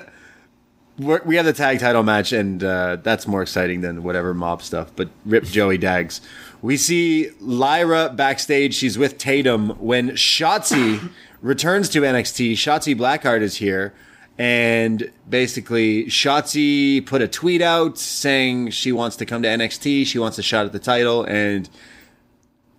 we're, 0.99 1.23
we 1.25 1.37
have 1.37 1.45
the 1.45 1.53
tag 1.53 1.81
title 1.81 2.03
match, 2.03 2.33
and 2.33 2.63
uh, 2.63 2.97
that's 3.03 3.27
more 3.27 3.43
exciting 3.43 3.81
than 3.81 4.03
whatever 4.03 4.33
mob 4.33 4.63
stuff. 4.63 4.91
But 4.95 5.11
rip 5.27 5.45
Joey 5.45 5.77
Dags. 5.79 6.21
We 6.63 6.77
see 6.77 7.31
Lyra 7.41 8.11
backstage. 8.15 8.75
She's 8.75 8.97
with 8.97 9.19
Tatum 9.19 9.71
when 9.81 10.11
Shotzi 10.11 11.11
returns 11.43 11.91
to 11.91 12.01
NXT. 12.01 12.53
Shotzi 12.53 12.97
Blackheart 12.97 13.43
is 13.43 13.57
here. 13.57 13.93
And 14.39 15.13
basically, 15.29 16.07
Shotzi 16.07 17.05
put 17.05 17.21
a 17.21 17.29
tweet 17.29 17.61
out 17.61 17.99
saying 17.99 18.71
she 18.71 18.91
wants 18.91 19.17
to 19.17 19.27
come 19.27 19.43
to 19.43 19.49
NXT. 19.49 20.07
She 20.07 20.19
wants 20.19 20.39
a 20.39 20.43
shot 20.43 20.65
at 20.65 20.73
the 20.73 20.79
title. 20.79 21.25
And 21.25 21.69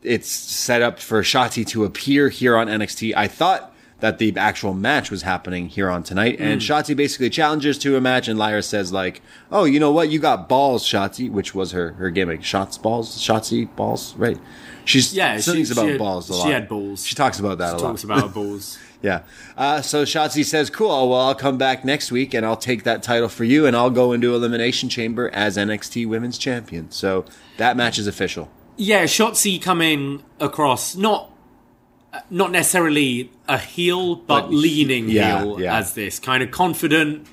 it's 0.02 0.30
set 0.30 0.82
up 0.82 1.00
for 1.00 1.22
Shotzi 1.22 1.66
to 1.68 1.84
appear 1.84 2.30
here 2.30 2.58
on 2.58 2.68
NXT. 2.68 3.14
I 3.16 3.28
thought 3.28 3.74
that 4.00 4.18
the 4.18 4.36
actual 4.36 4.74
match 4.74 5.10
was 5.10 5.22
happening 5.22 5.70
here 5.70 5.90
on 5.90 6.04
tonight, 6.04 6.38
and 6.38 6.62
hmm. 6.62 6.72
Shotzi 6.72 6.94
basically 6.94 7.30
challenges 7.30 7.78
to 7.78 7.96
a 7.96 8.02
match, 8.02 8.28
and 8.28 8.38
Lyra 8.38 8.62
says 8.62 8.92
like, 8.92 9.22
"Oh, 9.50 9.64
you 9.64 9.80
know 9.80 9.94
what? 9.94 10.10
You 10.10 10.20
got 10.20 10.50
balls, 10.50 10.86
Shotzi," 10.86 11.32
which 11.32 11.56
was 11.56 11.72
her 11.72 11.94
her 11.94 12.10
gimmick. 12.10 12.44
Shots 12.44 12.78
balls, 12.78 13.18
Shotzi 13.18 13.74
balls, 13.78 14.14
right? 14.18 14.38
She's 14.86 15.14
Yeah, 15.14 15.38
sings 15.38 15.68
she- 15.68 15.74
about 15.74 15.84
she 15.86 15.90
had- 15.92 15.98
balls 16.00 16.30
a 16.30 16.34
lot. 16.34 16.46
she 16.46 16.52
had 16.52 16.68
balls. 16.70 17.06
She 17.06 17.16
talks 17.16 17.40
about 17.40 17.58
that 17.60 17.74
a 17.74 17.78
lot. 17.78 17.82
Talks 17.82 18.04
about 18.04 18.34
balls. 18.34 18.78
Yeah. 19.04 19.24
Uh, 19.58 19.82
so 19.82 20.04
Shotzi 20.06 20.46
says, 20.46 20.70
cool. 20.70 21.10
Well, 21.10 21.20
I'll 21.20 21.36
come 21.36 21.58
back 21.58 21.84
next 21.84 22.10
week 22.10 22.34
and 22.34 22.46
I'll 22.46 22.56
take 22.56 22.84
that 22.86 23.04
title 23.04 23.28
for 23.28 23.44
you 23.44 23.66
and 23.66 23.76
I'll 23.76 23.90
go 23.90 24.14
into 24.14 24.34
Elimination 24.34 24.88
Chamber 24.88 25.30
as 25.34 25.58
NXT 25.58 26.08
Women's 26.08 26.38
Champion. 26.38 26.90
So 26.90 27.26
that 27.58 27.76
match 27.76 28.00
is 28.00 28.08
official. 28.08 28.50
Yeah, 28.78 29.04
Shotzi 29.04 29.62
coming 29.62 30.24
across 30.40 30.96
not 30.96 31.32
not 32.30 32.52
necessarily 32.52 33.30
a 33.50 33.58
heel, 33.58 34.16
but, 34.16 34.44
But 34.44 34.54
leaning 34.54 35.10
yeah, 35.10 35.40
heel 35.44 35.60
yeah. 35.60 35.78
as 35.80 35.96
this 35.96 36.18
kind 36.20 36.42
of 36.42 36.52
confident, 36.52 37.28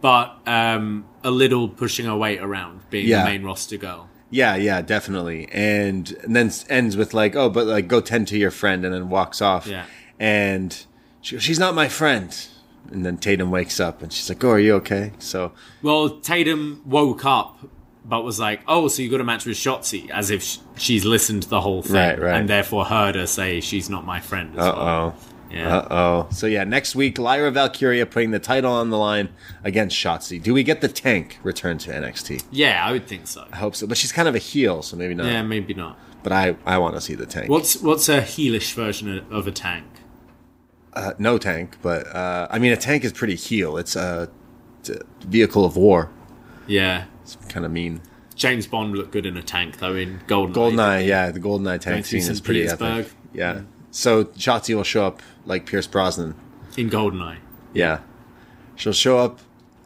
but 0.00 0.36
um, 0.46 1.06
a 1.24 1.32
little 1.32 1.68
pushing 1.68 2.06
her 2.06 2.16
weight 2.16 2.40
around, 2.40 2.82
being 2.90 3.08
Yeah. 3.08 3.24
the 3.24 3.30
main 3.30 3.42
roster 3.42 3.78
girl. 3.78 4.08
Yeah, 4.30 4.56
yeah, 4.56 4.82
definitely. 4.82 5.48
And, 5.52 6.10
and 6.24 6.34
then 6.34 6.50
ends 6.68 6.96
with 6.96 7.14
like, 7.14 7.36
oh, 7.36 7.48
but 7.48 7.66
like 7.66 7.86
go 7.88 8.00
tend 8.00 8.28
to 8.28 8.38
your 8.38 8.50
friend 8.50 8.84
and 8.84 8.92
then 8.92 9.08
walks 9.08 9.40
off. 9.40 9.66
Yeah. 9.66 9.84
And 10.18 10.84
she 11.20 11.36
goes, 11.36 11.42
she's 11.42 11.58
not 11.58 11.74
my 11.74 11.88
friend. 11.88 12.36
And 12.90 13.04
then 13.04 13.18
Tatum 13.18 13.50
wakes 13.50 13.80
up 13.80 14.02
and 14.02 14.12
she's 14.12 14.28
like, 14.28 14.42
oh, 14.44 14.50
are 14.50 14.58
you 14.58 14.74
okay? 14.76 15.12
So 15.18 15.52
Well, 15.82 16.08
Tatum 16.20 16.82
woke 16.84 17.24
up, 17.24 17.58
but 18.04 18.22
was 18.22 18.38
like, 18.38 18.60
"Oh, 18.68 18.86
so 18.86 19.02
you 19.02 19.10
got 19.10 19.20
a 19.20 19.24
match 19.24 19.44
with 19.46 19.56
Shotzi," 19.56 20.08
as 20.10 20.30
if 20.30 20.58
she's 20.76 21.04
listened 21.04 21.42
to 21.42 21.48
the 21.48 21.60
whole 21.60 21.82
thing, 21.82 21.96
Right, 21.96 22.20
right. 22.20 22.36
and 22.38 22.48
therefore 22.48 22.84
heard 22.84 23.16
her 23.16 23.26
say 23.26 23.60
she's 23.60 23.90
not 23.90 24.06
my 24.06 24.20
friend. 24.20 24.52
As 24.56 24.64
Uh 24.64 24.72
well. 24.76 25.16
Yeah. 25.50 25.76
Uh 25.78 25.88
oh. 25.90 26.28
So 26.32 26.46
yeah, 26.46 26.64
next 26.64 26.94
week, 26.94 27.18
Lyra 27.18 27.50
Valkyria 27.50 28.04
putting 28.06 28.30
the 28.32 28.38
title 28.38 28.72
on 28.72 28.90
the 28.90 28.98
line 28.98 29.28
against 29.64 29.96
Shotzi. 29.96 30.42
Do 30.42 30.52
we 30.52 30.62
get 30.62 30.80
the 30.80 30.88
tank 30.88 31.38
return 31.42 31.78
to 31.78 31.90
NXT? 31.92 32.44
Yeah, 32.50 32.84
I 32.84 32.92
would 32.92 33.06
think 33.06 33.26
so. 33.28 33.46
I 33.52 33.56
hope 33.56 33.76
so. 33.76 33.86
But 33.86 33.96
she's 33.96 34.12
kind 34.12 34.28
of 34.28 34.34
a 34.34 34.38
heel, 34.38 34.82
so 34.82 34.96
maybe 34.96 35.14
not. 35.14 35.26
Yeah, 35.26 35.42
maybe 35.42 35.74
not. 35.74 35.98
But 36.22 36.32
I, 36.32 36.56
I 36.66 36.78
want 36.78 36.96
to 36.96 37.00
see 37.00 37.14
the 37.14 37.26
tank. 37.26 37.48
What's 37.48 37.80
what's 37.80 38.08
a 38.08 38.20
heelish 38.20 38.74
version 38.74 39.24
of, 39.30 39.46
a 39.46 39.52
tank? 39.52 39.86
Uh, 40.92 41.12
no 41.18 41.38
tank, 41.38 41.76
but 41.82 42.06
uh, 42.08 42.48
I 42.50 42.58
mean, 42.58 42.72
a 42.72 42.76
tank 42.76 43.04
is 43.04 43.12
pretty 43.12 43.36
heel. 43.36 43.76
It's 43.76 43.94
a, 43.94 44.28
it's 44.80 44.88
a 44.90 45.02
vehicle 45.26 45.64
of 45.64 45.76
war. 45.76 46.10
Yeah, 46.66 47.04
It's 47.22 47.36
kind 47.48 47.64
of 47.64 47.70
mean. 47.70 48.00
James 48.34 48.66
Bond 48.66 48.94
looked 48.94 49.12
good 49.12 49.24
in 49.24 49.36
a 49.36 49.42
tank 49.42 49.78
though 49.78 49.94
in 49.94 50.20
Golden. 50.26 50.54
Goldeneye, 50.54 51.06
yeah, 51.06 51.30
the 51.30 51.38
Goldeneye 51.40 51.80
tank 51.80 52.04
scene 52.06 52.20
is 52.20 52.40
pretty 52.40 52.62
Petersburg. 52.62 53.04
epic. 53.06 53.12
Yeah. 53.32 53.60
So 53.96 54.24
Shotzi 54.24 54.76
will 54.76 54.82
show 54.82 55.06
up 55.06 55.22
like 55.46 55.64
Pierce 55.64 55.86
Brosnan. 55.86 56.34
in 56.76 56.90
Goldeneye. 56.90 57.38
Yeah. 57.72 58.00
She'll 58.74 58.92
show 58.92 59.16
up 59.16 59.40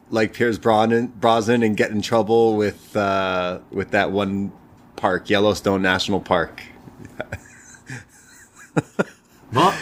like 0.09 0.33
Pierce 0.33 0.57
Brosnan, 0.57 1.13
Brosnan 1.17 1.63
and 1.63 1.77
get 1.77 1.91
in 1.91 2.01
trouble 2.01 2.57
with 2.57 2.93
uh, 2.93 3.59
with 3.71 3.91
that 3.91 4.11
one 4.11 4.51
park, 4.97 5.29
Yellowstone 5.29 5.81
National 5.81 6.19
Park. 6.19 6.61
What? 9.51 9.75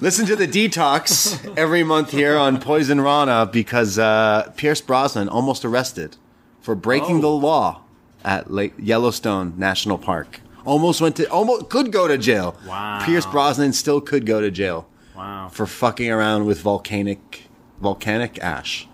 Listen 0.00 0.26
to 0.26 0.34
the 0.34 0.48
detox 0.48 1.56
every 1.56 1.84
month 1.84 2.10
here 2.10 2.36
on 2.36 2.60
Poisonrana 2.60 3.50
because 3.50 3.96
uh, 3.96 4.52
Pierce 4.56 4.80
Brosnan 4.80 5.28
almost 5.28 5.64
arrested 5.64 6.16
for 6.60 6.74
breaking 6.74 7.20
the 7.20 7.30
law 7.30 7.82
at 8.24 8.50
Lake 8.50 8.74
Yellowstone 8.76 9.54
National 9.56 9.98
Park. 9.98 10.40
Almost 10.64 11.00
went 11.00 11.16
to 11.16 11.28
almost 11.30 11.68
could 11.68 11.92
go 11.92 12.08
to 12.08 12.16
jail. 12.18 12.56
Wow. 12.66 13.00
Pierce 13.04 13.26
Brosnan 13.26 13.72
still 13.72 14.00
could 14.00 14.24
go 14.26 14.40
to 14.40 14.50
jail 14.50 14.86
Wow. 15.16 15.48
for 15.52 15.66
fucking 15.66 16.10
around 16.10 16.46
with 16.46 16.60
volcanic 16.60 17.42
volcanic 17.80 18.38
ash 18.42 18.88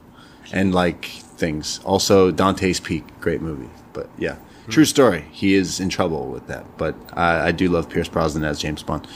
and 0.52 0.74
like 0.74 1.04
things. 1.04 1.80
Also 1.84 2.30
Dante's 2.32 2.80
Peak, 2.80 3.04
great 3.20 3.40
movie. 3.40 3.70
But 3.92 4.08
yeah, 4.18 4.36
true 4.68 4.84
story. 4.84 5.24
He 5.30 5.54
is 5.54 5.78
in 5.80 5.88
trouble 5.88 6.26
with 6.28 6.46
that. 6.48 6.64
But 6.76 6.94
uh, 7.16 7.20
I 7.44 7.52
do 7.52 7.68
love 7.68 7.88
Pierce 7.88 8.08
Brosnan 8.08 8.44
as 8.44 8.58
James 8.58 8.82
Bond. 8.82 9.06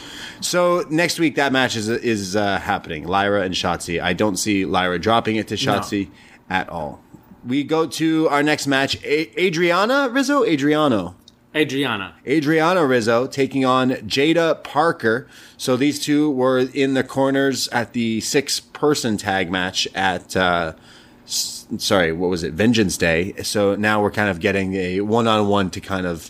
So 0.41 0.85
next 0.91 1.19
week 1.19 1.35
that 1.37 1.53
match 1.53 1.75
is 1.77 1.89
is 1.89 2.37
uh, 2.37 2.59
happening. 2.61 3.07
Lyra 3.07 3.43
and 3.43 3.55
Shotzi. 3.55 4.01
I 4.01 4.13
don't 4.13 4.37
see 4.37 4.65
Lyra 4.65 4.99
dropping 4.99 5.37
it 5.37 5.49
to 5.49 5.55
Shotzi 5.57 6.11
at 6.49 6.69
all. 6.69 7.01
We 7.47 7.63
go 7.65 7.87
to 7.87 8.29
our 8.31 8.43
next 8.43 8.67
match. 8.67 8.97
A- 9.05 9.41
Adriana 9.47 10.09
Rizzo, 10.11 10.45
Adriano. 10.45 11.17
Adriana. 11.57 12.15
Adriana 12.27 12.85
Rizzo 12.85 13.27
taking 13.27 13.65
on 13.65 13.91
Jaida 13.91 14.63
Parker. 14.65 15.29
So 15.57 15.77
these 15.77 16.01
two 16.01 16.31
were 16.31 16.59
in 16.59 16.95
the 16.95 17.05
corners 17.05 17.69
at 17.69 17.93
the 17.93 18.21
six 18.21 18.59
person 18.61 19.17
tag 19.17 19.51
match 19.51 19.87
at, 19.95 20.37
uh, 20.37 20.73
s- 21.25 21.67
sorry, 21.79 22.13
what 22.13 22.29
was 22.29 22.43
it? 22.43 22.55
Vengeance 22.55 22.97
Day. 22.97 23.35
So 23.43 23.77
now 23.77 24.03
we're 24.03 24.11
kind 24.11 24.29
of 24.29 24.41
getting 24.41 24.75
a 24.75 25.01
one 25.03 25.29
on 25.29 25.47
one 25.49 25.71
to 25.71 25.81
kind 25.81 26.07
of 26.07 26.29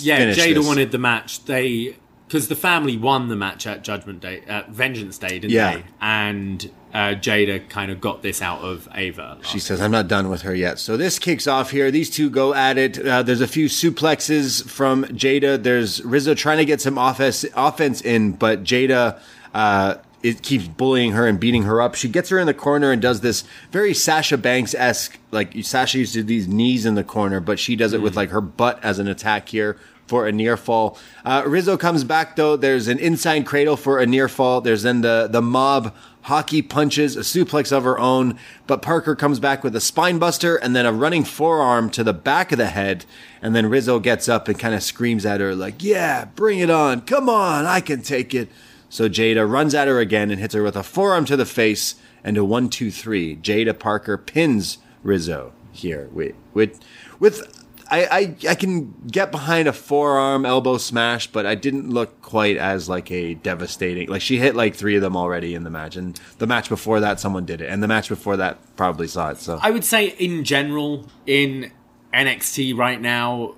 Yeah, 0.00 0.20
Jaida 0.32 0.54
this. 0.54 0.66
wanted 0.66 0.92
the 0.92 0.98
match. 0.98 1.44
They 1.46 1.96
because 2.30 2.46
the 2.46 2.54
family 2.54 2.96
won 2.96 3.26
the 3.26 3.34
match 3.34 3.66
at 3.66 3.82
Judgment 3.82 4.20
Day, 4.20 4.42
at 4.46 4.68
Vengeance 4.68 5.18
Day, 5.18 5.40
didn't 5.40 5.50
Yeah. 5.50 5.74
they? 5.78 5.84
And 6.00 6.70
uh, 6.94 6.98
Jaida 7.16 7.68
kind 7.68 7.90
of 7.90 8.00
got 8.00 8.22
this 8.22 8.40
out 8.40 8.60
of 8.60 8.88
Ava. 8.94 9.38
She 9.42 9.58
says, 9.58 9.80
I'm 9.80 9.90
not 9.90 10.06
done 10.06 10.28
with 10.28 10.42
her 10.42 10.54
yet. 10.54 10.78
So 10.78 10.96
this 10.96 11.18
kicks 11.18 11.48
off 11.48 11.72
here. 11.72 11.90
These 11.90 12.08
two 12.08 12.30
go 12.30 12.54
at 12.54 12.78
it. 12.78 13.04
Uh, 13.04 13.24
there's 13.24 13.40
a 13.40 13.48
few 13.48 13.66
suplexes 13.66 14.62
from 14.68 15.06
Jaida. 15.06 15.60
There's 15.60 16.04
Rizzo 16.04 16.34
trying 16.34 16.58
to 16.58 16.64
get 16.64 16.80
some 16.80 16.98
offense, 16.98 17.44
offense 17.56 18.00
in, 18.00 18.30
but 18.34 18.62
Jaida 18.62 19.18
uh, 19.52 19.96
it 20.22 20.42
keeps 20.42 20.68
bullying 20.68 21.10
her 21.10 21.26
and 21.26 21.40
beating 21.40 21.64
her 21.64 21.82
up. 21.82 21.96
She 21.96 22.08
gets 22.08 22.28
her 22.28 22.38
in 22.38 22.46
the 22.46 22.54
corner 22.54 22.92
and 22.92 23.02
does 23.02 23.22
this 23.22 23.42
very 23.72 23.92
Sasha 23.92 24.38
Banks 24.38 24.72
esque, 24.74 25.18
like 25.32 25.64
Sasha 25.64 25.98
used 25.98 26.12
to 26.12 26.20
do 26.20 26.26
these 26.28 26.46
knees 26.46 26.86
in 26.86 26.94
the 26.94 27.02
corner, 27.02 27.40
but 27.40 27.58
she 27.58 27.74
does 27.74 27.92
it 27.92 28.00
with 28.02 28.14
like 28.14 28.30
her 28.30 28.40
butt 28.40 28.78
as 28.84 29.00
an 29.00 29.08
attack 29.08 29.48
here 29.48 29.76
for 30.10 30.26
a 30.26 30.32
near 30.32 30.56
fall. 30.56 30.98
Uh, 31.24 31.44
Rizzo 31.46 31.76
comes 31.76 32.02
back 32.02 32.34
though. 32.34 32.56
There's 32.56 32.88
an 32.88 32.98
inside 32.98 33.46
cradle 33.46 33.76
for 33.76 34.00
a 34.00 34.06
near 34.06 34.28
fall. 34.28 34.60
There's 34.60 34.82
then 34.82 35.02
the 35.02 35.28
the 35.30 35.40
mob 35.40 35.94
hockey 36.22 36.62
punches, 36.62 37.16
a 37.16 37.20
suplex 37.20 37.70
of 37.70 37.84
her 37.84 37.98
own, 37.98 38.36
but 38.66 38.82
Parker 38.82 39.14
comes 39.14 39.38
back 39.38 39.62
with 39.62 39.74
a 39.74 39.80
spine 39.80 40.18
buster 40.18 40.56
and 40.56 40.74
then 40.74 40.84
a 40.84 40.92
running 40.92 41.24
forearm 41.24 41.88
to 41.90 42.02
the 42.04 42.12
back 42.12 42.50
of 42.50 42.58
the 42.58 42.66
head. 42.66 43.06
And 43.40 43.54
then 43.54 43.70
Rizzo 43.70 44.00
gets 44.00 44.28
up 44.28 44.48
and 44.48 44.58
kind 44.58 44.74
of 44.74 44.82
screams 44.82 45.24
at 45.24 45.40
her 45.40 45.54
like, 45.54 45.82
"Yeah, 45.82 46.24
bring 46.34 46.58
it 46.58 46.70
on! 46.70 47.02
Come 47.02 47.28
on, 47.28 47.64
I 47.64 47.80
can 47.80 48.02
take 48.02 48.34
it." 48.34 48.48
So 48.88 49.08
Jaida 49.08 49.48
runs 49.48 49.74
at 49.76 49.86
her 49.86 50.00
again 50.00 50.32
and 50.32 50.40
hits 50.40 50.54
her 50.54 50.64
with 50.64 50.76
a 50.76 50.82
forearm 50.82 51.24
to 51.26 51.36
the 51.36 51.46
face 51.46 51.94
and 52.24 52.36
a 52.36 52.44
one, 52.44 52.68
two, 52.68 52.90
three. 52.90 53.36
Jaida 53.36 53.78
Parker 53.78 54.18
pins 54.18 54.78
Rizzo 55.04 55.52
here 55.70 56.08
with 56.12 56.34
with 56.52 56.80
with 57.20 57.59
I, 57.90 58.04
I 58.04 58.36
I 58.50 58.54
can 58.54 58.94
get 59.10 59.30
behind 59.32 59.66
a 59.66 59.72
forearm 59.72 60.46
elbow 60.46 60.78
smash, 60.78 61.26
but 61.26 61.44
I 61.44 61.54
didn't 61.56 61.90
look 61.90 62.22
quite 62.22 62.56
as 62.56 62.88
like 62.88 63.10
a 63.10 63.34
devastating. 63.34 64.08
Like 64.08 64.22
she 64.22 64.38
hit 64.38 64.54
like 64.54 64.74
three 64.76 64.94
of 64.96 65.02
them 65.02 65.16
already 65.16 65.54
in 65.54 65.64
the 65.64 65.70
match, 65.70 65.96
and 65.96 66.18
the 66.38 66.46
match 66.46 66.68
before 66.68 67.00
that 67.00 67.18
someone 67.20 67.44
did 67.46 67.60
it, 67.60 67.68
and 67.68 67.82
the 67.82 67.88
match 67.88 68.08
before 68.08 68.36
that 68.36 68.58
probably 68.76 69.08
saw 69.08 69.30
it. 69.30 69.38
So 69.38 69.58
I 69.62 69.70
would 69.72 69.84
say 69.84 70.06
in 70.06 70.44
general 70.44 71.08
in 71.26 71.72
NXT 72.14 72.76
right 72.76 73.00
now, 73.00 73.54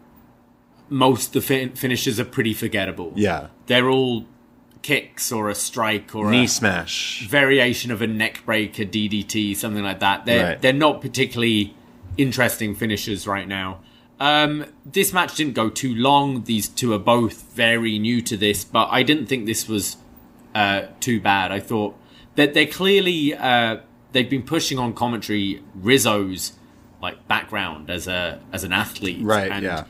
most 0.89 1.29
of 1.29 1.33
the 1.35 1.41
fin- 1.43 1.73
finishes 1.75 2.19
are 2.21 2.25
pretty 2.25 2.55
forgettable. 2.55 3.13
yeah, 3.17 3.49
they're 3.67 3.89
all 3.91 4.27
kicks 4.83 5.31
or 5.31 5.49
a 5.49 5.55
strike 5.55 6.15
or 6.15 6.31
knee 6.31 6.45
a 6.45 6.49
smash. 6.49 7.27
variation 7.29 7.91
of 7.93 8.03
a 8.03 8.07
neck 8.07 8.43
breaker, 8.45 8.85
DDT, 8.85 9.55
something 9.57 9.85
like 9.85 10.01
that. 10.01 10.25
They're 10.27 10.45
Right. 10.45 10.63
they're 10.63 10.73
not 10.73 11.01
particularly 11.01 11.75
interesting 12.17 12.75
finishes 12.75 13.27
right 13.27 13.47
now. 13.47 13.81
Um, 14.23 14.67
this 14.87 15.13
match 15.13 15.35
didn't 15.35 15.55
go 15.55 15.69
too 15.69 15.97
long. 15.97 16.45
These 16.45 16.69
two 16.69 16.93
are 16.95 16.99
both 17.01 17.43
very 17.55 17.99
new 17.99 18.23
to 18.23 18.37
this, 18.37 18.63
but 18.63 18.87
I 18.93 19.03
didn't 19.03 19.27
think 19.27 19.47
this 19.47 19.67
was 19.67 19.97
uh, 20.55 20.83
too 21.01 21.21
bad. 21.21 21.51
I 21.51 21.59
thought 21.59 21.97
that 22.37 22.55
they're 22.55 22.67
clearly 22.67 23.35
uh, 23.35 23.79
they've 24.13 24.31
been 24.31 24.45
pushing 24.45 24.79
on 24.79 24.95
commentary 24.95 25.61
Rizzo's 25.75 26.53
like 27.01 27.27
background 27.27 27.91
as 27.91 28.07
a 28.07 28.41
as 28.53 28.63
an 28.63 28.73
athlete, 28.73 29.19
Right, 29.23 29.51
And 29.51 29.65
yeah. 29.65 29.85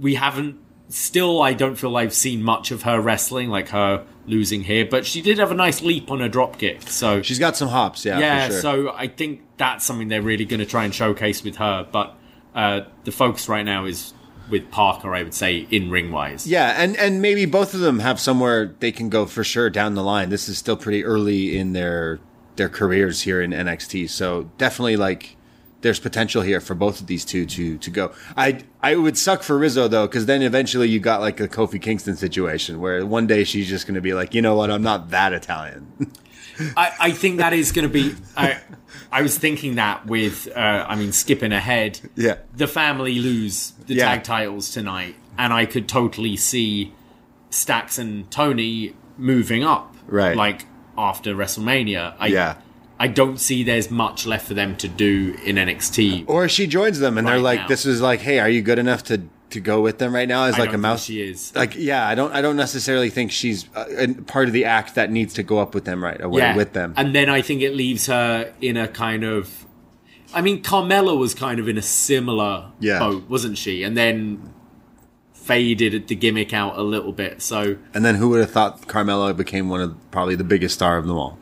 we 0.00 0.16
haven't 0.16 0.58
still, 0.88 1.40
I 1.40 1.52
don't 1.52 1.76
feel 1.76 1.96
I've 1.96 2.12
seen 2.12 2.42
much 2.42 2.72
of 2.72 2.82
her 2.82 3.00
wrestling, 3.00 3.50
like 3.50 3.68
her 3.68 4.04
losing 4.26 4.64
here. 4.64 4.84
But 4.84 5.06
she 5.06 5.22
did 5.22 5.38
have 5.38 5.52
a 5.52 5.54
nice 5.54 5.80
leap 5.80 6.10
on 6.10 6.18
her 6.18 6.28
drop 6.28 6.58
kick, 6.58 6.82
so 6.88 7.22
She's 7.22 7.38
got 7.38 7.56
some 7.56 7.68
hops, 7.68 8.04
yeah. 8.04 8.18
yeah. 8.18 8.46
for 8.46 8.52
sure. 8.52 8.60
So 8.60 8.92
I 8.96 9.06
think 9.06 9.42
that's 9.58 9.84
something 9.84 10.08
they're 10.08 10.22
really 10.22 10.44
going 10.44 10.58
to 10.58 10.66
try 10.66 10.84
and 10.84 10.92
showcase 10.92 11.44
with 11.44 11.54
her. 11.56 11.86
But 11.92 12.16
uh, 12.54 12.82
the 13.04 13.12
focus 13.12 13.48
right 13.48 13.64
now 13.64 13.84
is 13.84 14.12
with 14.50 14.70
Parker, 14.70 15.14
I 15.14 15.22
would 15.22 15.34
say, 15.34 15.66
in 15.70 15.90
ring 15.90 16.10
wise. 16.10 16.46
Yeah, 16.46 16.74
and 16.76 16.96
and 16.96 17.22
maybe 17.22 17.46
both 17.46 17.74
of 17.74 17.80
them 17.80 18.00
have 18.00 18.20
somewhere 18.20 18.74
they 18.80 18.92
can 18.92 19.08
go 19.08 19.26
for 19.26 19.44
sure 19.44 19.70
down 19.70 19.94
the 19.94 20.02
line. 20.02 20.28
This 20.28 20.48
is 20.48 20.58
still 20.58 20.76
pretty 20.76 21.04
early 21.04 21.56
in 21.56 21.72
their 21.72 22.18
their 22.56 22.68
careers 22.68 23.22
here 23.22 23.40
in 23.40 23.52
NXT, 23.52 24.10
so 24.10 24.50
definitely 24.58 24.96
like 24.96 25.36
there's 25.82 25.98
potential 25.98 26.42
here 26.42 26.60
for 26.60 26.74
both 26.74 27.00
of 27.00 27.06
these 27.06 27.24
two 27.24 27.46
to 27.46 27.78
to 27.78 27.90
go. 27.90 28.12
I 28.36 28.60
I 28.82 28.96
would 28.96 29.16
suck 29.16 29.42
for 29.42 29.56
Rizzo 29.56 29.88
though, 29.88 30.06
because 30.06 30.26
then 30.26 30.42
eventually 30.42 30.88
you 30.88 30.98
got 30.98 31.20
like 31.20 31.40
a 31.40 31.48
Kofi 31.48 31.80
Kingston 31.80 32.16
situation 32.16 32.80
where 32.80 33.06
one 33.06 33.26
day 33.26 33.44
she's 33.44 33.68
just 33.68 33.86
going 33.86 33.94
to 33.94 34.00
be 34.00 34.14
like, 34.14 34.34
you 34.34 34.42
know 34.42 34.56
what, 34.56 34.70
I'm 34.70 34.82
not 34.82 35.10
that 35.10 35.32
Italian. 35.32 35.86
I, 36.76 36.92
I 37.00 37.10
think 37.12 37.38
that 37.38 37.52
is 37.52 37.72
going 37.72 37.86
to 37.86 37.92
be. 37.92 38.14
I, 38.36 38.58
I 39.12 39.22
was 39.22 39.36
thinking 39.38 39.76
that 39.76 40.06
with, 40.06 40.48
uh, 40.54 40.86
I 40.88 40.96
mean, 40.96 41.12
skipping 41.12 41.52
ahead. 41.52 42.00
Yeah. 42.16 42.36
The 42.54 42.66
family 42.66 43.18
lose 43.18 43.72
the 43.86 43.94
Yeah. 43.94 44.06
tag 44.06 44.24
titles 44.24 44.70
tonight, 44.70 45.16
and 45.38 45.52
I 45.52 45.66
could 45.66 45.88
totally 45.88 46.36
see 46.36 46.92
Stacks 47.50 47.98
and 47.98 48.30
Tony 48.30 48.94
moving 49.18 49.64
up. 49.64 49.94
Right. 50.06 50.36
Like 50.36 50.66
after 50.96 51.34
WrestleMania. 51.34 52.14
I, 52.18 52.26
Yeah. 52.28 52.56
I 52.98 53.08
don't 53.08 53.38
see 53.40 53.64
there's 53.64 53.90
much 53.90 54.26
left 54.26 54.46
for 54.46 54.52
them 54.54 54.76
to 54.76 54.86
do 54.86 55.34
in 55.44 55.56
NXT. 55.56 56.24
or 56.28 56.48
she 56.50 56.66
joins 56.66 56.98
them 56.98 57.16
and 57.16 57.26
they're 57.26 57.38
like, 57.38 57.60
now. 57.60 57.66
this 57.68 57.86
is 57.86 58.02
like, 58.02 58.20
hey, 58.20 58.38
are 58.38 58.48
you 58.50 58.60
good 58.60 58.78
enough 58.78 59.02
to 59.04 59.22
to 59.50 59.60
go 59.60 59.80
with 59.80 59.98
them 59.98 60.14
right 60.14 60.28
now 60.28 60.44
as 60.44 60.54
I 60.54 60.58
like 60.58 60.68
don't 60.70 60.76
a 60.76 60.78
mouse? 60.78 61.04
she 61.04 61.20
is. 61.20 61.54
Like, 61.54 61.74
yeah, 61.76 62.06
I 62.06 62.14
don't 62.14 62.32
I 62.32 62.42
don't 62.42 62.56
necessarily 62.56 63.10
think 63.10 63.32
she's 63.32 63.66
uh, 63.74 63.84
a 63.98 64.08
part 64.22 64.46
of 64.48 64.52
the 64.52 64.64
act 64.64 64.94
that 64.94 65.10
needs 65.10 65.34
to 65.34 65.42
go 65.42 65.58
up 65.58 65.74
with 65.74 65.84
them 65.84 66.02
right 66.02 66.20
away 66.20 66.54
with 66.54 66.72
them. 66.72 66.94
And 66.96 67.14
then 67.14 67.28
I 67.28 67.42
think 67.42 67.62
it 67.62 67.74
leaves 67.74 68.06
her 68.06 68.52
in 68.60 68.76
a 68.76 68.88
kind 68.88 69.24
of. 69.24 69.66
I 70.32 70.42
mean, 70.42 70.62
Carmella 70.62 71.18
was 71.18 71.34
kind 71.34 71.58
of 71.58 71.68
in 71.68 71.76
a 71.76 71.82
similar 71.82 72.70
Yeah. 72.78 73.00
boat, 73.00 73.28
wasn't 73.28 73.58
she? 73.58 73.82
And 73.82 73.96
then 73.96 74.54
faded 75.32 76.06
the 76.06 76.14
gimmick 76.14 76.52
out 76.52 76.78
a 76.78 76.82
little 76.82 77.12
bit. 77.12 77.42
So 77.42 77.76
And 77.92 78.04
then 78.04 78.14
who 78.14 78.28
would 78.28 78.40
have 78.40 78.52
thought 78.52 78.82
Carmella 78.82 79.36
became 79.36 79.68
one 79.68 79.80
of 79.80 80.10
probably 80.12 80.36
the 80.36 80.44
biggest 80.44 80.74
star 80.74 80.96
of 80.98 81.06
them 81.06 81.16
all? 81.16 81.38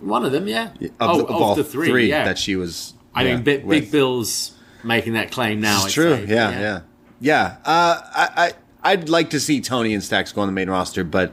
one 0.00 0.24
of 0.24 0.32
them, 0.32 0.46
yeah. 0.46 0.70
Of, 0.70 0.92
oh, 1.00 1.16
the, 1.18 1.24
of 1.24 1.30
of 1.30 1.42
all 1.42 1.54
the 1.54 1.64
three, 1.64 2.08
yeah. 2.08 2.24
that 2.24 2.38
she 2.38 2.56
was. 2.56 2.94
I 3.14 3.24
yeah, 3.24 3.34
mean, 3.34 3.44
Big. 3.44 3.68
Big 3.68 3.90
Bill's 3.90 4.56
making 4.84 5.14
that 5.14 5.30
claim 5.32 5.60
now. 5.60 5.84
It's 5.84 5.92
true. 5.92 6.14
say. 6.16 6.26
Yeah, 6.26 6.50
yeah, 6.50 6.60
yeah. 6.60 6.80
Yeah, 7.20 7.56
uh, 7.64 8.00
I, 8.14 8.52
I, 8.82 8.90
I'd 8.92 9.08
like 9.08 9.30
to 9.30 9.40
see 9.40 9.60
Tony 9.60 9.92
and 9.94 10.02
Stacks 10.04 10.32
go 10.32 10.40
on 10.42 10.48
the 10.48 10.52
main 10.52 10.70
roster, 10.70 11.02
but 11.04 11.32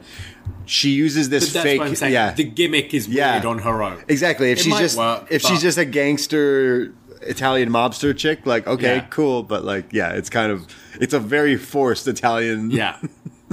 she 0.64 0.90
uses 0.90 1.28
this 1.28 1.52
fake. 1.52 1.78
what 1.78 1.88
I'm 1.88 1.94
saying. 1.94 2.12
Yeah, 2.12 2.32
The 2.32 2.44
gimmick 2.44 2.92
is 2.92 3.06
Yeah. 3.08 3.34
weird 3.34 3.44
on 3.46 3.58
her 3.60 3.82
own. 3.82 4.02
exactly. 4.08 4.50
If 4.50 4.58
It 4.58 4.62
she's 4.62 4.78
just 4.78 4.98
work, 4.98 5.26
if 5.30 5.42
she's 5.42 5.62
just 5.62 5.78
a 5.78 5.84
gangster 5.84 6.92
Italian 7.22 7.70
mobster 7.70 8.16
chick, 8.16 8.44
like 8.46 8.66
okay, 8.66 8.96
Yeah. 8.96 9.06
cool, 9.10 9.42
but 9.44 9.64
like 9.64 9.92
yeah, 9.92 10.10
it's 10.12 10.28
kind 10.30 10.50
of 10.50 10.66
it's 11.00 11.14
a 11.14 11.20
very 11.20 11.56
forced 11.56 12.08
Italian. 12.08 12.70
Yeah. 12.72 12.98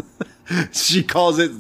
she 0.72 1.04
calls 1.04 1.40
it. 1.40 1.52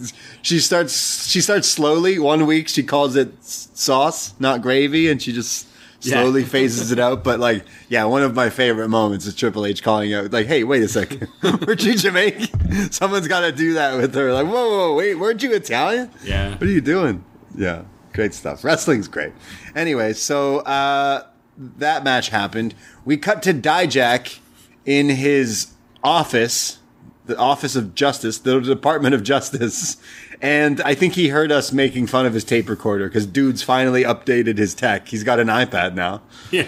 She 0.41 0.59
starts. 0.59 1.27
She 1.29 1.39
starts 1.39 1.67
slowly. 1.67 2.19
One 2.19 2.45
week 2.45 2.67
she 2.67 2.83
calls 2.83 3.15
it 3.15 3.31
sauce, 3.43 4.33
not 4.39 4.61
gravy, 4.61 5.09
and 5.09 5.21
she 5.21 5.31
just 5.33 5.67
Yeah. 6.05 6.21
slowly 6.21 6.43
phases 6.43 6.91
it 6.91 6.99
out. 6.99 7.23
But 7.23 7.39
like, 7.39 7.65
yeah, 7.89 8.03
one 8.05 8.23
of 8.23 8.35
my 8.35 8.49
favorite 8.49 8.89
moments 8.89 9.25
is 9.25 9.35
Triple 9.35 9.65
H 9.65 9.81
calling 9.83 10.13
out, 10.13 10.31
like, 10.31 10.47
"Hey, 10.47 10.63
wait 10.63 10.83
a 10.83 10.87
second, 10.87 11.27
weren't 11.43 11.83
you 11.83 11.95
Jamaican? 11.95 12.91
Someone's 12.91 13.27
got 13.27 13.41
to 13.41 13.51
do 13.51 13.73
that 13.73 13.95
with 13.97 14.13
her." 14.15 14.33
Like, 14.33 14.47
whoa, 14.47 14.69
whoa, 14.69 14.95
wait, 14.95 15.15
weren't 15.15 15.41
you 15.43 15.53
Italian? 15.53 16.09
Yeah. 16.23 16.51
What 16.51 16.63
are 16.63 16.67
you 16.67 16.81
doing? 16.81 17.23
Yeah, 17.55 17.83
great 18.13 18.33
stuff. 18.33 18.63
Wrestling's 18.63 19.07
great. 19.07 19.33
Anyway, 19.75 20.13
so 20.13 20.59
uh, 20.59 21.25
that 21.57 22.03
match 22.03 22.29
happened. 22.29 22.73
We 23.05 23.17
cut 23.17 23.43
to 23.43 23.53
Dijak 23.53 24.39
in 24.85 25.09
his 25.09 25.73
office, 26.03 26.79
the 27.25 27.37
Office 27.37 27.75
of 27.75 27.95
Justice, 27.95 28.39
the 28.39 28.59
Department 28.59 29.15
of 29.15 29.23
Justice. 29.23 29.97
And 30.43 30.81
I 30.81 30.93
think 30.93 31.13
he 31.13 31.29
heard 31.29 31.53
us 31.53 31.71
making 31.71 32.07
fun 32.07 32.25
of 32.25 32.33
his 32.33 32.43
tape 32.43 32.67
recorder 32.67 33.07
because 33.07 33.25
dude's 33.25 33.63
finally 33.63 34.03
updated 34.03 34.57
his 34.57 34.75
tech. 34.75 35.07
He's 35.07 35.23
got 35.23 35.39
an 35.39 35.47
iPad 35.47 35.95
now. 35.95 36.21
Yeah. 36.51 36.67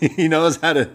he 0.16 0.28
knows 0.28 0.56
how 0.56 0.72
to 0.72 0.90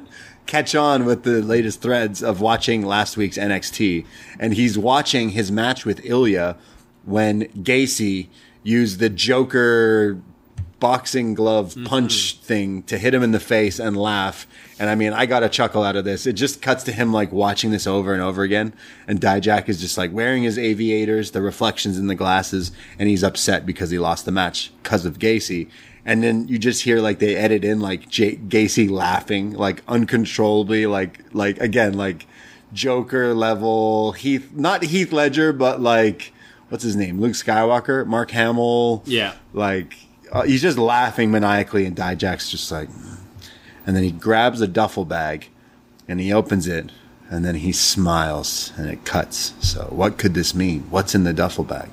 catch 0.48 0.74
on 0.74 1.06
with 1.06 1.22
the 1.22 1.44
latest 1.44 1.84
threads 1.84 2.24
of 2.24 2.42
watching 2.42 2.84
last 2.84 3.18
week's 3.18 3.38
NXT. 3.38 4.04
And 4.40 4.56
he's 4.56 4.80
watching 4.80 5.30
his 5.30 5.52
match 5.52 5.86
with 5.86 6.04
Ilya 6.04 6.58
when 7.04 7.44
Gacy 7.50 8.30
used 8.64 9.00
the 9.00 9.10
Joker 9.10 10.20
boxing 10.80 11.34
glove 11.34 11.72
mm-hmm. 11.72 11.86
punch 11.86 12.38
thing 12.38 12.84
to 12.84 12.98
hit 12.98 13.14
him 13.14 13.24
in 13.24 13.32
the 13.32 13.40
face 13.40 13.80
and 13.80 13.96
laugh. 13.96 14.46
And 14.80 14.90
I 14.90 14.96
mean, 14.96 15.14
I 15.14 15.26
got 15.26 15.44
a 15.44 15.50
chuckle 15.50 15.84
out 15.84 15.96
of 15.96 16.06
this. 16.06 16.28
It 16.28 16.34
just 16.34 16.62
cuts 16.62 16.84
to 16.84 16.92
him 16.92 17.14
like 17.14 17.32
watching 17.32 17.72
this 17.72 17.88
over 17.88 18.14
and 18.14 18.22
over 18.22 18.44
again. 18.44 18.74
And 19.08 19.22
Dijak 19.22 19.70
is 19.70 19.80
just 19.80 19.98
like 19.98 20.12
wearing 20.12 20.44
his 20.44 20.58
aviators, 20.58 21.32
the 21.32 21.42
reflections 21.42 21.98
in 21.98 22.08
the 22.08 22.16
glasses, 22.16 22.72
and 23.00 23.08
he's 23.10 23.24
upset 23.24 23.66
because 23.66 23.90
he 23.90 24.00
lost 24.00 24.26
the 24.26 24.32
match 24.32 24.72
because 24.84 25.06
of 25.06 25.20
Gacy. 25.20 25.70
And 26.06 26.22
then 26.22 26.48
you 26.48 26.60
just 26.60 26.84
hear 26.84 27.00
like 27.00 27.20
they 27.20 27.36
edit 27.36 27.66
in 27.66 27.80
like 27.80 28.10
J- 28.10 28.36
Gacy 28.36 28.90
laughing 28.90 29.54
like 29.54 29.82
uncontrollably, 29.88 30.86
like 30.86 31.20
like 31.34 31.60
again 31.60 31.94
like 31.94 32.28
Joker 32.74 33.34
level 33.34 34.12
Heath, 34.12 34.52
not 34.54 34.84
Heath 34.84 35.12
Ledger, 35.12 35.52
but 35.54 35.82
like 35.82 36.32
what's 36.70 36.84
his 36.84 36.96
name, 36.96 37.20
Luke 37.20 37.34
Skywalker, 37.34 38.06
Mark 38.06 38.32
Hamill, 38.32 39.04
Yeah. 39.06 39.34
like 39.54 39.96
uh, 40.32 40.44
he's 40.44 40.62
just 40.62 40.78
laughing 40.78 41.32
maniacally, 41.32 41.86
and 41.86 41.96
Dijak's 41.96 42.50
just 42.50 42.72
like, 42.72 42.90
and 43.86 43.96
then 43.96 44.04
he 44.04 44.12
grabs 44.12 44.62
a 44.62 44.68
duffel 44.68 45.06
bag, 45.06 45.50
and 46.08 46.20
he 46.20 46.34
opens 46.34 46.68
it, 46.68 46.92
and 47.30 47.44
then 47.46 47.56
he 47.56 47.72
smiles, 47.72 48.72
and 48.78 48.90
it 48.90 49.06
cuts. 49.06 49.54
So 49.60 49.86
what 49.90 50.18
could 50.18 50.34
this 50.34 50.54
mean? 50.54 50.84
What's 50.90 51.16
in 51.16 51.24
the 51.24 51.34
duffel 51.34 51.64
bag? 51.64 51.90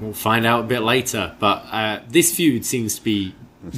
We'll 0.00 0.12
find 0.12 0.44
out 0.44 0.64
a 0.64 0.66
bit 0.66 0.80
later. 0.80 1.34
But 1.38 1.64
uh, 1.70 2.00
this 2.08 2.34
feud 2.34 2.64
seems 2.64 2.96
to 2.96 3.04
be 3.04 3.34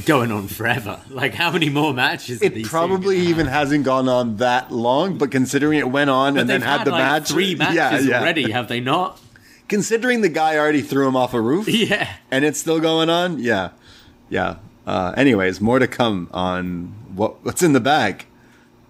going 0.07 0.33
on 0.33 0.49
forever. 0.49 1.01
Like, 1.11 1.35
how 1.35 1.53
many 1.53 1.69
more 1.71 1.95
matches? 1.95 2.43
It 2.43 2.55
these 2.55 2.69
probably 2.69 3.17
gonna 3.17 3.29
have? 3.29 3.31
even 3.31 3.47
hasn't 3.47 3.85
gone 3.85 4.09
on 4.09 4.39
that 4.39 4.73
long, 4.73 5.17
but 5.17 5.31
considering 5.31 5.79
it 5.79 5.89
went 5.89 6.11
on 6.11 6.35
But 6.35 6.41
and 6.41 6.51
then 6.51 6.61
they've 6.61 6.69
had, 6.69 6.85
the 6.85 6.91
like, 6.91 6.99
match, 6.99 7.29
Three 7.29 7.55
matches 7.55 7.77
yeah, 7.77 7.99
yeah. 8.01 8.21
already, 8.21 8.51
have 8.51 8.69
they 8.69 8.81
not? 8.81 9.21
Considering 9.69 10.21
the 10.21 10.29
guy 10.29 10.57
already 10.59 10.83
threw 10.83 11.09
him 11.09 11.17
off 11.17 11.33
a 11.35 11.41
roof, 11.41 11.67
Yeah. 11.69 12.17
and 12.31 12.45
it's 12.45 12.61
still 12.61 12.81
going 12.81 13.09
on. 13.11 13.39
Yeah, 13.39 13.71
yeah. 14.29 14.57
Uh, 14.87 15.15
anyways, 15.17 15.61
more 15.61 15.79
to 15.79 15.87
come 15.89 16.29
on 16.33 16.95
what 17.15 17.43
what's 17.45 17.63
in 17.63 17.73
the 17.73 17.81
bag. 17.81 18.27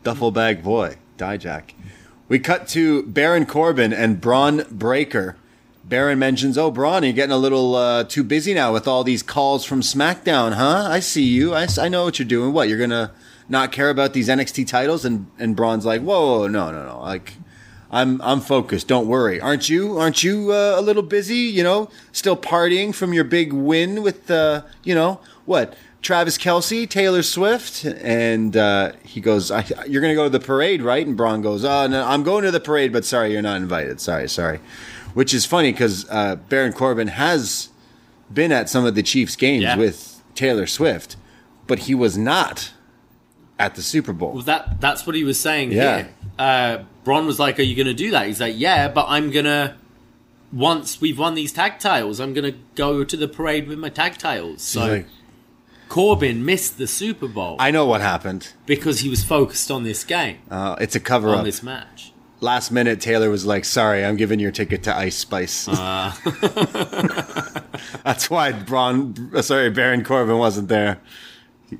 Duffel 0.02 0.30
bag 0.32 0.62
boy, 0.62 0.96
Dijak. 1.16 1.70
We 2.28 2.38
cut 2.38 2.66
to 2.68 3.02
Baron 3.04 3.46
Corbin 3.46 3.92
and 3.92 4.20
Bron 4.20 4.64
Breakker. 4.70 5.36
Baron 5.84 6.18
mentions, 6.18 6.58
"Oh, 6.58 6.70
Bron, 6.70 7.04
you're 7.04 7.12
getting 7.12 7.30
a 7.32 7.38
little 7.38 7.76
uh, 7.76 8.04
too 8.04 8.24
busy 8.24 8.54
now 8.54 8.72
with 8.72 8.88
all 8.88 9.04
these 9.04 9.22
calls 9.22 9.64
from 9.64 9.82
SmackDown, 9.82 10.54
huh? 10.54 10.88
I 10.90 10.98
see 11.00 11.22
you. 11.24 11.54
I, 11.54 11.68
I 11.78 11.88
know 11.88 12.04
what 12.04 12.18
you're 12.18 12.26
doing. 12.26 12.52
What 12.52 12.68
you're 12.68 12.78
gonna 12.78 13.12
not 13.48 13.70
care 13.70 13.90
about 13.90 14.12
these 14.14 14.28
NXT 14.28 14.66
titles?" 14.66 15.04
And 15.04 15.26
and 15.38 15.54
Bron's 15.54 15.84
like, 15.86 16.00
"Whoa, 16.00 16.40
whoa, 16.40 16.48
no, 16.48 16.72
no, 16.72 16.84
no. 16.86 17.00
Like, 17.00 17.34
I'm 17.94 18.20
I'm 18.22 18.40
focused. 18.40 18.88
Don't 18.88 19.06
worry. 19.06 19.40
Aren't 19.40 19.68
you? 19.68 19.98
Aren't 19.98 20.22
you 20.24 20.52
uh, 20.52 20.74
a 20.76 20.82
little 20.82 21.02
busy? 21.02 21.36
You 21.58 21.62
know, 21.62 21.88
still 22.12 22.36
partying 22.36 22.94
from 22.94 23.12
your 23.12 23.24
big 23.24 23.52
win 23.52 24.02
with 24.02 24.30
uh, 24.30 24.62
you 24.82 24.94
know 24.94 25.20
what? 25.46 25.74
Travis 26.02 26.36
Kelce, 26.36 26.86
Taylor 26.86 27.22
Swift, 27.22 27.84
and 27.86 28.54
uh, 28.56 28.92
he 29.04 29.20
goes, 29.22 29.50
I, 29.50 29.64
"You're 29.88 30.02
going 30.02 30.10
to 30.10 30.14
go 30.16 30.24
to 30.24 30.28
the 30.38 30.44
parade, 30.44 30.82
right?" 30.82 31.06
And 31.06 31.16
Bron 31.16 31.40
goes, 31.40 31.64
"Oh, 31.64 31.86
no, 31.86 32.04
I'm 32.06 32.22
going 32.22 32.44
to 32.44 32.50
the 32.50 32.60
parade, 32.60 32.92
but 32.92 33.04
sorry, 33.06 33.32
you're 33.32 33.40
not 33.40 33.56
invited. 33.56 34.00
Sorry, 34.00 34.28
sorry." 34.28 34.60
Which 35.14 35.32
is 35.32 35.46
funny 35.46 35.72
because 35.72 36.04
uh, 36.10 36.36
Baron 36.36 36.72
Corbin 36.74 37.08
has 37.08 37.70
been 38.32 38.52
at 38.52 38.68
some 38.68 38.84
of 38.84 38.94
the 38.96 39.02
Chiefs 39.02 39.36
games 39.36 39.62
Yeah. 39.62 39.76
with 39.76 40.20
Taylor 40.34 40.66
Swift, 40.66 41.16
but 41.66 41.80
he 41.80 41.94
was 41.94 42.18
not 42.18 42.72
at 43.58 43.74
the 43.74 43.82
Super 43.82 44.12
Bowl. 44.12 44.32
Well, 44.32 44.42
that 44.42 44.80
that's 44.80 45.06
what 45.06 45.14
he 45.16 45.24
was 45.24 45.38
saying 45.38 45.72
Yeah. 45.72 45.96
here. 45.96 46.08
Uh, 46.38 46.78
Bron 47.04 47.26
was 47.26 47.38
like, 47.38 47.58
"Are 47.58 47.62
you 47.62 47.76
going 47.76 47.86
to 47.86 47.94
do 47.94 48.10
that?" 48.12 48.26
He's 48.26 48.40
like, 48.40 48.54
"Yeah, 48.56 48.88
but 48.88 49.06
I'm 49.08 49.30
gonna." 49.30 49.76
Once 50.52 51.00
we've 51.00 51.18
won 51.18 51.34
these 51.34 51.52
tag 51.52 51.78
titles, 51.80 52.20
I'm 52.20 52.32
gonna 52.32 52.52
go 52.76 53.02
to 53.02 53.16
the 53.16 53.26
parade 53.26 53.66
with 53.66 53.78
my 53.78 53.88
tag 53.88 54.18
titles. 54.18 54.62
So 54.62 54.86
like, 54.86 55.06
Corbin 55.88 56.44
missed 56.44 56.78
the 56.78 56.86
Super 56.86 57.26
Bowl 57.26 57.56
I 57.58 57.70
know 57.72 57.86
what 57.86 58.00
happened. 58.00 58.52
because 58.64 59.00
he 59.00 59.08
was 59.08 59.24
focused 59.24 59.70
on 59.72 59.82
this 59.82 60.04
game, 60.04 60.38
Uh, 60.50 60.76
it's 60.80 60.94
a 60.94 61.00
cover 61.00 61.30
on 61.30 61.38
up. 61.38 61.44
this 61.44 61.60
match. 61.62 62.12
last 62.40 62.70
minute 62.70 63.00
Taylor 63.00 63.30
was 63.30 63.44
like, 63.44 63.64
"Sorry, 63.64 64.04
I'm 64.04 64.16
giving 64.16 64.38
your 64.38 64.52
ticket 64.52 64.84
to 64.84 64.96
Ice 64.96 65.16
Spice." 65.16 65.66
That's 68.04 68.30
why 68.30 68.52
Bron, 68.52 69.30
uh, 69.34 69.42
sorry, 69.42 69.70
Baron 69.70 70.04
Corbin 70.04 70.38
wasn't 70.38 70.68
there. 70.68 70.98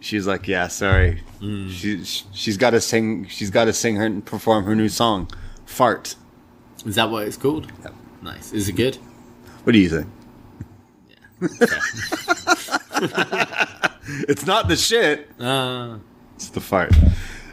She's 0.01 0.26
like, 0.26 0.47
"Yeah, 0.49 0.68
sorry. 0.68 1.22
She 1.70 2.03
she's 2.05 2.57
got 2.57 2.70
to 2.70 2.80
sing. 2.80 3.26
She's 3.28 3.51
got 3.51 3.64
to 3.66 3.72
sing 3.72 3.97
her 3.97 4.07
and 4.07 4.24
perform 4.24 4.64
her 4.64 4.74
new 4.74 4.88
song, 4.88 5.28
Fart." 5.66 6.16
Is 6.86 6.95
that 6.97 7.11
what 7.11 7.26
it's 7.26 7.36
called? 7.36 7.70
Nice. 8.22 8.53
Is 8.53 8.68
it 8.68 8.72
good? 8.76 8.97
What 9.64 9.72
do 9.72 9.78
you 9.78 9.88
think? 9.88 10.09
it's 14.28 14.47
not 14.47 14.68
the 14.68 14.76
shit. 14.76 15.28
Uh, 15.40 15.99
It's 16.36 16.49
the 16.49 16.61
fart. 16.61 16.92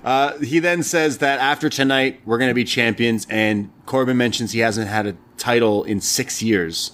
Uh, 0.04 0.38
he 0.40 0.60
then 0.60 0.82
says 0.84 1.20
that 1.20 1.40
after 1.40 1.70
tonight, 1.70 2.20
we're 2.26 2.38
going 2.38 2.50
to 2.50 2.56
be 2.56 2.64
champions. 2.64 3.28
And 3.30 3.70
Corbin 3.86 4.18
mentions 4.18 4.52
he 4.52 4.60
hasn't 4.60 4.88
had 4.88 5.06
a 5.08 5.16
title 5.38 5.84
in 5.84 6.02
six 6.02 6.42
years 6.42 6.92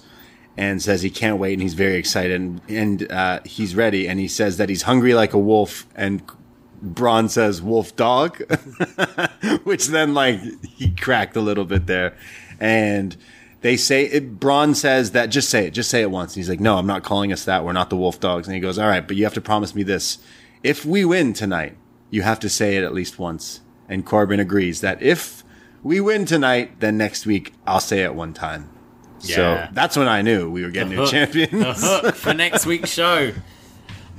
and 0.58 0.82
says 0.82 1.02
he 1.02 1.10
can't 1.10 1.38
wait 1.38 1.52
and 1.52 1.62
he's 1.62 1.74
very 1.74 1.94
excited 1.94 2.32
and, 2.32 2.60
and 2.68 3.12
uh, 3.12 3.38
he's 3.44 3.76
ready. 3.76 4.08
And 4.08 4.18
he 4.18 4.26
says 4.26 4.56
that 4.56 4.68
he's 4.68 4.82
hungry 4.82 5.14
like 5.14 5.32
a 5.32 5.38
wolf. 5.38 5.86
And 5.94 6.20
Bron 6.82 7.28
says 7.28 7.62
wolf 7.62 7.94
dog, 7.94 8.38
which 9.62 9.86
then 9.86 10.14
like 10.14 10.40
he 10.64 10.90
cracked 10.90 11.36
a 11.36 11.40
little 11.40 11.64
bit 11.64 11.86
there. 11.86 12.16
And 12.58 13.16
they 13.60 13.76
say 13.76 14.06
it, 14.06 14.40
Bron 14.40 14.74
says 14.74 15.12
that 15.12 15.26
just 15.26 15.48
say 15.48 15.66
it, 15.66 15.70
just 15.70 15.90
say 15.90 16.02
it 16.02 16.10
once. 16.10 16.34
He's 16.34 16.48
like, 16.48 16.58
no, 16.58 16.76
I'm 16.76 16.88
not 16.88 17.04
calling 17.04 17.32
us 17.32 17.44
that. 17.44 17.64
We're 17.64 17.72
not 17.72 17.88
the 17.88 17.96
wolf 17.96 18.18
dogs. 18.18 18.48
And 18.48 18.54
he 18.56 18.60
goes, 18.60 18.80
all 18.80 18.88
right, 18.88 19.06
but 19.06 19.16
you 19.16 19.22
have 19.22 19.34
to 19.34 19.40
promise 19.40 19.76
me 19.76 19.84
this. 19.84 20.18
If 20.64 20.84
we 20.84 21.04
win 21.04 21.34
tonight, 21.34 21.76
you 22.10 22.22
have 22.22 22.40
to 22.40 22.48
say 22.48 22.76
it 22.76 22.82
at 22.82 22.92
least 22.92 23.16
once. 23.16 23.60
And 23.88 24.04
Corbin 24.04 24.40
agrees 24.40 24.80
that 24.80 25.00
if 25.00 25.44
we 25.84 26.00
win 26.00 26.24
tonight, 26.24 26.80
then 26.80 26.96
next 26.98 27.26
week 27.26 27.54
I'll 27.64 27.78
say 27.78 28.02
it 28.02 28.16
one 28.16 28.34
time. 28.34 28.70
Yeah. 29.20 29.34
So 29.68 29.68
that's 29.72 29.96
when 29.96 30.08
I 30.08 30.22
knew 30.22 30.50
we 30.50 30.64
were 30.64 30.70
getting 30.70 30.96
new 30.96 31.06
champions. 31.06 31.50
the 31.50 32.00
hook 32.02 32.14
for 32.14 32.34
next 32.34 32.66
week's 32.66 32.90
show. 32.90 33.32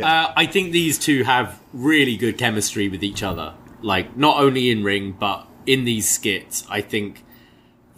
Uh, 0.02 0.32
I 0.34 0.46
think 0.46 0.72
these 0.72 0.98
two 0.98 1.24
have 1.26 1.60
really 1.74 2.16
good 2.16 2.38
chemistry 2.38 2.88
with 2.88 3.04
each 3.04 3.22
other. 3.22 3.54
Like, 3.82 4.16
not 4.16 4.38
only 4.42 4.70
in 4.70 4.82
ring, 4.82 5.12
but 5.20 5.46
in 5.66 5.84
these 5.84 6.08
skits. 6.08 6.66
I 6.70 6.80
think 6.80 7.26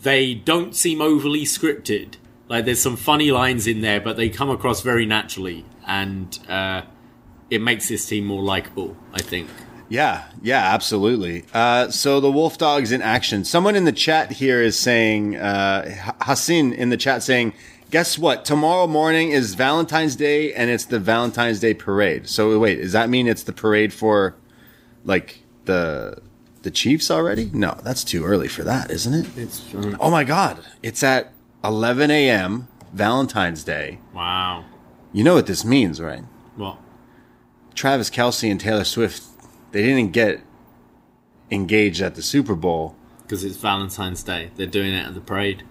they 0.02 0.34
don't 0.34 0.76
seem 0.76 1.00
overly 1.00 1.44
scripted. 1.44 2.16
Like, 2.48 2.66
there's 2.66 2.82
some 2.82 2.98
funny 2.98 3.30
lines 3.30 3.68
in 3.68 3.82
there, 3.82 4.02
but 4.02 4.18
they 4.18 4.30
come 4.30 4.50
across 4.50 4.82
very 4.82 5.06
naturally. 5.06 5.64
And 5.86 6.40
uh, 6.50 6.84
it 7.52 7.62
makes 7.62 7.88
this 7.88 8.04
team 8.08 8.26
more 8.26 8.42
likable, 8.42 8.98
I 9.14 9.22
think. 9.22 9.48
Yeah, 9.92 10.24
yeah, 10.42 10.74
absolutely. 10.74 11.44
Uh, 11.54 11.90
so 11.90 12.22
the 12.22 12.32
Wolf 12.32 12.58
Dogs 12.58 12.94
in 12.94 13.02
action. 13.02 13.44
Someone 13.44 13.76
in 13.76 13.84
the 13.84 13.92
chat 13.92 14.32
here 14.32 14.62
is 14.62 14.80
saying, 14.80 15.36
uh, 15.36 16.14
Hassin 16.22 16.72
in 16.72 16.88
the 16.90 16.96
chat 16.96 17.24
saying, 17.24 17.54
guess 17.90 18.18
what? 18.18 18.46
Tomorrow 18.46 18.88
morning 18.88 19.32
is 19.32 19.54
Valentine's 19.54 20.16
Day 20.16 20.54
and 20.54 20.70
it's 20.70 20.86
the 20.86 20.98
Valentine's 20.98 21.60
Day 21.60 21.74
parade. 21.74 22.30
So 22.30 22.58
wait, 22.58 22.78
does 22.82 22.94
that 22.94 23.10
mean 23.10 23.28
it's 23.28 23.44
the 23.44 23.52
parade 23.52 23.92
for 23.94 24.34
like 25.04 25.44
the 25.66 26.22
the 26.62 26.72
Chiefs 26.72 27.12
already? 27.12 27.50
No, 27.54 27.78
that's 27.84 28.06
too 28.06 28.24
early 28.24 28.48
for 28.48 28.64
that, 28.64 28.92
isn't 28.92 29.14
it? 29.14 29.38
It's 29.38 29.74
um, 29.76 29.98
Oh 30.00 30.10
my 30.10 30.24
God, 30.24 30.64
it's 30.82 31.04
at 31.04 31.34
11 31.66 32.10
a.m. 32.12 32.70
Valentine's 32.94 33.66
Day. 33.66 34.00
wow. 34.14 34.64
You 35.12 35.26
know 35.26 35.34
what 35.34 35.48
this 35.48 35.66
means, 35.66 36.00
right? 36.00 36.24
Well, 36.58 36.80
Travis 37.76 38.10
Kelce 38.10 38.50
and 38.50 38.58
Taylor 38.58 38.86
Swift, 38.86 39.24
they 39.72 39.84
didn't 39.84 40.12
get 40.12 40.42
engaged 41.50 42.02
at 42.02 42.16
the 42.16 42.22
Super 42.22 42.56
Bowl. 42.56 42.96
Because 43.24 43.44
it's 43.44 43.58
Valentine's 43.58 44.24
Day. 44.24 44.52
They're 44.56 44.68
doing 44.68 44.94
it 44.94 45.06
at 45.06 45.14
the 45.14 45.22
parade. 45.22 45.64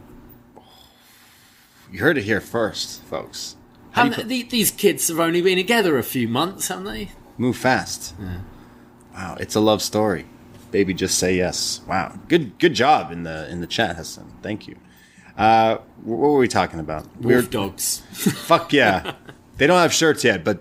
You 1.93 2.01
heard 2.01 2.19
it 2.19 2.25
here 2.25 2.41
first, 2.41 3.03
folks. 3.05 3.57
How 3.93 4.05
do 4.05 4.09
And 4.09 4.17
you 4.19 4.43
the, 4.45 4.49
these 4.49 4.71
kids 4.71 5.09
have 5.09 5.19
only 5.19 5.43
been 5.43 5.57
together 5.57 5.99
a 5.99 6.03
few 6.03 6.29
months, 6.29 6.69
haven't 6.69 6.85
they? 6.85 7.11
move 7.37 7.57
fast. 7.57 8.15
Wow, 9.15 9.37
it's 9.41 9.55
a 9.55 9.61
love 9.61 9.81
story. 9.83 10.27
Baby, 10.71 10.93
just 10.95 11.19
say 11.19 11.37
yes. 11.37 11.81
Wow, 11.89 12.19
good 12.29 12.59
good 12.59 12.75
job 12.75 13.11
in 13.11 13.25
the 13.25 13.51
in 13.51 13.61
the 13.61 13.67
chat, 13.67 13.97
Hassan. 13.97 14.31
Thank 14.43 14.69
you. 14.69 14.77
Uh, 15.37 15.79
what 16.05 16.19
were 16.19 16.37
we 16.39 16.47
talking 16.49 16.79
about? 16.79 17.09
Wolf 17.17 17.51
dogs. 17.51 18.03
Fuck 18.13 18.73
yeah. 18.73 19.15
they 19.57 19.67
don't 19.67 19.79
have 19.81 19.93
shirts 19.93 20.23
yet, 20.23 20.45
but 20.45 20.61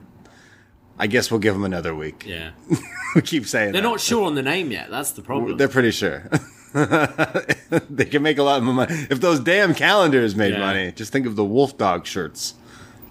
I 0.99 1.07
guess 1.07 1.31
we'll 1.31 1.39
give 1.39 1.53
them 1.53 1.63
another 1.63 1.95
week. 1.95 2.25
yeah. 2.27 2.51
we 3.15 3.21
keep 3.21 3.45
saying 3.47 3.71
They're 3.71 3.81
that. 3.81 3.87
not 3.87 3.99
sure 4.01 4.25
on 4.25 4.35
the 4.35 4.43
name 4.43 4.69
yet. 4.71 4.89
That's 4.91 5.11
the 5.11 5.21
problem. 5.21 5.57
They're 5.57 5.67
pretty 5.69 5.91
sure. 5.91 6.29
they 6.73 8.05
can 8.05 8.21
make 8.21 8.37
a 8.37 8.43
lot 8.43 8.57
of 8.57 8.63
money. 8.63 8.93
If 9.09 9.21
those 9.21 9.39
damn 9.39 9.73
calendars 9.73 10.35
made 10.35 10.53
Yeah. 10.53 10.59
money, 10.59 10.91
just 10.91 11.11
think 11.11 11.25
of 11.25 11.35
the 11.35 11.43
Wolf 11.45 11.77
Dog 11.77 12.05
shirts. 12.05 12.55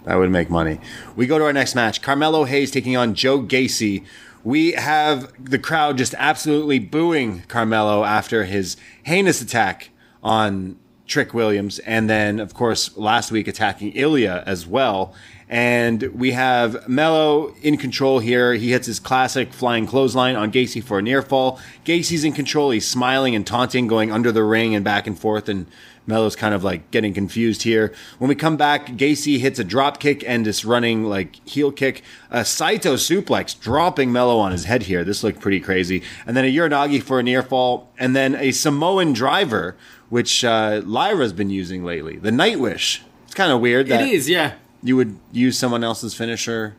That 0.05 0.17
would 0.17 0.31
make 0.31 0.49
money. 0.51 0.81
We 1.17 1.27
go 1.27 1.39
to 1.39 1.45
our 1.45 1.53
next 1.53 1.75
match. 1.75 2.01
Carmelo 2.03 2.45
Hayes 2.45 2.71
taking 2.71 2.97
on 2.97 3.15
Joe 3.15 3.41
Gacy. 3.41 4.05
We 4.45 4.73
have 4.73 5.33
the 5.43 5.59
crowd 5.59 5.99
just 5.99 6.15
absolutely 6.17 6.79
booing 6.79 7.43
Carmelo 7.49 8.05
after 8.05 8.45
his 8.45 8.77
heinous 9.03 9.43
attack 9.43 9.91
on 10.23 10.77
Trick 11.07 11.35
Williams. 11.35 11.79
And 11.81 12.09
then, 12.09 12.39
of 12.41 12.55
course, 12.55 12.97
last 12.97 13.31
week 13.33 13.49
attacking 13.49 13.93
Ilya 13.93 14.45
as 14.47 14.67
well. 14.67 15.15
And 15.49 16.03
we 16.15 16.33
have 16.33 16.87
Mello 16.89 17.55
in 17.63 17.79
control 17.79 18.19
here. 18.19 18.53
He 18.53 18.73
hits 18.73 18.87
his 18.87 19.01
classic 19.01 19.53
flying 19.55 19.87
clothesline 19.87 20.37
on 20.37 20.53
Gacy 20.53 20.83
for 20.85 20.99
a 20.99 21.03
near 21.03 21.23
fall. 21.23 21.59
Gacy's 21.87 22.23
in 22.23 22.35
control. 22.35 22.71
He's 22.71 22.87
smiling 22.87 23.35
and 23.35 23.47
taunting, 23.47 23.87
going 23.87 24.13
under 24.13 24.31
the 24.31 24.45
ring 24.45 24.75
and 24.75 24.85
back 24.85 25.07
and 25.07 25.19
forth. 25.19 25.49
And 25.49 25.65
Mello's 26.07 26.37
kind 26.37 26.55
of 26.55 26.65
like 26.65 26.91
getting 26.91 27.15
confused 27.15 27.63
here. 27.63 27.95
When 28.19 28.29
we 28.29 28.35
come 28.35 28.59
back, 28.59 28.89
Gacy 28.89 29.39
hits 29.39 29.59
a 29.59 29.65
drop 29.65 30.01
kick 30.01 30.23
and 30.27 30.45
this 30.45 30.67
running 30.67 31.05
like 31.05 31.37
heel 31.49 31.73
kick. 31.73 32.03
A 32.31 32.45
Saito 32.45 32.97
suplex, 32.97 33.59
dropping 33.59 34.13
Mello 34.13 34.39
on 34.39 34.53
his 34.53 34.65
head 34.65 34.83
here. 34.83 35.03
This 35.03 35.25
looked 35.25 35.41
pretty 35.41 35.61
crazy. 35.61 36.03
And 36.27 36.37
then 36.37 36.45
a 36.45 36.55
Uranage 36.55 37.03
for 37.03 37.21
a 37.21 37.23
near 37.23 37.43
fall. 37.43 37.91
And 37.99 38.15
then 38.15 38.35
a 38.35 38.53
Samoan 38.53 39.15
driver, 39.15 39.77
which 40.11 40.45
uh, 40.45 40.83
Lyra's 40.85 41.33
been 41.33 41.51
using 41.51 41.85
lately. 41.85 42.17
The 42.17 42.31
Nightwing. 42.31 43.01
It's 43.25 43.35
kind 43.35 43.51
of 43.51 43.61
weird 43.61 43.87
that 43.89 44.03
it 44.03 44.09
is, 44.09 44.29
yeah. 44.29 44.55
You 44.83 44.97
would 44.97 45.19
use 45.33 45.59
someone 45.59 45.85
else's 45.85 46.15
finisher. 46.15 46.77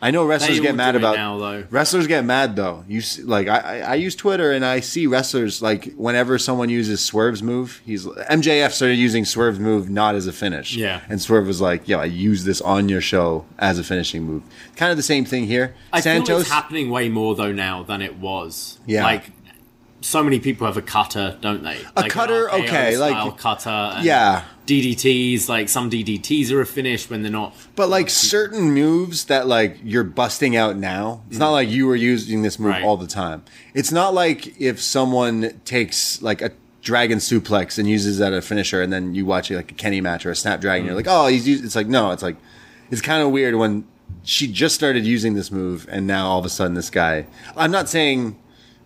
I 0.00 0.12
know 0.12 0.24
wrestlers 0.24 0.60
get 0.60 0.76
mad 0.76 0.94
about 0.94 1.16
now, 1.16 1.38
though. 1.38 1.64
wrestlers 1.70 2.06
get 2.06 2.24
mad 2.24 2.54
though. 2.54 2.84
You 2.86 3.00
see, 3.00 3.22
like 3.22 3.48
I, 3.48 3.58
I 3.58 3.78
I 3.78 3.94
use 3.96 4.14
Twitter 4.14 4.52
and 4.52 4.64
I 4.64 4.78
see 4.78 5.08
wrestlers 5.08 5.60
like 5.60 5.92
whenever 5.94 6.38
someone 6.38 6.68
uses 6.68 7.04
Swerve's 7.04 7.42
move, 7.42 7.82
he's 7.84 8.06
MJF 8.06 8.70
started 8.70 8.94
using 8.94 9.24
Swerve's 9.24 9.58
move 9.58 9.90
not 9.90 10.14
as 10.14 10.28
a 10.28 10.32
finish. 10.32 10.76
Yeah. 10.76 11.00
and 11.08 11.20
Swerve 11.20 11.48
was 11.48 11.60
like, 11.60 11.88
"Yo, 11.88 11.98
I 11.98 12.04
use 12.04 12.44
this 12.44 12.60
on 12.60 12.88
your 12.88 13.00
show 13.00 13.44
as 13.58 13.80
a 13.80 13.82
finishing 13.82 14.22
move." 14.22 14.44
Kind 14.76 14.92
of 14.92 14.96
the 14.96 15.02
same 15.02 15.24
thing 15.24 15.46
here. 15.46 15.74
I 15.92 16.00
feel 16.00 16.38
it's 16.38 16.48
happening 16.48 16.90
way 16.90 17.08
more 17.08 17.34
though 17.34 17.52
now 17.52 17.82
than 17.82 18.00
it 18.00 18.18
was. 18.18 18.78
Yeah. 18.86 19.02
Like 19.02 19.24
so 20.00 20.22
many 20.22 20.38
people 20.38 20.66
have 20.66 20.76
a 20.76 20.82
cutter, 20.82 21.36
don't 21.40 21.62
they? 21.62 21.78
Like 21.96 22.04
an 22.04 22.10
cutter, 22.10 22.50
okay, 22.52 22.96
like- 22.96 23.36
cutter. 23.38 23.70
And 23.70 24.04
Yeah. 24.04 24.42
DDTs, 24.66 25.48
like 25.48 25.68
some 25.68 25.90
DDTs 25.90 26.52
are 26.52 26.60
a 26.60 26.66
finish 26.66 27.08
when 27.08 27.22
they're 27.22 27.32
not. 27.32 27.54
but 27.74 27.88
like 27.88 28.10
certain 28.10 28.72
moves 28.72 29.24
that 29.24 29.46
like 29.46 29.78
you're 29.82 30.04
busting 30.04 30.56
out 30.56 30.76
now. 30.76 31.22
It's 31.30 31.38
not 31.38 31.48
mm. 31.48 31.52
like 31.52 31.70
you 31.70 31.86
were 31.86 31.96
using 31.96 32.42
this 32.42 32.58
move 32.58 32.72
Right. 32.72 32.84
all 32.84 32.96
the 32.96 33.06
time. 33.06 33.44
It's 33.74 33.90
not 33.90 34.12
like 34.14 34.60
if 34.60 34.80
someone 34.80 35.60
takes 35.64 36.20
like 36.20 36.42
a 36.42 36.52
dragon 36.82 37.18
suplex 37.18 37.78
and 37.78 37.88
uses 37.88 38.18
that 38.18 38.32
as 38.32 38.44
a 38.44 38.46
finisher, 38.46 38.82
and 38.82 38.92
then 38.92 39.14
you 39.14 39.24
watch 39.24 39.50
like 39.50 39.70
a 39.70 39.74
Kenny 39.74 40.00
match 40.00 40.26
or 40.26 40.30
a 40.30 40.36
Snapdragon, 40.36 40.84
you're 40.84 40.94
mm. 40.94 40.98
like, 40.98 41.08
oh, 41.08 41.26
he's 41.28 41.48
used. 41.48 41.64
It's 41.64 41.76
like 41.76 41.86
no, 41.88 42.12
it's 42.12 42.22
like 42.22 42.36
it's 42.90 43.00
kind 43.00 43.22
of 43.22 43.30
weird 43.30 43.54
when 43.54 43.86
she 44.22 44.46
just 44.46 44.74
started 44.74 45.06
using 45.06 45.34
this 45.34 45.50
move, 45.50 45.86
and 45.90 46.06
now 46.06 46.28
all 46.28 46.38
of 46.38 46.44
a 46.44 46.50
sudden 46.50 46.74
this 46.74 46.90
guy. 46.90 47.26
I'm 47.56 47.70
not 47.70 47.88
saying 47.88 48.38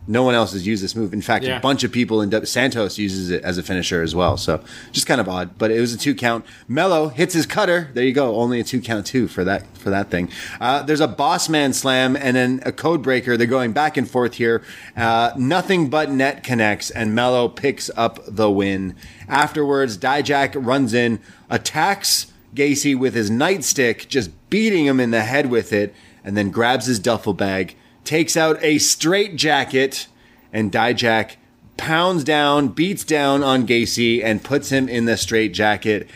no 0.09 0.25
one 0.25 0.35
else 0.35 0.53
has 0.53 0.67
used 0.67 0.83
this 0.83 0.97
move. 0.97 1.13
In 1.13 1.23
fact, 1.23 1.45
Yeah. 1.45 1.59
a 1.59 1.61
bunch 1.61 1.85
of 1.85 1.93
people 1.93 2.21
in 2.23 2.31
w- 2.31 2.45
Santos 2.45 2.99
uses 2.99 3.31
it 3.31 3.43
as 3.45 3.57
a 3.57 3.63
finisher 3.63 4.03
as 4.03 4.15
well. 4.15 4.37
So 4.37 4.61
just 4.91 5.07
kind 5.07 5.21
of 5.21 5.29
odd, 5.29 5.51
but 5.59 5.71
it 5.71 5.81
was 5.81 5.95
a 5.95 5.97
two 5.99 6.15
count. 6.15 6.45
Mello 6.67 7.09
hits 7.09 7.35
his 7.35 7.47
cutter. 7.47 7.89
There 7.95 8.03
you 8.03 8.13
go. 8.13 8.35
Only 8.35 8.59
a 8.59 8.65
two 8.65 8.81
count 8.81 9.07
two 9.07 9.29
for 9.29 9.45
that 9.45 9.65
for 9.77 9.91
that 9.91 10.11
thing. 10.11 10.29
Uh, 10.61 10.83
there's 10.83 11.01
a 11.01 11.07
boss 11.09 11.49
man 11.49 11.73
slam 11.73 12.17
and 12.17 12.35
then 12.37 12.61
a 12.67 12.73
code 12.73 13.01
breaker. 13.03 13.37
They're 13.37 13.47
going 13.47 13.73
back 13.73 13.97
and 13.97 14.11
forth 14.11 14.35
here. 14.35 14.63
Uh, 14.97 15.31
nothing 15.37 15.89
but 15.89 16.11
net 16.11 16.43
connects 16.43 16.91
and 16.91 17.15
Mello 17.15 17.49
picks 17.49 17.89
up 17.97 18.19
the 18.27 18.51
win. 18.51 18.95
Afterwards, 19.29 19.97
Dijak 19.97 20.53
runs 20.57 20.93
in, 20.95 21.21
attacks 21.49 22.27
Gacy 22.55 22.99
with 22.99 23.15
his 23.15 23.31
nightstick, 23.31 24.09
just 24.09 24.31
beating 24.51 24.85
him 24.85 24.99
in 25.01 25.11
the 25.11 25.23
head 25.23 25.49
with 25.51 25.73
it, 25.73 25.95
and 26.25 26.37
then 26.37 26.51
grabs 26.51 26.87
his 26.87 26.99
duffel 26.99 27.33
bag, 27.35 27.77
takes 28.05 28.37
out 28.37 28.63
a 28.63 28.79
straight 28.79 29.37
jacket, 29.37 30.09
and 30.53 30.71
Dijak 30.73 31.37
pounds 31.77 32.25
down, 32.25 32.69
beats 32.69 33.05
down 33.05 33.43
on 33.43 33.67
Gacy, 33.67 34.23
and 34.23 34.43
puts 34.43 34.71
him 34.71 34.89
in 34.89 35.05
the 35.05 35.17
straight 35.17 35.53
jacket 35.53 36.09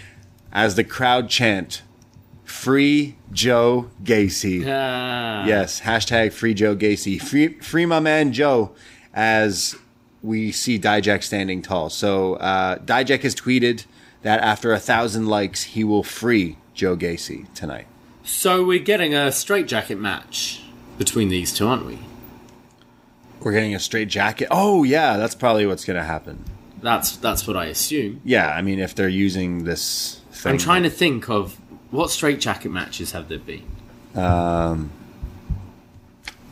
as 0.52 0.74
the 0.74 0.84
crowd 0.84 1.28
chant, 1.28 1.82
Free 2.44 3.16
Joe 3.32 3.90
Gacy. 4.02 4.64
Ah. 4.66 5.44
Yes, 5.44 5.80
hashtag 5.80 6.32
free 6.32 6.54
Joe 6.54 6.76
Gacy. 6.76 7.20
Free, 7.20 7.48
free 7.60 7.86
my 7.86 8.00
man 8.00 8.32
Joe 8.32 8.72
as 9.12 9.76
we 10.22 10.52
see 10.52 10.78
Dijak 10.78 11.22
standing 11.22 11.60
tall. 11.60 11.90
So 11.90 12.34
uh, 12.34 12.78
Dijak 12.78 13.22
has 13.22 13.34
tweeted 13.34 13.84
that 14.22 14.40
after 14.40 14.72
a 14.72 14.78
thousand 14.78 15.26
likes, 15.26 15.64
he 15.64 15.84
will 15.84 16.02
free 16.02 16.56
Joe 16.74 16.96
Gacy 16.96 17.52
tonight. 17.54 17.86
So 18.22 18.64
we're 18.64 18.78
getting 18.78 19.14
a 19.14 19.30
straitjacket 19.30 19.98
match 19.98 20.62
between 20.98 21.28
these 21.28 21.52
two, 21.52 21.66
aren't 21.66 21.86
we? 21.86 21.98
We're 23.40 23.52
getting 23.52 23.74
a 23.74 23.80
straight 23.80 24.08
jacket. 24.08 24.48
Oh 24.50 24.82
yeah, 24.84 25.16
that's 25.16 25.34
probably 25.34 25.66
what's 25.66 25.84
gonna 25.84 26.02
happen. 26.04 26.42
That's 26.82 27.16
that's 27.16 27.46
what 27.46 27.56
I 27.56 27.66
assume. 27.66 28.20
Yeah, 28.24 28.50
I 28.50 28.62
mean, 28.62 28.78
if 28.80 28.94
they're 28.94 29.08
using 29.08 29.64
this 29.64 30.20
thing. 30.32 30.52
I'm 30.52 30.58
trying 30.58 30.82
to 30.82 30.90
think 30.90 31.28
of 31.28 31.58
what 31.90 32.10
straight 32.10 32.40
jacket 32.40 32.70
matches 32.70 33.12
have 33.12 33.28
there 33.28 33.38
been. 33.38 33.64
Um, 34.14 34.90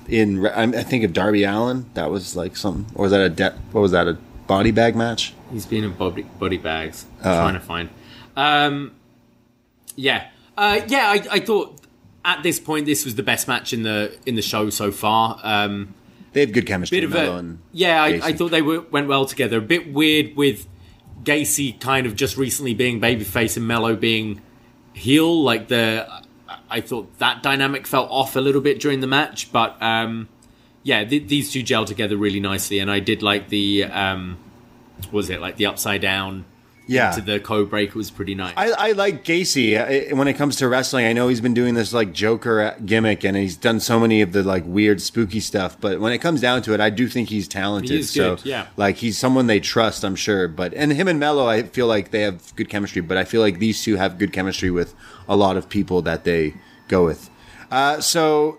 in 0.09 0.47
I'm- 0.47 0.73
think 0.73 1.05
of 1.05 1.13
Darby 1.13 1.45
Allin. 1.45 1.87
That 1.95 2.11
was 2.11 2.37
like 2.37 2.57
something, 2.57 2.87
or 2.95 3.03
was 3.05 3.11
that 3.13 3.21
a 3.21 3.29
de- 3.29 3.59
what 3.73 3.81
was 3.81 3.93
that 3.93 4.07
a 4.07 4.19
body 4.47 4.71
bag 4.71 4.95
match? 4.95 5.33
He's 5.53 5.67
been 5.67 5.85
in 5.85 5.93
body, 5.95 6.23
body 6.39 6.59
bags. 6.59 7.07
I'm 7.23 7.29
Uh. 7.31 7.37
trying 7.41 7.55
to 7.55 7.61
find. 7.61 7.89
Um, 8.37 8.93
yeah, 9.97 10.27
uh, 10.59 10.81
yeah. 10.89 11.07
I, 11.09 11.27
I 11.33 11.41
thought 11.41 11.81
at 12.25 12.43
this 12.43 12.59
point 12.59 12.87
this 12.87 13.05
was 13.05 13.15
the 13.15 13.23
best 13.23 13.47
match 13.49 13.73
in 13.73 13.83
the 13.83 14.17
in 14.27 14.35
the 14.35 14.43
show 14.43 14.71
so 14.71 14.91
far. 14.91 15.39
Um, 15.43 15.95
They 16.33 16.41
have 16.41 16.53
good 16.53 16.67
chemistry. 16.67 17.01
bit 17.01 17.05
of 17.05 17.15
a 17.15 17.37
and 17.37 17.59
yeah. 17.73 18.03
I, 18.03 18.21
I 18.23 18.33
thought 18.33 18.51
they 18.51 18.63
were, 18.63 18.81
went 18.81 19.09
well 19.09 19.27
together. 19.27 19.59
A 19.59 19.63
bit 19.63 19.93
weird 19.93 20.37
with 20.37 20.67
Gacy 21.23 21.79
kind 21.81 22.07
of 22.07 22.17
just 22.17 22.37
recently 22.37 22.75
being 22.75 23.01
babyface 23.01 23.57
and 23.57 23.67
Mello 23.67 23.95
being 23.97 24.41
heel. 24.93 25.43
Like 25.43 25.69
the 25.69 26.09
I 26.71 26.81
thought 26.81 27.19
that 27.19 27.43
dynamic 27.43 27.87
felt 27.87 28.11
off 28.11 28.37
a 28.37 28.41
little 28.41 28.61
bit 28.61 28.81
during 28.81 29.01
the 29.01 29.07
match, 29.07 29.53
but 29.53 29.81
um, 29.83 30.29
yeah, 30.83 31.05
th- 31.05 31.29
these 31.29 31.53
two 31.53 31.63
gel 31.63 31.85
together 31.85 32.17
really 32.17 32.41
nicely. 32.41 32.79
And 32.79 32.91
I 32.91 33.01
did 33.01 33.23
like 33.23 33.49
the 33.49 33.85
um, 33.85 34.39
what 35.05 35.13
was 35.13 35.31
it 35.31 35.41
like 35.41 35.57
the 35.57 35.67
upside 35.67 36.01
down 36.01 36.45
Yeah. 36.87 37.13
to 37.13 37.21
the 37.21 37.41
code 37.41 37.71
break 37.71 37.95
was 37.95 38.11
pretty 38.11 38.35
nice. 38.35 38.55
I, 38.57 38.71
I 38.71 38.93
like 38.93 39.25
Gacy 39.25 39.79
I, 40.11 40.15
when 40.15 40.29
it 40.29 40.35
comes 40.35 40.57
to 40.57 40.69
wrestling. 40.69 41.07
I 41.07 41.13
know 41.13 41.29
he's 41.29 41.41
been 41.41 41.55
doing 41.55 41.75
this 41.75 41.93
like 41.93 42.13
Joker 42.13 42.61
uh, 42.61 42.75
gimmick, 42.85 43.25
and 43.25 43.37
he's 43.37 43.57
done 43.57 43.81
so 43.81 43.99
many 43.99 44.21
of 44.23 44.33
the 44.33 44.43
like 44.43 44.65
weird, 44.67 45.01
spooky 45.01 45.41
stuff. 45.41 45.81
But 45.81 46.01
when 46.01 46.13
it 46.13 46.19
comes 46.19 46.41
down 46.41 46.63
to 46.63 46.75
it, 46.75 46.81
I 46.81 46.91
do 46.91 47.09
think 47.09 47.29
he's 47.29 47.49
talented. 47.49 47.91
He 47.91 47.99
is 47.99 48.11
so 48.11 48.37
good, 48.37 48.45
yeah. 48.47 48.67
like 48.77 48.97
he's 48.97 49.19
someone 49.19 49.47
they 49.47 49.61
trust, 49.61 50.05
I'm 50.05 50.17
sure. 50.17 50.49
But 50.49 50.75
and 50.75 50.93
him 50.93 51.09
and 51.09 51.19
Mello, 51.19 51.47
I 51.47 51.63
feel 51.63 51.87
like 51.87 52.11
they 52.11 52.23
have 52.23 52.55
good 52.57 52.69
chemistry. 52.69 53.03
But 53.03 53.17
I 53.17 53.25
feel 53.25 53.41
like 53.41 53.59
these 53.59 53.83
two 53.83 53.97
have 53.97 54.19
good 54.19 54.33
chemistry 54.33 54.71
with 54.71 54.95
a 55.29 55.37
lot 55.37 55.57
of 55.57 55.69
people 55.69 56.03
that 56.03 56.25
they 56.25 56.55
go 56.89 57.05
with. 57.05 57.31
Uh, 57.71 58.01
so 58.01 58.59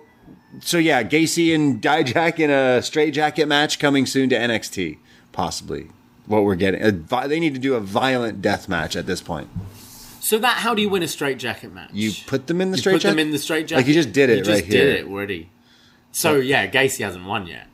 so 0.61 0.77
yeah, 0.77 1.03
Gacy 1.03 1.53
and 1.53 1.81
Dijak 1.81 2.39
in 2.39 2.49
a 2.49 2.81
straight 2.81 3.13
jacket 3.13 3.47
match 3.47 3.79
coming 3.79 4.05
soon 4.05 4.29
to 4.29 4.35
NXT, 4.35 4.97
possibly. 5.31 5.89
What 6.27 6.43
we're 6.43 6.55
getting, 6.55 6.81
a 6.81 6.91
they 7.27 7.39
need 7.39 7.53
to 7.53 7.59
do 7.59 7.75
a 7.75 7.79
violent 7.79 8.41
death 8.41 8.67
match 8.67 8.95
at 8.95 9.05
this 9.05 9.21
point. 9.21 9.47
so 10.19 10.39
that 10.39 10.57
how 10.57 10.73
do 10.73 10.81
you 10.81 10.89
win 10.89 11.03
a 11.03 11.07
straight 11.07 11.37
jacket 11.37 11.71
match? 11.73 11.91
You 11.93 12.11
put 12.25 12.47
them 12.47 12.61
in 12.61 12.71
the 12.71 12.77
You 12.77 12.81
straight 12.81 12.93
put 12.93 13.03
them 13.03 13.11
jacket? 13.17 13.21
in 13.27 13.31
the 13.31 13.37
straight 13.39 13.67
jacket. 13.67 13.81
Like 13.81 13.87
you 13.87 13.93
just 13.93 14.11
did 14.11 14.29
it 14.29 14.37
You 14.39 14.43
just 14.43 14.61
right 14.63 14.69
did 14.71 14.95
here. 14.95 15.05
it 15.05 15.11
already. 15.11 15.49
So 16.11 16.35
yeah, 16.37 16.65
Gacy 16.67 17.03
hasn't 17.03 17.25
won 17.25 17.45
yet. 17.47 17.67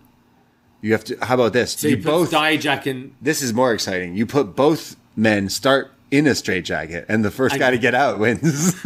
You 0.82 0.92
have 0.94 1.04
to. 1.06 1.18
How 1.24 1.36
about 1.36 1.54
this? 1.54 1.74
So 1.74 1.88
you 1.88 1.98
you, 1.98 2.04
both. 2.04 2.32
Dijak 2.32 2.88
in. 2.88 3.16
this 3.22 3.42
is 3.42 3.54
more 3.54 3.72
exciting. 3.74 4.16
You 4.18 4.26
put 4.26 4.56
both 4.56 4.96
men 5.16 5.48
start 5.48 5.94
in 6.12 6.28
a 6.28 6.36
straight 6.36 6.66
jacket, 6.66 7.06
and 7.10 7.24
the 7.26 7.32
first 7.32 7.58
guy 7.58 7.72
to 7.72 7.78
get 7.78 7.96
out 7.96 8.20
wins. 8.20 8.76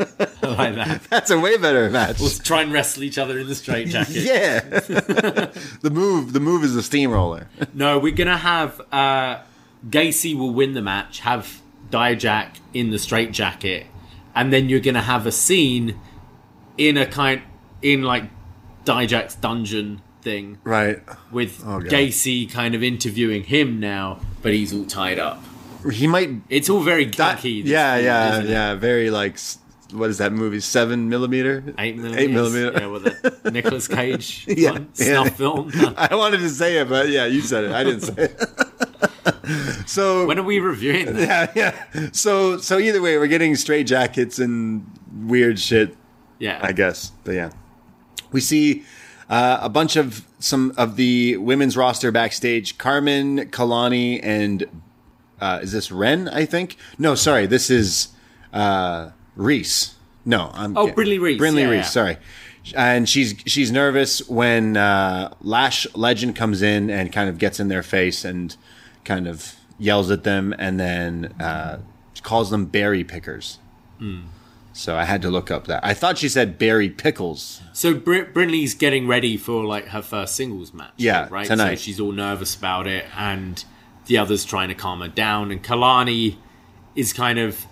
I 0.00 0.46
like 0.46 0.74
that. 0.74 1.02
That's 1.10 1.30
a 1.30 1.38
way 1.38 1.56
better 1.56 1.88
match. 1.90 2.20
Let's 2.20 2.38
try 2.38 2.62
and 2.62 2.72
wrestle 2.72 3.02
each 3.04 3.18
other 3.18 3.38
in 3.38 3.46
the 3.48 3.54
straight 3.54 3.88
jacket. 3.88 4.16
yeah. 4.16 4.60
the 4.60 5.90
move. 5.92 6.32
The 6.32 6.40
move 6.40 6.64
is 6.64 6.76
a 6.76 6.82
steamroller. 6.82 7.48
No, 7.74 7.98
we're 7.98 8.14
gonna 8.14 8.36
have 8.36 8.80
uh, 8.92 9.40
Gacy 9.88 10.36
will 10.36 10.52
win 10.52 10.74
the 10.74 10.82
match, 10.82 11.20
have 11.20 11.60
Dijak 11.90 12.56
in 12.74 12.90
the 12.90 12.98
straight 12.98 13.32
jacket, 13.32 13.86
and 14.34 14.52
then 14.52 14.68
you're 14.68 14.80
gonna 14.80 15.02
have 15.02 15.26
a 15.26 15.32
scene 15.32 15.98
in 16.76 16.96
a 16.96 17.06
kind 17.06 17.42
in 17.82 18.02
like 18.02 18.24
Dijak's 18.84 19.34
dungeon 19.36 20.02
thing 20.22 20.58
Right. 20.64 21.00
with 21.30 21.62
Oh, 21.64 21.78
Gacy 21.80 22.50
kind 22.50 22.74
of 22.74 22.82
interviewing 22.82 23.44
him 23.44 23.78
now, 23.80 24.20
but 24.42 24.52
he's 24.52 24.74
all 24.74 24.84
tied 24.84 25.18
up. 25.18 25.42
He 25.92 26.06
might. 26.06 26.30
It's 26.48 26.68
all 26.70 26.80
very 26.82 27.04
That, 27.06 27.40
this 27.42 27.44
yeah, 27.64 27.94
feud, 27.96 28.04
yeah, 28.04 28.38
it? 28.40 28.46
yeah. 28.48 28.74
Very 28.74 29.10
like. 29.10 29.38
What 29.92 30.10
is 30.10 30.18
that 30.18 30.32
movie? 30.32 30.60
Seven 30.60 31.08
millimeter. 31.08 31.64
Eight 31.78 31.96
millimeter, 31.96 32.20
Eight 32.20 32.30
millimeter. 32.30 32.72
Yeah, 32.78 32.86
with 32.88 33.04
the 33.04 33.50
Nicolas 33.50 33.88
Cage 33.88 34.44
Yeah, 34.48 34.72
one, 34.72 34.88
yeah. 34.96 35.04
snuff 35.22 35.36
film. 35.38 35.70
I 35.96 36.14
wanted 36.14 36.38
to 36.40 36.50
say 36.50 36.76
it, 36.78 36.88
but 36.90 37.08
yeah, 37.08 37.24
you 37.24 37.40
said 37.40 37.64
it. 37.64 37.72
I 37.72 37.84
didn't 37.84 38.02
say 38.02 38.14
it. 38.24 39.88
so 39.88 40.26
when 40.26 40.38
are 40.38 40.42
we 40.42 40.60
reviewing 40.60 41.06
that? 41.14 41.56
yeah, 41.56 41.74
yeah. 41.94 42.08
So 42.12 42.58
so 42.58 42.78
either 42.78 43.00
way, 43.00 43.16
we're 43.16 43.26
getting 43.28 43.54
straight 43.56 43.86
jackets 43.86 44.38
and 44.38 44.86
weird 45.24 45.58
shit 45.58 45.96
Yeah. 46.38 46.60
I 46.62 46.72
guess. 46.72 47.12
But 47.24 47.34
yeah, 47.36 47.50
we 48.30 48.40
see 48.42 48.84
uh, 49.30 49.58
a 49.62 49.68
bunch 49.70 49.96
of 49.96 50.26
some 50.38 50.74
of 50.76 50.96
the 50.96 51.38
women's 51.38 51.76
roster 51.78 52.12
backstage. 52.12 52.76
Carmen, 52.78 53.48
Kelani, 53.50 54.20
and 54.22 54.64
uh, 55.40 55.60
is 55.62 55.72
this 55.72 55.90
Ren? 55.92 56.28
I 56.28 56.44
think. 56.44 56.76
No, 56.98 57.14
sorry, 57.14 57.46
this 57.46 57.70
is 57.70 58.08
uh, 58.52 59.10
Reece. 59.36 59.94
No, 60.24 60.50
I'm. 60.54 60.76
Oh, 60.76 60.88
Brinley 60.88 61.20
Reece. 61.20 61.40
Brinley 61.40 61.62
Yeah, 61.62 61.70
Reece. 61.70 61.84
yeah. 61.86 61.90
Sorry. 61.90 62.16
And 62.76 63.08
she's 63.08 63.34
she's 63.46 63.72
nervous 63.72 64.28
when 64.28 64.76
uh, 64.76 65.32
Lash 65.40 65.86
Legend 65.94 66.36
comes 66.36 66.60
in 66.60 66.90
and 66.90 67.10
kind 67.12 67.30
of 67.30 67.38
gets 67.38 67.58
in 67.60 67.68
their 67.68 67.82
face 67.82 68.24
and 68.26 68.54
kind 69.04 69.26
of 69.26 69.54
yells 69.78 70.10
at 70.10 70.24
them 70.24 70.54
and 70.58 70.78
then 70.78 71.34
uh, 71.40 71.78
calls 72.22 72.50
them 72.50 72.66
berry 72.66 73.04
pickers. 73.04 73.58
Hmm. 73.98 74.22
So 74.74 74.96
I 74.96 75.04
had 75.04 75.22
to 75.22 75.30
look 75.30 75.50
up 75.50 75.66
that. 75.66 75.84
I 75.84 75.94
thought 75.94 76.18
she 76.18 76.28
said 76.28 76.58
berry 76.58 76.88
pickles. 76.90 77.62
So 77.72 77.94
Br- 77.94 78.24
Brinley's 78.32 78.74
getting 78.74 79.08
ready 79.08 79.36
for 79.36 79.64
like 79.64 79.86
her 79.88 80.02
first 80.02 80.36
singles 80.36 80.74
match. 80.74 80.92
Yeah, 80.98 81.26
right. 81.30 81.46
tonight. 81.46 81.76
So 81.76 81.82
she's 81.82 81.98
all 82.00 82.12
nervous 82.12 82.54
about 82.54 82.86
it, 82.86 83.06
and 83.16 83.64
the 84.08 84.18
others 84.18 84.44
trying 84.44 84.68
to 84.68 84.74
calm 84.74 85.00
her 85.00 85.08
down. 85.08 85.52
And 85.52 85.62
Kelani 85.62 86.36
is 86.96 87.12
kind 87.12 87.38
of 87.38 87.64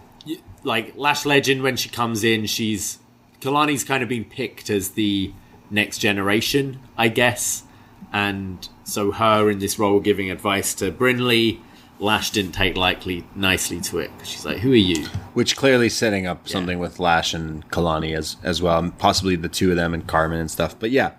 like 0.62 0.94
Lash 0.96 1.26
Legend 1.26 1.62
when 1.62 1.76
she 1.76 1.88
comes 1.88 2.22
in. 2.22 2.46
She's 2.46 3.00
Kelani's 3.40 3.84
kind 3.84 4.02
of 4.02 4.08
been 4.08 4.24
picked 4.24 4.70
as 4.70 4.90
the 4.90 5.32
next 5.70 5.98
generation, 5.98 6.80
I 6.96 7.08
guess. 7.08 7.64
And 8.12 8.68
so 8.84 9.10
her 9.12 9.50
in 9.50 9.58
this 9.58 9.78
role 9.78 10.00
giving 10.00 10.30
advice 10.30 10.74
to 10.74 10.92
Brinley. 10.92 11.60
Lash 11.98 12.30
didn't 12.30 12.52
take 12.52 12.76
likely 12.76 13.24
nicely 13.34 13.80
to 13.80 13.98
it. 13.98 14.10
She's 14.22 14.44
like, 14.44 14.58
"Who 14.58 14.72
are 14.72 14.76
you?" 14.76 15.06
Which 15.32 15.56
clearly 15.56 15.88
setting 15.88 16.26
up 16.26 16.46
something 16.46 16.78
with 16.78 17.00
Lash 17.00 17.32
and 17.32 17.66
Kalani 17.70 18.14
as 18.14 18.36
as 18.42 18.60
well, 18.60 18.78
and 18.78 18.96
possibly 18.98 19.34
the 19.34 19.48
two 19.48 19.70
of 19.70 19.76
them 19.76 19.94
and 19.94 20.06
Carmen 20.06 20.38
and 20.38 20.50
stuff. 20.50 20.78
But 20.78 20.90
yeah, 20.90 21.12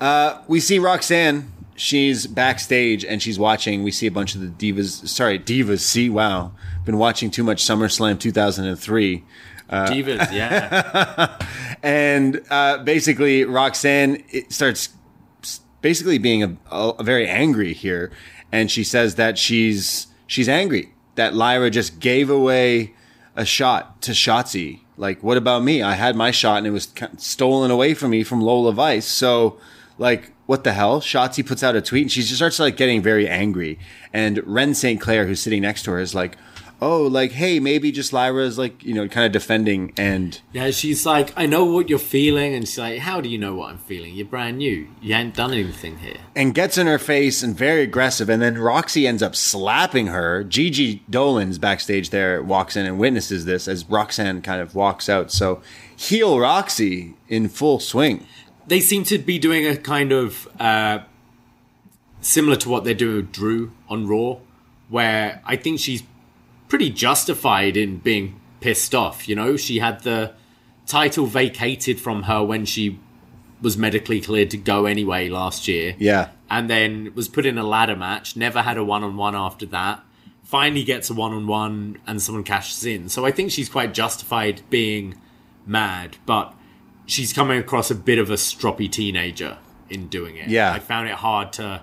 uh, 0.00 0.40
we 0.48 0.58
see 0.58 0.80
Roxanne. 0.80 1.52
She's 1.78 2.26
backstage 2.26 3.04
and 3.04 3.22
she's 3.22 3.38
watching. 3.38 3.82
We 3.82 3.90
see 3.90 4.06
a 4.06 4.10
bunch 4.10 4.34
of 4.34 4.40
the 4.40 4.48
divas. 4.48 5.08
Sorry, 5.08 5.38
divas. 5.38 5.80
See, 5.80 6.10
wow, 6.10 6.52
been 6.84 6.98
watching 6.98 7.30
too 7.30 7.44
much 7.44 7.64
SummerSlam 7.64 8.18
2003. 8.18 9.24
Divas, 9.70 10.32
yeah. 10.32 11.38
and 11.82 12.42
uh, 12.50 12.78
basically 12.78 13.44
Roxanne 13.44 14.24
it 14.30 14.50
starts 14.50 14.88
basically 15.82 16.18
being 16.18 16.42
a, 16.42 16.56
a, 16.72 17.02
very 17.04 17.28
angry 17.28 17.74
here, 17.74 18.10
and 18.50 18.70
she 18.70 18.82
says 18.82 19.16
that 19.16 19.36
she's 19.36 20.06
she's 20.26 20.48
angry 20.48 20.94
that 21.18 21.34
Lyra 21.34 21.68
just 21.68 21.98
gave 22.00 22.30
away 22.30 22.94
a 23.36 23.44
shot 23.44 24.00
to 24.02 24.12
Shotzi. 24.12 24.80
Like, 24.96 25.22
what 25.22 25.36
about 25.36 25.62
me? 25.62 25.82
I 25.82 25.94
had 25.94 26.16
my 26.16 26.30
shot 26.30 26.58
and 26.58 26.66
it 26.66 26.70
was 26.70 26.92
stolen 27.18 27.70
away 27.70 27.94
from 27.94 28.12
me 28.12 28.22
from 28.22 28.40
Lola 28.40 28.72
Vice. 28.72 29.06
So, 29.06 29.58
like, 29.98 30.32
what 30.48 30.64
the 30.64 30.72
hell? 30.72 31.02
Shotzi 31.02 31.46
puts 31.46 31.62
out 31.62 31.76
a 31.76 31.82
tweet 31.82 32.04
and 32.04 32.10
she 32.10 32.22
just 32.22 32.36
starts 32.36 32.58
like 32.58 32.78
getting 32.78 33.02
very 33.02 33.28
angry. 33.28 33.78
And 34.14 34.40
Wren 34.46 34.72
Sinclair, 34.74 35.26
who's 35.26 35.42
sitting 35.42 35.60
next 35.60 35.82
to 35.82 35.90
her, 35.90 35.98
is 35.98 36.14
like, 36.14 36.38
oh, 36.80 37.02
like, 37.02 37.32
hey, 37.32 37.60
maybe 37.60 37.92
just 37.92 38.14
Lyra 38.14 38.44
is 38.44 38.56
like, 38.56 38.82
you 38.82 38.94
know, 38.94 39.06
kind 39.08 39.26
of 39.26 39.32
defending 39.32 39.92
and 39.98 40.40
Yeah, 40.54 40.70
she's 40.70 41.04
like, 41.04 41.34
I 41.36 41.44
know 41.44 41.66
what 41.66 41.90
you're 41.90 41.98
feeling, 41.98 42.54
and 42.54 42.66
she's 42.66 42.78
like, 42.78 43.00
How 43.00 43.20
do 43.20 43.28
you 43.28 43.36
know 43.36 43.56
what 43.56 43.72
I'm 43.72 43.78
feeling? 43.78 44.14
You're 44.14 44.24
brand 44.26 44.56
new. 44.56 44.88
You 45.02 45.14
ain't 45.16 45.34
done 45.34 45.52
anything 45.52 45.98
here. 45.98 46.16
and 46.34 46.54
gets 46.54 46.78
in 46.78 46.86
her 46.86 46.98
face 46.98 47.42
and 47.42 47.54
very 47.54 47.82
aggressive. 47.82 48.30
And 48.30 48.40
then 48.40 48.56
Roxy 48.56 49.06
ends 49.06 49.22
up 49.22 49.36
slapping 49.36 50.06
her. 50.06 50.44
Gigi 50.44 51.02
Dolin's 51.10 51.58
backstage 51.58 52.08
there 52.08 52.42
walks 52.42 52.74
in 52.74 52.86
and 52.86 52.98
witnesses 52.98 53.44
this 53.44 53.68
as 53.68 53.84
Roxanne 53.84 54.40
kind 54.40 54.62
of 54.62 54.74
walks 54.74 55.10
out. 55.10 55.30
So 55.30 55.60
heel 55.94 56.38
Roxy 56.40 57.16
in 57.28 57.50
full 57.50 57.80
swing. 57.80 58.24
They 58.68 58.80
seem 58.80 59.04
to 59.04 59.18
be 59.18 59.38
doing 59.38 59.66
a 59.66 59.76
kind 59.76 60.12
of 60.12 60.46
uh, 60.60 61.00
similar 62.20 62.56
to 62.56 62.68
what 62.68 62.84
they're 62.84 62.94
doing 62.94 63.16
with 63.16 63.32
Drew 63.32 63.72
on 63.88 64.06
Raw, 64.06 64.38
where 64.88 65.42
I 65.44 65.56
think 65.56 65.80
she's 65.80 66.02
pretty 66.68 66.90
justified 66.90 67.76
in 67.76 67.98
being 67.98 68.40
pissed 68.60 68.94
off. 68.94 69.28
You 69.28 69.36
know, 69.36 69.56
she 69.56 69.78
had 69.78 70.02
the 70.02 70.34
title 70.86 71.26
vacated 71.26 71.98
from 72.00 72.24
her 72.24 72.44
when 72.44 72.64
she 72.64 72.98
was 73.60 73.76
medically 73.76 74.20
cleared 74.20 74.50
to 74.50 74.56
go 74.56 74.86
anyway 74.86 75.28
last 75.28 75.66
year. 75.66 75.94
Yeah. 75.98 76.28
and 76.50 76.70
then 76.70 77.12
was 77.14 77.28
put 77.28 77.44
in 77.44 77.58
a 77.58 77.62
ladder 77.64 77.96
match. 77.96 78.36
Never 78.36 78.62
had 78.62 78.76
a 78.78 78.84
one 78.84 79.02
on 79.04 79.16
one 79.16 79.34
after 79.34 79.66
that. 79.66 80.02
Finally 80.44 80.84
gets 80.84 81.10
a 81.10 81.14
one 81.14 81.32
on 81.32 81.46
one, 81.46 81.98
and 82.06 82.22
someone 82.22 82.44
cashes 82.44 82.84
in. 82.86 83.08
So 83.10 83.26
I 83.26 83.30
think 83.30 83.50
she's 83.50 83.68
quite 83.68 83.92
justified 83.92 84.62
being 84.70 85.14
mad, 85.66 86.16
but 86.24 86.54
she's 87.08 87.32
coming 87.32 87.58
across 87.58 87.90
a 87.90 87.94
bit 87.94 88.18
of 88.18 88.30
a 88.30 88.34
stroppy 88.34 88.90
teenager 88.90 89.58
in 89.90 90.06
doing 90.08 90.36
it. 90.36 90.48
Yeah. 90.48 90.72
I 90.72 90.78
found 90.78 91.08
it 91.08 91.14
hard 91.14 91.52
to 91.54 91.82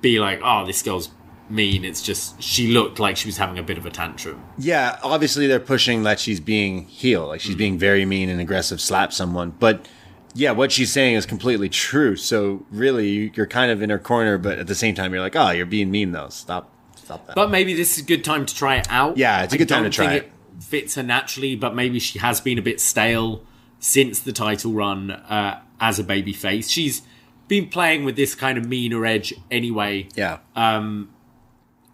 be 0.00 0.20
like, 0.20 0.40
oh, 0.44 0.64
this 0.64 0.82
girl's 0.82 1.10
mean. 1.48 1.84
It's 1.84 2.02
just 2.02 2.40
she 2.40 2.68
looked 2.68 3.00
like 3.00 3.16
she 3.16 3.26
was 3.26 3.38
having 3.38 3.58
a 3.58 3.62
bit 3.62 3.78
of 3.78 3.86
a 3.86 3.90
tantrum. 3.90 4.44
Yeah, 4.58 4.98
obviously 5.02 5.46
they're 5.46 5.58
pushing 5.58 6.02
that 6.04 6.20
she's 6.20 6.38
being 6.38 6.84
heel, 6.86 7.26
like 7.26 7.40
she's 7.40 7.54
mm. 7.54 7.58
being 7.58 7.78
very 7.78 8.04
mean 8.04 8.28
and 8.28 8.40
aggressive, 8.40 8.80
slap 8.80 9.12
someone. 9.12 9.54
But 9.58 9.88
yeah, 10.34 10.50
what 10.50 10.70
she's 10.70 10.92
saying 10.92 11.14
is 11.14 11.24
completely 11.24 11.70
true. 11.70 12.16
So 12.16 12.66
really, 12.70 13.08
you- 13.08 13.30
you're 13.34 13.46
kind 13.46 13.72
of 13.72 13.80
in 13.82 13.90
her 13.90 13.98
corner, 13.98 14.38
but 14.38 14.58
at 14.58 14.66
the 14.66 14.74
same 14.74 14.94
time, 14.94 15.12
you're 15.12 15.22
like, 15.22 15.36
oh, 15.36 15.50
you're 15.50 15.66
being 15.66 15.90
mean 15.90 16.12
though. 16.12 16.28
Stop, 16.28 16.70
stop 16.94 17.26
that. 17.26 17.34
But 17.34 17.50
maybe 17.50 17.72
this 17.74 17.96
is 17.96 18.04
a 18.04 18.06
good 18.06 18.22
time 18.22 18.44
to 18.44 18.54
try 18.54 18.76
it 18.76 18.86
out. 18.90 19.16
Yeah, 19.16 19.42
it's 19.42 19.54
a 19.54 19.56
I 19.56 19.58
good 19.58 19.68
time 19.68 19.84
to 19.84 19.90
try 19.90 20.08
think 20.08 20.24
it. 20.24 20.32
Fits 20.62 20.94
her 20.94 21.02
naturally, 21.02 21.54
but 21.54 21.74
maybe 21.74 21.98
she 21.98 22.18
has 22.18 22.40
been 22.40 22.58
a 22.58 22.62
bit 22.62 22.80
stale 22.80 23.42
since 23.78 24.20
the 24.20 24.32
title 24.32 24.72
run 24.72 25.10
uh, 25.10 25.60
as 25.80 25.98
a 25.98 26.04
baby 26.04 26.32
face. 26.32 26.68
She's 26.70 27.02
been 27.48 27.68
playing 27.68 28.04
with 28.04 28.16
this 28.16 28.34
kind 28.34 28.58
of 28.58 28.66
meaner 28.66 29.04
edge 29.06 29.32
anyway. 29.50 30.08
yeah, 30.16 30.38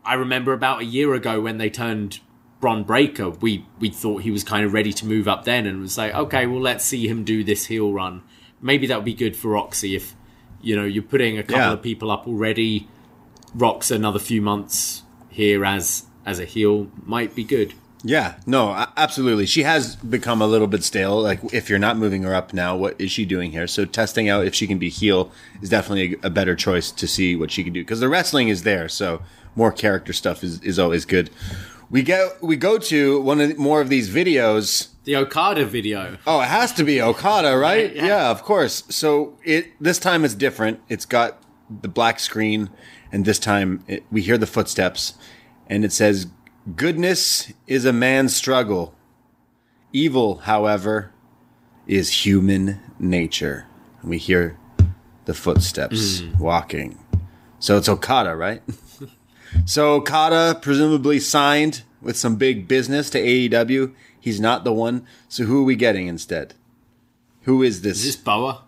I 0.04 0.14
remember 0.14 0.52
about 0.52 0.80
a 0.80 0.84
year 0.84 1.14
ago 1.14 1.40
when 1.40 1.59
they 1.59 1.70
turned 1.70 2.20
Bron 2.60 2.84
Breakker, 2.84 3.30
we 3.30 3.66
we 3.78 3.90
thought 3.90 4.22
he 4.22 4.30
was 4.30 4.44
kind 4.44 4.64
of 4.64 4.72
ready 4.72 4.92
to 4.92 5.06
move 5.06 5.28
up 5.28 5.44
then, 5.44 5.66
and 5.66 5.80
was 5.80 5.98
like, 5.98 6.14
okay, 6.14 6.46
well, 6.46 6.60
let's 6.60 6.84
see 6.84 7.06
him 7.09 7.24
do 7.24 7.44
this 7.44 7.66
heel 7.66 7.92
run. 7.92 8.22
Maybe 8.60 8.86
that 8.86 8.96
would 8.98 9.04
be 9.04 9.14
good 9.14 9.36
for 9.36 9.48
Roxy 9.50 9.94
if 9.96 10.14
you 10.60 10.76
know 10.76 10.84
you're 10.84 11.02
putting 11.02 11.38
a 11.38 11.42
couple 11.42 11.56
Yeah. 11.59 11.72
of 11.72 11.82
people 11.82 12.10
up 12.10 12.26
already. 12.26 12.88
Rocks 13.54 13.90
another 13.90 14.18
few 14.18 14.40
months 14.40 15.02
here 15.28 15.64
as 15.64 16.06
as 16.24 16.38
a 16.38 16.44
heel 16.44 16.88
might 17.04 17.34
be 17.34 17.44
good. 17.44 17.74
Yeah, 18.05 18.35
no, 18.47 18.87
absolutely. 18.97 19.47
She 19.47 19.62
has 19.62 19.97
become 19.97 20.43
a 20.43 20.47
little 20.47 20.66
bit 20.66 20.83
stale. 20.83 21.20
Like 21.20 21.41
if 21.53 21.70
you're 21.70 21.79
not 21.79 21.97
moving 21.97 22.23
her 22.24 22.35
up 22.35 22.53
now, 22.53 22.77
what 22.77 23.01
is 23.01 23.12
she 23.12 23.24
doing 23.24 23.53
here? 23.53 23.66
So 23.66 23.85
testing 23.85 24.29
out 24.29 24.47
if 24.47 24.55
she 24.55 24.66
can 24.66 24.79
be 24.79 24.89
heel 24.89 25.31
is 25.61 25.69
definitely 25.69 26.15
a, 26.23 26.27
a 26.27 26.31
better 26.31 26.57
choice 26.57 26.91
to 26.91 27.07
see 27.07 27.37
what 27.37 27.51
she 27.51 27.62
can 27.62 27.73
do 27.73 27.83
because 27.83 28.01
the 28.01 28.09
wrestling 28.09 28.49
is 28.49 28.65
there. 28.65 28.89
So 28.89 29.23
more 29.55 29.70
character 29.70 30.12
stuff 30.12 30.43
is, 30.43 30.61
is 30.62 30.79
always 30.79 31.05
good. 31.05 31.31
We 31.91 32.03
go 32.03 32.31
we 32.41 32.57
go 32.57 32.79
to 32.79 33.20
one 33.20 33.41
of 33.41 33.51
the, 33.51 33.55
more 33.57 33.81
of 33.81 33.89
these 33.89 34.11
videos. 34.11 34.89
The 35.05 35.16
Okada 35.16 35.66
video. 35.66 36.16
Oh, 36.27 36.41
it 36.41 36.49
has 36.49 36.73
to 36.74 36.85
be 36.85 37.01
Okada, 37.01 37.57
right? 37.57 37.95
Yeah. 37.95 38.07
Yeah. 38.07 38.31
of 38.31 38.43
course. 38.43 38.83
So 38.89 39.39
it 39.45 39.73
this 39.81 39.99
time 39.99 40.24
it's 40.24 40.35
different. 40.35 40.81
It's 40.89 41.05
got 41.05 41.41
the 41.70 41.89
black 41.89 42.19
screen, 42.19 42.70
and 43.12 43.24
this 43.24 43.39
time 43.39 43.85
it, 43.87 44.05
we 44.11 44.23
hear 44.23 44.39
the 44.39 44.47
footsteps, 44.47 45.15
and 45.69 45.85
it 45.85 45.93
says, 45.93 46.27
"Goodness 46.76 47.52
is 47.66 47.84
a 47.84 47.93
man's 47.93 48.34
struggle. 48.34 48.94
Evil, 49.93 50.39
however, 50.39 51.12
is 51.86 52.24
human 52.24 52.80
nature." 52.98 53.66
And 54.01 54.10
we 54.10 54.18
hear 54.18 54.59
the 55.24 55.34
footsteps 55.34 56.20
mm. 56.20 56.39
walking. 56.39 56.98
So 57.59 57.76
it's 57.76 57.89
Okada, 57.89 58.34
right? 58.34 58.62
So 59.64 59.94
Okada 59.94 60.59
presumably 60.60 61.20
signed 61.20 61.82
with 62.01 62.16
some 62.16 62.36
big 62.36 62.66
business 62.66 63.10
to 63.10 63.20
AEW. 63.20 63.94
He's 64.18 64.40
not 64.40 64.64
the 64.64 64.72
one. 64.72 65.06
So 65.28 65.44
who 65.44 65.60
are 65.60 65.64
we 65.64 65.76
getting 65.76 66.09
instead? 66.09 66.55
Who 67.43 67.62
is 67.62 67.82
this? 67.82 67.98
Is 67.98 68.05
this 68.05 68.16
Boa? 68.16 68.62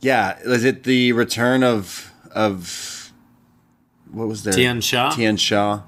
yeah, 0.00 0.38
is 0.40 0.64
it 0.64 0.84
the 0.84 1.12
return 1.12 1.62
of 1.62 2.12
of 2.32 3.12
what 4.10 4.28
was 4.28 4.44
there? 4.44 4.52
Tian 4.52 4.80
Sha? 4.80 5.10
Tian 5.10 5.36
Sha. 5.36 5.82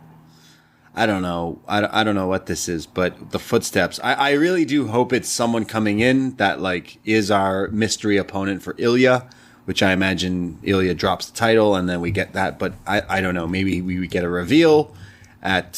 I 0.99 1.07
don't 1.07 1.23
know. 1.23 1.61
I, 1.69 2.01
I 2.01 2.03
don't 2.03 2.17
know 2.17 2.27
what 2.27 2.47
this 2.47 2.69
is, 2.69 2.85
but 2.85 3.31
the 3.31 3.39
footsteps. 3.39 4.01
I, 4.03 4.15
I 4.15 4.31
really 4.33 4.65
do 4.65 4.89
hope 4.89 5.13
it's 5.13 5.29
someone 5.29 5.65
coming 5.65 6.01
in 6.01 6.35
that 6.37 6.61
like 6.61 6.99
is 7.05 7.31
our 7.31 7.69
mystery 7.69 8.17
opponent 8.17 8.63
for 8.63 8.75
Ilya, 8.79 9.31
which 9.65 9.81
I 9.81 9.93
imagine 9.93 10.59
Ilya 10.65 10.95
drops 10.95 11.31
the 11.31 11.37
title 11.37 11.77
and 11.77 11.89
then 11.89 12.01
we 12.01 12.11
get 12.11 12.33
that. 12.33 12.59
But 12.59 12.75
I, 12.85 13.03
I 13.09 13.21
don't 13.21 13.37
know. 13.37 13.47
Maybe 13.47 13.81
we 13.81 14.09
get 14.09 14.25
a 14.25 14.29
reveal 14.29 14.93
at 15.41 15.75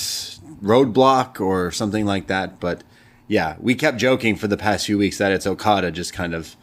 Roadblock 0.62 1.38
or 1.38 1.70
something 1.70 2.06
like 2.06 2.26
that. 2.28 2.59
But 2.59 2.82
yeah, 3.28 3.56
we 3.60 3.74
kept 3.74 3.98
joking 3.98 4.36
for 4.36 4.48
the 4.48 4.56
past 4.56 4.86
few 4.86 4.97
weeks 4.97 5.18
that 5.18 5.32
it's 5.32 5.47
Okada 5.47 5.90
just 5.90 6.14
kind 6.14 6.34
of. 6.34 6.56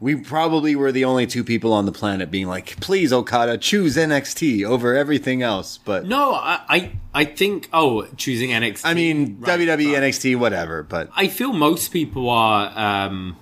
We 0.00 0.16
probably 0.16 0.76
were 0.76 0.92
the 0.92 1.04
only 1.04 1.26
two 1.26 1.44
people 1.44 1.72
on 1.72 1.86
the 1.86 1.92
planet 1.92 2.30
being 2.30 2.46
like, 2.46 2.78
please, 2.80 3.12
Okada, 3.12 3.58
choose 3.58 3.96
NXT 3.96 4.64
over 4.64 4.94
everything 4.94 5.42
else. 5.42 5.78
But 5.78 6.04
No, 6.06 6.34
I 6.34 6.60
I, 6.68 6.92
I 7.14 7.24
think. 7.24 7.68
Oh, 7.72 8.06
choosing 8.16 8.50
NXT. 8.50 8.82
I 8.84 8.94
mean, 8.94 9.38
Right, 9.40 9.60
WWE. 9.60 9.94
NXT, 9.94 10.36
whatever. 10.38 10.82
But 10.82 11.10
I 11.16 11.28
feel 11.28 11.52
most 11.52 11.92
people 11.92 12.28
are 12.28 12.72
um, 12.76 13.36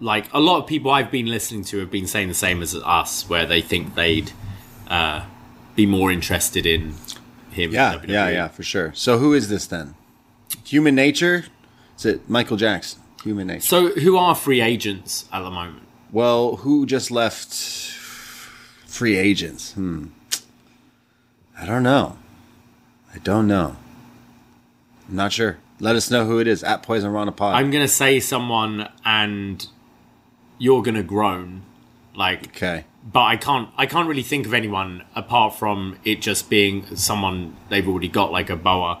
like 0.00 0.32
a 0.32 0.40
lot 0.40 0.58
of 0.60 0.66
people 0.66 0.90
I've 0.90 1.10
been 1.10 1.26
listening 1.26 1.64
to 1.64 1.78
have 1.78 1.90
been 1.90 2.06
saying 2.06 2.28
the 2.28 2.34
same 2.34 2.62
as 2.62 2.74
us, 2.74 3.28
where 3.28 3.46
they 3.46 3.60
think 3.60 3.94
they'd 3.94 4.32
uh, 4.88 5.24
be 5.76 5.86
more 5.86 6.10
interested 6.10 6.66
in 6.66 6.94
him. 7.50 7.72
yeah, 7.72 8.00
yeah, 8.08 8.28
yeah, 8.30 8.48
for 8.48 8.62
sure. 8.62 8.92
So 8.94 9.18
who 9.18 9.34
is 9.34 9.48
this 9.48 9.66
then? 9.66 9.94
Human 10.64 10.94
Nature? 10.94 11.44
Is 11.98 12.06
it 12.06 12.28
Michael 12.28 12.56
Jackson? 12.56 13.01
Human 13.22 13.46
Nature. 13.48 13.60
So, 13.62 13.88
who 13.90 14.16
are 14.16 14.34
free 14.34 14.60
agents 14.60 15.26
at 15.32 15.40
the 15.42 15.50
moment? 15.50 15.86
well, 16.10 16.56
who 16.56 16.84
just 16.84 17.10
left 17.10 17.54
free 18.86 19.16
agents? 19.16 19.72
Hmm. 19.72 20.06
I 21.58 21.64
don't 21.64 21.82
know. 21.82 22.18
I 23.14 23.18
don't 23.18 23.46
know. 23.46 23.76
I'm 25.08 25.16
not 25.16 25.32
sure. 25.32 25.58
Let 25.80 25.96
us 25.96 26.10
know 26.10 26.26
who 26.26 26.38
it 26.38 26.46
is 26.46 26.62
at 26.62 26.82
Poisonrana 26.82 27.34
Pod. 27.34 27.54
I'm 27.54 27.70
gonna 27.70 27.88
say 27.88 28.20
someone, 28.20 28.88
and 29.04 29.66
you're 30.58 30.82
gonna 30.82 31.02
groan, 31.02 31.62
like. 32.14 32.48
okay. 32.48 32.84
But 33.04 33.22
I 33.22 33.36
can't. 33.36 33.68
I 33.76 33.86
can't 33.86 34.08
really 34.08 34.22
think 34.22 34.46
of 34.46 34.54
anyone 34.54 35.04
apart 35.16 35.54
from 35.54 35.98
it 36.04 36.20
just 36.20 36.48
being 36.50 36.84
someone 36.94 37.56
they've 37.68 37.88
already 37.88 38.08
got, 38.08 38.30
like 38.30 38.48
a 38.50 38.56
boa. 38.56 39.00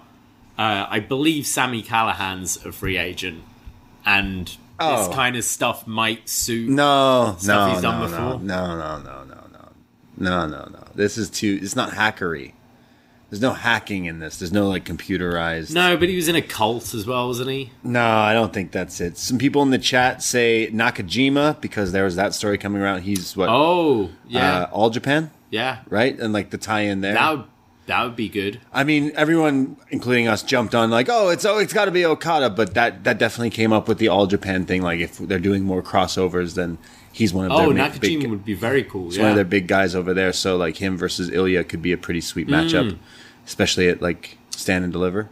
Uh, 0.58 0.86
I 0.88 0.98
believe 1.00 1.46
Sami 1.46 1.82
Callihan's 1.82 2.64
a 2.64 2.72
free 2.72 2.96
agent, 2.98 3.42
and 4.04 4.56
oh. 4.78 5.06
this 5.06 5.14
kind 5.14 5.36
of 5.36 5.44
stuff 5.44 5.86
might 5.86 6.28
suit 6.28 6.68
no 6.68 7.36
stuff 7.38 7.68
no, 7.68 7.72
he's 7.72 7.82
done 7.82 8.00
no, 8.00 8.06
before. 8.06 8.46
No, 8.46 8.78
no, 8.78 8.98
no, 8.98 9.24
no, 9.24 9.24
no, 9.24 9.68
no, 10.16 10.46
no, 10.46 10.68
no. 10.70 10.84
This 10.94 11.18
is 11.18 11.30
too. 11.30 11.58
It's 11.62 11.76
not 11.76 11.90
hackery. 11.90 12.52
There's 13.32 13.40
no 13.40 13.54
hacking 13.54 14.04
in 14.04 14.18
this. 14.18 14.38
There's 14.38 14.52
no 14.52 14.68
like 14.68 14.84
computerized. 14.84 15.72
No, 15.72 15.96
but 15.96 16.10
he 16.10 16.16
was 16.16 16.28
in 16.28 16.36
a 16.36 16.42
cult 16.42 16.92
as 16.92 17.06
well, 17.06 17.28
wasn't 17.28 17.48
he? 17.48 17.72
No, 17.82 18.04
I 18.06 18.34
don't 18.34 18.52
think 18.52 18.72
that's 18.72 19.00
it. 19.00 19.16
Some 19.16 19.38
people 19.38 19.62
in 19.62 19.70
the 19.70 19.78
chat 19.78 20.22
say 20.22 20.68
Nakajima 20.70 21.58
because 21.62 21.92
there 21.92 22.04
was 22.04 22.16
that 22.16 22.34
story 22.34 22.58
coming 22.58 22.82
around. 22.82 23.04
He's 23.04 23.34
what? 23.34 23.48
Oh, 23.48 24.10
yeah, 24.28 24.64
uh, 24.64 24.70
all 24.70 24.90
Japan. 24.90 25.30
Yeah, 25.48 25.78
right, 25.88 26.18
and 26.18 26.34
like 26.34 26.50
the 26.50 26.58
tie-in 26.58 27.00
there. 27.00 27.14
That 27.14 27.30
would 27.30 27.44
that 27.86 28.04
would 28.04 28.16
be 28.16 28.28
good. 28.28 28.60
I 28.72 28.84
mean, 28.84 29.12
everyone, 29.16 29.76
including 29.90 30.28
us, 30.28 30.42
jumped 30.42 30.74
on 30.74 30.90
like, 30.90 31.08
oh, 31.10 31.28
it's 31.30 31.44
oh, 31.44 31.58
it's 31.58 31.72
got 31.72 31.86
to 31.86 31.90
be 31.90 32.04
Okada, 32.04 32.50
but 32.50 32.74
that 32.74 33.04
that 33.04 33.18
definitely 33.18 33.50
came 33.50 33.72
up 33.72 33.88
with 33.88 33.98
the 33.98 34.08
all 34.08 34.26
Japan 34.26 34.64
thing. 34.66 34.82
Like, 34.82 35.00
if 35.00 35.18
they're 35.18 35.38
doing 35.38 35.64
more 35.64 35.82
crossovers, 35.82 36.54
then 36.54 36.78
he's 37.12 37.34
one 37.34 37.44
of 37.50 37.56
their 37.56 37.66
Oh, 37.66 37.70
ma- 37.72 37.88
Nakajima 37.88 38.00
big, 38.20 38.30
would 38.30 38.44
be 38.44 38.54
very 38.54 38.84
cool. 38.84 39.06
he's 39.06 39.16
yeah. 39.16 39.22
one 39.24 39.30
of 39.32 39.36
their 39.36 39.44
big 39.44 39.66
guys 39.66 39.94
over 39.94 40.14
there. 40.14 40.32
So 40.32 40.56
like 40.56 40.76
him 40.76 40.96
versus 40.96 41.28
Ilya 41.30 41.64
could 41.64 41.82
be 41.82 41.92
a 41.92 41.98
pretty 41.98 42.20
sweet 42.20 42.48
matchup, 42.48 42.92
Mm. 42.92 42.98
especially 43.46 43.88
at 43.88 44.00
like 44.00 44.38
stand 44.50 44.84
and 44.84 44.92
deliver. 44.92 45.28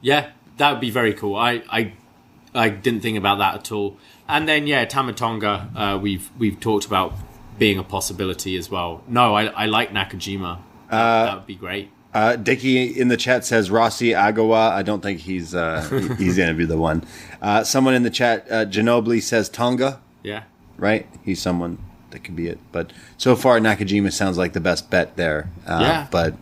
Yeah, 0.00 0.30
that 0.56 0.72
would 0.72 0.80
be 0.80 0.90
very 0.90 1.14
cool. 1.14 1.36
I, 1.36 1.62
I, 1.70 1.92
I 2.54 2.68
didn't 2.70 3.00
think 3.02 3.16
about 3.18 3.38
that 3.38 3.54
at 3.54 3.70
all. 3.72 3.96
And 4.28 4.48
then 4.48 4.66
yeah, 4.66 4.84
Tama 4.86 5.12
Tonga, 5.12 5.70
uh, 5.76 5.98
we've 6.00 6.30
we've 6.38 6.58
talked 6.58 6.86
about 6.86 7.12
being 7.58 7.78
a 7.78 7.84
possibility 7.84 8.56
as 8.56 8.70
well. 8.70 9.04
No, 9.06 9.34
I, 9.34 9.44
I 9.46 9.66
like 9.66 9.90
Nakajima. 9.90 10.58
That, 10.92 11.24
that 11.24 11.34
would 11.36 11.46
be 11.46 11.54
great. 11.56 11.90
Uh, 12.14 12.36
Dickie 12.36 13.00
in 13.00 13.08
the 13.08 13.16
chat 13.16 13.44
says 13.44 13.70
Rossy 13.70 14.10
Ogawa. 14.14 14.70
I 14.70 14.82
don't 14.82 15.02
think 15.02 15.20
he's 15.20 15.54
uh, 15.54 15.80
he's 16.18 16.36
gonna 16.36 16.54
be 16.54 16.66
the 16.66 16.76
one. 16.76 17.04
Uh, 17.40 17.64
someone 17.64 17.94
in 17.94 18.02
the 18.02 18.10
chat, 18.10 18.46
uh, 18.50 18.66
Ginobili 18.66 19.22
says 19.22 19.48
Tonga. 19.48 20.00
Yeah. 20.22 20.44
Right, 20.76 21.06
he's 21.24 21.40
someone 21.40 21.78
that 22.10 22.22
could 22.24 22.36
be 22.36 22.48
it. 22.48 22.58
But 22.70 22.92
so 23.16 23.34
far, 23.36 23.58
Nakajima 23.60 24.12
sounds 24.12 24.36
like 24.36 24.52
the 24.52 24.60
best 24.60 24.90
bet 24.90 25.16
there. 25.16 25.50
Uh, 25.66 25.78
Yeah. 25.80 26.06
But 26.10 26.34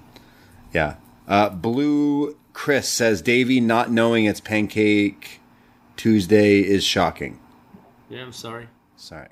yeah, 0.75 0.97
uh, 1.29 1.51
Blue 1.51 2.37
Chris 2.53 2.89
says 2.89 3.23
Davey 3.23 3.61
not 3.61 3.91
knowing 3.93 4.25
it's 4.25 4.41
Pancake 4.41 5.41
Tuesday 5.97 6.61
is 6.61 6.83
shocking. 6.83 7.39
Yeah, 8.09 8.23
I'm 8.23 8.33
sorry. 8.33 8.67
Sorry. 8.97 9.29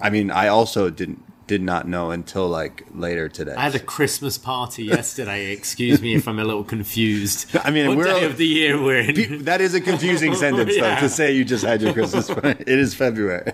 I 0.00 0.10
mean, 0.10 0.30
I 0.30 0.48
also 0.48 0.90
didn't 0.90 1.24
did 1.48 1.62
not 1.62 1.88
know 1.88 2.12
until 2.12 2.46
like 2.48 2.84
later 2.94 3.28
today. 3.28 3.54
I 3.56 3.62
had 3.62 3.74
a 3.74 3.80
Christmas 3.80 4.38
party 4.38 4.84
yesterday. 4.84 5.50
Excuse 5.58 6.00
me 6.00 6.14
if 6.14 6.28
I'm 6.28 6.38
a 6.38 6.44
little 6.44 6.62
confused. 6.62 7.46
I 7.64 7.70
mean, 7.72 7.88
what 7.88 7.96
we're- 7.98 8.20
day 8.20 8.24
of 8.26 8.36
the 8.36 8.46
year 8.46 8.80
we're 8.80 9.00
in? 9.00 9.44
That 9.44 9.60
is 9.60 9.74
a 9.74 9.80
confusing 9.80 10.34
sentence, 10.44 10.76
though, 10.78 10.94
to 11.00 11.08
say 11.08 11.32
you 11.32 11.44
just 11.44 11.64
had 11.64 11.82
your 11.82 11.92
Christmas 11.92 12.28
party. 12.30 12.50
It 12.60 12.78
is 12.78 12.94
February. 12.94 13.50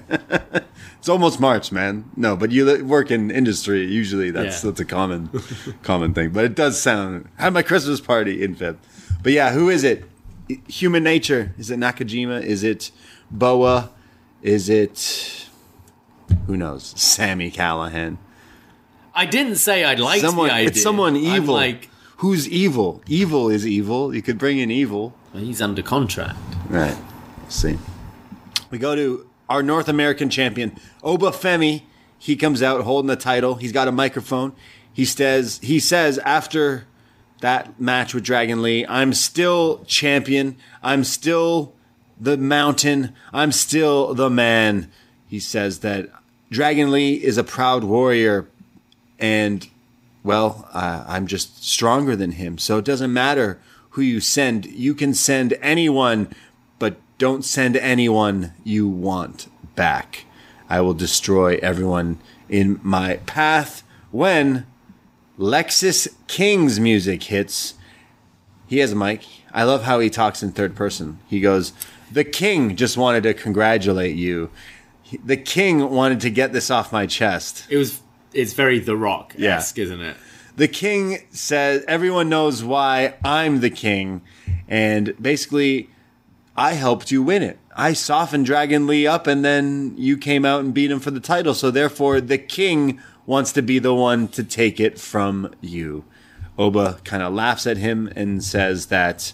it's 0.99 1.09
almost 1.09 1.41
March, 1.41 1.73
man. 1.73 2.05
No, 2.17 2.37
but 2.37 2.51
you 2.51 2.85
work 2.85 3.11
in 3.11 3.31
industry. 3.31 3.87
Usually, 3.87 4.31
that's 4.31 4.63
Yeah. 4.63 4.71
that's 4.71 4.81
a 4.81 4.85
common 4.85 5.31
common 5.83 6.13
thing. 6.13 6.31
But 6.31 6.45
it 6.45 6.55
does 6.55 6.79
sound. 6.81 7.29
I 7.39 7.45
had 7.45 7.55
my 7.55 7.63
Christmas 7.63 8.01
party 8.01 8.43
in 8.45 8.57
Feb. 8.57 8.77
But 9.23 9.33
yeah, 9.33 9.53
who 9.53 9.71
is 9.71 9.85
it? 9.85 10.05
Human 10.69 11.03
Nature. 11.03 11.55
Is 11.57 11.71
it 11.71 11.79
Nakajima? 11.79 12.43
Is 12.43 12.63
it 12.65 12.91
Boa? 13.31 13.91
Is 14.43 14.69
it 14.69 15.44
who 16.47 16.57
knows? 16.57 16.95
Sami 17.01 17.51
Callihan. 17.51 18.19
I 19.15 19.27
didn't 19.27 19.57
say 19.57 19.85
I 19.85 19.95
liked 19.95 20.23
someone, 20.23 20.49
the 20.49 20.55
idea. 20.55 20.69
it's 20.69 20.83
someone 20.83 21.15
I'm 21.17 21.23
evil. 21.23 21.55
like, 21.55 21.89
Who's 22.19 22.49
evil? 22.49 23.03
Evil 23.07 23.49
is 23.51 23.67
evil. 23.67 24.15
You 24.15 24.23
could 24.23 24.39
bring 24.39 24.59
in 24.59 24.71
evil. 24.71 25.15
he's 25.33 25.61
under 25.61 25.83
contract. 25.83 26.39
Right. 26.69 26.97
Let's 27.43 27.57
see. 27.57 27.79
We 28.71 28.79
go 28.79 28.95
to 28.97 29.29
our 29.49 29.63
North 29.63 29.89
American 29.89 30.31
champion, 30.31 30.77
Oba 31.03 31.31
Femi. 31.31 31.83
He 32.19 32.37
comes 32.37 32.63
out 32.63 32.81
holding 32.83 33.09
the 33.09 33.17
title. 33.17 33.57
He's 33.57 33.73
got 33.73 33.89
a 33.89 33.93
microphone. 33.93 34.53
He 34.93 35.05
says 35.05 35.59
he 35.63 35.79
says 35.81 36.19
after 36.19 36.87
that 37.41 37.79
match 37.79 38.15
with 38.15 38.25
Dragon 38.25 38.63
Lee, 38.63 38.87
I'm 38.87 39.13
still 39.13 39.85
champion. 39.85 40.57
I'm 40.83 41.05
still 41.05 41.75
the 42.19 42.37
mountain. 42.39 43.13
I'm 43.33 43.53
still 43.53 44.15
the 44.15 44.31
man. 44.31 44.91
He 45.35 45.41
says 45.41 45.81
that 45.81 46.11
Dragon 46.49 46.93
Lee 46.93 47.15
is 47.15 47.39
a 47.39 47.43
proud 47.43 47.83
warrior 47.83 48.47
and 49.19 49.69
well, 50.23 50.69
uh, 50.73 51.05
I'm 51.09 51.27
just 51.27 51.65
stronger 51.65 52.15
than 52.15 52.31
him. 52.31 52.57
So 52.57 52.79
it 52.79 52.85
doesn't 52.85 53.13
matter 53.13 53.59
who 53.91 54.03
you 54.03 54.21
send. 54.21 54.65
You 54.65 54.95
can 54.95 55.13
send 55.13 55.55
anyone, 55.61 56.33
but 56.79 56.99
don't 57.19 57.45
send 57.45 57.77
anyone 57.77 58.53
you 58.63 58.87
want 58.87 59.49
back. 59.75 60.25
I 60.71 60.81
will 60.83 60.95
destroy 60.95 61.59
everyone 61.61 62.21
in 62.49 62.79
my 62.85 63.17
path 63.27 63.83
when 64.13 64.69
Lexis 65.37 66.15
King's 66.29 66.79
music 66.79 67.25
hits. 67.25 67.75
He 68.69 68.79
has 68.79 68.93
a 68.93 68.97
mic. 68.97 69.25
I 69.53 69.65
love 69.65 69.83
how 69.83 69.99
he 69.99 70.11
talks 70.11 70.45
in 70.45 70.53
third 70.53 70.77
person. 70.77 71.19
He 71.27 71.41
goes, 71.41 71.73
The 72.13 72.23
king 72.23 72.77
just 72.77 72.97
wanted 72.97 73.25
to 73.25 73.35
congratulate 73.35 74.15
you. 74.15 74.51
The 75.25 75.37
king 75.37 75.91
wanted 75.91 76.21
to 76.21 76.31
get 76.31 76.53
this 76.53 76.71
off 76.71 76.93
my 76.93 77.07
chest. 77.07 77.67
It 77.69 77.77
was. 77.77 78.01
It's 78.33 78.53
very 78.53 78.81
The 78.81 78.97
Rock 78.97 79.35
esque, 79.39 79.79
isn't 79.79 80.01
it? 80.01 80.17
the 80.57 80.69
king 80.69 81.19
says 81.31 81.85
everyone 81.89 82.29
knows 82.29 82.63
why 82.63 83.15
I'm 83.25 83.61
the 83.61 83.71
king, 83.71 84.23
and 84.69 85.15
basically, 85.21 85.91
I 86.57 86.75
helped 86.75 87.11
you 87.11 87.23
win 87.23 87.43
it. 87.43 87.59
I 87.77 87.93
softened 87.93 88.47
Dragon 88.47 88.87
Lee 88.87 89.07
up, 89.07 89.27
and 89.27 89.45
then 89.45 89.95
you 89.97 90.17
came 90.17 90.45
out 90.45 90.61
and 90.61 90.73
beat 90.73 90.91
him 90.91 91.01
for 91.01 91.11
the 91.11 91.21
title. 91.21 91.55
So 91.55 91.71
therefore, 91.71 92.21
the 92.21 92.39
king 92.39 93.01
wants 93.27 93.53
to 93.53 93.63
be 93.63 93.79
the 93.79 93.95
one 93.95 94.29
to 94.29 94.45
take 94.45 94.79
it 94.79 94.99
from 94.99 95.53
you. 95.61 96.05
Oba 96.57 97.01
kind 97.05 97.23
of 97.23 97.33
laughs 97.35 97.67
at 97.67 97.79
him 97.79 98.09
and 98.15 98.45
says 98.45 98.87
that, 98.87 99.33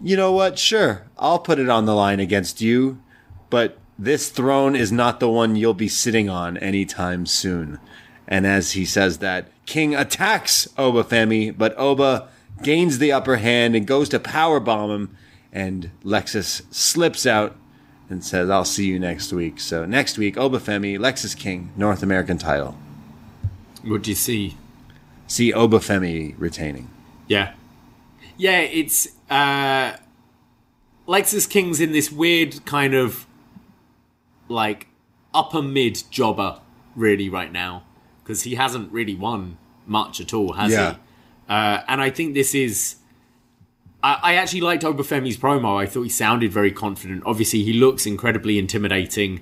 you 0.00 0.16
know 0.16 0.32
what? 0.32 0.58
Sure, 0.58 1.06
I'll 1.18 1.38
put 1.38 1.58
it 1.58 1.68
on 1.68 1.84
the 1.84 1.94
line 1.94 2.20
against 2.20 2.62
you, 2.62 3.02
but 3.50 3.78
this 3.98 4.30
throne 4.30 4.74
is 4.74 4.90
not 4.90 5.20
the 5.20 5.28
one 5.28 5.56
you'll 5.56 5.74
be 5.74 5.88
sitting 5.88 6.28
on 6.28 6.56
anytime 6.58 7.26
soon. 7.26 7.78
And 8.26 8.46
as 8.46 8.72
he 8.72 8.84
says 8.84 9.18
that, 9.18 9.48
King 9.66 9.94
attacks 9.94 10.68
Oba 10.78 11.04
Femi, 11.04 11.56
but 11.56 11.76
Oba 11.78 12.28
gains 12.62 12.98
the 12.98 13.12
upper 13.12 13.36
hand 13.36 13.74
and 13.76 13.86
goes 13.86 14.08
to 14.10 14.18
powerbomb 14.18 14.94
him, 14.94 15.16
and 15.52 15.90
Lexis 16.04 16.62
slips 16.72 17.26
out 17.26 17.56
and 18.08 18.24
says, 18.24 18.50
I'll 18.50 18.64
see 18.64 18.86
you 18.86 18.98
next 18.98 19.32
week. 19.32 19.60
So 19.60 19.84
next 19.84 20.18
week, 20.18 20.36
Oba 20.36 20.58
Femi, 20.58 20.98
Lexis 20.98 21.36
King, 21.36 21.72
North 21.76 22.02
American 22.02 22.38
title. 22.38 22.76
What 23.84 24.02
do 24.02 24.10
you 24.10 24.16
see? 24.16 24.56
See 25.26 25.52
Oba 25.52 25.78
Femi 25.78 26.34
retaining. 26.38 26.88
Yeah. 27.26 27.54
Yeah, 28.36 28.60
it's 28.60 29.08
uh 29.30 29.96
Lexis 31.06 31.48
King's 31.48 31.80
in 31.80 31.92
this 31.92 32.12
weird 32.12 32.64
kind 32.64 32.94
of 32.94 33.26
like 34.52 34.86
upper 35.34 35.62
mid 35.62 36.02
jobber 36.10 36.60
really 36.94 37.28
right 37.28 37.50
now 37.50 37.84
because 38.22 38.42
he 38.44 38.54
hasn't 38.54 38.92
really 38.92 39.14
won 39.14 39.58
much 39.86 40.20
at 40.20 40.32
all, 40.32 40.52
has 40.52 40.72
Yeah. 40.72 40.92
he? 40.92 40.98
Uh, 41.48 41.82
and 41.88 42.00
I 42.00 42.10
think 42.10 42.34
this 42.34 42.54
is. 42.54 42.96
I, 44.02 44.18
I 44.22 44.34
actually 44.34 44.60
liked 44.62 44.82
Obafemi's 44.84 45.36
promo. 45.36 45.80
I 45.80 45.86
thought 45.86 46.02
he 46.02 46.08
sounded 46.08 46.52
very 46.52 46.72
confident. 46.72 47.22
Obviously, 47.26 47.62
he 47.62 47.72
looks 47.72 48.06
incredibly 48.06 48.58
intimidating. 48.58 49.40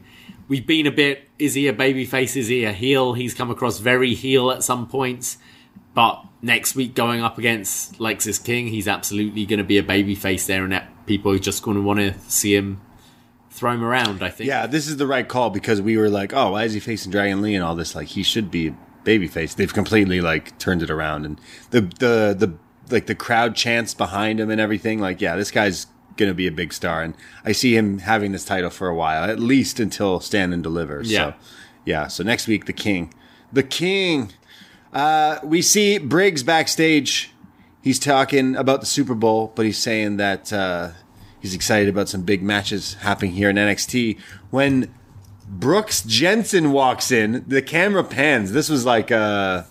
We've 0.48 0.66
been 0.66 0.86
a 0.86 0.90
bit. 0.90 1.28
Is 1.38 1.54
he 1.54 1.68
a 1.68 1.72
babyface? 1.72 2.36
Is 2.36 2.48
he 2.48 2.64
a 2.64 2.72
heel? 2.72 3.12
He's 3.12 3.34
come 3.34 3.50
across 3.50 3.78
very 3.78 4.14
heel 4.14 4.50
at 4.50 4.64
some 4.64 4.86
points. 4.86 5.38
But 5.94 6.24
next 6.42 6.74
week, 6.74 6.94
going 6.94 7.20
up 7.20 7.36
against 7.38 7.98
Lexis 7.98 8.42
King, 8.42 8.68
he's 8.68 8.88
absolutely 8.88 9.44
going 9.46 9.58
to 9.58 9.64
be 9.64 9.78
a 9.78 9.82
babyface 9.82 10.46
there, 10.46 10.64
and 10.64 10.72
that 10.72 11.06
people 11.06 11.32
are 11.32 11.38
just 11.38 11.62
going 11.62 11.76
to 11.76 11.82
want 11.82 12.00
to 12.00 12.18
see 12.28 12.54
him 12.54 12.80
throw 13.60 13.72
him 13.72 13.84
around. 13.84 14.22
I 14.22 14.30
think. 14.30 14.48
Yeah, 14.48 14.66
this 14.66 14.88
is 14.88 14.96
the 14.96 15.06
right 15.06 15.28
call 15.28 15.50
because 15.50 15.82
we 15.82 15.98
were 15.98 16.08
like, 16.08 16.32
oh, 16.32 16.52
why 16.52 16.64
is 16.64 16.72
he 16.72 16.80
facing 16.80 17.12
Dragon 17.12 17.42
Lee 17.42 17.54
and 17.54 17.62
all 17.62 17.76
this? 17.76 17.94
Like, 17.94 18.08
he 18.08 18.22
should 18.22 18.50
be 18.50 18.74
babyface. 19.04 19.54
They've 19.54 19.72
completely 19.72 20.22
like 20.22 20.58
turned 20.58 20.82
it 20.82 20.90
around, 20.90 21.26
and 21.26 21.40
the 21.70 21.82
the 21.82 22.34
the 22.36 22.54
like 22.90 23.06
the 23.06 23.14
crowd 23.14 23.54
chants 23.54 23.92
behind 23.92 24.40
him 24.40 24.50
and 24.50 24.60
everything. 24.60 24.98
Like, 24.98 25.20
yeah, 25.20 25.36
this 25.36 25.50
guy's 25.50 25.86
gonna 26.16 26.34
be 26.34 26.46
a 26.46 26.52
big 26.52 26.72
star, 26.72 27.02
and 27.02 27.14
I 27.44 27.52
see 27.52 27.76
him 27.76 27.98
having 27.98 28.32
this 28.32 28.46
title 28.46 28.70
for 28.70 28.88
a 28.88 28.94
while, 28.94 29.24
at 29.30 29.38
least 29.38 29.78
until 29.78 30.20
Stand 30.20 30.54
and 30.54 30.62
Deliver. 30.62 31.02
Yeah. 31.04 31.18
So, 31.18 31.34
yeah. 31.84 32.06
So 32.08 32.24
next 32.24 32.48
week, 32.48 32.64
the 32.64 32.72
King, 32.72 33.12
the 33.52 33.62
King. 33.62 34.32
Uh, 34.92 35.38
we 35.44 35.62
see 35.62 35.98
Briggs 35.98 36.42
backstage. 36.42 37.30
He's 37.82 37.98
talking 37.98 38.56
about 38.56 38.80
the 38.80 38.86
Super 38.86 39.14
Bowl, 39.14 39.52
but 39.54 39.64
he's 39.64 39.78
saying 39.78 40.16
that 40.16 40.52
uh, 40.52 40.90
he's 41.40 41.54
excited 41.54 41.88
about 41.88 42.08
some 42.08 42.22
big 42.22 42.42
matches 42.42 42.94
happening 42.94 43.32
here 43.32 43.50
in 43.50 43.56
NXT. 43.56 44.18
When 44.50 44.94
Brooks 45.48 46.02
Jensen 46.02 46.70
walks 46.72 47.10
in, 47.10 47.44
the 47.46 47.60
camera 47.62 48.04
pans. 48.04 48.52
This 48.52 48.68
was 48.68 48.84
like 48.84 49.10
uh 49.10 49.64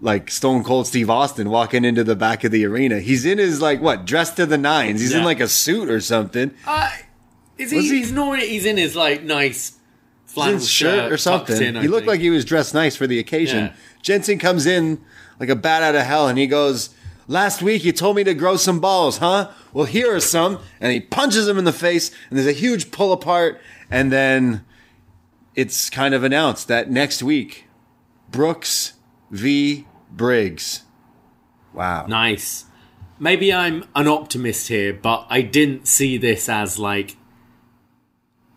like 0.00 0.30
Stone 0.30 0.64
Cold 0.64 0.86
Steve 0.88 1.08
Austin 1.10 1.48
walking 1.48 1.84
into 1.84 2.02
the 2.04 2.16
back 2.16 2.42
of 2.44 2.50
the 2.50 2.64
arena. 2.66 2.98
He's 3.00 3.24
in 3.24 3.38
his 3.38 3.60
like 3.62 3.80
what 3.80 4.04
dressed 4.04 4.36
to 4.36 4.46
the 4.46 4.58
nines. 4.58 5.00
He's 5.00 5.12
in 5.14 5.24
like 5.24 5.40
a 5.40 5.48
suit 5.48 5.88
or 5.90 6.00
something. 6.00 6.52
Is 7.58 7.70
he, 7.70 7.80
he- 7.82 7.88
He's 7.98 8.12
normally 8.12 8.48
he's 8.48 8.66
in 8.66 8.76
his 8.76 8.94
like 8.96 9.22
nice 9.22 9.78
flannel 10.26 10.54
his 10.54 10.68
shirt 10.68 11.12
or 11.12 11.16
something. 11.18 11.60
in, 11.62 11.74
he 11.76 11.88
looked 11.88 12.00
think. 12.02 12.06
like 12.08 12.20
he 12.20 12.30
was 12.30 12.44
dressed 12.44 12.72
nice 12.74 12.96
for 12.96 13.06
the 13.06 13.18
occasion. 13.18 13.66
Yeah. 13.66 13.72
Jensen 14.02 14.38
comes 14.38 14.66
in 14.66 15.00
like 15.38 15.48
a 15.48 15.56
bat 15.56 15.82
out 15.82 15.94
of 15.94 16.02
hell 16.02 16.26
and 16.28 16.38
he 16.38 16.46
goes, 16.46 16.90
Last 17.32 17.62
week 17.62 17.82
you 17.82 17.92
told 17.92 18.16
me 18.16 18.24
to 18.24 18.34
grow 18.34 18.56
some 18.56 18.78
balls, 18.78 19.16
huh? 19.16 19.48
Well, 19.72 19.86
here 19.86 20.14
are 20.14 20.20
some. 20.20 20.58
And 20.82 20.92
he 20.92 21.00
punches 21.00 21.48
him 21.48 21.56
in 21.56 21.64
the 21.64 21.72
face 21.72 22.10
and 22.28 22.38
there's 22.38 22.46
a 22.46 22.52
huge 22.52 22.90
pull 22.90 23.10
apart. 23.10 23.58
And 23.90 24.12
then 24.12 24.66
it's 25.54 25.88
kind 25.88 26.12
of 26.12 26.24
announced 26.24 26.68
that 26.68 26.90
next 26.90 27.22
week, 27.22 27.68
Brooks 28.30 28.92
v. 29.30 29.86
Briggs. 30.10 30.82
Wow. 31.72 32.04
Nice. 32.06 32.66
Maybe 33.18 33.50
I'm 33.50 33.84
an 33.94 34.08
optimist 34.08 34.68
here, 34.68 34.92
but 34.92 35.26
I 35.30 35.40
didn't 35.40 35.88
see 35.88 36.18
this 36.18 36.50
as 36.50 36.78
like 36.78 37.16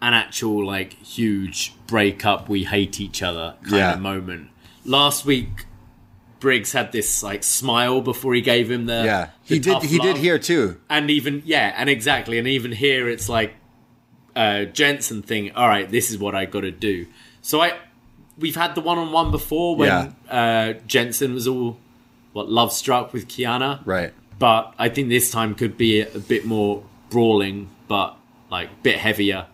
an 0.02 0.14
actual 0.14 0.66
like 0.66 0.96
huge 0.96 1.74
breakup. 1.88 2.50
We 2.50 2.66
hate 2.66 3.00
each 3.00 3.24
other 3.24 3.56
kind 3.62 3.76
Yeah. 3.78 3.94
of 3.94 4.02
moment. 4.02 4.50
Last 4.84 5.24
week, 5.26 5.66
Briggs 6.40 6.72
had 6.74 6.92
this 6.92 7.24
like 7.24 7.44
smile 7.44 8.02
before 8.02 8.34
he 8.34 8.42
gave 8.42 8.70
him 8.70 8.86
the 8.86 9.04
Yeah. 9.06 9.30
the 9.48 9.56
He 9.56 9.60
did 9.60 9.84
he 9.84 9.98
did 10.00 10.18
here 10.18 10.38
too. 10.40 10.78
and 10.90 11.10
even 11.10 11.42
yeah, 11.46 11.74
and 11.78 11.90
exactly, 11.90 12.38
and 12.38 12.48
even 12.48 12.72
here 12.72 13.10
it's 13.10 13.30
like 13.30 13.54
uh 14.36 14.66
Jensen 14.66 15.22
thing. 15.22 15.52
All 15.56 15.68
right, 15.68 15.90
this 15.90 16.12
is 16.12 16.18
what 16.18 16.36
I 16.36 16.46
got 16.46 16.62
to 16.62 16.72
do. 16.72 17.06
So 17.42 17.62
I, 17.62 17.74
we've 18.38 18.56
had 18.56 18.76
the 18.76 18.82
one 18.82 18.98
on 18.98 19.12
one 19.12 19.32
before 19.32 19.76
when 19.76 20.16
uh 20.30 20.74
Jensen 20.88 21.34
was 21.34 21.48
all 21.48 21.78
what 22.34 22.50
love 22.50 22.74
struck 22.74 23.14
with 23.14 23.28
Kiana, 23.28 23.82
Right. 23.86 24.14
But 24.38 24.74
I 24.78 24.90
think 24.90 25.08
this 25.08 25.32
time 25.32 25.56
could 25.56 25.78
be 25.78 26.02
a, 26.02 26.14
a 26.14 26.20
bit 26.20 26.46
more 26.46 26.84
brawling, 27.10 27.70
but 27.88 28.18
like 28.52 28.68
a 28.70 28.76
bit 28.84 28.98
heavier. 28.98 29.46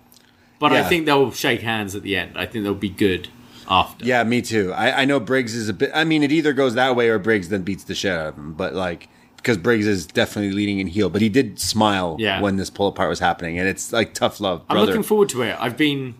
But 0.57 0.73
I 0.73 0.83
think 0.83 1.05
they'll 1.05 1.31
shake 1.31 1.61
hands 1.61 1.95
at 1.95 2.01
the 2.03 2.15
end. 2.15 2.37
I 2.37 2.45
think 2.47 2.63
they'll 2.63 2.73
be 2.75 2.89
good 2.89 3.27
after. 3.71 4.05
Yeah, 4.05 4.23
me 4.23 4.41
too. 4.43 4.73
I, 4.73 5.01
I 5.01 5.05
know 5.05 5.19
Briggs 5.19 5.55
is 5.55 5.69
a 5.69 5.73
bit. 5.73 5.89
I 5.95 6.03
mean, 6.03 6.21
it 6.21 6.31
either 6.31 6.53
goes 6.53 6.75
that 6.75 6.95
way 6.95 7.09
or 7.09 7.17
Briggs 7.17 7.49
then 7.49 7.63
beats 7.63 7.85
the 7.85 7.95
shit 7.95 8.11
out 8.11 8.27
of 8.27 8.35
him. 8.37 8.53
But 8.53 8.73
like, 8.75 9.07
because 9.37 9.57
Briggs 9.57 9.87
is 9.87 10.05
definitely 10.05 10.51
leading 10.51 10.79
in 10.79 10.87
heel, 10.87 11.09
but 11.09 11.21
he 11.21 11.29
did 11.29 11.59
smile 11.59 12.17
Yeah. 12.19 12.41
when 12.41 12.57
this 12.57 12.69
pull 12.69 12.87
apart 12.87 13.09
was 13.09 13.19
happening, 13.19 13.57
and 13.57 13.67
it's 13.67 13.91
like 13.91 14.13
tough 14.13 14.39
love, 14.39 14.63
I'm 14.69 14.77
looking 14.77 15.01
forward 15.03 15.29
to 15.29 15.41
it. 15.43 15.55
I've 15.59 15.77
been, 15.77 16.15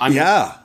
I'm, 0.00 0.12
yeah, 0.12 0.56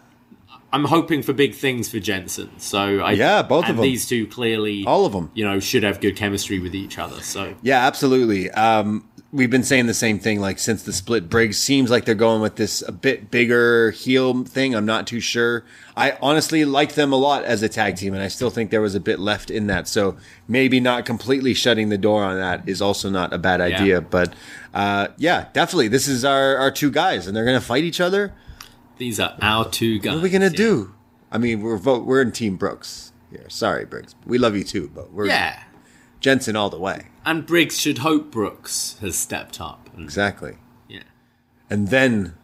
I'm 0.71 0.85
hoping 0.85 1.23
for 1.23 1.33
big 1.33 1.55
things 1.55 1.89
for 1.89 1.99
Jensen. 1.99 2.59
So 2.59 2.99
I, 2.99 3.13
Yeah, 3.13 3.41
both 3.41 3.67
of 3.67 3.75
them. 3.77 3.83
These 3.83 4.07
two 4.07 4.27
clearly, 4.27 4.85
all 4.85 5.05
of 5.07 5.13
them. 5.13 5.31
you 5.33 5.43
know, 5.43 5.59
should 5.59 5.81
have 5.83 5.99
good 5.99 6.15
chemistry 6.15 6.59
with 6.59 6.75
each 6.75 6.99
other. 6.99 7.21
So 7.21 7.55
Yeah, 7.63 7.85
absolutely. 7.87 8.51
Um, 8.51 9.08
we've 9.31 9.49
been 9.49 9.63
saying 9.63 9.85
the 9.85 9.93
same 9.93 10.19
thing 10.19 10.39
like 10.39 10.59
since 10.59 10.83
the 10.83 10.93
split. 10.93 11.29
Briggs 11.29 11.57
seems 11.57 11.89
like 11.89 12.05
they're 12.05 12.15
going 12.15 12.41
with 12.41 12.55
this 12.55 12.81
a 12.87 12.91
bit 12.91 13.29
bigger 13.29 13.91
heel 13.91 14.43
thing. 14.43 14.75
I'm 14.75 14.85
not 14.85 15.07
too 15.07 15.19
sure. 15.19 15.63
I 15.95 16.17
honestly 16.21 16.65
like 16.65 16.95
them 16.95 17.13
a 17.13 17.15
lot 17.15 17.43
as 17.43 17.61
a 17.61 17.69
tag 17.69 17.95
team, 17.95 18.13
and 18.13 18.23
I 18.23 18.27
still 18.27 18.49
think 18.49 18.71
there 18.71 18.81
was 18.81 18.95
a 18.95 18.99
bit 18.99 19.19
left 19.19 19.51
in 19.51 19.67
that. 19.67 19.87
So 19.87 20.17
maybe 20.47 20.79
not 20.79 21.05
completely 21.05 21.53
shutting 21.53 21.89
the 21.89 21.97
door 21.97 22.23
on 22.23 22.37
that 22.37 22.67
is 22.67 22.81
also 22.81 23.09
not 23.09 23.33
a 23.33 23.37
bad 23.37 23.61
idea. 23.61 24.01
But 24.01 24.33
uh, 24.73 25.09
yeah, 25.17 25.47
definitely, 25.53 25.89
this 25.89 26.07
is 26.07 26.25
our 26.25 26.57
our 26.57 26.71
two 26.71 26.91
guys, 26.91 27.27
and 27.27 27.35
they're 27.35 27.45
gonna 27.45 27.61
fight 27.61 27.83
each 27.83 28.01
other. 28.01 28.33
these 28.97 29.19
are 29.19 29.35
our 29.41 29.69
two 29.69 29.99
guys. 29.99 30.13
What 30.13 30.19
are 30.19 30.23
we 30.23 30.29
gonna 30.29 30.45
yeah. 30.45 30.57
do? 30.57 30.95
I 31.31 31.37
mean, 31.37 31.61
we're 31.61 31.77
vote 31.77 32.05
we're 32.05 32.21
in 32.21 32.31
Team 32.31 32.55
Brooks. 32.55 33.11
here. 33.29 33.45
Sorry, 33.49 33.85
Briggs. 33.85 34.15
We 34.25 34.37
love 34.37 34.55
you 34.55 34.63
too, 34.63 34.89
but 34.93 35.13
we're 35.13 35.27
Yeah. 35.27 35.61
Jensen 36.19 36.55
all 36.55 36.69
the 36.69 36.79
way. 36.79 37.07
And 37.25 37.45
Briggs 37.45 37.79
should 37.79 37.99
hope 37.99 38.31
Brooks 38.31 38.97
has 39.01 39.15
stepped 39.17 39.59
up. 39.61 39.89
And, 39.93 40.03
Exactly. 40.03 40.57
yeah. 40.87 41.03
And 41.69 41.89
then 41.89 42.35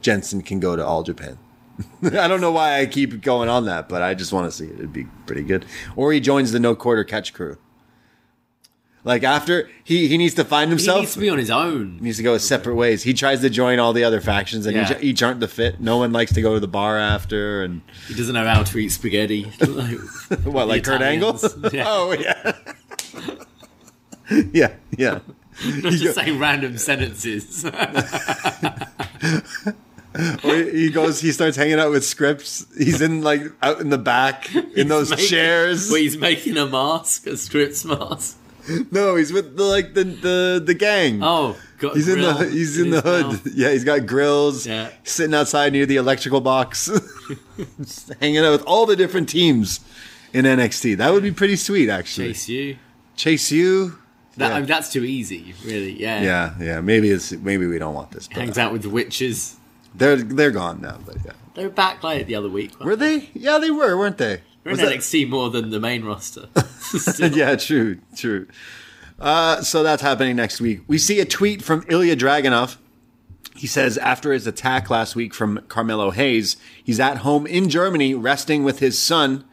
Jensen 0.00 0.42
can 0.42 0.60
go 0.60 0.76
to 0.76 0.84
All 0.84 1.02
Japan. 1.02 1.38
I 2.04 2.28
don't 2.28 2.40
know 2.40 2.52
why 2.52 2.78
I 2.80 2.86
keep 2.86 3.20
going 3.22 3.48
on 3.48 3.64
that, 3.66 3.88
but 3.88 4.00
I 4.02 4.14
just 4.14 4.32
want 4.32 4.46
to 4.50 4.56
see 4.56 4.66
it. 4.66 4.74
It'd 4.74 4.92
be 4.92 5.06
pretty 5.26 5.42
good. 5.42 5.64
Or 5.96 6.12
he 6.12 6.20
joins 6.20 6.52
the 6.52 6.60
no 6.60 6.74
quarter 6.76 7.02
catch 7.04 7.34
crew. 7.34 7.58
Like 9.06 9.22
after 9.22 9.68
he, 9.82 10.08
he 10.08 10.16
needs 10.16 10.32
to 10.34 10.44
find 10.46 10.70
himself. 10.70 10.96
He 10.96 11.02
needs 11.02 11.12
to 11.14 11.20
be 11.20 11.28
on 11.28 11.36
his 11.38 11.50
own. 11.50 11.96
He 11.98 12.04
needs 12.04 12.16
to 12.16 12.22
go 12.22 12.32
his 12.32 12.46
separate 12.46 12.74
ways. 12.76 13.02
He 13.02 13.12
tries 13.12 13.42
to 13.42 13.50
join 13.50 13.78
all 13.78 13.92
the 13.92 14.02
other 14.04 14.22
factions, 14.22 14.64
and 14.64 14.74
Yeah. 14.74 14.92
each, 14.96 15.02
each 15.02 15.22
aren't 15.22 15.40
the 15.40 15.48
fit. 15.48 15.78
No 15.78 15.98
one 15.98 16.10
likes 16.12 16.32
to 16.32 16.40
go 16.40 16.54
to 16.54 16.60
the 16.60 16.68
bar 16.68 16.98
after, 16.98 17.62
and 17.62 17.82
He 18.08 18.14
doesn't 18.14 18.34
know 18.34 18.46
how 18.46 18.62
to 18.62 18.78
eat 18.78 18.88
spaghetti. 18.90 19.42
what, 20.44 20.68
like 20.68 20.84
Kurt 20.84 21.02
Angle? 21.02 21.38
Yeah. 21.72 21.84
oh 21.86 22.12
yeah, 22.18 22.52
yeah, 24.52 24.72
yeah. 24.96 25.20
Not 25.64 25.92
just 25.92 26.14
saying 26.16 26.38
random 26.38 26.78
sentences. 26.78 27.64
Or 30.44 30.54
he 30.54 30.90
goes, 30.90 31.20
he 31.20 31.32
starts 31.32 31.56
hanging 31.56 31.80
out 31.80 31.90
with 31.90 32.04
Scrypts. 32.04 32.64
He's 32.78 33.00
in 33.00 33.22
like 33.22 33.42
out 33.62 33.80
in 33.80 33.88
the 33.90 33.98
back 33.98 34.54
in 34.54 34.86
those 34.86 35.10
Making- 35.10 35.26
chairs. 35.26 35.92
He's 35.92 36.16
making 36.16 36.56
a 36.56 36.66
mask, 36.66 37.26
a 37.26 37.36
strips 37.36 37.84
mask. 37.84 38.38
No, 38.92 39.16
he's 39.16 39.32
with 39.32 39.56
the 39.56 39.64
like 39.64 39.94
the 39.94 40.04
the, 40.04 40.62
the 40.64 40.72
gang. 40.74 41.18
Oh, 41.20 41.56
he's 41.80 42.06
in 42.08 42.20
the 42.20 42.32
he's 42.48 42.78
in 42.78 42.90
the 42.90 43.00
hood. 43.00 43.26
mouth. 43.26 43.46
Yeah, 43.56 43.72
he's 43.72 43.82
got 43.82 44.06
grills. 44.06 44.68
Yeah. 44.68 44.90
Sitting 45.02 45.34
outside 45.34 45.72
near 45.72 45.84
the 45.84 45.96
electrical 45.96 46.40
box, 46.40 46.88
hanging 48.20 48.38
out 48.38 48.52
with 48.52 48.62
all 48.68 48.86
the 48.86 48.94
different 48.96 49.28
teams 49.28 49.80
in 50.32 50.44
NXT. 50.44 50.96
That 50.98 51.12
would 51.12 51.24
be 51.24 51.32
pretty 51.32 51.56
sweet, 51.56 51.90
actually. 51.90 52.28
Chase 52.28 52.48
U. 52.50 52.76
Chase 53.16 53.50
U. 53.52 53.98
That, 54.36 54.48
Yeah. 54.50 54.56
I 54.56 54.58
mean, 54.60 54.68
that's 54.68 54.92
too 54.92 55.04
easy, 55.04 55.54
really. 55.64 55.92
Yeah. 56.00 56.20
Yeah, 56.22 56.54
yeah. 56.60 56.80
Maybe 56.80 57.10
it's 57.10 57.30
maybe 57.32 57.66
we 57.66 57.78
don't 57.78 57.94
want 57.94 58.10
this. 58.10 58.26
But 58.28 58.38
Hangs 58.38 58.58
out 58.58 58.72
with 58.72 58.84
witches. 58.86 59.56
they're 59.94 60.16
they're 60.16 60.50
gone 60.50 60.80
now. 60.80 60.98
But 61.06 61.16
yeah, 61.24 61.32
They 61.54 61.64
were 61.64 61.70
back 61.70 62.02
like 62.02 62.26
the 62.26 62.34
other 62.34 62.48
week. 62.50 62.78
were 62.84 62.96
they? 62.96 63.30
Yeah, 63.34 63.58
they 63.58 63.70
were, 63.70 63.96
weren't 63.96 64.18
they? 64.18 64.40
We're 64.64 64.72
in 64.72 64.78
Was 64.78 64.88
that- 64.88 64.98
NXT 64.98 65.28
more 65.28 65.50
than 65.50 65.70
the 65.70 65.78
main 65.80 66.04
roster. 66.04 66.48
yeah, 67.18 67.54
true, 67.56 67.98
true. 68.16 68.46
Uh, 69.20 69.62
so 69.62 69.82
that's 69.84 70.02
happening 70.02 70.34
next 70.36 70.60
week. 70.60 70.80
We 70.88 70.98
see 70.98 71.20
a 71.20 71.24
tweet 71.24 71.62
from 71.62 71.84
Ilya 71.88 72.16
Dragunov. 72.16 72.76
He 73.54 73.68
says 73.68 73.96
after 73.98 74.32
his 74.32 74.48
attack 74.48 74.90
last 74.90 75.14
week 75.14 75.32
from 75.32 75.60
Carmelo 75.68 76.10
Hayes, 76.10 76.56
he's 76.82 76.98
at 76.98 77.18
home 77.18 77.46
in 77.46 77.68
Germany 77.68 78.12
resting 78.14 78.64
with 78.64 78.80
his 78.80 78.98
son, 78.98 79.44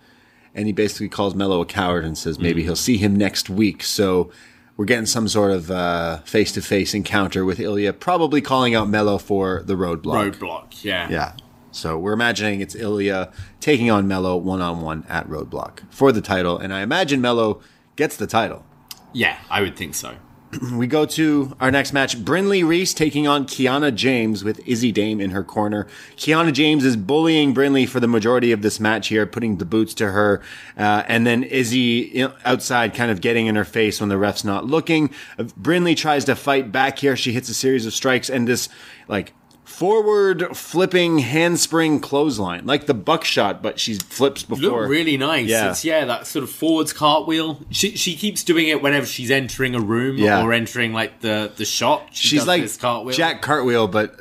and 0.54 0.68
he 0.68 0.74
basically 0.74 1.10
calls 1.10 1.36
Mello 1.36 1.62
a 1.62 1.66
coward 1.66 2.04
and 2.06 2.18
says 2.18 2.40
maybe 2.40 2.62
mm-hmm. 2.62 2.70
he'll 2.70 2.76
see 2.76 2.98
him 2.98 3.16
next 3.16 3.50
week. 3.50 3.84
So 3.84 4.32
we're 4.78 4.86
getting 4.86 5.06
some 5.06 5.28
sort 5.28 5.52
of 5.52 6.26
face 6.28 6.52
to 6.54 6.62
face 6.62 6.94
encounter 6.94 7.46
with 7.46 7.60
Ilya, 7.60 7.94
probably 7.94 8.42
calling 8.42 8.76
out 8.76 8.90
Mello 8.90 9.18
for 9.18 9.64
the 9.64 9.76
roadblock. 9.76 10.34
Roadblock. 10.34 10.84
Yeah. 10.84 11.10
Yeah. 11.10 11.34
So 11.72 11.98
we're 11.98 12.14
imagining 12.14 12.60
it's 12.60 12.76
Ilya 12.76 13.32
taking 13.62 13.90
on 13.90 14.08
Mello 14.08 14.36
one 14.36 14.62
on 14.62 14.82
one 14.82 15.06
at 15.08 15.28
Roadblock 15.30 15.80
for 15.90 16.12
the 16.12 16.22
title, 16.22 16.58
and 16.58 16.74
I 16.74 16.82
imagine 16.82 17.22
Mello 17.22 17.62
gets 17.96 18.18
the 18.18 18.28
title. 18.28 18.66
Yeah, 19.14 19.38
I 19.50 19.62
would 19.62 19.78
think 19.78 19.96
so. 19.96 20.16
We 20.74 20.88
go 20.88 21.06
to 21.06 21.56
our 21.60 21.72
next 21.72 21.94
match. 21.94 22.18
Brinley 22.18 22.66
Reece 22.66 22.94
taking 22.94 23.28
on 23.28 23.46
Kiana 23.46 23.94
James 23.94 24.44
with 24.44 24.66
Izzy 24.68 24.92
Dame 24.92 25.22
in 25.22 25.32
her 25.32 25.44
corner. 25.44 25.88
Kiana 26.18 26.52
James 26.52 26.84
is 26.84 26.96
bullying 26.96 27.54
Brinley 27.54 27.88
for 27.88 28.00
the 28.00 28.08
majority 28.08 28.52
of 28.52 28.62
this 28.62 28.80
match 28.80 29.08
here, 29.08 29.26
putting 29.26 29.58
the 29.58 29.66
boots 29.66 29.94
to 29.96 30.12
her. 30.12 30.42
Uh, 30.78 31.04
and 31.08 31.26
then 31.26 31.44
Izzy 31.44 32.24
outside 32.46 32.94
kind 32.94 33.12
of 33.12 33.22
getting 33.22 33.48
in 33.48 33.56
her 33.56 33.66
face 33.66 34.00
when 34.00 34.10
the 34.10 34.18
ref's 34.18 34.44
not 34.44 34.66
looking. 34.66 35.10
Brinley 35.38 35.96
tries 35.96 36.26
to 36.26 36.36
fight 36.36 36.72
back 36.72 37.00
here. 37.00 37.16
She 37.16 37.32
hits 37.32 37.50
a 37.50 37.54
series 37.54 37.86
of 37.86 37.94
strikes 37.94 38.30
and 38.30 38.48
this 38.48 38.70
like 39.08 39.34
forward 39.72 40.56
flipping 40.56 41.20
handspring 41.20 42.00
clothesline, 42.00 42.66
like 42.66 42.86
the 42.86 42.94
buckshot, 42.94 43.64
but 43.64 43.80
she 43.80 43.96
flips 43.96 44.44
before. 44.44 44.82
Look 44.82 44.90
really 44.90 45.18
nice. 45.18 45.48
Yeah. 45.48 45.70
It's 45.72 45.84
yeah, 45.86 46.06
that 46.06 46.28
sort 46.28 46.44
of 46.44 46.50
forwards 46.52 46.94
cartwheel. 46.94 47.62
She 47.70 47.96
she 47.96 48.16
keeps 48.16 48.44
doing 48.44 48.68
it 48.68 48.82
whenever 48.82 49.06
she's 49.06 49.32
entering 49.32 49.74
a 49.74 49.80
room 49.80 50.18
Yeah. 50.18 50.44
or 50.44 50.54
entering 50.54 50.94
like 50.94 51.22
the 51.22 51.52
the 51.56 51.66
shop. 51.66 52.10
She 52.12 52.28
She's 52.28 52.46
like 52.46 52.62
this 52.62 52.78
cartwheel. 52.78 53.16
Jack 53.16 53.42
Cartwheel, 53.42 53.88
but 53.88 54.14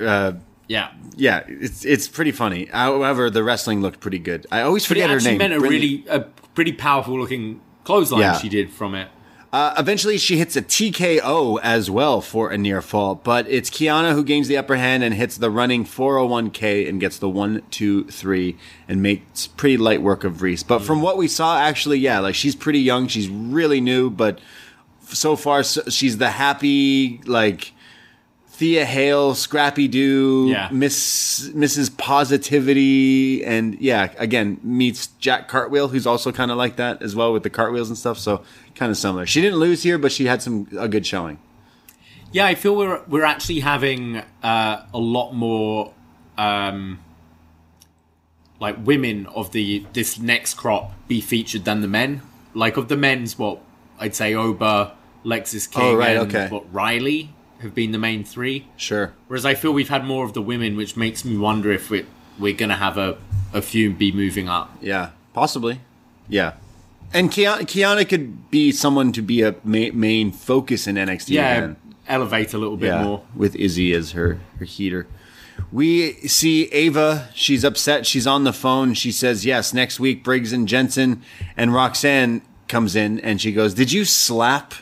uh, 0.00 0.32
Yeah. 0.68 0.90
yeah, 1.16 1.42
it's 1.46 1.84
it's 1.84 2.08
pretty 2.08 2.32
funny. 2.32 2.66
However, 2.72 3.30
the 3.30 3.42
wrestling 3.42 3.82
looked 3.82 4.00
pretty 4.00 4.18
good. 4.20 4.46
I 4.50 4.62
always 4.62 4.84
But 4.84 4.88
forget 4.96 5.10
her 5.10 5.20
name. 5.20 5.38
meant 5.38 5.52
a 5.52 5.60
really 5.60 6.04
a 6.08 6.20
pretty 6.54 6.72
powerful 6.72 7.18
looking 7.18 7.60
clothesline 7.84 8.20
Yeah. 8.20 8.38
she 8.38 8.48
did 8.48 8.70
from 8.70 8.94
it. 8.94 9.08
Uh, 9.52 9.74
eventually, 9.78 10.18
she 10.18 10.36
hits 10.36 10.56
a 10.56 10.62
TKO 10.62 11.58
as 11.62 11.90
well 11.90 12.20
for 12.20 12.50
a 12.50 12.58
near 12.58 12.82
fall, 12.82 13.14
but 13.14 13.48
it's 13.48 13.70
Kiana 13.70 14.12
who 14.12 14.24
gains 14.24 14.48
the 14.48 14.56
upper 14.56 14.76
hand 14.76 15.04
and 15.04 15.14
hits 15.14 15.38
the 15.38 15.50
running 15.50 15.84
401k 15.84 16.88
and 16.88 17.00
gets 17.00 17.18
the 17.18 17.28
one, 17.28 17.62
two, 17.70 18.04
three, 18.04 18.56
and 18.88 19.02
makes 19.02 19.46
pretty 19.46 19.76
light 19.76 20.02
work 20.02 20.24
of 20.24 20.42
Reece. 20.42 20.62
But 20.62 20.80
from 20.80 21.00
what 21.00 21.16
we 21.16 21.28
saw, 21.28 21.58
actually, 21.58 21.98
yeah, 21.98 22.18
like 22.18 22.34
she's 22.34 22.56
pretty 22.56 22.80
young, 22.80 23.06
she's 23.06 23.28
really 23.28 23.80
new, 23.80 24.10
but 24.10 24.40
so 25.08 25.36
far 25.36 25.62
so, 25.62 25.82
she's 25.88 26.18
the 26.18 26.30
happy 26.30 27.20
like 27.24 27.72
Thea 28.58 28.86
Hale, 28.86 29.34
Scrappy 29.34 29.86
Doo, 29.86 30.48
Yeah. 30.48 30.70
Miss 30.72 31.50
Mrs. 31.54 31.94
Positivity, 31.96 33.44
and 33.44 33.78
yeah, 33.80 34.12
again 34.16 34.58
meets 34.62 35.08
Jack 35.18 35.46
Cartwheel, 35.46 35.88
who's 35.88 36.06
also 36.06 36.32
kind 36.32 36.50
of 36.50 36.56
like 36.56 36.76
that 36.76 37.02
as 37.02 37.14
well 37.14 37.32
with 37.34 37.42
the 37.42 37.50
cartwheels 37.50 37.88
and 37.90 37.98
stuff. 37.98 38.18
So 38.18 38.42
kind 38.74 38.90
of 38.90 38.96
similar. 38.96 39.26
She 39.26 39.42
didn't 39.42 39.58
lose 39.58 39.82
here, 39.82 39.98
but 39.98 40.10
she 40.10 40.24
had 40.26 40.40
some 40.40 40.68
a 40.78 40.88
good 40.88 41.04
showing. 41.06 41.38
Yeah, 42.32 42.46
I 42.46 42.54
feel 42.54 42.74
we're 42.74 43.02
we're 43.06 43.24
actually 43.24 43.60
having 43.60 44.22
uh, 44.42 44.86
a 44.94 44.98
lot 44.98 45.32
more 45.32 45.92
um, 46.38 46.98
like 48.58 48.76
women 48.86 49.26
of 49.26 49.52
the 49.52 49.84
this 49.92 50.18
next 50.18 50.54
crop 50.54 50.92
be 51.08 51.20
featured 51.20 51.64
than 51.66 51.82
the 51.82 51.88
men. 51.88 52.22
Like 52.54 52.78
of 52.78 52.88
the 52.88 52.96
men's, 52.96 53.38
what 53.38 53.60
I'd 54.00 54.14
say 54.14 54.34
Oba, 54.34 54.94
Lexis 55.26 55.70
King, 55.70 55.82
Oh, 55.84 55.94
right, 55.94 56.16
and 56.16 56.34
okay. 56.34 56.48
what 56.48 56.72
Riley 56.72 57.34
have 57.62 57.74
been 57.74 57.92
the 57.92 57.98
main 57.98 58.24
three. 58.24 58.66
Sure. 58.76 59.12
Whereas 59.28 59.44
I 59.46 59.54
feel 59.54 59.72
we've 59.72 59.88
had 59.88 60.04
more 60.04 60.24
of 60.24 60.32
the 60.34 60.42
women, 60.42 60.76
which 60.76 60.96
makes 60.96 61.24
me 61.24 61.36
wonder 61.36 61.72
if 61.72 61.90
we 61.90 62.04
we're 62.38 62.54
gonna 62.54 62.76
have 62.76 62.98
a 62.98 63.16
a 63.54 63.62
few 63.62 63.90
be 63.92 64.12
moving 64.12 64.48
up. 64.48 64.76
Yeah, 64.80 65.10
possibly. 65.32 65.80
Yeah. 66.28 66.54
And 67.14 67.30
Kiana, 67.30 67.60
Kiana 67.60 68.06
could 68.08 68.50
be 68.50 68.72
someone 68.72 69.12
to 69.12 69.22
be 69.22 69.40
a 69.42 69.54
ma- 69.62 69.92
main 69.94 70.32
focus 70.32 70.86
in 70.88 70.96
NXT 70.96 71.30
Yeah, 71.30 71.52
again. 71.54 71.76
elevate 72.08 72.52
a 72.52 72.58
little 72.58 72.76
bit 72.76 72.92
more. 73.00 73.22
with 73.34 73.54
Izzy 73.56 73.92
as 73.92 74.10
her 74.12 74.40
her 74.58 74.64
heater. 74.64 75.06
We 75.72 76.12
see 76.28 76.64
Ava. 76.72 77.28
She's 77.32 77.64
upset. 77.64 78.04
She's 78.06 78.26
on 78.26 78.44
the 78.44 78.52
phone. 78.52 78.92
She 78.94 79.10
says, 79.12 79.46
"Yes, 79.46 79.72
next 79.72 79.98
week 79.98 80.22
Briggs 80.22 80.52
and 80.52 80.68
Jensen 80.68 81.22
and 81.56 81.72
Roxanne 81.72 82.42
comes 82.68 82.94
in 82.96 83.20
and 83.20 83.40
she 83.40 83.52
goes, 83.52 83.72
"Did 83.72 83.92
you 83.92 84.04
slap 84.04 84.74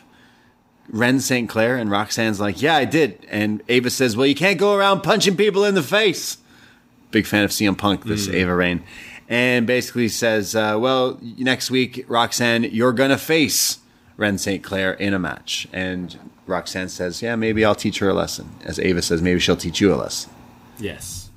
Wren 0.89 1.19
Sinclair?" 1.19 1.77
And 1.77 1.89
Roxanne's 1.89 2.39
like, 2.39 2.61
"Yeah, 2.61 2.75
I 2.75 2.85
did." 2.85 3.25
And 3.29 3.61
Ava 3.69 3.89
says, 3.89 4.15
"Well, 4.15 4.27
you 4.27 4.35
can't 4.35 4.57
go 4.57 4.75
around 4.75 5.01
punching 5.01 5.37
people 5.37 5.63
in 5.65 5.75
the 5.75 5.83
face." 5.83 6.37
Big 7.11 7.25
fan 7.25 7.43
of 7.43 7.51
CM 7.51 7.77
Punk. 7.77 8.05
This 8.05 8.27
Ava 8.27 8.55
Raine, 8.55 8.83
and 9.29 9.65
basically 9.65 10.09
says, 10.09 10.55
uh, 10.55 10.77
"Well, 10.79 11.19
next 11.37 11.71
week, 11.71 12.05
Roxanne, 12.07 12.63
you're 12.63 12.93
gonna 12.93 13.17
face 13.17 13.79
Wren 14.17 14.37
Sinclair 14.37 14.93
in 14.93 15.13
a 15.13 15.19
match." 15.19 15.67
And 15.71 16.17
Roxanne 16.45 16.89
says, 16.89 17.21
"Yeah, 17.21 17.35
maybe 17.35 17.63
I'll 17.63 17.75
teach 17.75 17.99
her 17.99 18.09
a 18.09 18.13
lesson." 18.13 18.49
As 18.63 18.79
Ava 18.79 19.01
says, 19.01 19.21
"Maybe 19.21 19.39
she'll 19.39 19.55
teach 19.55 19.79
you 19.79 19.93
a 19.93 19.95
lesson." 19.95 20.31
Yes. 20.77 21.29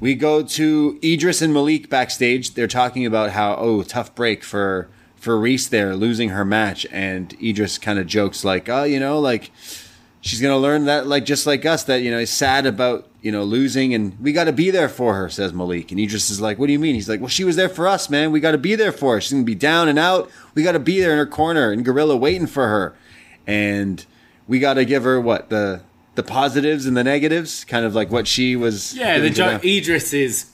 We 0.00 0.14
go 0.14 0.42
to 0.42 0.98
Idris 1.04 1.42
and 1.42 1.52
Malik 1.52 1.90
backstage. 1.90 2.54
They're 2.54 2.66
talking 2.66 3.04
about 3.04 3.30
how 3.30 3.56
oh 3.56 3.82
tough 3.82 4.14
break 4.14 4.42
for 4.42 4.88
for 5.20 5.38
Reece 5.38 5.68
there 5.68 5.94
losing 5.94 6.30
her 6.30 6.44
match, 6.44 6.86
and 6.90 7.32
Idris 7.40 7.78
kind 7.78 7.98
of 7.98 8.06
jokes 8.06 8.44
like 8.44 8.68
oh 8.68 8.82
you 8.84 8.98
know 8.98 9.20
like 9.20 9.52
she's 10.20 10.40
gonna 10.40 10.58
learn 10.58 10.86
that 10.86 11.06
like 11.06 11.24
just 11.24 11.46
like 11.46 11.64
us 11.64 11.84
that 11.84 12.02
you 12.02 12.10
know 12.10 12.18
is 12.18 12.30
sad 12.30 12.66
about 12.66 13.06
you 13.22 13.30
know 13.30 13.44
losing 13.44 13.94
and 13.94 14.18
we 14.20 14.32
got 14.32 14.44
to 14.44 14.52
be 14.52 14.70
there 14.70 14.88
for 14.88 15.14
her 15.14 15.28
says 15.28 15.52
Malik. 15.52 15.90
And 15.90 16.00
Idris 16.00 16.30
is 16.30 16.40
like 16.40 16.58
what 16.58 16.66
do 16.66 16.72
you 16.72 16.78
mean? 16.78 16.94
He's 16.94 17.08
like 17.08 17.20
well 17.20 17.28
she 17.28 17.44
was 17.44 17.56
there 17.56 17.68
for 17.68 17.86
us 17.86 18.10
man. 18.10 18.32
We 18.32 18.40
got 18.40 18.52
to 18.52 18.58
be 18.58 18.74
there 18.74 18.92
for 18.92 19.14
her. 19.14 19.20
She's 19.20 19.32
gonna 19.32 19.44
be 19.44 19.54
down 19.54 19.88
and 19.88 19.98
out. 19.98 20.30
We 20.54 20.62
got 20.62 20.72
to 20.72 20.80
be 20.80 21.00
there 21.00 21.12
in 21.12 21.18
her 21.18 21.26
corner 21.26 21.70
and 21.70 21.84
Gorilla 21.84 22.16
waiting 22.16 22.46
for 22.46 22.66
her. 22.66 22.96
And 23.46 24.04
we 24.48 24.58
got 24.58 24.74
to 24.74 24.84
give 24.84 25.04
her 25.04 25.20
what 25.20 25.50
the 25.50 25.82
the 26.14 26.22
positives 26.22 26.86
and 26.86 26.96
the 26.96 27.04
negatives? 27.04 27.64
Kind 27.64 27.84
of 27.84 27.94
like 27.94 28.10
what 28.10 28.26
she 28.26 28.56
was 28.56 28.94
Yeah, 28.94 29.18
the 29.18 29.30
joke. 29.30 29.64
Idris 29.64 30.12
is 30.12 30.50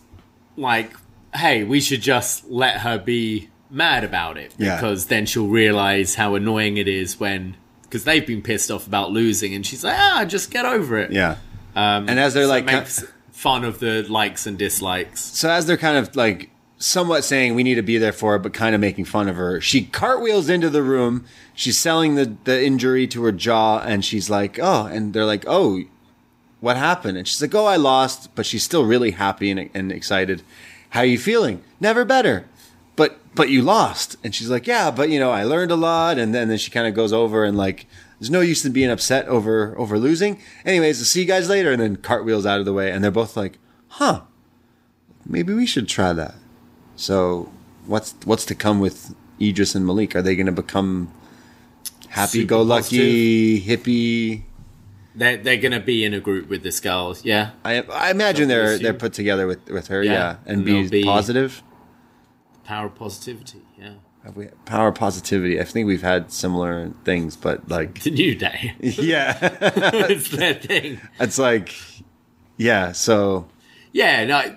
like, 0.57 0.93
hey, 1.35 1.65
we 1.65 1.81
should 1.81 2.03
just 2.03 2.49
let 2.49 2.81
her 2.81 2.99
be 2.99 3.49
mad 3.71 4.05
about 4.05 4.37
it 4.39 4.55
Yeah. 4.59 4.77
because 4.77 5.07
then 5.07 5.27
she'll 5.27 5.49
realize 5.49 6.15
how 6.15 6.35
annoying 6.35 6.77
it 6.77 6.89
is 6.89 7.19
when 7.21 7.57
because 7.83 8.05
they've 8.05 8.27
been 8.27 8.43
pissed 8.43 8.71
off 8.71 8.87
about 8.87 9.13
losing, 9.13 9.55
and 9.55 9.65
she's 9.65 9.85
like, 9.85 9.97
ah, 9.97 10.25
just 10.27 10.51
get 10.51 10.65
over 10.65 10.99
it. 10.99 11.13
Yeah. 11.13 11.37
Um, 11.77 12.09
And 12.09 12.19
as 12.19 12.35
they're 12.35 12.45
so 12.45 12.49
like- 12.51 12.65
makes 12.65 13.05
fun 13.31 13.65
of 13.65 13.79
the 13.79 14.05
likes 14.09 14.47
and 14.47 14.59
dislikes. 14.59 15.21
So 15.21 15.49
as 15.51 15.67
they're 15.67 15.77
kind 15.77 15.97
of 15.97 16.17
like 16.17 16.51
somewhat 16.79 17.25
saying 17.25 17.55
we 17.55 17.63
need 17.63 17.77
to 17.77 17.83
be 17.83 17.97
there 17.97 18.13
for 18.13 18.33
her, 18.33 18.39
but 18.39 18.53
kind 18.53 18.75
of 18.75 18.81
making 18.81 19.05
fun 19.05 19.29
of 19.29 19.37
her. 19.37 19.61
She 19.61 19.85
cartwheels 19.85 20.49
into 20.49 20.69
the 20.69 20.83
room. 20.83 21.25
She's 21.55 21.79
selling 21.79 22.17
the, 22.17 22.35
the 22.45 22.65
injury 22.65 23.07
to 23.09 23.23
her 23.25 23.33
jaw, 23.33 23.79
and 23.79 24.05
she's 24.05 24.29
like, 24.29 24.59
oh, 24.61 24.87
and 24.87 25.13
they're 25.15 25.25
like, 25.25 25.45
oh, 25.47 25.83
what 26.61 26.77
happened? 26.77 27.17
And 27.19 27.29
she's 27.29 27.41
like, 27.41 27.55
oh, 27.55 27.67
I 27.67 27.77
lost, 27.77 28.35
but 28.35 28.47
she's 28.47 28.65
still 28.65 28.85
really 28.85 29.13
happy 29.13 29.51
and, 29.51 29.71
and 29.75 29.93
excited. 29.93 30.43
How 30.91 31.01
are 31.01 31.07
you 31.07 31.19
feeling? 31.19 31.63
Never 31.79 32.05
better. 32.05 32.47
But 32.97 33.19
but 33.35 33.51
you 33.51 33.63
lost. 33.63 34.17
And 34.25 34.35
she's 34.35 34.49
like, 34.51 34.67
yeah, 34.67 34.91
but 34.91 35.11
you 35.11 35.21
know, 35.21 35.31
I 35.31 35.45
learned 35.45 35.71
a 35.71 35.77
lot. 35.77 36.19
And 36.19 36.35
then, 36.35 36.49
then 36.49 36.59
she 36.59 36.71
kind 36.71 36.87
of 36.87 36.95
goes 36.95 37.13
over 37.13 37.45
and 37.45 37.57
like, 37.57 37.87
there's 38.19 38.31
no 38.31 38.41
use 38.41 38.65
in 38.65 38.73
being 38.73 38.91
upset 38.91 39.29
over 39.29 39.79
over 39.79 39.99
losing. 39.99 40.41
Anyways, 40.65 40.99
I'll 41.01 41.05
see 41.05 41.21
you 41.21 41.27
guys 41.27 41.49
later. 41.49 41.71
And 41.73 41.81
then 41.81 41.97
cartwheels 41.97 42.47
out 42.47 42.59
of 42.61 42.65
the 42.65 42.73
way, 42.73 42.91
and 42.91 43.05
they're 43.05 43.11
both 43.11 43.37
like, 43.37 43.59
huh, 43.89 44.23
maybe 45.27 45.53
we 45.53 45.67
should 45.67 45.87
try 45.89 46.13
that. 46.15 46.35
So 46.97 47.51
what's 47.85 48.15
what's 48.25 48.47
to 48.47 48.55
come 48.55 48.81
with 48.81 49.15
Idris 49.39 49.75
and 49.75 49.85
Malik? 49.87 50.17
Are 50.17 50.23
they 50.23 50.35
going 50.35 50.47
to 50.47 50.53
become 50.53 51.13
happy-go-lucky 52.09 53.61
hippie? 53.63 54.43
They're 55.15 55.37
they're 55.39 55.57
gonna 55.57 55.81
be 55.81 56.05
in 56.05 56.13
a 56.13 56.21
group 56.21 56.49
with 56.49 56.63
this 56.63 56.79
girl. 56.79 57.17
Yeah. 57.23 57.53
I 57.65 57.81
I 57.83 58.11
imagine 58.11 58.49
they're 58.49 58.73
assume. 58.73 58.83
they're 58.83 58.93
put 58.95 59.15
together 59.15 59.47
with 59.47 59.67
with 59.71 59.89
her, 59.89 60.03
Yeah, 60.03 60.13
yeah, 60.13 60.37
and, 60.45 60.57
and 60.59 60.65
be, 60.65 60.89
be- 60.89 61.05
positive. 61.05 61.63
Power 62.67 62.89
positivity. 62.89 63.63
Yeah. 63.79 63.95
Have 64.25 64.37
we 64.37 64.47
power 64.65 64.91
positivity? 64.91 65.61
I 65.61 65.65
think 65.65 65.87
we've 65.87 66.03
had 66.03 66.33
similar 66.33 66.91
things, 67.05 67.37
but 67.37 67.69
like 67.69 68.03
The 68.03 68.11
new 68.23 68.35
day. 68.35 68.75
yeah, 68.81 69.39
it's 70.11 70.29
their 70.31 70.55
thing. 70.55 71.01
it's 71.21 71.39
like 71.39 71.75
yeah. 72.57 72.91
So 72.93 73.47
Yeah, 73.93 74.25
no, 74.25 74.57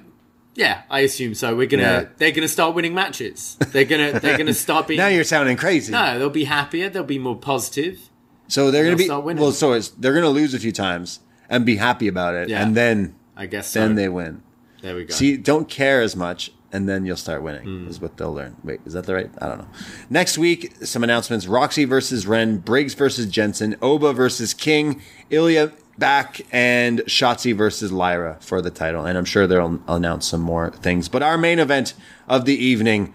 yeah, 0.56 0.82
I 0.90 1.02
assume 1.02 1.36
so. 1.36 1.56
We're 1.56 1.68
gonna, 1.68 1.84
Yeah. 1.84 2.06
they're 2.18 2.32
gonna 2.32 2.48
start 2.48 2.74
winning 2.76 2.96
matches. 2.96 3.58
They're 3.72 3.86
gonna, 3.86 4.20
they're 4.20 4.38
gonna 4.38 4.54
start 4.56 4.88
being. 4.88 4.98
now 4.98 5.08
you're 5.08 5.24
sounding 5.24 5.56
crazy. 5.58 5.92
no, 5.92 6.18
they'll 6.18 6.30
be 6.32 6.46
happier. 6.46 6.90
They'll 6.90 7.04
be 7.04 7.20
more 7.20 7.38
positive. 7.38 8.10
So 8.48 8.72
they're 8.72 8.84
gonna 8.86 8.96
be 8.98 9.06
start 9.06 9.24
winning. 9.24 9.42
well. 9.42 9.52
So 9.52 9.74
it's, 9.74 9.90
they're 9.90 10.16
gonna 10.16 10.30
lose 10.30 10.54
a 10.56 10.60
few 10.60 10.72
times 10.72 11.20
and 11.48 11.64
be 11.66 11.76
happy 11.76 12.08
about 12.08 12.34
it, 12.34 12.50
Yeah. 12.50 12.64
and 12.64 12.76
then 12.76 13.16
I 13.38 13.46
guess. 13.46 13.68
So. 13.70 13.82
then 13.82 13.94
they 13.96 14.10
win. 14.10 14.42
There 14.82 14.96
we 14.96 15.06
go. 15.06 15.14
See, 15.14 15.38
don't 15.38 15.70
care 15.70 16.02
as 16.02 16.16
much, 16.16 16.52
and 16.72 16.88
then 16.88 17.06
you'll 17.06 17.18
start 17.18 17.42
winning. 17.42 17.64
Hmm. 17.64 17.88
Is 17.88 18.00
what 18.00 18.18
they'll 18.18 18.34
learn. 18.34 18.56
Wait, 18.64 18.82
is 18.86 18.94
that 18.94 19.06
the 19.06 19.14
right? 19.14 19.30
I 19.42 19.48
don't 19.48 19.60
know. 19.60 19.68
Next 20.10 20.38
week, 20.38 20.74
some 20.86 21.04
announcements: 21.04 21.48
Roxy 21.48 21.86
versus 21.86 22.28
Wren, 22.28 22.58
Briggs 22.58 22.94
versus 22.94 23.26
Jensen, 23.28 23.76
Oba 23.82 24.14
versus 24.14 24.54
King, 24.54 25.02
Ilja 25.30 25.72
back, 25.98 26.42
and 26.52 27.00
Shotzi 27.02 27.56
versus 27.56 27.92
Lyra 27.92 28.38
for 28.40 28.62
the 28.62 28.72
title. 28.72 29.06
And 29.06 29.18
I'm 29.18 29.26
sure 29.26 29.46
they'll 29.46 29.82
announce 29.88 30.28
some 30.28 30.42
more 30.42 30.72
things. 30.72 31.10
But 31.10 31.22
our 31.22 31.38
main 31.38 31.60
event 31.60 31.94
of 32.28 32.46
the 32.46 32.56
evening, 32.56 33.14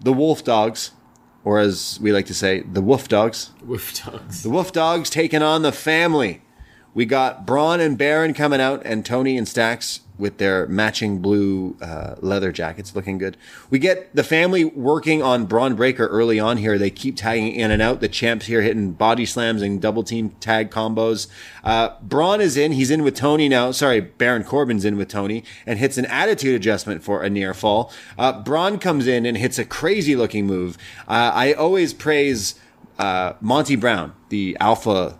the 0.00 0.12
Wolf 0.12 0.44
Dogs, 0.44 0.90
or 1.44 1.58
as 1.58 1.98
we 2.02 2.12
like 2.12 2.26
to 2.26 2.34
say, 2.34 2.60
the 2.60 2.82
Wolf 2.82 3.08
Dogs. 3.08 3.50
Wolf 3.64 4.04
dogs. 4.04 4.42
The 4.42 4.50
Wolf 4.50 4.72
Dogs 4.72 5.08
taking 5.10 5.42
on 5.42 5.62
the 5.62 5.72
family. 5.72 6.42
We 6.94 7.04
got 7.06 7.44
Bron 7.44 7.80
and 7.80 7.98
Baron 7.98 8.34
coming 8.34 8.60
out, 8.60 8.82
and 8.84 9.04
Tony 9.04 9.36
and 9.36 9.48
Stacks 9.48 10.00
with 10.16 10.38
their 10.38 10.66
matching 10.68 11.18
blue 11.18 11.76
uh, 11.82 12.14
leather 12.20 12.52
jackets 12.52 12.94
looking 12.94 13.18
good. 13.18 13.36
We 13.68 13.80
get 13.80 14.14
the 14.14 14.22
family 14.22 14.64
working 14.64 15.22
on 15.22 15.46
Bron 15.46 15.74
Breakker 15.74 16.06
early 16.06 16.38
on 16.38 16.58
here. 16.58 16.78
They 16.78 16.90
keep 16.90 17.16
tagging 17.16 17.52
in 17.52 17.70
and 17.70 17.82
out. 17.82 18.00
The 18.00 18.08
champs 18.08 18.46
here 18.46 18.62
hitting 18.62 18.92
body 18.92 19.26
slams 19.26 19.60
and 19.60 19.80
double 19.80 20.04
team 20.04 20.30
tag 20.40 20.70
combos. 20.70 21.26
Uh, 21.64 21.90
Bron 22.00 22.40
is 22.40 22.56
in. 22.56 22.72
He's 22.72 22.90
in 22.90 23.02
with 23.02 23.16
Tony 23.16 23.48
now. 23.48 23.72
Sorry, 23.72 24.00
Baron 24.00 24.44
Corbin's 24.44 24.84
in 24.84 24.96
with 24.96 25.08
Tony 25.08 25.42
and 25.66 25.78
hits 25.78 25.98
an 25.98 26.06
attitude 26.06 26.54
adjustment 26.54 27.02
for 27.02 27.22
a 27.22 27.30
near 27.30 27.52
fall. 27.52 27.92
Uh, 28.16 28.40
Bron 28.40 28.78
comes 28.78 29.08
in 29.08 29.26
and 29.26 29.36
hits 29.36 29.58
a 29.58 29.64
crazy 29.64 30.14
looking 30.14 30.46
move. 30.46 30.78
Uh, 31.08 31.32
I 31.34 31.52
always 31.54 31.92
praise 31.92 32.54
uh, 33.00 33.32
Monty 33.40 33.74
Brown, 33.74 34.14
the 34.28 34.56
alpha 34.60 35.18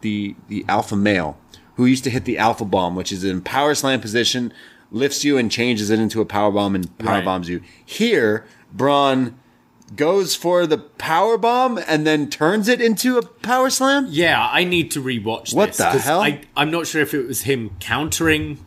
the 0.00 0.34
the 0.48 0.64
alpha 0.68 0.96
male 0.96 1.38
who 1.74 1.86
used 1.86 2.04
to 2.04 2.10
hit 2.10 2.24
the 2.24 2.36
alpha 2.38 2.64
bomb, 2.64 2.94
which 2.94 3.10
is 3.12 3.24
in 3.24 3.40
power 3.40 3.74
slam 3.74 4.00
position, 4.00 4.52
lifts 4.90 5.24
you 5.24 5.38
and 5.38 5.50
changes 5.50 5.88
it 5.90 5.98
into 5.98 6.20
a 6.20 6.26
power 6.26 6.50
bomb 6.50 6.74
and 6.74 6.96
power 6.98 7.16
Right. 7.16 7.24
bombs 7.24 7.48
you. 7.48 7.62
Here, 7.84 8.44
Bron 8.72 9.38
goes 9.96 10.34
for 10.36 10.66
the 10.66 10.78
power 10.78 11.36
bomb 11.38 11.78
and 11.86 12.06
then 12.06 12.28
turns 12.30 12.68
it 12.68 12.80
into 12.80 13.18
a 13.18 13.22
power 13.26 13.70
slam. 13.70 14.06
Yeah, 14.10 14.48
I 14.52 14.62
need 14.64 14.90
to 14.92 15.02
rewatch 15.02 15.54
What 15.54 15.68
this. 15.70 15.78
the 15.78 15.98
hell? 15.98 16.20
I, 16.20 16.42
I'm 16.56 16.70
not 16.70 16.86
sure 16.86 17.00
if 17.02 17.12
it 17.14 17.26
was 17.26 17.42
him 17.42 17.70
countering 17.80 18.58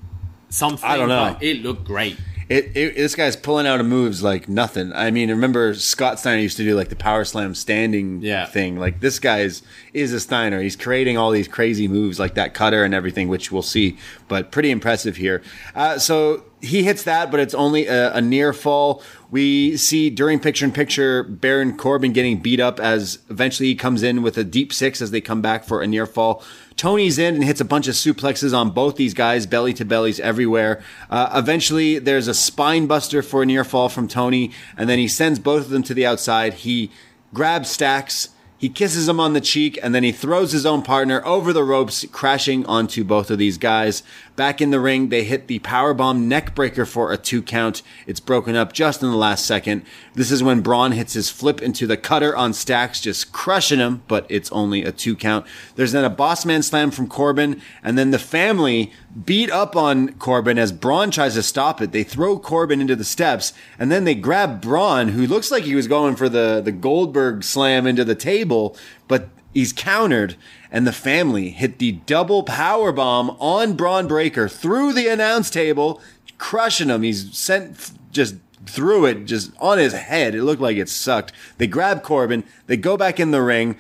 something. 0.50 0.84
I 0.90 0.98
don't 0.98 1.08
know. 1.10 1.34
but 1.34 1.44
It 1.44 1.62
looked 1.62 1.86
great. 1.86 2.18
It, 2.50 2.76
it, 2.76 2.96
this 2.96 3.16
guy's 3.16 3.36
pulling 3.36 3.66
out 3.68 3.80
of 3.80 3.86
moves 3.86 4.22
like 4.24 4.48
nothing. 4.50 4.92
I 4.94 5.12
mean, 5.12 5.30
remember 5.30 5.74
Scott 5.74 6.20
Steiner 6.20 6.42
used 6.42 6.58
to 6.58 6.64
do 6.64 6.76
like 6.76 6.90
the 6.90 6.96
power 6.96 7.24
slam 7.26 7.56
standing 7.56 8.22
Yeah. 8.22 8.46
thing. 8.46 8.78
Like 8.78 9.00
this 9.00 9.20
guy 9.20 9.40
is, 9.40 9.62
is 9.94 10.14
a 10.14 10.20
Steiner. 10.20 10.62
He's 10.62 10.76
creating 10.76 11.18
all 11.18 11.32
these 11.32 11.48
crazy 11.48 11.88
moves 11.88 12.20
like 12.20 12.36
that 12.36 12.54
cutter 12.54 12.84
and 12.84 12.94
everything, 12.94 13.28
which 13.28 13.52
we'll 13.52 13.62
see. 13.62 13.98
But 14.28 14.52
pretty 14.52 14.72
impressive 14.72 15.16
here. 15.18 15.42
Uh, 15.76 15.98
so 16.00 16.44
he 16.62 16.84
hits 16.84 17.04
that, 17.04 17.32
but 17.32 17.40
it's 17.40 17.54
only 17.54 17.88
a, 17.88 18.14
a 18.14 18.22
near 18.22 18.54
fall. 18.54 19.02
We 19.34 19.78
see 19.78 20.12
during 20.12 20.40
picture 20.40 20.64
in 20.64 20.72
picture 20.72 21.24
Baron 21.24 21.76
Corbin 21.76 22.14
getting 22.14 22.38
beat 22.38 22.60
up 22.60 22.80
as 22.80 23.18
eventually 23.32 23.68
he 23.68 23.74
comes 23.74 24.04
in 24.04 24.22
with 24.22 24.38
a 24.38 24.44
deep 24.44 24.72
six 24.72 25.02
as 25.02 25.10
they 25.10 25.22
come 25.22 25.42
back 25.42 25.64
for 25.64 25.82
a 25.82 25.88
near 25.88 26.06
fall. 26.06 26.44
Tony's 26.76 27.18
in 27.18 27.34
and 27.34 27.44
hits 27.44 27.60
a 27.60 27.66
bunch 27.66 27.88
of 27.88 27.96
suplexes 27.96 28.56
on 28.56 28.70
both 28.70 28.96
these 28.96 29.16
guys, 29.16 29.48
belly 29.48 29.74
to 29.74 29.86
bellies 29.86 30.20
everywhere. 30.20 30.84
Uh, 31.10 31.32
eventually, 31.34 31.98
there's 31.98 32.28
a 32.28 32.34
spine 32.36 32.86
buster 32.86 33.24
for 33.24 33.42
a 33.42 33.46
near 33.48 33.64
fall 33.64 33.90
from 33.90 34.08
Tony, 34.08 34.52
and 34.78 34.88
then 34.88 35.00
he 35.00 35.08
sends 35.08 35.40
both 35.40 35.64
of 35.64 35.70
them 35.72 35.82
to 35.82 35.96
the 35.96 36.06
outside. 36.06 36.54
He 36.54 36.92
grabs 37.34 37.72
Stacks, 37.72 38.30
he 38.64 38.70
kisses 38.70 39.10
him 39.10 39.20
on 39.20 39.34
the 39.34 39.42
cheek, 39.42 39.78
and 39.84 39.94
then 39.94 40.04
he 40.04 40.14
throws 40.14 40.54
his 40.54 40.66
own 40.66 40.84
partner 40.84 41.22
over 41.26 41.52
the 41.52 41.66
ropes, 41.66 42.06
crashing 42.14 42.66
onto 42.66 43.04
both 43.04 43.30
of 43.30 43.38
these 43.38 43.58
guys. 43.58 44.04
Back 44.36 44.62
in 44.62 44.72
the 44.72 44.80
ring, 44.80 45.10
they 45.10 45.24
hit 45.24 45.48
the 45.48 45.60
powerbomb 45.60 46.28
neckbreaker 46.28 46.88
for 46.88 47.12
a 47.12 47.18
two 47.18 47.44
count. 47.44 47.84
It's 48.08 48.20
broken 48.20 48.56
up 48.56 48.74
just 48.74 49.04
in 49.04 49.12
the 49.12 49.18
last 49.18 49.46
second. 49.46 49.84
This 50.16 50.32
is 50.32 50.42
when 50.42 50.62
Bron 50.62 50.94
hits 50.94 51.14
his 51.14 51.30
flip 51.30 51.62
into 51.62 51.86
the 51.86 51.98
cutter 51.98 52.36
on 52.36 52.54
Stacks, 52.54 53.00
just 53.00 53.32
crushing 53.32 53.78
him, 53.78 54.02
but 54.08 54.26
it's 54.30 54.52
only 54.52 54.84
a 54.84 54.92
two 54.92 55.16
count. 55.16 55.46
There's 55.76 55.92
then 55.92 56.04
a 56.04 56.10
boss 56.10 56.46
man 56.46 56.64
slam 56.64 56.90
from 56.90 57.08
Corbin, 57.08 57.62
and 57.84 57.96
then 57.96 58.10
the 58.10 58.18
family 58.18 58.92
beat 59.24 59.52
up 59.52 59.76
on 59.76 60.14
Corbin 60.14 60.58
as 60.58 60.72
Bron 60.72 61.12
tries 61.12 61.36
to 61.36 61.44
stop 61.44 61.80
it. 61.80 61.92
They 61.92 62.04
throw 62.04 62.40
Corbin 62.40 62.82
into 62.82 62.96
the 62.96 63.04
steps, 63.04 63.54
and 63.78 63.92
then 63.92 64.04
they 64.04 64.16
grab 64.16 64.62
Bron, 64.62 65.10
who 65.10 65.28
looks 65.28 65.52
like 65.52 65.64
he 65.64 65.76
was 65.76 65.88
going 65.88 66.16
for 66.16 66.28
the, 66.28 66.60
the 66.60 66.72
Goldberg 66.72 67.44
slam 67.44 67.86
into 67.86 68.04
the 68.04 68.16
table, 68.16 68.76
but 69.08 69.30
he's 69.54 69.74
countered, 69.74 70.36
and 70.72 70.86
the 70.88 70.94
family 70.94 71.50
hit 71.50 71.80
the 71.80 71.94
double 71.94 72.44
power 72.44 72.92
bomb 72.92 73.32
on 73.40 73.74
Bron 73.74 74.08
Breakker 74.08 74.48
through 74.48 74.94
the 74.94 75.08
announce 75.08 75.50
table, 75.50 76.02
crushing 76.38 76.90
him. 76.90 77.04
He's 77.04 77.38
sent 77.38 77.92
just 78.12 78.36
through 78.66 79.06
it, 79.06 79.26
just 79.26 79.52
on 79.60 79.78
his 79.78 79.94
head. 79.94 80.36
It 80.36 80.44
looked 80.44 80.62
like 80.62 80.78
it 80.78 80.90
sucked. 80.90 81.34
They 81.58 81.68
grab 81.68 82.04
Corbin, 82.04 82.44
they 82.68 82.78
go 82.78 82.98
back 82.98 83.20
in 83.20 83.32
the 83.32 83.42
ring. 83.42 83.78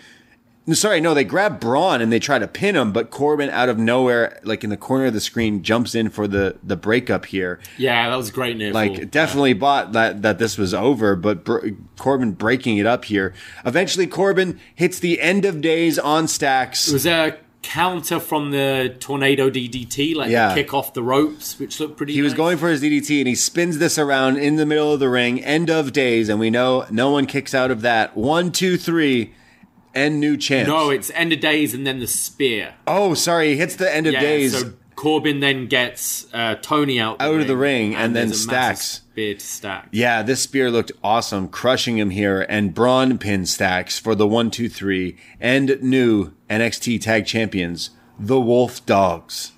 Sorry, 0.72 1.02
no, 1.02 1.14
they 1.14 1.26
grab 1.26 1.60
Bron 1.60 2.02
and 2.02 2.10
they 2.10 2.20
try 2.20 2.40
to 2.40 2.48
pin 2.48 2.78
him, 2.78 2.94
but 2.94 3.10
Corbin 3.10 3.50
out 3.50 3.68
of 3.68 3.78
nowhere, 3.78 4.40
like 4.44 4.64
in 4.64 4.70
the 4.70 4.78
corner 4.78 5.08
of 5.08 5.14
the 5.14 5.20
screen, 5.20 5.62
jumps 5.62 5.94
in 5.94 6.10
for 6.10 6.26
the 6.26 6.56
the 6.64 6.78
breakup 6.78 7.26
here. 7.26 7.60
Yeah, 7.78 8.10
that 8.10 8.16
was 8.16 8.32
great 8.32 8.56
near 8.56 8.72
Like 8.72 8.96
fall. 8.96 9.06
definitely 9.06 9.54
bought 9.54 9.92
that 9.92 10.22
that 10.22 10.40
this 10.40 10.58
was 10.58 10.74
over, 10.74 11.18
but 11.18 11.44
Br- 11.44 11.68
Corbin 11.98 12.32
breaking 12.32 12.78
it 12.78 12.86
up 12.86 13.04
here. 13.06 13.34
Eventually, 13.66 14.08
Corbin 14.08 14.58
hits 14.74 15.00
the 15.00 15.20
end 15.20 15.44
of 15.44 15.60
days 15.60 16.00
on 16.00 16.30
stacks. 16.30 16.88
It 16.88 16.94
was 16.94 17.06
a 17.06 17.36
counter 17.62 18.20
from 18.22 18.52
the 18.52 18.96
tornado 19.02 19.50
DDT, 19.50 20.16
like 20.16 20.30
Yeah. 20.30 20.54
kick 20.54 20.74
off 20.74 20.94
the 20.94 21.04
ropes, 21.04 21.60
which 21.60 21.78
looked 21.82 21.98
pretty. 21.98 22.14
He 22.14 22.22
was 22.22 22.34
going 22.34 22.58
for 22.58 22.70
his 22.70 22.82
DDT 22.82 23.20
and 23.20 23.28
he 23.28 23.36
spins 23.36 23.80
this 23.80 23.98
around 23.98 24.38
in 24.38 24.56
the 24.58 24.66
middle 24.66 24.94
of 24.94 25.00
the 25.02 25.10
ring. 25.10 25.44
End 25.44 25.70
of 25.70 25.92
days, 25.92 26.30
and 26.30 26.40
we 26.40 26.50
know 26.50 26.86
no 26.90 27.10
one 27.12 27.26
kicks 27.26 27.54
out 27.54 27.70
of 27.72 27.82
that. 27.82 28.16
One, 28.16 28.52
two, 28.52 28.78
three, 28.78 29.34
end 29.94 30.20
new 30.20 30.38
champs. 30.38 30.68
No, 30.68 30.90
it's 30.90 31.12
end 31.12 31.34
of 31.34 31.40
days 31.40 31.74
and 31.74 31.86
then 31.86 32.00
the 32.00 32.08
spear. 32.08 32.76
oh, 32.88 33.14
sorry, 33.14 33.50
he 33.50 33.58
hits 33.58 33.76
the 33.76 33.94
end 33.94 34.08
of 34.08 34.14
yeah, 34.14 34.22
days. 34.22 34.58
so 34.60 34.74
Corbin 34.96 35.40
then 35.40 35.68
gets 35.68 36.28
uh, 36.34 36.56
Tony 36.62 37.00
out 37.00 37.20
Out 37.22 37.42
of 37.42 37.48
the 37.48 37.58
ring, 37.58 37.96
and 37.96 38.16
then 38.16 38.28
there's 38.28 38.40
a 38.40 38.44
Stacks. 38.44 38.82
spear 38.82 39.34
to 39.34 39.40
stack. 39.40 39.90
Yeah, 39.92 40.22
this 40.22 40.42
spear 40.42 40.70
looked 40.72 40.92
awesome, 41.04 41.48
crushing 41.50 41.98
him 41.98 42.12
here, 42.12 42.46
and 42.48 42.74
Bron 42.74 43.18
pin 43.18 43.46
stacks 43.46 44.00
for 44.00 44.16
the 44.16 44.28
one, 44.28 44.52
two, 44.52 44.70
three, 44.70 45.18
and 45.40 45.82
new 45.82 46.34
NXT 46.50 47.02
Tag 47.02 47.26
Champions, 47.26 47.90
the 48.20 48.40
Wolf 48.40 48.86
Dogs. 48.86 49.52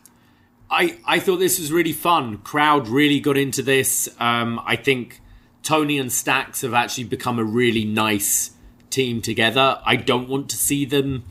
I, 0.70 0.98
I 1.06 1.20
thought 1.20 1.38
this 1.38 1.60
was 1.60 1.72
really 1.72 1.94
fun. 1.94 2.38
Crowd 2.40 2.88
really 2.88 3.20
got 3.20 3.38
into 3.38 3.62
this. 3.62 4.10
Um, 4.20 4.60
I 4.66 4.76
think 4.76 5.22
Tony 5.64 6.00
and 6.00 6.12
Stacks 6.12 6.62
have 6.62 6.74
actually 6.74 7.04
become 7.04 7.38
a 7.40 7.44
really 7.44 7.86
nice 7.86 8.52
team 8.96 9.22
together. 9.22 9.80
I 9.86 9.96
don't 9.98 10.28
want 10.30 10.50
to 10.52 10.58
see 10.58 10.86
them 10.86 11.24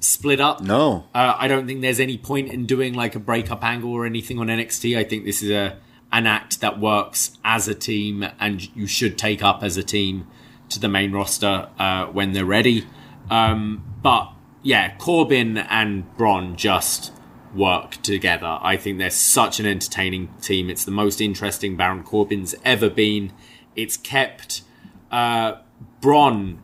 split 0.00 0.40
up. 0.40 0.60
No, 0.62 1.04
Uh, 1.14 1.34
I 1.38 1.48
don't 1.48 1.66
think 1.66 1.80
there's 1.80 2.00
any 2.00 2.16
point 2.18 2.52
in 2.52 2.66
doing 2.66 2.94
like 2.94 3.14
a 3.14 3.18
breakup 3.18 3.62
angle 3.64 3.92
or 3.92 4.06
anything 4.06 4.38
on 4.38 4.46
NXT. 4.48 4.96
I 4.96 5.04
think 5.04 5.24
this 5.24 5.42
is 5.42 5.50
a 5.50 5.76
an 6.12 6.26
act 6.26 6.60
that 6.60 6.80
works 6.80 7.38
as 7.44 7.68
a 7.68 7.74
team 7.74 8.26
and 8.40 8.74
you 8.76 8.86
should 8.86 9.16
take 9.16 9.44
up 9.44 9.62
as 9.62 9.76
a 9.76 9.82
team 9.82 10.26
to 10.68 10.80
the 10.80 10.88
main 10.88 11.12
roster 11.12 11.68
uh, 11.78 12.06
when 12.06 12.32
they're 12.32 12.44
ready. 12.58 12.84
Um, 13.30 13.84
but 14.02 14.32
yeah, 14.62 14.96
Corbin 14.98 15.56
and 15.56 16.04
Bron 16.16 16.56
just 16.56 17.12
work 17.54 17.92
together. 18.02 18.58
I 18.60 18.76
think 18.76 18.98
they're 18.98 19.10
such 19.10 19.60
an 19.60 19.66
entertaining 19.66 20.28
team. 20.40 20.68
It's 20.68 20.84
the 20.84 20.90
most 20.90 21.20
interesting 21.20 21.76
Baron 21.76 22.02
Corbin's 22.02 22.54
ever 22.64 22.90
been. 22.90 23.32
It's 23.76 23.96
kept 23.96 24.62
uh, 25.12 25.58
Bron 26.00 26.62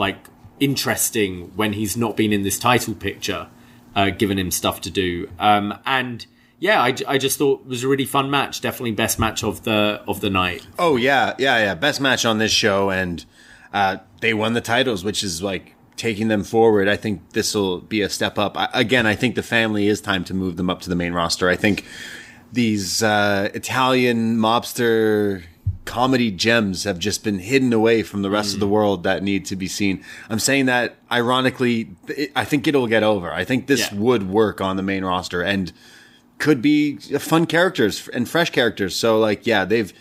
like 0.00 0.26
interesting 0.58 1.52
when 1.54 1.74
he's 1.74 1.96
not 1.96 2.16
been 2.16 2.32
in 2.32 2.42
this 2.42 2.58
title 2.58 2.94
picture, 2.94 3.48
uh, 3.94 4.10
given 4.10 4.38
him 4.38 4.50
stuff 4.50 4.80
to 4.80 4.90
do. 4.90 5.28
Um, 5.38 5.78
and 5.86 6.26
yeah, 6.58 6.82
I, 6.82 6.94
I 7.06 7.18
just 7.18 7.38
thought 7.38 7.60
it 7.60 7.68
was 7.68 7.84
a 7.84 7.88
really 7.88 8.04
fun 8.04 8.30
match. 8.30 8.60
Definitely 8.60 8.92
best 8.92 9.18
match 9.18 9.44
of 9.44 9.62
the 9.62 10.02
of 10.08 10.20
the 10.20 10.30
night. 10.30 10.66
Oh 10.78 10.96
yeah, 10.96 11.34
yeah, 11.38 11.58
yeah. 11.58 11.74
Best 11.74 12.00
match 12.00 12.24
on 12.24 12.38
this 12.38 12.52
show, 12.52 12.90
and 12.90 13.24
uh, 13.72 13.98
they 14.20 14.34
won 14.34 14.54
the 14.54 14.60
titles, 14.60 15.04
which 15.04 15.22
is 15.22 15.42
like 15.42 15.74
taking 15.96 16.28
them 16.28 16.42
forward. 16.42 16.88
I 16.88 16.96
think 16.96 17.32
this 17.32 17.54
will 17.54 17.80
be 17.80 18.00
a 18.00 18.08
step 18.08 18.38
up. 18.38 18.56
I, 18.56 18.68
again, 18.72 19.06
I 19.06 19.14
think 19.14 19.34
the 19.34 19.42
family 19.42 19.86
is 19.86 20.00
time 20.00 20.24
to 20.24 20.34
move 20.34 20.56
them 20.56 20.68
up 20.70 20.80
to 20.82 20.88
the 20.88 20.96
main 20.96 21.12
roster. 21.12 21.48
I 21.48 21.56
think 21.56 21.84
these 22.52 23.02
uh, 23.02 23.50
Italian 23.54 24.36
mobster 24.38 25.44
comedy 25.84 26.30
gems 26.30 26.84
have 26.84 26.98
just 26.98 27.24
been 27.24 27.38
hidden 27.38 27.72
away 27.72 28.02
from 28.02 28.22
the 28.22 28.30
rest 28.30 28.54
of 28.54 28.60
the 28.60 28.66
mm. 28.66 28.70
world 28.70 29.02
that 29.02 29.22
need 29.22 29.44
to 29.46 29.56
be 29.56 29.66
seen. 29.66 30.04
I'm 30.28 30.38
saying 30.38 30.66
that 30.66 30.96
ironically, 31.10 31.90
it, 32.08 32.30
I 32.36 32.44
think 32.44 32.66
it'll 32.66 32.86
get 32.86 33.02
over. 33.02 33.32
I 33.32 33.44
think 33.44 33.66
this 33.66 33.90
Yeah. 33.90 33.98
would 33.98 34.28
work 34.30 34.60
on 34.60 34.76
the 34.76 34.82
main 34.82 35.04
roster 35.04 35.42
and 35.42 35.72
could 36.38 36.62
be 36.62 36.96
fun 36.96 37.46
characters 37.46 38.08
and 38.12 38.28
fresh 38.28 38.50
characters. 38.50 38.94
So 38.94 39.18
like, 39.18 39.46
yeah, 39.46 39.64
they've 39.64 39.92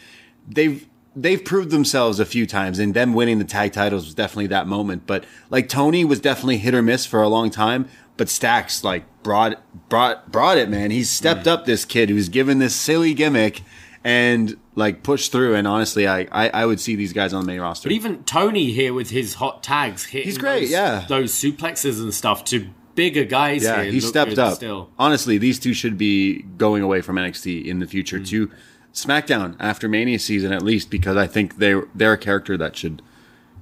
they've 0.47 0.87
they've 1.15 1.43
proved 1.43 1.71
themselves 1.71 2.19
a 2.19 2.25
few 2.25 2.45
times, 2.45 2.79
and 2.79 2.93
them 2.93 3.13
winning 3.13 3.39
the 3.39 3.45
tag 3.45 3.73
titles 3.73 4.05
was 4.05 4.13
definitely 4.13 4.47
that 4.47 4.67
moment. 4.67 5.07
But 5.07 5.25
like 5.49 5.69
Tony 5.69 6.05
was 6.05 6.19
definitely 6.19 6.57
hit 6.57 6.73
or 6.73 6.81
miss 6.81 7.05
for 7.05 7.21
a 7.21 7.29
long 7.29 7.49
time. 7.49 7.87
But 8.15 8.29
Stacks 8.29 8.83
like 8.83 9.05
brought 9.23 9.61
brought 9.89 10.31
brought 10.31 10.57
it, 10.57 10.69
man. 10.69 10.91
He's 10.91 11.09
stepped 11.09 11.45
mm. 11.45 11.51
up 11.51 11.65
this 11.65 11.85
kid 11.85 12.09
who's 12.09 12.29
given 12.29 12.59
this 12.59 12.75
silly 12.75 13.13
gimmick 13.13 13.61
and 14.03 14.57
like 14.79 15.03
push 15.03 15.27
through. 15.29 15.53
And 15.55 15.67
honestly, 15.67 16.07
I 16.07 16.21
I, 16.31 16.49
I 16.49 16.65
would 16.65 16.79
see 16.79 16.95
these 16.95 17.13
guys 17.13 17.33
on 17.33 17.41
the 17.41 17.47
main 17.47 17.61
roster. 17.61 17.87
But 17.89 17.93
even 17.93 18.23
Tony 18.23 18.71
here 18.71 18.93
with 18.93 19.11
his 19.11 19.35
hot 19.35 19.61
tags, 19.61 20.05
hitting 20.05 20.25
He's 20.27 20.37
great, 20.39 20.61
those, 20.61 20.71
yeah. 20.71 21.05
those 21.07 21.31
suplexes 21.33 22.01
and 22.01 22.13
stuff 22.13 22.43
to 22.45 22.67
bigger 22.95 23.23
guys. 23.25 23.63
Yeah, 23.63 23.83
here 23.83 23.91
he 23.91 23.99
stepped 23.99 24.37
up. 24.39 24.55
Still, 24.55 24.89
Honestly, 24.97 25.37
these 25.37 25.59
two 25.59 25.73
should 25.73 25.97
be 25.97 26.41
going 26.57 26.81
away 26.81 27.01
from 27.01 27.15
NXT 27.17 27.65
in 27.65 27.79
the 27.79 27.85
future 27.87 28.19
to 28.19 28.49
SmackDown 28.93 29.55
after 29.59 29.87
Mania 29.87 30.17
season 30.19 30.51
at 30.51 30.63
least 30.63 30.89
because 30.89 31.15
I 31.15 31.27
think 31.27 31.57
they 31.57 31.75
they're 31.93 32.13
a 32.13 32.17
character 32.17 32.57
that 32.57 32.75
should 32.75 33.01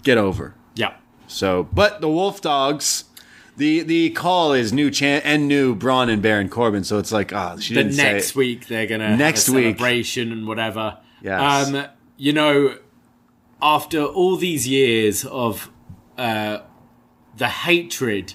get 0.04 0.18
over. 0.18 0.56
yeah. 0.76 0.94
So, 1.30 1.64
but 1.74 2.00
the 2.00 2.08
Wolf 2.08 2.40
Dogs, 2.40 3.04
the 3.58 3.82
the 3.82 4.12
call 4.12 4.54
is 4.54 4.72
new 4.72 4.90
champ 4.90 5.26
and 5.26 5.46
new 5.46 5.76
Bron 5.76 6.08
and 6.10 6.22
Baron 6.22 6.48
Corbin. 6.48 6.86
So 6.86 7.00
it's 7.00 7.12
like, 7.12 7.34
ah, 7.34 7.58
she 7.60 7.74
the 7.74 7.84
didn't 7.84 7.98
next 7.98 8.28
say. 8.34 8.38
week 8.40 8.68
they're 8.68 8.88
gonna 8.88 9.18
Next 9.18 9.50
a 9.50 9.52
week. 9.52 9.76
celebration 9.78 10.32
and 10.32 10.48
whatever. 10.48 11.00
Yes. 11.28 11.68
Um, 11.68 11.86
you 12.18 12.34
know, 12.34 12.78
after 13.62 14.04
all 14.04 14.36
these 14.38 14.68
years 14.68 15.26
of 15.26 15.70
uh, 16.18 16.60
the 17.36 17.48
hatred 17.48 18.34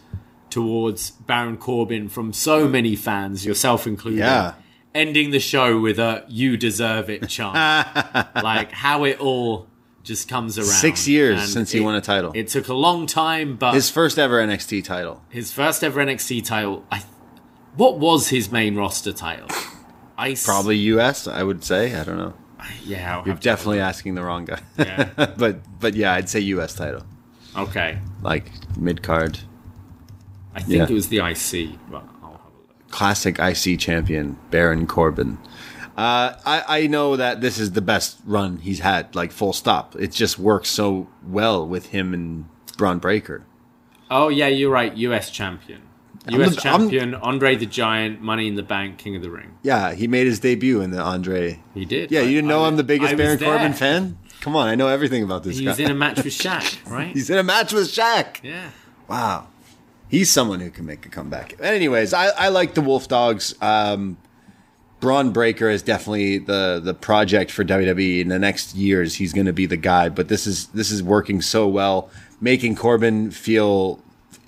towards 0.51 1.11
Baron 1.13 1.57
Corbin 1.57 2.09
from 2.09 2.33
so 2.33 2.69
many 2.69 2.95
fans, 2.97 3.45
yourself 3.47 3.87
included. 3.87 4.19
Yeah. 4.21 4.55
Ending 4.95 5.31
the 5.31 5.41
show 5.41 5.81
with 5.81 5.99
a 5.99 6.23
"You 6.29 6.59
deserve 6.59 7.09
it" 7.09 7.27
chant, 7.29 7.55
like 8.45 8.71
how 8.73 9.05
it 9.05 9.19
all 9.21 9.67
just 10.03 10.29
comes 10.29 10.59
around. 10.59 10.67
Six 10.69 11.09
years 11.09 11.41
And 11.41 11.49
since 11.49 11.71
he 11.73 11.79
it- 11.79 11.83
won 11.83 11.95
a 11.95 12.01
title. 12.03 12.33
It 12.35 12.49
took 12.49 12.69
a 12.69 12.75
long 12.75 13.07
time, 13.07 13.57
but 13.57 13.73
His 13.73 13.89
first 13.89 14.19
ever 14.19 14.39
NXT 14.47 14.85
title. 14.85 15.23
his 15.31 15.51
first 15.51 15.83
ever 15.83 16.05
NXT 16.05 16.45
title. 16.45 16.85
I, 16.93 17.05
what 17.75 17.99
was 18.01 18.29
his 18.29 18.53
main 18.53 18.75
roster 18.77 19.13
title? 19.15 19.49
I 20.19 20.35
Probably 20.45 20.77
US, 20.77 21.27
I 21.27 21.43
would 21.43 21.65
say. 21.65 21.95
I 21.95 22.05
don't 22.05 22.19
know. 22.19 22.35
Yeah. 22.85 23.23
You're 23.25 23.35
definitely 23.37 23.81
asking 23.81 24.15
the 24.15 24.23
wrong 24.23 24.45
guy. 24.45 24.61
Yeah. 24.79 25.11
but 25.37 25.59
but 25.81 25.95
yeah, 25.95 26.15
I'd 26.15 26.29
say 26.29 26.41
US 26.41 26.75
title. 26.75 27.03
okay. 27.57 27.99
Like 28.23 28.51
mid 28.79 29.03
card. 29.03 29.39
I 30.55 30.61
think 30.61 30.71
Yeah. 30.79 30.85
it 30.85 30.91
was 30.91 31.09
the 31.09 31.19
IC. 31.19 31.79
But 31.91 32.05
I'll 32.23 32.31
have 32.33 32.41
a 32.41 32.69
look. 32.69 32.91
classic 32.91 33.39
IC 33.39 33.79
champion 33.79 34.39
Baron 34.51 34.87
Corbin. 34.87 35.39
Uh, 35.97 36.35
I, 36.47 36.65
I 36.83 36.87
know 36.87 37.17
that 37.17 37.41
this 37.43 37.59
is 37.59 37.73
the 37.73 37.83
best 37.83 38.19
run 38.25 38.57
he's 38.59 38.81
had, 38.81 39.15
like 39.15 39.31
full 39.31 39.53
stop. 39.53 39.95
It 39.97 40.11
just 40.13 40.39
works 40.39 40.71
so 40.71 41.09
well 41.27 41.67
with 41.69 41.87
him 41.89 42.15
and 42.15 42.47
Bron 42.79 42.99
Breakker. 42.99 43.45
Oh 44.11 44.29
yeah, 44.29 44.47
you're 44.49 44.71
right. 44.71 44.95
U.S. 44.97 45.31
champion. 45.31 45.83
I'm 46.29 46.35
U.S. 46.35 46.65
I'm- 46.65 46.81
champion. 46.81 47.15
Andre 47.15 47.57
the 47.57 47.67
Giant. 47.67 48.21
Money 48.21 48.47
in 48.49 48.55
the 48.55 48.63
Bank. 48.63 48.99
King 48.99 49.17
of 49.17 49.23
the 49.23 49.31
Ring. 49.31 49.57
Yeah, 49.63 49.93
he 49.95 50.07
made 50.07 50.27
his 50.27 50.39
debut 50.41 50.81
in 50.81 50.91
the 50.91 51.01
Andre. 51.03 51.61
He 51.75 51.85
did. 51.85 52.11
Yeah, 52.11 52.21
I- 52.21 52.25
you 52.25 52.37
didn't 52.37 52.49
know 52.49 52.63
I- 52.65 52.69
I'm 52.69 52.77
the 52.77 52.85
biggest 52.85 53.17
Baron 53.17 53.39
Corbin 53.39 53.73
fan? 53.73 54.19
Come 54.41 54.57
on, 54.57 54.67
I 54.69 54.75
know 54.75 54.89
everything 54.89 55.23
about 55.23 55.45
this 55.45 55.59
He 55.59 55.65
guy. 55.65 55.71
was 55.71 55.79
in 55.81 55.91
a 55.91 55.95
match 55.95 56.17
with 56.17 56.27
Shaq, 56.33 56.91
right? 56.91 57.13
He's 57.15 57.31
in 57.31 57.39
a 57.39 57.43
match 57.45 57.73
with 57.73 57.89
Shaq. 57.89 58.43
yeah. 58.43 58.71
Wow. 59.09 59.47
He's 60.09 60.31
someone 60.31 60.61
who 60.61 60.69
can 60.71 60.85
make 60.85 61.07
a 61.07 61.09
comeback. 61.09 61.55
Anyways, 61.61 62.13
I, 62.13 62.27
I 62.29 62.49
like 62.49 62.75
the 62.75 62.81
Wolf 62.83 63.09
Dogs. 63.09 63.55
Um, 63.63 64.19
Bron 65.01 65.33
Breakker 65.33 65.69
is 65.71 65.83
definitely 65.83 66.39
the 66.39 66.81
the 66.83 66.93
project 66.95 67.51
for 67.51 67.65
WWE. 67.65 68.21
In 68.21 68.29
the 68.29 68.39
next 68.39 68.75
years, 68.75 69.15
he's 69.17 69.33
going 69.33 69.47
to 69.47 69.53
be 69.53 69.67
the 69.67 69.77
guy. 69.77 70.09
But 70.11 70.29
this 70.29 70.47
is 70.47 70.67
this 70.69 70.91
is 70.91 71.03
working 71.03 71.41
so 71.43 71.67
well, 71.67 72.11
making 72.41 72.77
Corbin 72.77 73.31
feel 73.31 74.01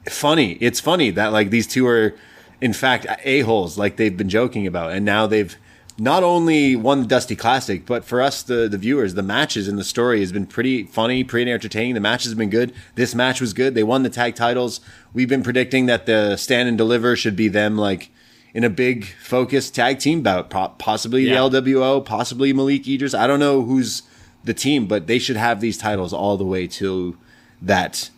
funny. 0.09 0.52
It's 0.60 0.81
funny 0.81 1.10
that 1.10 1.32
like 1.32 1.51
these 1.51 1.66
two 1.66 1.86
are, 1.86 2.14
in 2.60 2.72
fact, 2.72 3.06
a 3.24 3.40
holes 3.40 3.78
like 3.78 3.97
they've 3.97 4.16
been 4.16 4.28
joking 4.28 4.66
about, 4.66 4.93
and 4.93 5.05
now 5.05 5.26
they've 5.26 5.56
not 5.97 6.24
only 6.24 6.74
won 6.74 7.02
the 7.02 7.06
Dusty 7.06 7.36
Classic, 7.36 7.86
but 7.86 8.05
for 8.05 8.20
us, 8.20 8.43
the 8.43 8.68
the 8.68 8.78
viewers, 8.78 9.14
the 9.14 9.22
matches 9.22 9.68
and 9.68 9.78
the 9.78 9.85
story 9.85 10.20
has 10.20 10.32
been 10.32 10.47
pretty 10.47 10.85
funny, 10.85 11.22
pretty 11.24 11.51
entertaining. 11.52 11.94
The 11.94 12.01
match 12.01 12.24
has 12.24 12.35
been 12.35 12.51
good. 12.51 12.72
This 12.97 13.14
match 13.14 13.40
was 13.40 13.52
good. 13.52 13.74
They 13.74 13.85
won 13.85 14.02
the 14.02 14.10
tag 14.10 14.35
titles. 14.35 14.81
We've 15.12 15.28
been 15.28 15.43
predicting 15.44 15.86
that 15.86 16.06
the 16.06 16.36
Stand 16.36 16.68
and 16.68 16.76
Deliver 16.76 17.14
should 17.16 17.36
be 17.36 17.48
them, 17.48 17.76
like 17.78 18.10
in 18.52 18.64
a 18.64 18.70
big 18.70 19.05
focused 19.20 19.74
tag 19.74 19.98
team 19.98 20.22
bout, 20.22 20.48
possibly 20.78 21.24
Yeah. 21.28 21.48
the 21.48 21.60
LWO, 21.60 22.05
possibly 22.05 22.52
Malik 22.52 22.86
Edris. 22.89 23.14
I 23.14 23.26
don't 23.26 23.40
know 23.40 23.62
who's 23.62 24.02
the 24.44 24.55
team, 24.55 24.86
but 24.86 25.06
they 25.06 25.18
should 25.18 25.36
have 25.36 25.60
these 25.60 25.78
titles 25.78 26.12
all 26.12 26.36
the 26.36 26.44
way 26.44 26.66
to 26.68 27.16
that 27.62 28.10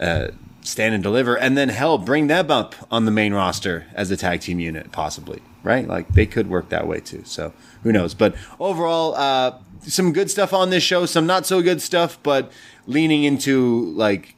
uh, 0.00 0.28
stand 0.62 0.94
and 0.94 1.02
deliver, 1.02 1.36
and 1.36 1.56
then 1.56 1.68
hell, 1.68 1.98
bring 1.98 2.26
them 2.26 2.50
up 2.50 2.74
on 2.90 3.04
the 3.04 3.10
main 3.10 3.34
roster 3.34 3.86
as 3.94 4.10
a 4.10 4.16
tag 4.16 4.40
team 4.40 4.58
unit, 4.58 4.92
possibly. 4.92 5.42
Right? 5.62 5.86
Like 5.86 6.08
they 6.08 6.26
could 6.26 6.48
work 6.48 6.70
that 6.70 6.88
way 6.88 7.00
too. 7.00 7.22
So 7.24 7.52
who 7.82 7.92
knows? 7.92 8.14
But 8.14 8.34
overall, 8.58 9.14
uh, 9.14 9.58
some 9.82 10.12
good 10.12 10.30
stuff 10.30 10.52
on 10.52 10.70
this 10.70 10.82
show, 10.82 11.06
some 11.06 11.26
not 11.26 11.46
so 11.46 11.62
good 11.62 11.80
stuff, 11.80 12.18
but 12.22 12.50
leaning 12.86 13.24
into 13.24 13.86
like 13.92 14.34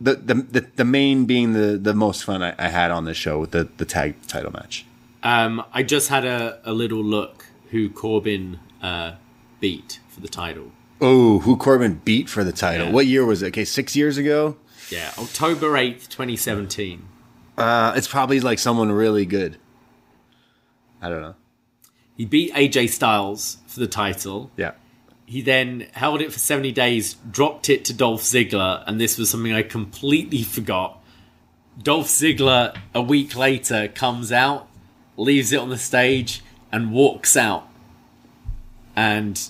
the 0.00 0.14
the 0.14 0.60
the, 0.76 0.84
main 0.84 1.24
being 1.24 1.52
the 1.52 1.76
the 1.76 1.94
most 1.94 2.24
fun 2.24 2.42
I, 2.42 2.54
I 2.58 2.68
had 2.68 2.90
on 2.90 3.04
this 3.04 3.16
show 3.16 3.38
with 3.38 3.50
the 3.50 3.68
the 3.76 3.84
tag 3.84 4.14
title 4.26 4.52
match. 4.52 4.86
Um, 5.22 5.64
I 5.72 5.82
just 5.82 6.08
had 6.08 6.24
a, 6.24 6.60
a 6.64 6.72
little 6.72 7.02
look 7.02 7.46
who 7.70 7.90
Corbin 7.90 8.60
uh, 8.80 9.14
beat 9.60 9.98
for 10.08 10.20
the 10.20 10.28
title. 10.28 10.70
Oh, 11.00 11.40
who 11.40 11.56
Corbin 11.56 12.00
beat 12.04 12.28
for 12.28 12.44
the 12.44 12.52
title? 12.52 12.86
Yeah. 12.86 12.92
What 12.92 13.06
year 13.06 13.24
was 13.24 13.42
it? 13.42 13.48
Okay, 13.48 13.64
six 13.64 13.96
years 13.96 14.16
ago. 14.16 14.56
Yeah, 14.90 15.12
October 15.18 15.76
eighth, 15.76 16.08
twenty 16.08 16.36
seventeen. 16.36 17.08
Uh, 17.56 17.92
it's 17.96 18.08
probably 18.08 18.40
like 18.40 18.58
someone 18.58 18.92
really 18.92 19.26
good. 19.26 19.58
I 21.02 21.08
don't 21.08 21.22
know. 21.22 21.34
He 22.16 22.24
beat 22.24 22.52
AJ 22.54 22.90
Styles 22.90 23.58
for 23.66 23.80
the 23.80 23.86
title. 23.86 24.50
Yeah. 24.56 24.72
He 25.26 25.42
then 25.42 25.88
held 25.92 26.20
it 26.22 26.32
for 26.32 26.38
70 26.38 26.72
days, 26.72 27.14
dropped 27.30 27.68
it 27.68 27.84
to 27.84 27.92
Dolph 27.92 28.22
Ziggler, 28.22 28.82
and 28.86 29.00
this 29.00 29.18
was 29.18 29.28
something 29.28 29.52
I 29.52 29.62
completely 29.62 30.42
forgot. 30.42 31.02
Dolph 31.80 32.06
Ziggler, 32.06 32.76
a 32.94 33.02
week 33.02 33.36
later, 33.36 33.88
comes 33.88 34.32
out, 34.32 34.68
leaves 35.16 35.52
it 35.52 35.60
on 35.60 35.68
the 35.68 35.78
stage, 35.78 36.42
and 36.72 36.92
walks 36.92 37.36
out. 37.36 37.68
And 38.96 39.40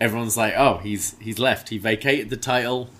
everyone's 0.00 0.36
like, 0.36 0.54
oh, 0.56 0.78
he's 0.78 1.16
he's 1.18 1.38
left. 1.38 1.70
He 1.70 1.78
vacated 1.78 2.30
the 2.30 2.36
title, 2.36 2.90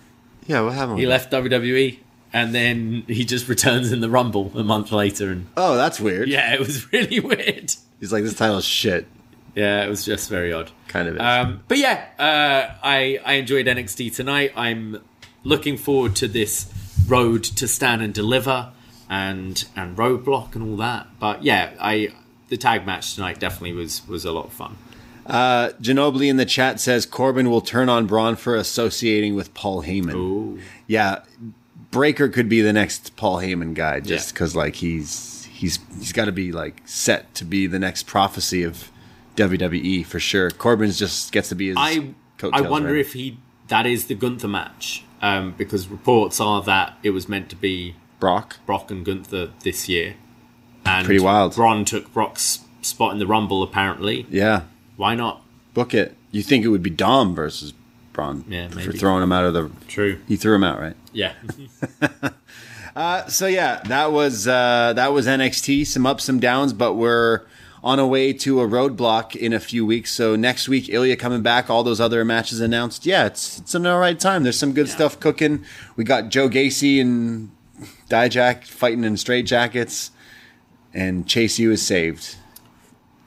Yeah, 0.47 0.61
what 0.63 0.75
happened? 0.75 0.99
he 0.99 1.07
left 1.07 1.33
WWE, 1.33 1.99
and 2.33 2.55
then 2.55 3.05
he 3.09 3.25
just 3.25 3.49
returns 3.49 3.93
in 3.93 4.01
the 4.01 4.11
Rumble 4.11 4.53
a 4.55 4.63
month 4.65 4.93
later. 4.93 5.31
And 5.31 5.47
Oh, 5.57 5.77
that's 5.77 5.99
weird. 6.01 6.29
yeah, 6.29 6.55
it 6.55 6.61
was 6.61 6.91
really 6.93 7.21
weird. 7.21 7.75
He's 8.01 8.13
like, 8.13 8.23
this 8.25 8.35
title's 8.35 8.65
shit. 8.65 9.07
Yeah, 9.55 9.85
it 9.85 9.89
was 9.89 10.05
just 10.05 10.29
very 10.29 10.53
odd. 10.53 10.71
Kind 10.89 11.09
of. 11.09 11.19
Um, 11.19 11.63
but 11.67 11.79
yeah, 11.79 12.05
uh, 12.19 12.75
I 12.83 13.19
I 13.25 13.35
enjoyed 13.35 13.67
NXT 13.67 14.15
tonight. 14.15 14.53
I'm 14.55 15.03
looking 15.45 15.77
forward 15.79 16.15
to 16.17 16.29
this 16.29 16.71
road 17.09 17.43
to 17.45 17.67
stand 17.67 18.03
and 18.03 18.13
deliver 18.13 18.73
and 19.09 19.65
and 19.75 19.97
roadblock 19.97 20.55
and 20.55 20.63
all 20.71 20.77
that. 20.77 21.07
But 21.19 21.43
yeah, 21.43 21.73
I 21.81 22.13
the 22.51 22.59
tag 22.59 22.85
match 22.87 23.15
tonight 23.15 23.41
definitely 23.41 23.73
was 23.73 24.07
was 24.07 24.27
a 24.27 24.33
lot 24.33 24.45
of 24.47 24.53
fun. 24.53 24.77
Uh, 25.29 25.71
Ginobili 25.81 26.29
in 26.29 26.37
the 26.37 26.45
chat 26.47 26.81
says 26.81 27.05
Corbin 27.07 27.51
will 27.51 27.61
turn 27.61 27.89
on 27.89 28.07
Bron 28.07 28.37
for 28.37 28.55
associating 28.57 29.35
with 29.35 29.53
Paul 29.55 29.83
Heyman. 29.83 30.15
Ooh. 30.15 30.59
Yeah, 30.87 31.21
Breakker 31.91 32.29
could 32.29 32.49
be 32.49 32.61
the 32.61 32.73
next 32.73 33.17
Paul 33.17 33.39
Heyman 33.39 33.75
guy, 33.75 34.01
just 34.01 34.29
Yeah. 34.29 34.33
because 34.35 34.55
like 34.57 34.77
he's 34.77 35.45
he's 35.53 35.79
he's 35.99 36.13
got 36.13 36.27
to 36.27 36.33
be 36.33 36.53
like 36.53 36.83
set 36.85 37.35
to 37.37 37.45
be 37.45 37.67
the 37.67 37.79
next 37.79 38.07
prophecy 38.07 38.63
of 38.63 38.91
WWE 39.37 40.05
for 40.07 40.19
sure. 40.21 40.51
Corbin's 40.51 40.99
just 40.99 41.33
gets 41.33 41.49
to 41.51 41.55
be 41.55 41.69
his. 41.69 41.77
I 41.79 42.15
I 42.53 42.61
wonder 42.63 42.89
rider. 42.89 42.99
if 42.99 43.13
he 43.15 43.39
that 43.69 43.87
is 43.87 44.07
the 44.07 44.15
Gunther 44.15 44.49
match 44.49 45.05
um, 45.23 45.53
because 45.59 45.89
reports 45.89 46.41
are 46.41 46.63
that 46.63 46.99
it 47.03 47.11
was 47.11 47.29
meant 47.29 47.49
to 47.51 47.57
be 47.57 47.97
Brock. 48.21 48.57
Brock 48.67 48.91
and 48.91 49.05
Gunther 49.05 49.51
this 49.65 49.89
year. 49.89 50.15
And 50.85 51.05
Pretty 51.05 51.23
wild. 51.23 51.55
Bron 51.57 51.85
took 51.85 52.13
Brock's 52.13 52.61
spot 52.81 53.13
in 53.13 53.19
the 53.19 53.27
Rumble. 53.27 53.63
Apparently, 53.63 54.25
Yeah, 54.31 54.63
why 54.97 55.15
not? 55.15 55.43
book 55.77 55.93
it. 55.93 56.17
You 56.33 56.43
think 56.43 56.65
it 56.65 56.69
would 56.69 56.83
be 56.83 56.89
Dom 56.91 57.35
versus 57.35 57.75
Bron? 58.15 58.45
Yeah, 58.49 58.69
for 58.69 58.77
maybe. 58.77 58.99
throwing 58.99 59.23
him 59.23 59.31
out 59.31 59.45
of 59.45 59.53
the. 59.53 59.71
True. 59.87 60.19
He 60.27 60.37
threw 60.37 60.55
him 60.55 60.65
out, 60.65 60.81
right? 60.81 60.97
Yeah. 61.13 61.35
So 63.29 63.47
yeah, 63.47 63.83
that 63.89 64.11
was 64.11 64.49
uh, 64.49 64.95
that 64.97 65.13
was 65.13 65.27
NXT. 65.27 65.87
Some 65.87 66.07
ups, 66.07 66.25
some 66.25 66.41
downs, 66.41 66.73
but 66.73 66.95
we're 66.95 67.43
on 67.85 68.01
our 68.01 68.07
way 68.07 68.33
to 68.33 68.61
a 68.63 68.67
roadblock 68.67 69.37
in 69.37 69.53
a 69.53 69.61
few 69.61 69.85
weeks. 69.85 70.15
So 70.15 70.35
next 70.35 70.67
week, 70.67 70.89
Ilya 70.89 71.17
coming 71.17 71.43
back. 71.43 71.69
All 71.69 71.83
those 71.83 72.01
other 72.01 72.25
matches 72.25 72.59
announced. 72.59 73.05
Yeah, 73.05 73.27
it's 73.27 73.59
it's 73.59 73.75
an 73.75 73.87
all 73.87 73.99
right 73.99 74.19
time. 74.19 74.45
There's 74.45 74.59
some 74.59 74.73
good 74.73 74.89
stuff 74.89 75.21
cooking. 75.21 75.63
We 75.95 76.05
got 76.05 76.31
Joe 76.31 76.49
Gacy 76.49 76.99
and 76.99 77.51
Dijak 78.09 78.65
fighting 78.65 79.05
in 79.05 79.19
straight 79.19 79.45
jackets, 79.45 80.11
and 80.95 81.27
Chase 81.29 81.59
U 81.59 81.71
is 81.73 81.87
saved. 81.87 82.37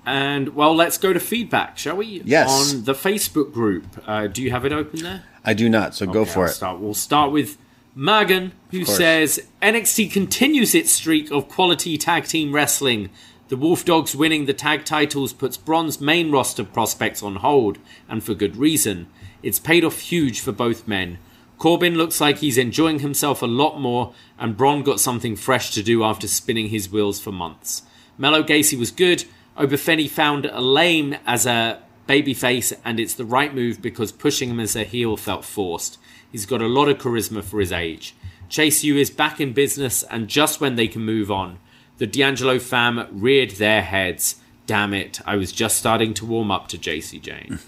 And 0.10 0.56
well, 0.56 0.76
let's 0.76 0.98
go 0.98 1.14
to 1.14 1.19
feedback, 1.19 1.77
shall 1.77 1.98
we? 1.98 2.23
Yes. 2.26 2.73
On 2.73 2.84
the 2.84 2.94
Facebook 2.94 3.53
group. 3.53 3.86
Uh, 4.07 4.26
do 4.26 4.41
you 4.41 4.49
have 4.49 4.65
it 4.65 4.72
open 4.73 5.03
there? 5.03 5.23
I 5.45 5.53
do 5.53 5.69
not. 5.69 5.94
So 5.94 6.07
go 6.07 6.22
Okay, 6.22 6.31
for 6.31 6.40
I'll 6.45 6.49
it. 6.49 6.53
Start. 6.53 6.80
We'll 6.80 6.94
start 6.95 7.31
with 7.31 7.60
Magan, 7.94 8.53
who 8.72 8.86
says 8.86 9.40
NXT 9.61 10.11
continues 10.11 10.73
its 10.73 10.91
streak 10.91 11.30
of 11.30 11.48
quality 11.48 11.95
tag 11.95 12.26
team 12.26 12.53
wrestling. 12.56 13.11
The 13.49 13.57
Wolf 13.57 13.86
Dogs 13.86 14.15
winning 14.15 14.45
the 14.45 14.53
tag 14.53 14.84
titles 14.84 15.31
puts 15.31 15.57
Bron's 15.57 16.02
main 16.02 16.31
roster 16.31 16.64
prospects 16.64 17.22
on 17.22 17.36
hold, 17.36 17.77
and 18.07 18.23
for 18.23 18.34
good 18.34 18.57
reason. 18.57 19.06
It's 19.44 19.60
paid 19.60 19.84
off 19.86 19.99
huge 19.99 20.40
for 20.40 20.52
both 20.52 20.88
men. 20.88 21.19
Corbin 21.60 21.95
looks 21.95 22.19
like 22.19 22.40
he's 22.40 22.57
enjoying 22.57 22.99
himself 22.99 23.44
a 23.44 23.48
lot 23.48 23.80
more, 23.80 24.14
and 24.40 24.57
Braun 24.57 24.81
got 24.81 24.99
something 24.99 25.36
fresh 25.36 25.69
to 25.76 25.84
do 25.84 26.03
after 26.03 26.27
spinning 26.27 26.69
his 26.69 26.91
wheels 26.91 27.19
for 27.19 27.31
months. 27.31 27.84
Melo 28.18 28.41
Gacy 28.41 28.77
was 28.77 28.90
good. 28.91 29.26
Obafemi 29.60 30.10
found 30.10 30.45
a 30.45 30.61
lame 30.61 31.18
as 31.26 31.45
a 31.45 31.81
babyface, 32.07 32.73
and 32.86 32.99
it's 32.99 33.14
the 33.14 33.26
right 33.26 33.53
move 33.53 33.81
because 33.81 34.11
pushing 34.11 34.49
him 34.49 34.60
as 34.60 34.76
a 34.76 34.84
heel 34.84 35.18
felt 35.18 35.44
forced. 35.44 35.99
He's 36.31 36.45
got 36.45 36.61
a 36.61 36.68
lot 36.68 36.88
of 36.88 36.98
charisma 36.98 37.44
for 37.44 37.60
his 37.60 37.72
age. 37.72 38.15
Chase 38.48 38.84
U 38.84 38.98
is 38.98 39.10
back 39.10 39.40
in 39.40 39.53
business, 39.53 40.03
and 40.03 40.27
just 40.27 40.61
when 40.61 40.76
they 40.76 40.88
can 40.88 41.03
move 41.03 41.30
on, 41.30 41.60
the 41.98 42.07
D'Angelo 42.07 42.57
fam 42.57 43.07
reared 43.11 43.52
their 43.52 43.81
heads. 43.81 44.36
Damn 44.65 44.94
it, 44.94 45.19
I 45.26 45.36
was 45.36 45.52
just 45.52 45.77
starting 45.77 46.14
to 46.15 46.26
warm 46.26 46.52
up 46.52 46.68
to 46.69 46.77
Jacy 46.77 47.19
Jayne. 47.19 47.60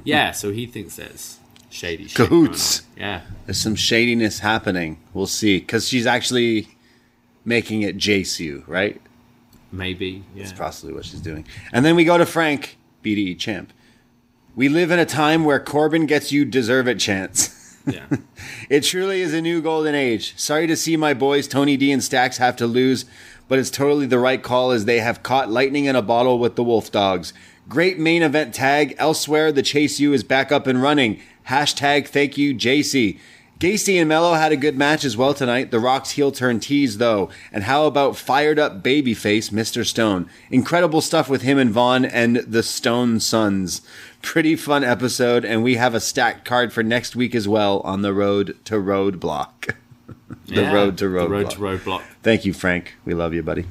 yeah, 0.04 0.30
so 0.30 0.52
he 0.52 0.66
thinks 0.66 0.96
there's 0.96 1.38
shady 1.68 2.08
Cahoots. 2.08 2.82
Yeah. 2.96 3.22
There's 3.46 3.60
some 3.60 3.74
shadiness 3.74 4.38
happening. 4.38 4.98
We'll 5.12 5.26
see 5.26 5.58
because 5.58 5.88
she's 5.88 6.06
actually 6.06 6.68
making 7.44 7.82
it 7.82 7.96
JCU, 7.96 8.66
right? 8.68 9.00
Maybe. 9.74 10.24
Yeah. 10.34 10.44
That's 10.44 10.58
possibly 10.58 10.94
what 10.94 11.04
she's 11.04 11.20
doing. 11.20 11.44
And 11.72 11.84
then 11.84 11.96
we 11.96 12.04
go 12.04 12.16
to 12.16 12.24
Frank, 12.24 12.78
BDE 13.02 13.38
champ. 13.38 13.72
We 14.54 14.68
live 14.68 14.92
in 14.92 15.00
a 15.00 15.06
time 15.06 15.44
where 15.44 15.58
Corbin 15.58 16.06
gets 16.06 16.30
you 16.30 16.44
deserve 16.44 16.86
it 16.86 17.00
chance. 17.00 17.76
yeah. 17.86 18.06
It 18.70 18.82
truly 18.82 19.20
is 19.20 19.34
a 19.34 19.40
new 19.40 19.60
golden 19.60 19.96
age. 19.96 20.38
Sorry 20.38 20.68
to 20.68 20.76
see 20.76 20.96
my 20.96 21.12
boys 21.12 21.48
Tony 21.48 21.76
D 21.76 21.90
and 21.90 22.02
Stacks 22.02 22.38
have 22.38 22.54
to 22.56 22.66
lose, 22.66 23.04
but 23.48 23.58
it's 23.58 23.70
totally 23.70 24.06
the 24.06 24.20
right 24.20 24.42
call 24.42 24.70
as 24.70 24.84
they 24.84 25.00
have 25.00 25.24
caught 25.24 25.50
lightning 25.50 25.86
in 25.86 25.96
a 25.96 26.02
bottle 26.02 26.38
with 26.38 26.54
the 26.54 26.62
Wolf 26.62 26.92
Dogs. 26.92 27.32
Great 27.68 27.98
main 27.98 28.22
event 28.22 28.54
tag. 28.54 28.94
Elsewhere, 28.98 29.50
the 29.50 29.62
Chase 29.62 29.98
U 29.98 30.12
is 30.12 30.22
back 30.22 30.52
up 30.52 30.66
and 30.68 30.80
running. 30.80 31.20
Hashtag 31.48 32.06
thank 32.06 32.38
you, 32.38 32.54
Jacy. 32.54 33.18
Gacy 33.64 33.98
and 33.98 34.06
Melo 34.10 34.34
had 34.34 34.52
a 34.52 34.58
good 34.58 34.76
match 34.76 35.06
as 35.06 35.16
well 35.16 35.32
tonight. 35.32 35.70
The 35.70 35.80
Rock's 35.80 36.10
heel 36.10 36.30
turn 36.30 36.60
tease, 36.60 36.98
though. 36.98 37.30
And 37.50 37.64
how 37.64 37.86
about 37.86 38.14
fired 38.14 38.58
up 38.58 38.82
babyface 38.82 39.50
Mr. 39.50 39.86
Stone? 39.86 40.28
Incredible 40.50 41.00
stuff 41.00 41.30
with 41.30 41.40
him 41.40 41.56
and 41.56 41.70
Von 41.70 42.04
and 42.04 42.36
the 42.36 42.62
Stone 42.62 43.20
Sons. 43.20 43.80
Pretty 44.20 44.54
fun 44.54 44.84
episode, 44.84 45.46
and 45.46 45.62
we 45.62 45.76
have 45.76 45.94
a 45.94 46.00
stacked 46.00 46.44
card 46.44 46.74
for 46.74 46.82
next 46.82 47.16
week 47.16 47.34
as 47.34 47.48
well 47.48 47.80
on 47.86 48.02
the 48.02 48.12
road 48.12 48.54
to 48.66 48.74
Roadblock. 48.74 49.76
the 50.46 50.54
Yeah, 50.60 50.70
road 50.74 50.98
to 50.98 51.04
The 51.04 51.10
road 51.10 51.30
Roadblock. 51.30 51.50
to 51.52 51.58
roadblock. 51.58 52.02
Thank 52.22 52.44
you, 52.44 52.52
Frank. 52.52 52.96
We 53.06 53.14
love 53.14 53.32
you, 53.32 53.42
buddy. 53.42 53.64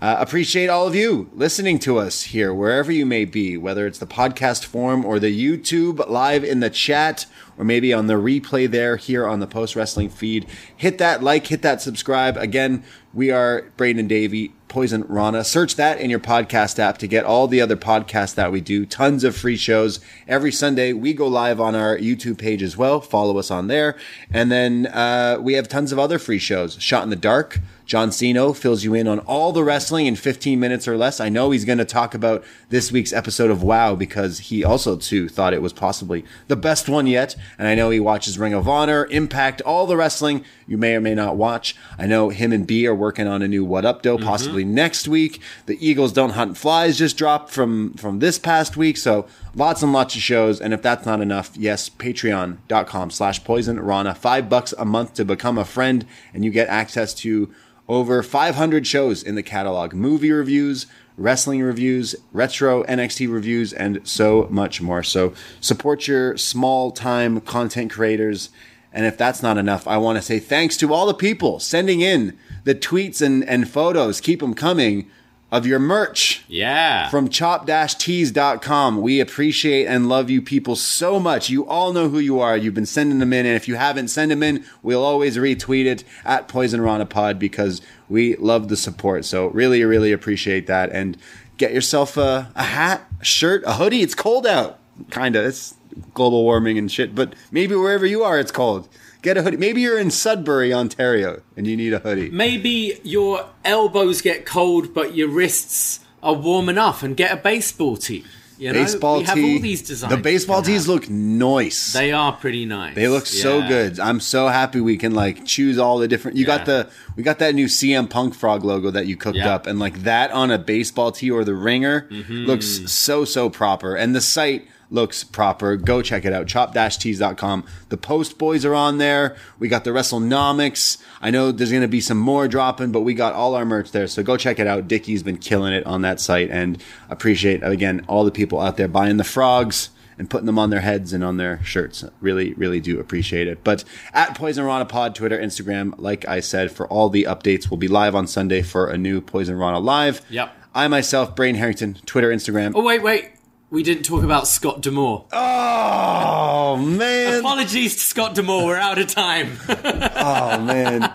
Uh, 0.00 0.16
appreciate 0.18 0.68
all 0.68 0.86
of 0.86 0.94
you 0.94 1.30
listening 1.32 1.78
to 1.78 1.98
us 1.98 2.24
here, 2.24 2.52
wherever 2.52 2.90
you 2.90 3.06
may 3.06 3.24
be, 3.24 3.56
whether 3.56 3.86
it's 3.86 3.98
the 3.98 4.06
podcast 4.06 4.64
form 4.64 5.04
or 5.04 5.18
the 5.18 5.32
YouTube 5.32 6.08
live 6.08 6.42
in 6.42 6.60
the 6.60 6.70
chat, 6.70 7.26
or 7.56 7.64
maybe 7.64 7.92
on 7.92 8.06
the 8.08 8.14
replay 8.14 8.68
there 8.68 8.96
here 8.96 9.26
on 9.26 9.40
the 9.40 9.46
post 9.46 9.76
wrestling 9.76 10.08
feed. 10.08 10.46
Hit 10.76 10.98
that 10.98 11.22
like, 11.22 11.46
hit 11.46 11.62
that 11.62 11.80
subscribe. 11.80 12.36
Again, 12.36 12.82
we 13.12 13.30
are 13.30 13.70
Braden 13.76 14.00
and 14.00 14.08
Davie, 14.08 14.52
Poison 14.66 15.04
Rana. 15.08 15.44
Search 15.44 15.76
that 15.76 16.00
in 16.00 16.10
your 16.10 16.18
podcast 16.18 16.80
app 16.80 16.98
to 16.98 17.06
get 17.06 17.24
all 17.24 17.46
the 17.46 17.60
other 17.60 17.76
podcasts 17.76 18.34
that 18.34 18.50
we 18.50 18.60
do. 18.60 18.84
Tons 18.84 19.22
of 19.22 19.36
free 19.36 19.56
shows 19.56 20.00
every 20.26 20.50
Sunday. 20.50 20.92
We 20.92 21.12
go 21.12 21.28
live 21.28 21.60
on 21.60 21.76
our 21.76 21.96
YouTube 21.96 22.38
page 22.38 22.60
as 22.60 22.76
well. 22.76 23.00
Follow 23.00 23.38
us 23.38 23.52
on 23.52 23.68
there. 23.68 23.96
And 24.32 24.50
then 24.50 24.86
uh, 24.88 25.38
we 25.40 25.52
have 25.52 25.68
tons 25.68 25.92
of 25.92 26.00
other 26.00 26.18
free 26.18 26.40
shows. 26.40 26.76
Shot 26.82 27.04
in 27.04 27.10
the 27.10 27.16
Dark. 27.16 27.60
John 27.86 28.10
Siino 28.10 28.56
fills 28.56 28.82
you 28.82 28.94
in 28.94 29.06
on 29.06 29.18
all 29.20 29.52
the 29.52 29.62
wrestling 29.62 30.06
in 30.06 30.16
15 30.16 30.58
minutes 30.58 30.88
or 30.88 30.96
less. 30.96 31.20
I 31.20 31.28
know 31.28 31.50
he's 31.50 31.64
going 31.64 31.78
to 31.78 31.84
talk 31.84 32.14
about 32.14 32.42
this 32.70 32.90
week's 32.90 33.12
episode 33.12 33.50
of 33.50 33.62
WoW 33.62 33.94
because 33.94 34.38
he 34.38 34.64
also 34.64 34.96
too 34.96 35.28
thought 35.28 35.52
it 35.52 35.62
was 35.62 35.72
possibly 35.72 36.24
the 36.48 36.56
best 36.56 36.88
one 36.88 37.06
yet. 37.06 37.36
And 37.58 37.68
I 37.68 37.74
know 37.74 37.90
he 37.90 38.00
watches 38.00 38.38
Ring 38.38 38.54
of 38.54 38.68
Honor, 38.68 39.06
Impact, 39.10 39.60
all 39.62 39.86
the 39.86 39.96
wrestling 39.96 40.44
you 40.66 40.78
may 40.78 40.94
or 40.94 41.00
may 41.00 41.14
not 41.14 41.36
watch. 41.36 41.76
I 41.98 42.06
know 42.06 42.30
him 42.30 42.52
and 42.52 42.66
B 42.66 42.86
are 42.86 42.94
working 42.94 43.26
on 43.26 43.42
a 43.42 43.48
new 43.48 43.64
What 43.64 43.84
Up 43.84 44.02
Do 44.02 44.16
possibly 44.18 44.64
mm-hmm. 44.64 44.74
next 44.74 45.06
week. 45.06 45.40
The 45.66 45.78
Eagles 45.86 46.12
Don't 46.12 46.30
Hunt 46.30 46.56
Flies 46.56 46.98
just 46.98 47.18
dropped 47.18 47.50
from 47.50 47.94
from 47.94 48.20
this 48.20 48.38
past 48.38 48.76
week. 48.76 48.96
So 48.96 49.26
lots 49.54 49.82
and 49.82 49.92
lots 49.92 50.14
of 50.14 50.22
shows. 50.22 50.60
And 50.60 50.74
if 50.74 50.82
that's 50.82 51.06
not 51.06 51.20
enough, 51.20 51.56
yes, 51.56 51.88
patreon.com 51.88 53.10
slash 53.10 53.42
poisonrana. 53.42 54.16
Five 54.16 54.48
bucks 54.48 54.74
a 54.78 54.84
month 54.84 55.14
to 55.14 55.24
become 55.24 55.58
a 55.58 55.64
friend 55.64 56.06
and 56.32 56.44
you 56.44 56.50
get 56.50 56.68
access 56.68 57.14
to 57.14 57.52
over 57.88 58.22
500 58.22 58.86
shows 58.86 59.22
in 59.22 59.34
the 59.34 59.42
catalog 59.42 59.92
movie 59.92 60.32
reviews 60.32 60.86
wrestling 61.16 61.62
reviews 61.62 62.16
retro 62.32 62.82
nxt 62.84 63.30
reviews 63.30 63.72
and 63.72 64.00
so 64.08 64.48
much 64.50 64.80
more 64.80 65.02
so 65.02 65.32
support 65.60 66.08
your 66.08 66.36
small 66.36 66.90
time 66.90 67.40
content 67.42 67.92
creators 67.92 68.48
and 68.92 69.04
if 69.04 69.18
that's 69.18 69.42
not 69.42 69.58
enough 69.58 69.86
i 69.86 69.98
want 69.98 70.16
to 70.16 70.22
say 70.22 70.38
thanks 70.38 70.76
to 70.76 70.92
all 70.94 71.06
the 71.06 71.14
people 71.14 71.60
sending 71.60 72.00
in 72.00 72.36
the 72.64 72.74
tweets 72.74 73.20
and, 73.20 73.44
and 73.44 73.68
photos 73.68 74.20
keep 74.20 74.40
them 74.40 74.54
coming 74.54 75.08
of 75.54 75.66
your 75.66 75.78
merch 75.78 76.42
Yeah. 76.48 77.08
from 77.10 77.28
chopped-tees.com. 77.28 79.00
We 79.00 79.20
appreciate 79.20 79.86
and 79.86 80.08
love 80.08 80.28
you 80.28 80.42
people 80.42 80.74
so 80.76 81.20
much. 81.20 81.48
You 81.48 81.66
all 81.66 81.92
know 81.92 82.08
who 82.08 82.18
you 82.18 82.40
are. 82.40 82.56
You've 82.56 82.74
been 82.74 82.86
sending 82.86 83.20
them 83.20 83.32
in. 83.32 83.46
And 83.46 83.54
if 83.54 83.68
you 83.68 83.76
haven't, 83.76 84.08
send 84.08 84.30
them 84.30 84.42
in. 84.42 84.64
We'll 84.82 85.04
always 85.04 85.36
retweet 85.36 85.86
it 85.86 86.02
at 86.24 86.48
Poisonrana 86.48 87.08
Pod 87.08 87.38
because 87.38 87.80
we 88.08 88.34
love 88.36 88.68
the 88.68 88.76
support. 88.76 89.24
So 89.24 89.46
really, 89.48 89.84
really 89.84 90.12
appreciate 90.12 90.66
that. 90.66 90.90
And 90.90 91.16
get 91.56 91.72
yourself 91.72 92.16
a, 92.16 92.50
a 92.56 92.62
hat, 92.64 93.06
a 93.20 93.24
shirt, 93.24 93.62
a 93.66 93.74
hoodie. 93.74 94.02
It's 94.02 94.14
cold 94.14 94.46
out. 94.46 94.78
Kind 95.10 95.36
of. 95.36 95.44
It's 95.46 95.74
global 96.14 96.42
warming 96.42 96.78
and 96.78 96.90
shit. 96.90 97.14
But 97.14 97.34
maybe 97.52 97.76
wherever 97.76 98.04
you 98.06 98.24
are, 98.24 98.38
it's 98.40 98.50
cold. 98.52 98.88
Get 99.24 99.38
a 99.38 99.42
hoodie. 99.42 99.56
Maybe 99.56 99.80
you're 99.80 99.98
in 99.98 100.10
Sudbury, 100.10 100.72
Ontario, 100.74 101.40
and 101.56 101.66
you 101.66 101.76
need 101.78 101.94
a 101.94 101.98
hoodie. 101.98 102.28
Maybe 102.30 103.00
your 103.02 103.46
elbows 103.64 104.20
get 104.20 104.44
cold, 104.44 104.92
but 104.92 105.14
your 105.14 105.28
wrists 105.28 106.00
are 106.22 106.34
warm 106.34 106.68
enough, 106.68 107.02
and 107.02 107.16
get 107.16 107.32
a 107.32 107.36
baseball 107.36 107.96
tee. 107.96 108.24
You 108.58 108.68
know, 108.72 108.74
baseball 108.80 109.18
we 109.18 109.24
have 109.24 109.34
tee. 109.34 109.54
all 109.56 109.60
these 109.62 109.82
designs. 109.82 110.14
the 110.14 110.20
baseball 110.22 110.62
tees 110.62 110.86
look 110.86 111.08
nice. 111.10 111.92
They 111.94 112.12
are 112.12 112.32
pretty 112.34 112.66
nice. 112.66 112.94
They 112.94 113.08
look 113.08 113.26
so 113.26 113.66
good. 113.66 113.98
I'm 113.98 114.20
so 114.20 114.46
happy 114.48 114.80
we 114.80 114.96
can 114.96 115.12
like 115.14 115.44
choose 115.44 115.76
all 115.78 115.98
the 115.98 116.06
different. 116.06 116.36
You 116.36 116.44
got 116.46 116.64
the 116.66 116.88
we 117.16 117.22
got 117.22 117.38
that 117.40 117.54
new 117.54 117.66
CM 117.66 118.08
Punk 118.08 118.34
frog 118.34 118.62
logo 118.62 118.90
that 118.92 119.06
you 119.06 119.16
cooked 119.16 119.38
Yeah. 119.38 119.54
up, 119.54 119.66
and 119.66 119.78
like 119.80 120.02
that 120.04 120.30
on 120.32 120.50
a 120.52 120.58
baseball 120.58 121.10
tee 121.12 121.30
or 121.30 121.44
the 121.44 121.54
ringer 121.54 122.06
Mm-hmm. 122.10 122.44
looks 122.44 122.92
so 122.92 123.24
so 123.24 123.48
proper. 123.50 123.96
And 123.96 124.14
the 124.14 124.20
site 124.20 124.68
looks 124.94 125.24
proper. 125.24 125.76
Go 125.76 126.00
check 126.00 126.24
it 126.24 126.32
out. 126.32 126.46
Chopped-tees.com. 126.46 127.64
The 127.88 127.96
Post 127.96 128.38
Boys 128.38 128.64
are 128.64 128.74
on 128.74 128.98
there. 128.98 129.36
We 129.58 129.68
got 129.68 129.84
the 129.84 129.90
WrestleNomics. 129.90 131.02
I 131.20 131.30
know 131.30 131.52
there's 131.52 131.70
going 131.70 131.82
to 131.82 131.88
be 131.88 132.00
some 132.00 132.18
more 132.18 132.48
dropping, 132.48 132.92
but 132.92 133.02
we 133.02 133.14
got 133.14 133.34
all 133.34 133.54
our 133.54 133.64
merch 133.64 133.90
there. 133.90 134.06
So 134.06 134.22
go 134.22 134.36
check 134.36 134.58
it 134.58 134.66
out. 134.66 134.88
Dickie's 134.88 135.22
been 135.22 135.36
killing 135.36 135.72
it 135.72 135.84
on 135.84 136.02
that 136.02 136.20
site 136.20 136.50
and 136.50 136.82
appreciate, 137.10 137.62
again, 137.62 138.04
all 138.08 138.24
the 138.24 138.30
people 138.30 138.60
out 138.60 138.76
there 138.76 138.88
buying 138.88 139.16
the 139.18 139.24
frogs 139.24 139.90
and 140.16 140.30
putting 140.30 140.46
them 140.46 140.58
on 140.58 140.70
their 140.70 140.80
heads 140.80 141.12
and 141.12 141.24
on 141.24 141.38
their 141.38 141.62
shirts. 141.64 142.04
Really, 142.20 142.54
really 142.54 142.80
do 142.80 143.00
appreciate 143.00 143.48
it. 143.48 143.64
But 143.64 143.84
at 144.12 144.36
Poisonrana 144.36 144.88
Pod, 144.88 145.14
Twitter, 145.14 145.38
Instagram, 145.38 145.94
like 145.98 146.26
I 146.28 146.40
said, 146.40 146.70
for 146.70 146.86
all 146.86 147.08
the 147.08 147.24
updates, 147.24 147.70
we'll 147.70 147.78
be 147.78 147.88
live 147.88 148.14
on 148.14 148.26
Sunday 148.26 148.62
for 148.62 148.88
a 148.88 148.96
new 148.96 149.20
Poisonrana 149.20 149.82
Live. 149.82 150.22
Yep. 150.30 150.54
I 150.74 150.88
myself, 150.88 151.36
Braden 151.36 151.56
Herrington, 151.56 151.94
Twitter, 152.06 152.30
Instagram. 152.30 152.72
Oh 152.74 152.82
wait, 152.82 153.02
wait. 153.02 153.30
We 153.74 153.82
didn't 153.82 154.04
talk 154.04 154.22
about 154.22 154.46
Scott 154.46 154.82
D'Amore. 154.82 155.24
Oh, 155.32 156.76
man. 156.76 157.40
Apologies 157.40 157.94
to 157.94 158.00
Scott 158.02 158.36
D'Amore. 158.36 158.66
We're 158.66 158.76
out 158.76 158.98
of 159.00 159.08
time. 159.08 159.58
Oh 160.16 160.60
man. 160.60 161.12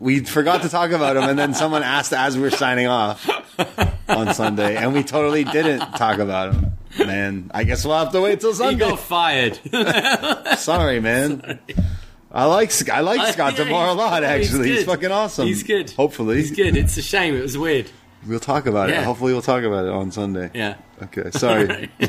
We 0.00 0.20
forgot 0.20 0.62
to 0.62 0.70
talk 0.70 0.90
about 0.92 1.16
him, 1.18 1.24
and 1.24 1.38
then 1.38 1.52
someone 1.52 1.82
asked 1.82 2.14
as 2.14 2.36
we 2.36 2.42
were 2.42 2.50
signing 2.50 2.86
off 2.86 3.28
on 4.08 4.32
Sunday, 4.32 4.76
and 4.76 4.94
we 4.94 5.04
totally 5.04 5.44
didn't 5.44 5.80
talk 5.96 6.18
about 6.18 6.54
him. 6.54 6.72
Man, 6.98 7.50
I 7.54 7.64
guess 7.64 7.84
we'll 7.84 7.98
have 7.98 8.12
to 8.12 8.20
wait 8.22 8.40
till 8.40 8.50
he 8.52 8.56
Sunday. 8.56 8.78
got 8.78 8.98
fired. 8.98 9.60
Sorry, 10.58 11.00
man. 11.00 11.60
I 12.32 12.46
like 12.46 12.72
I 12.88 13.00
like 13.00 13.32
Scott 13.34 13.52
Yeah, 13.58 13.64
D'Amore 13.64 13.88
a 13.88 13.92
lot. 13.92 14.24
Actually, 14.24 14.70
he's, 14.70 14.78
good. 14.78 14.86
fucking 14.86 15.12
awesome. 15.12 15.46
He's 15.46 15.62
good. 15.62 15.90
Hopefully, 15.90 16.36
He's 16.38 16.50
good. 16.50 16.76
It's 16.78 16.96
a 16.96 17.02
shame. 17.02 17.34
It 17.36 17.42
was 17.42 17.58
weird. 17.58 17.90
We'll 18.26 18.40
talk 18.40 18.66
about 18.66 18.88
it. 18.88 19.02
Hopefully, 19.04 19.32
we'll 19.34 19.42
talk 19.42 19.64
about 19.64 19.84
it 19.84 19.92
on 19.92 20.10
Sunday. 20.12 20.50
Yeah. 20.54 20.76
Okay. 21.04 21.30
Sorry. 21.32 21.90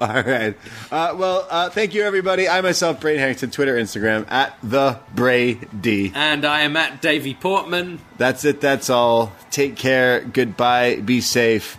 All 0.00 0.22
right. 0.22 0.54
Uh, 0.90 1.14
well, 1.18 1.46
uh, 1.50 1.70
thank 1.70 1.94
you, 1.94 2.02
everybody. 2.02 2.48
I 2.48 2.60
myself, 2.60 3.00
Braden 3.00 3.20
Herrington, 3.20 3.50
Twitter, 3.50 3.76
Instagram 3.76 4.30
at 4.30 4.56
the 4.62 4.98
Bray 5.14 5.54
D. 5.54 6.12
And 6.14 6.44
I 6.44 6.60
am 6.62 6.76
at 6.76 7.02
Davie 7.02 7.34
Portman. 7.34 8.00
That's 8.16 8.44
it. 8.44 8.60
That's 8.60 8.90
all. 8.90 9.32
Take 9.50 9.76
care. 9.76 10.20
Goodbye. 10.20 10.96
Be 10.96 11.20
safe. 11.20 11.76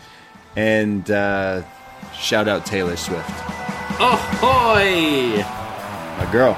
And 0.56 1.10
uh, 1.10 1.64
shout 2.14 2.48
out 2.48 2.66
Taylor 2.66 2.98
Swift, 2.98 3.30
Oh, 4.02 4.40
Ahoy! 4.42 5.44
my 6.24 6.32
girl. 6.32 6.58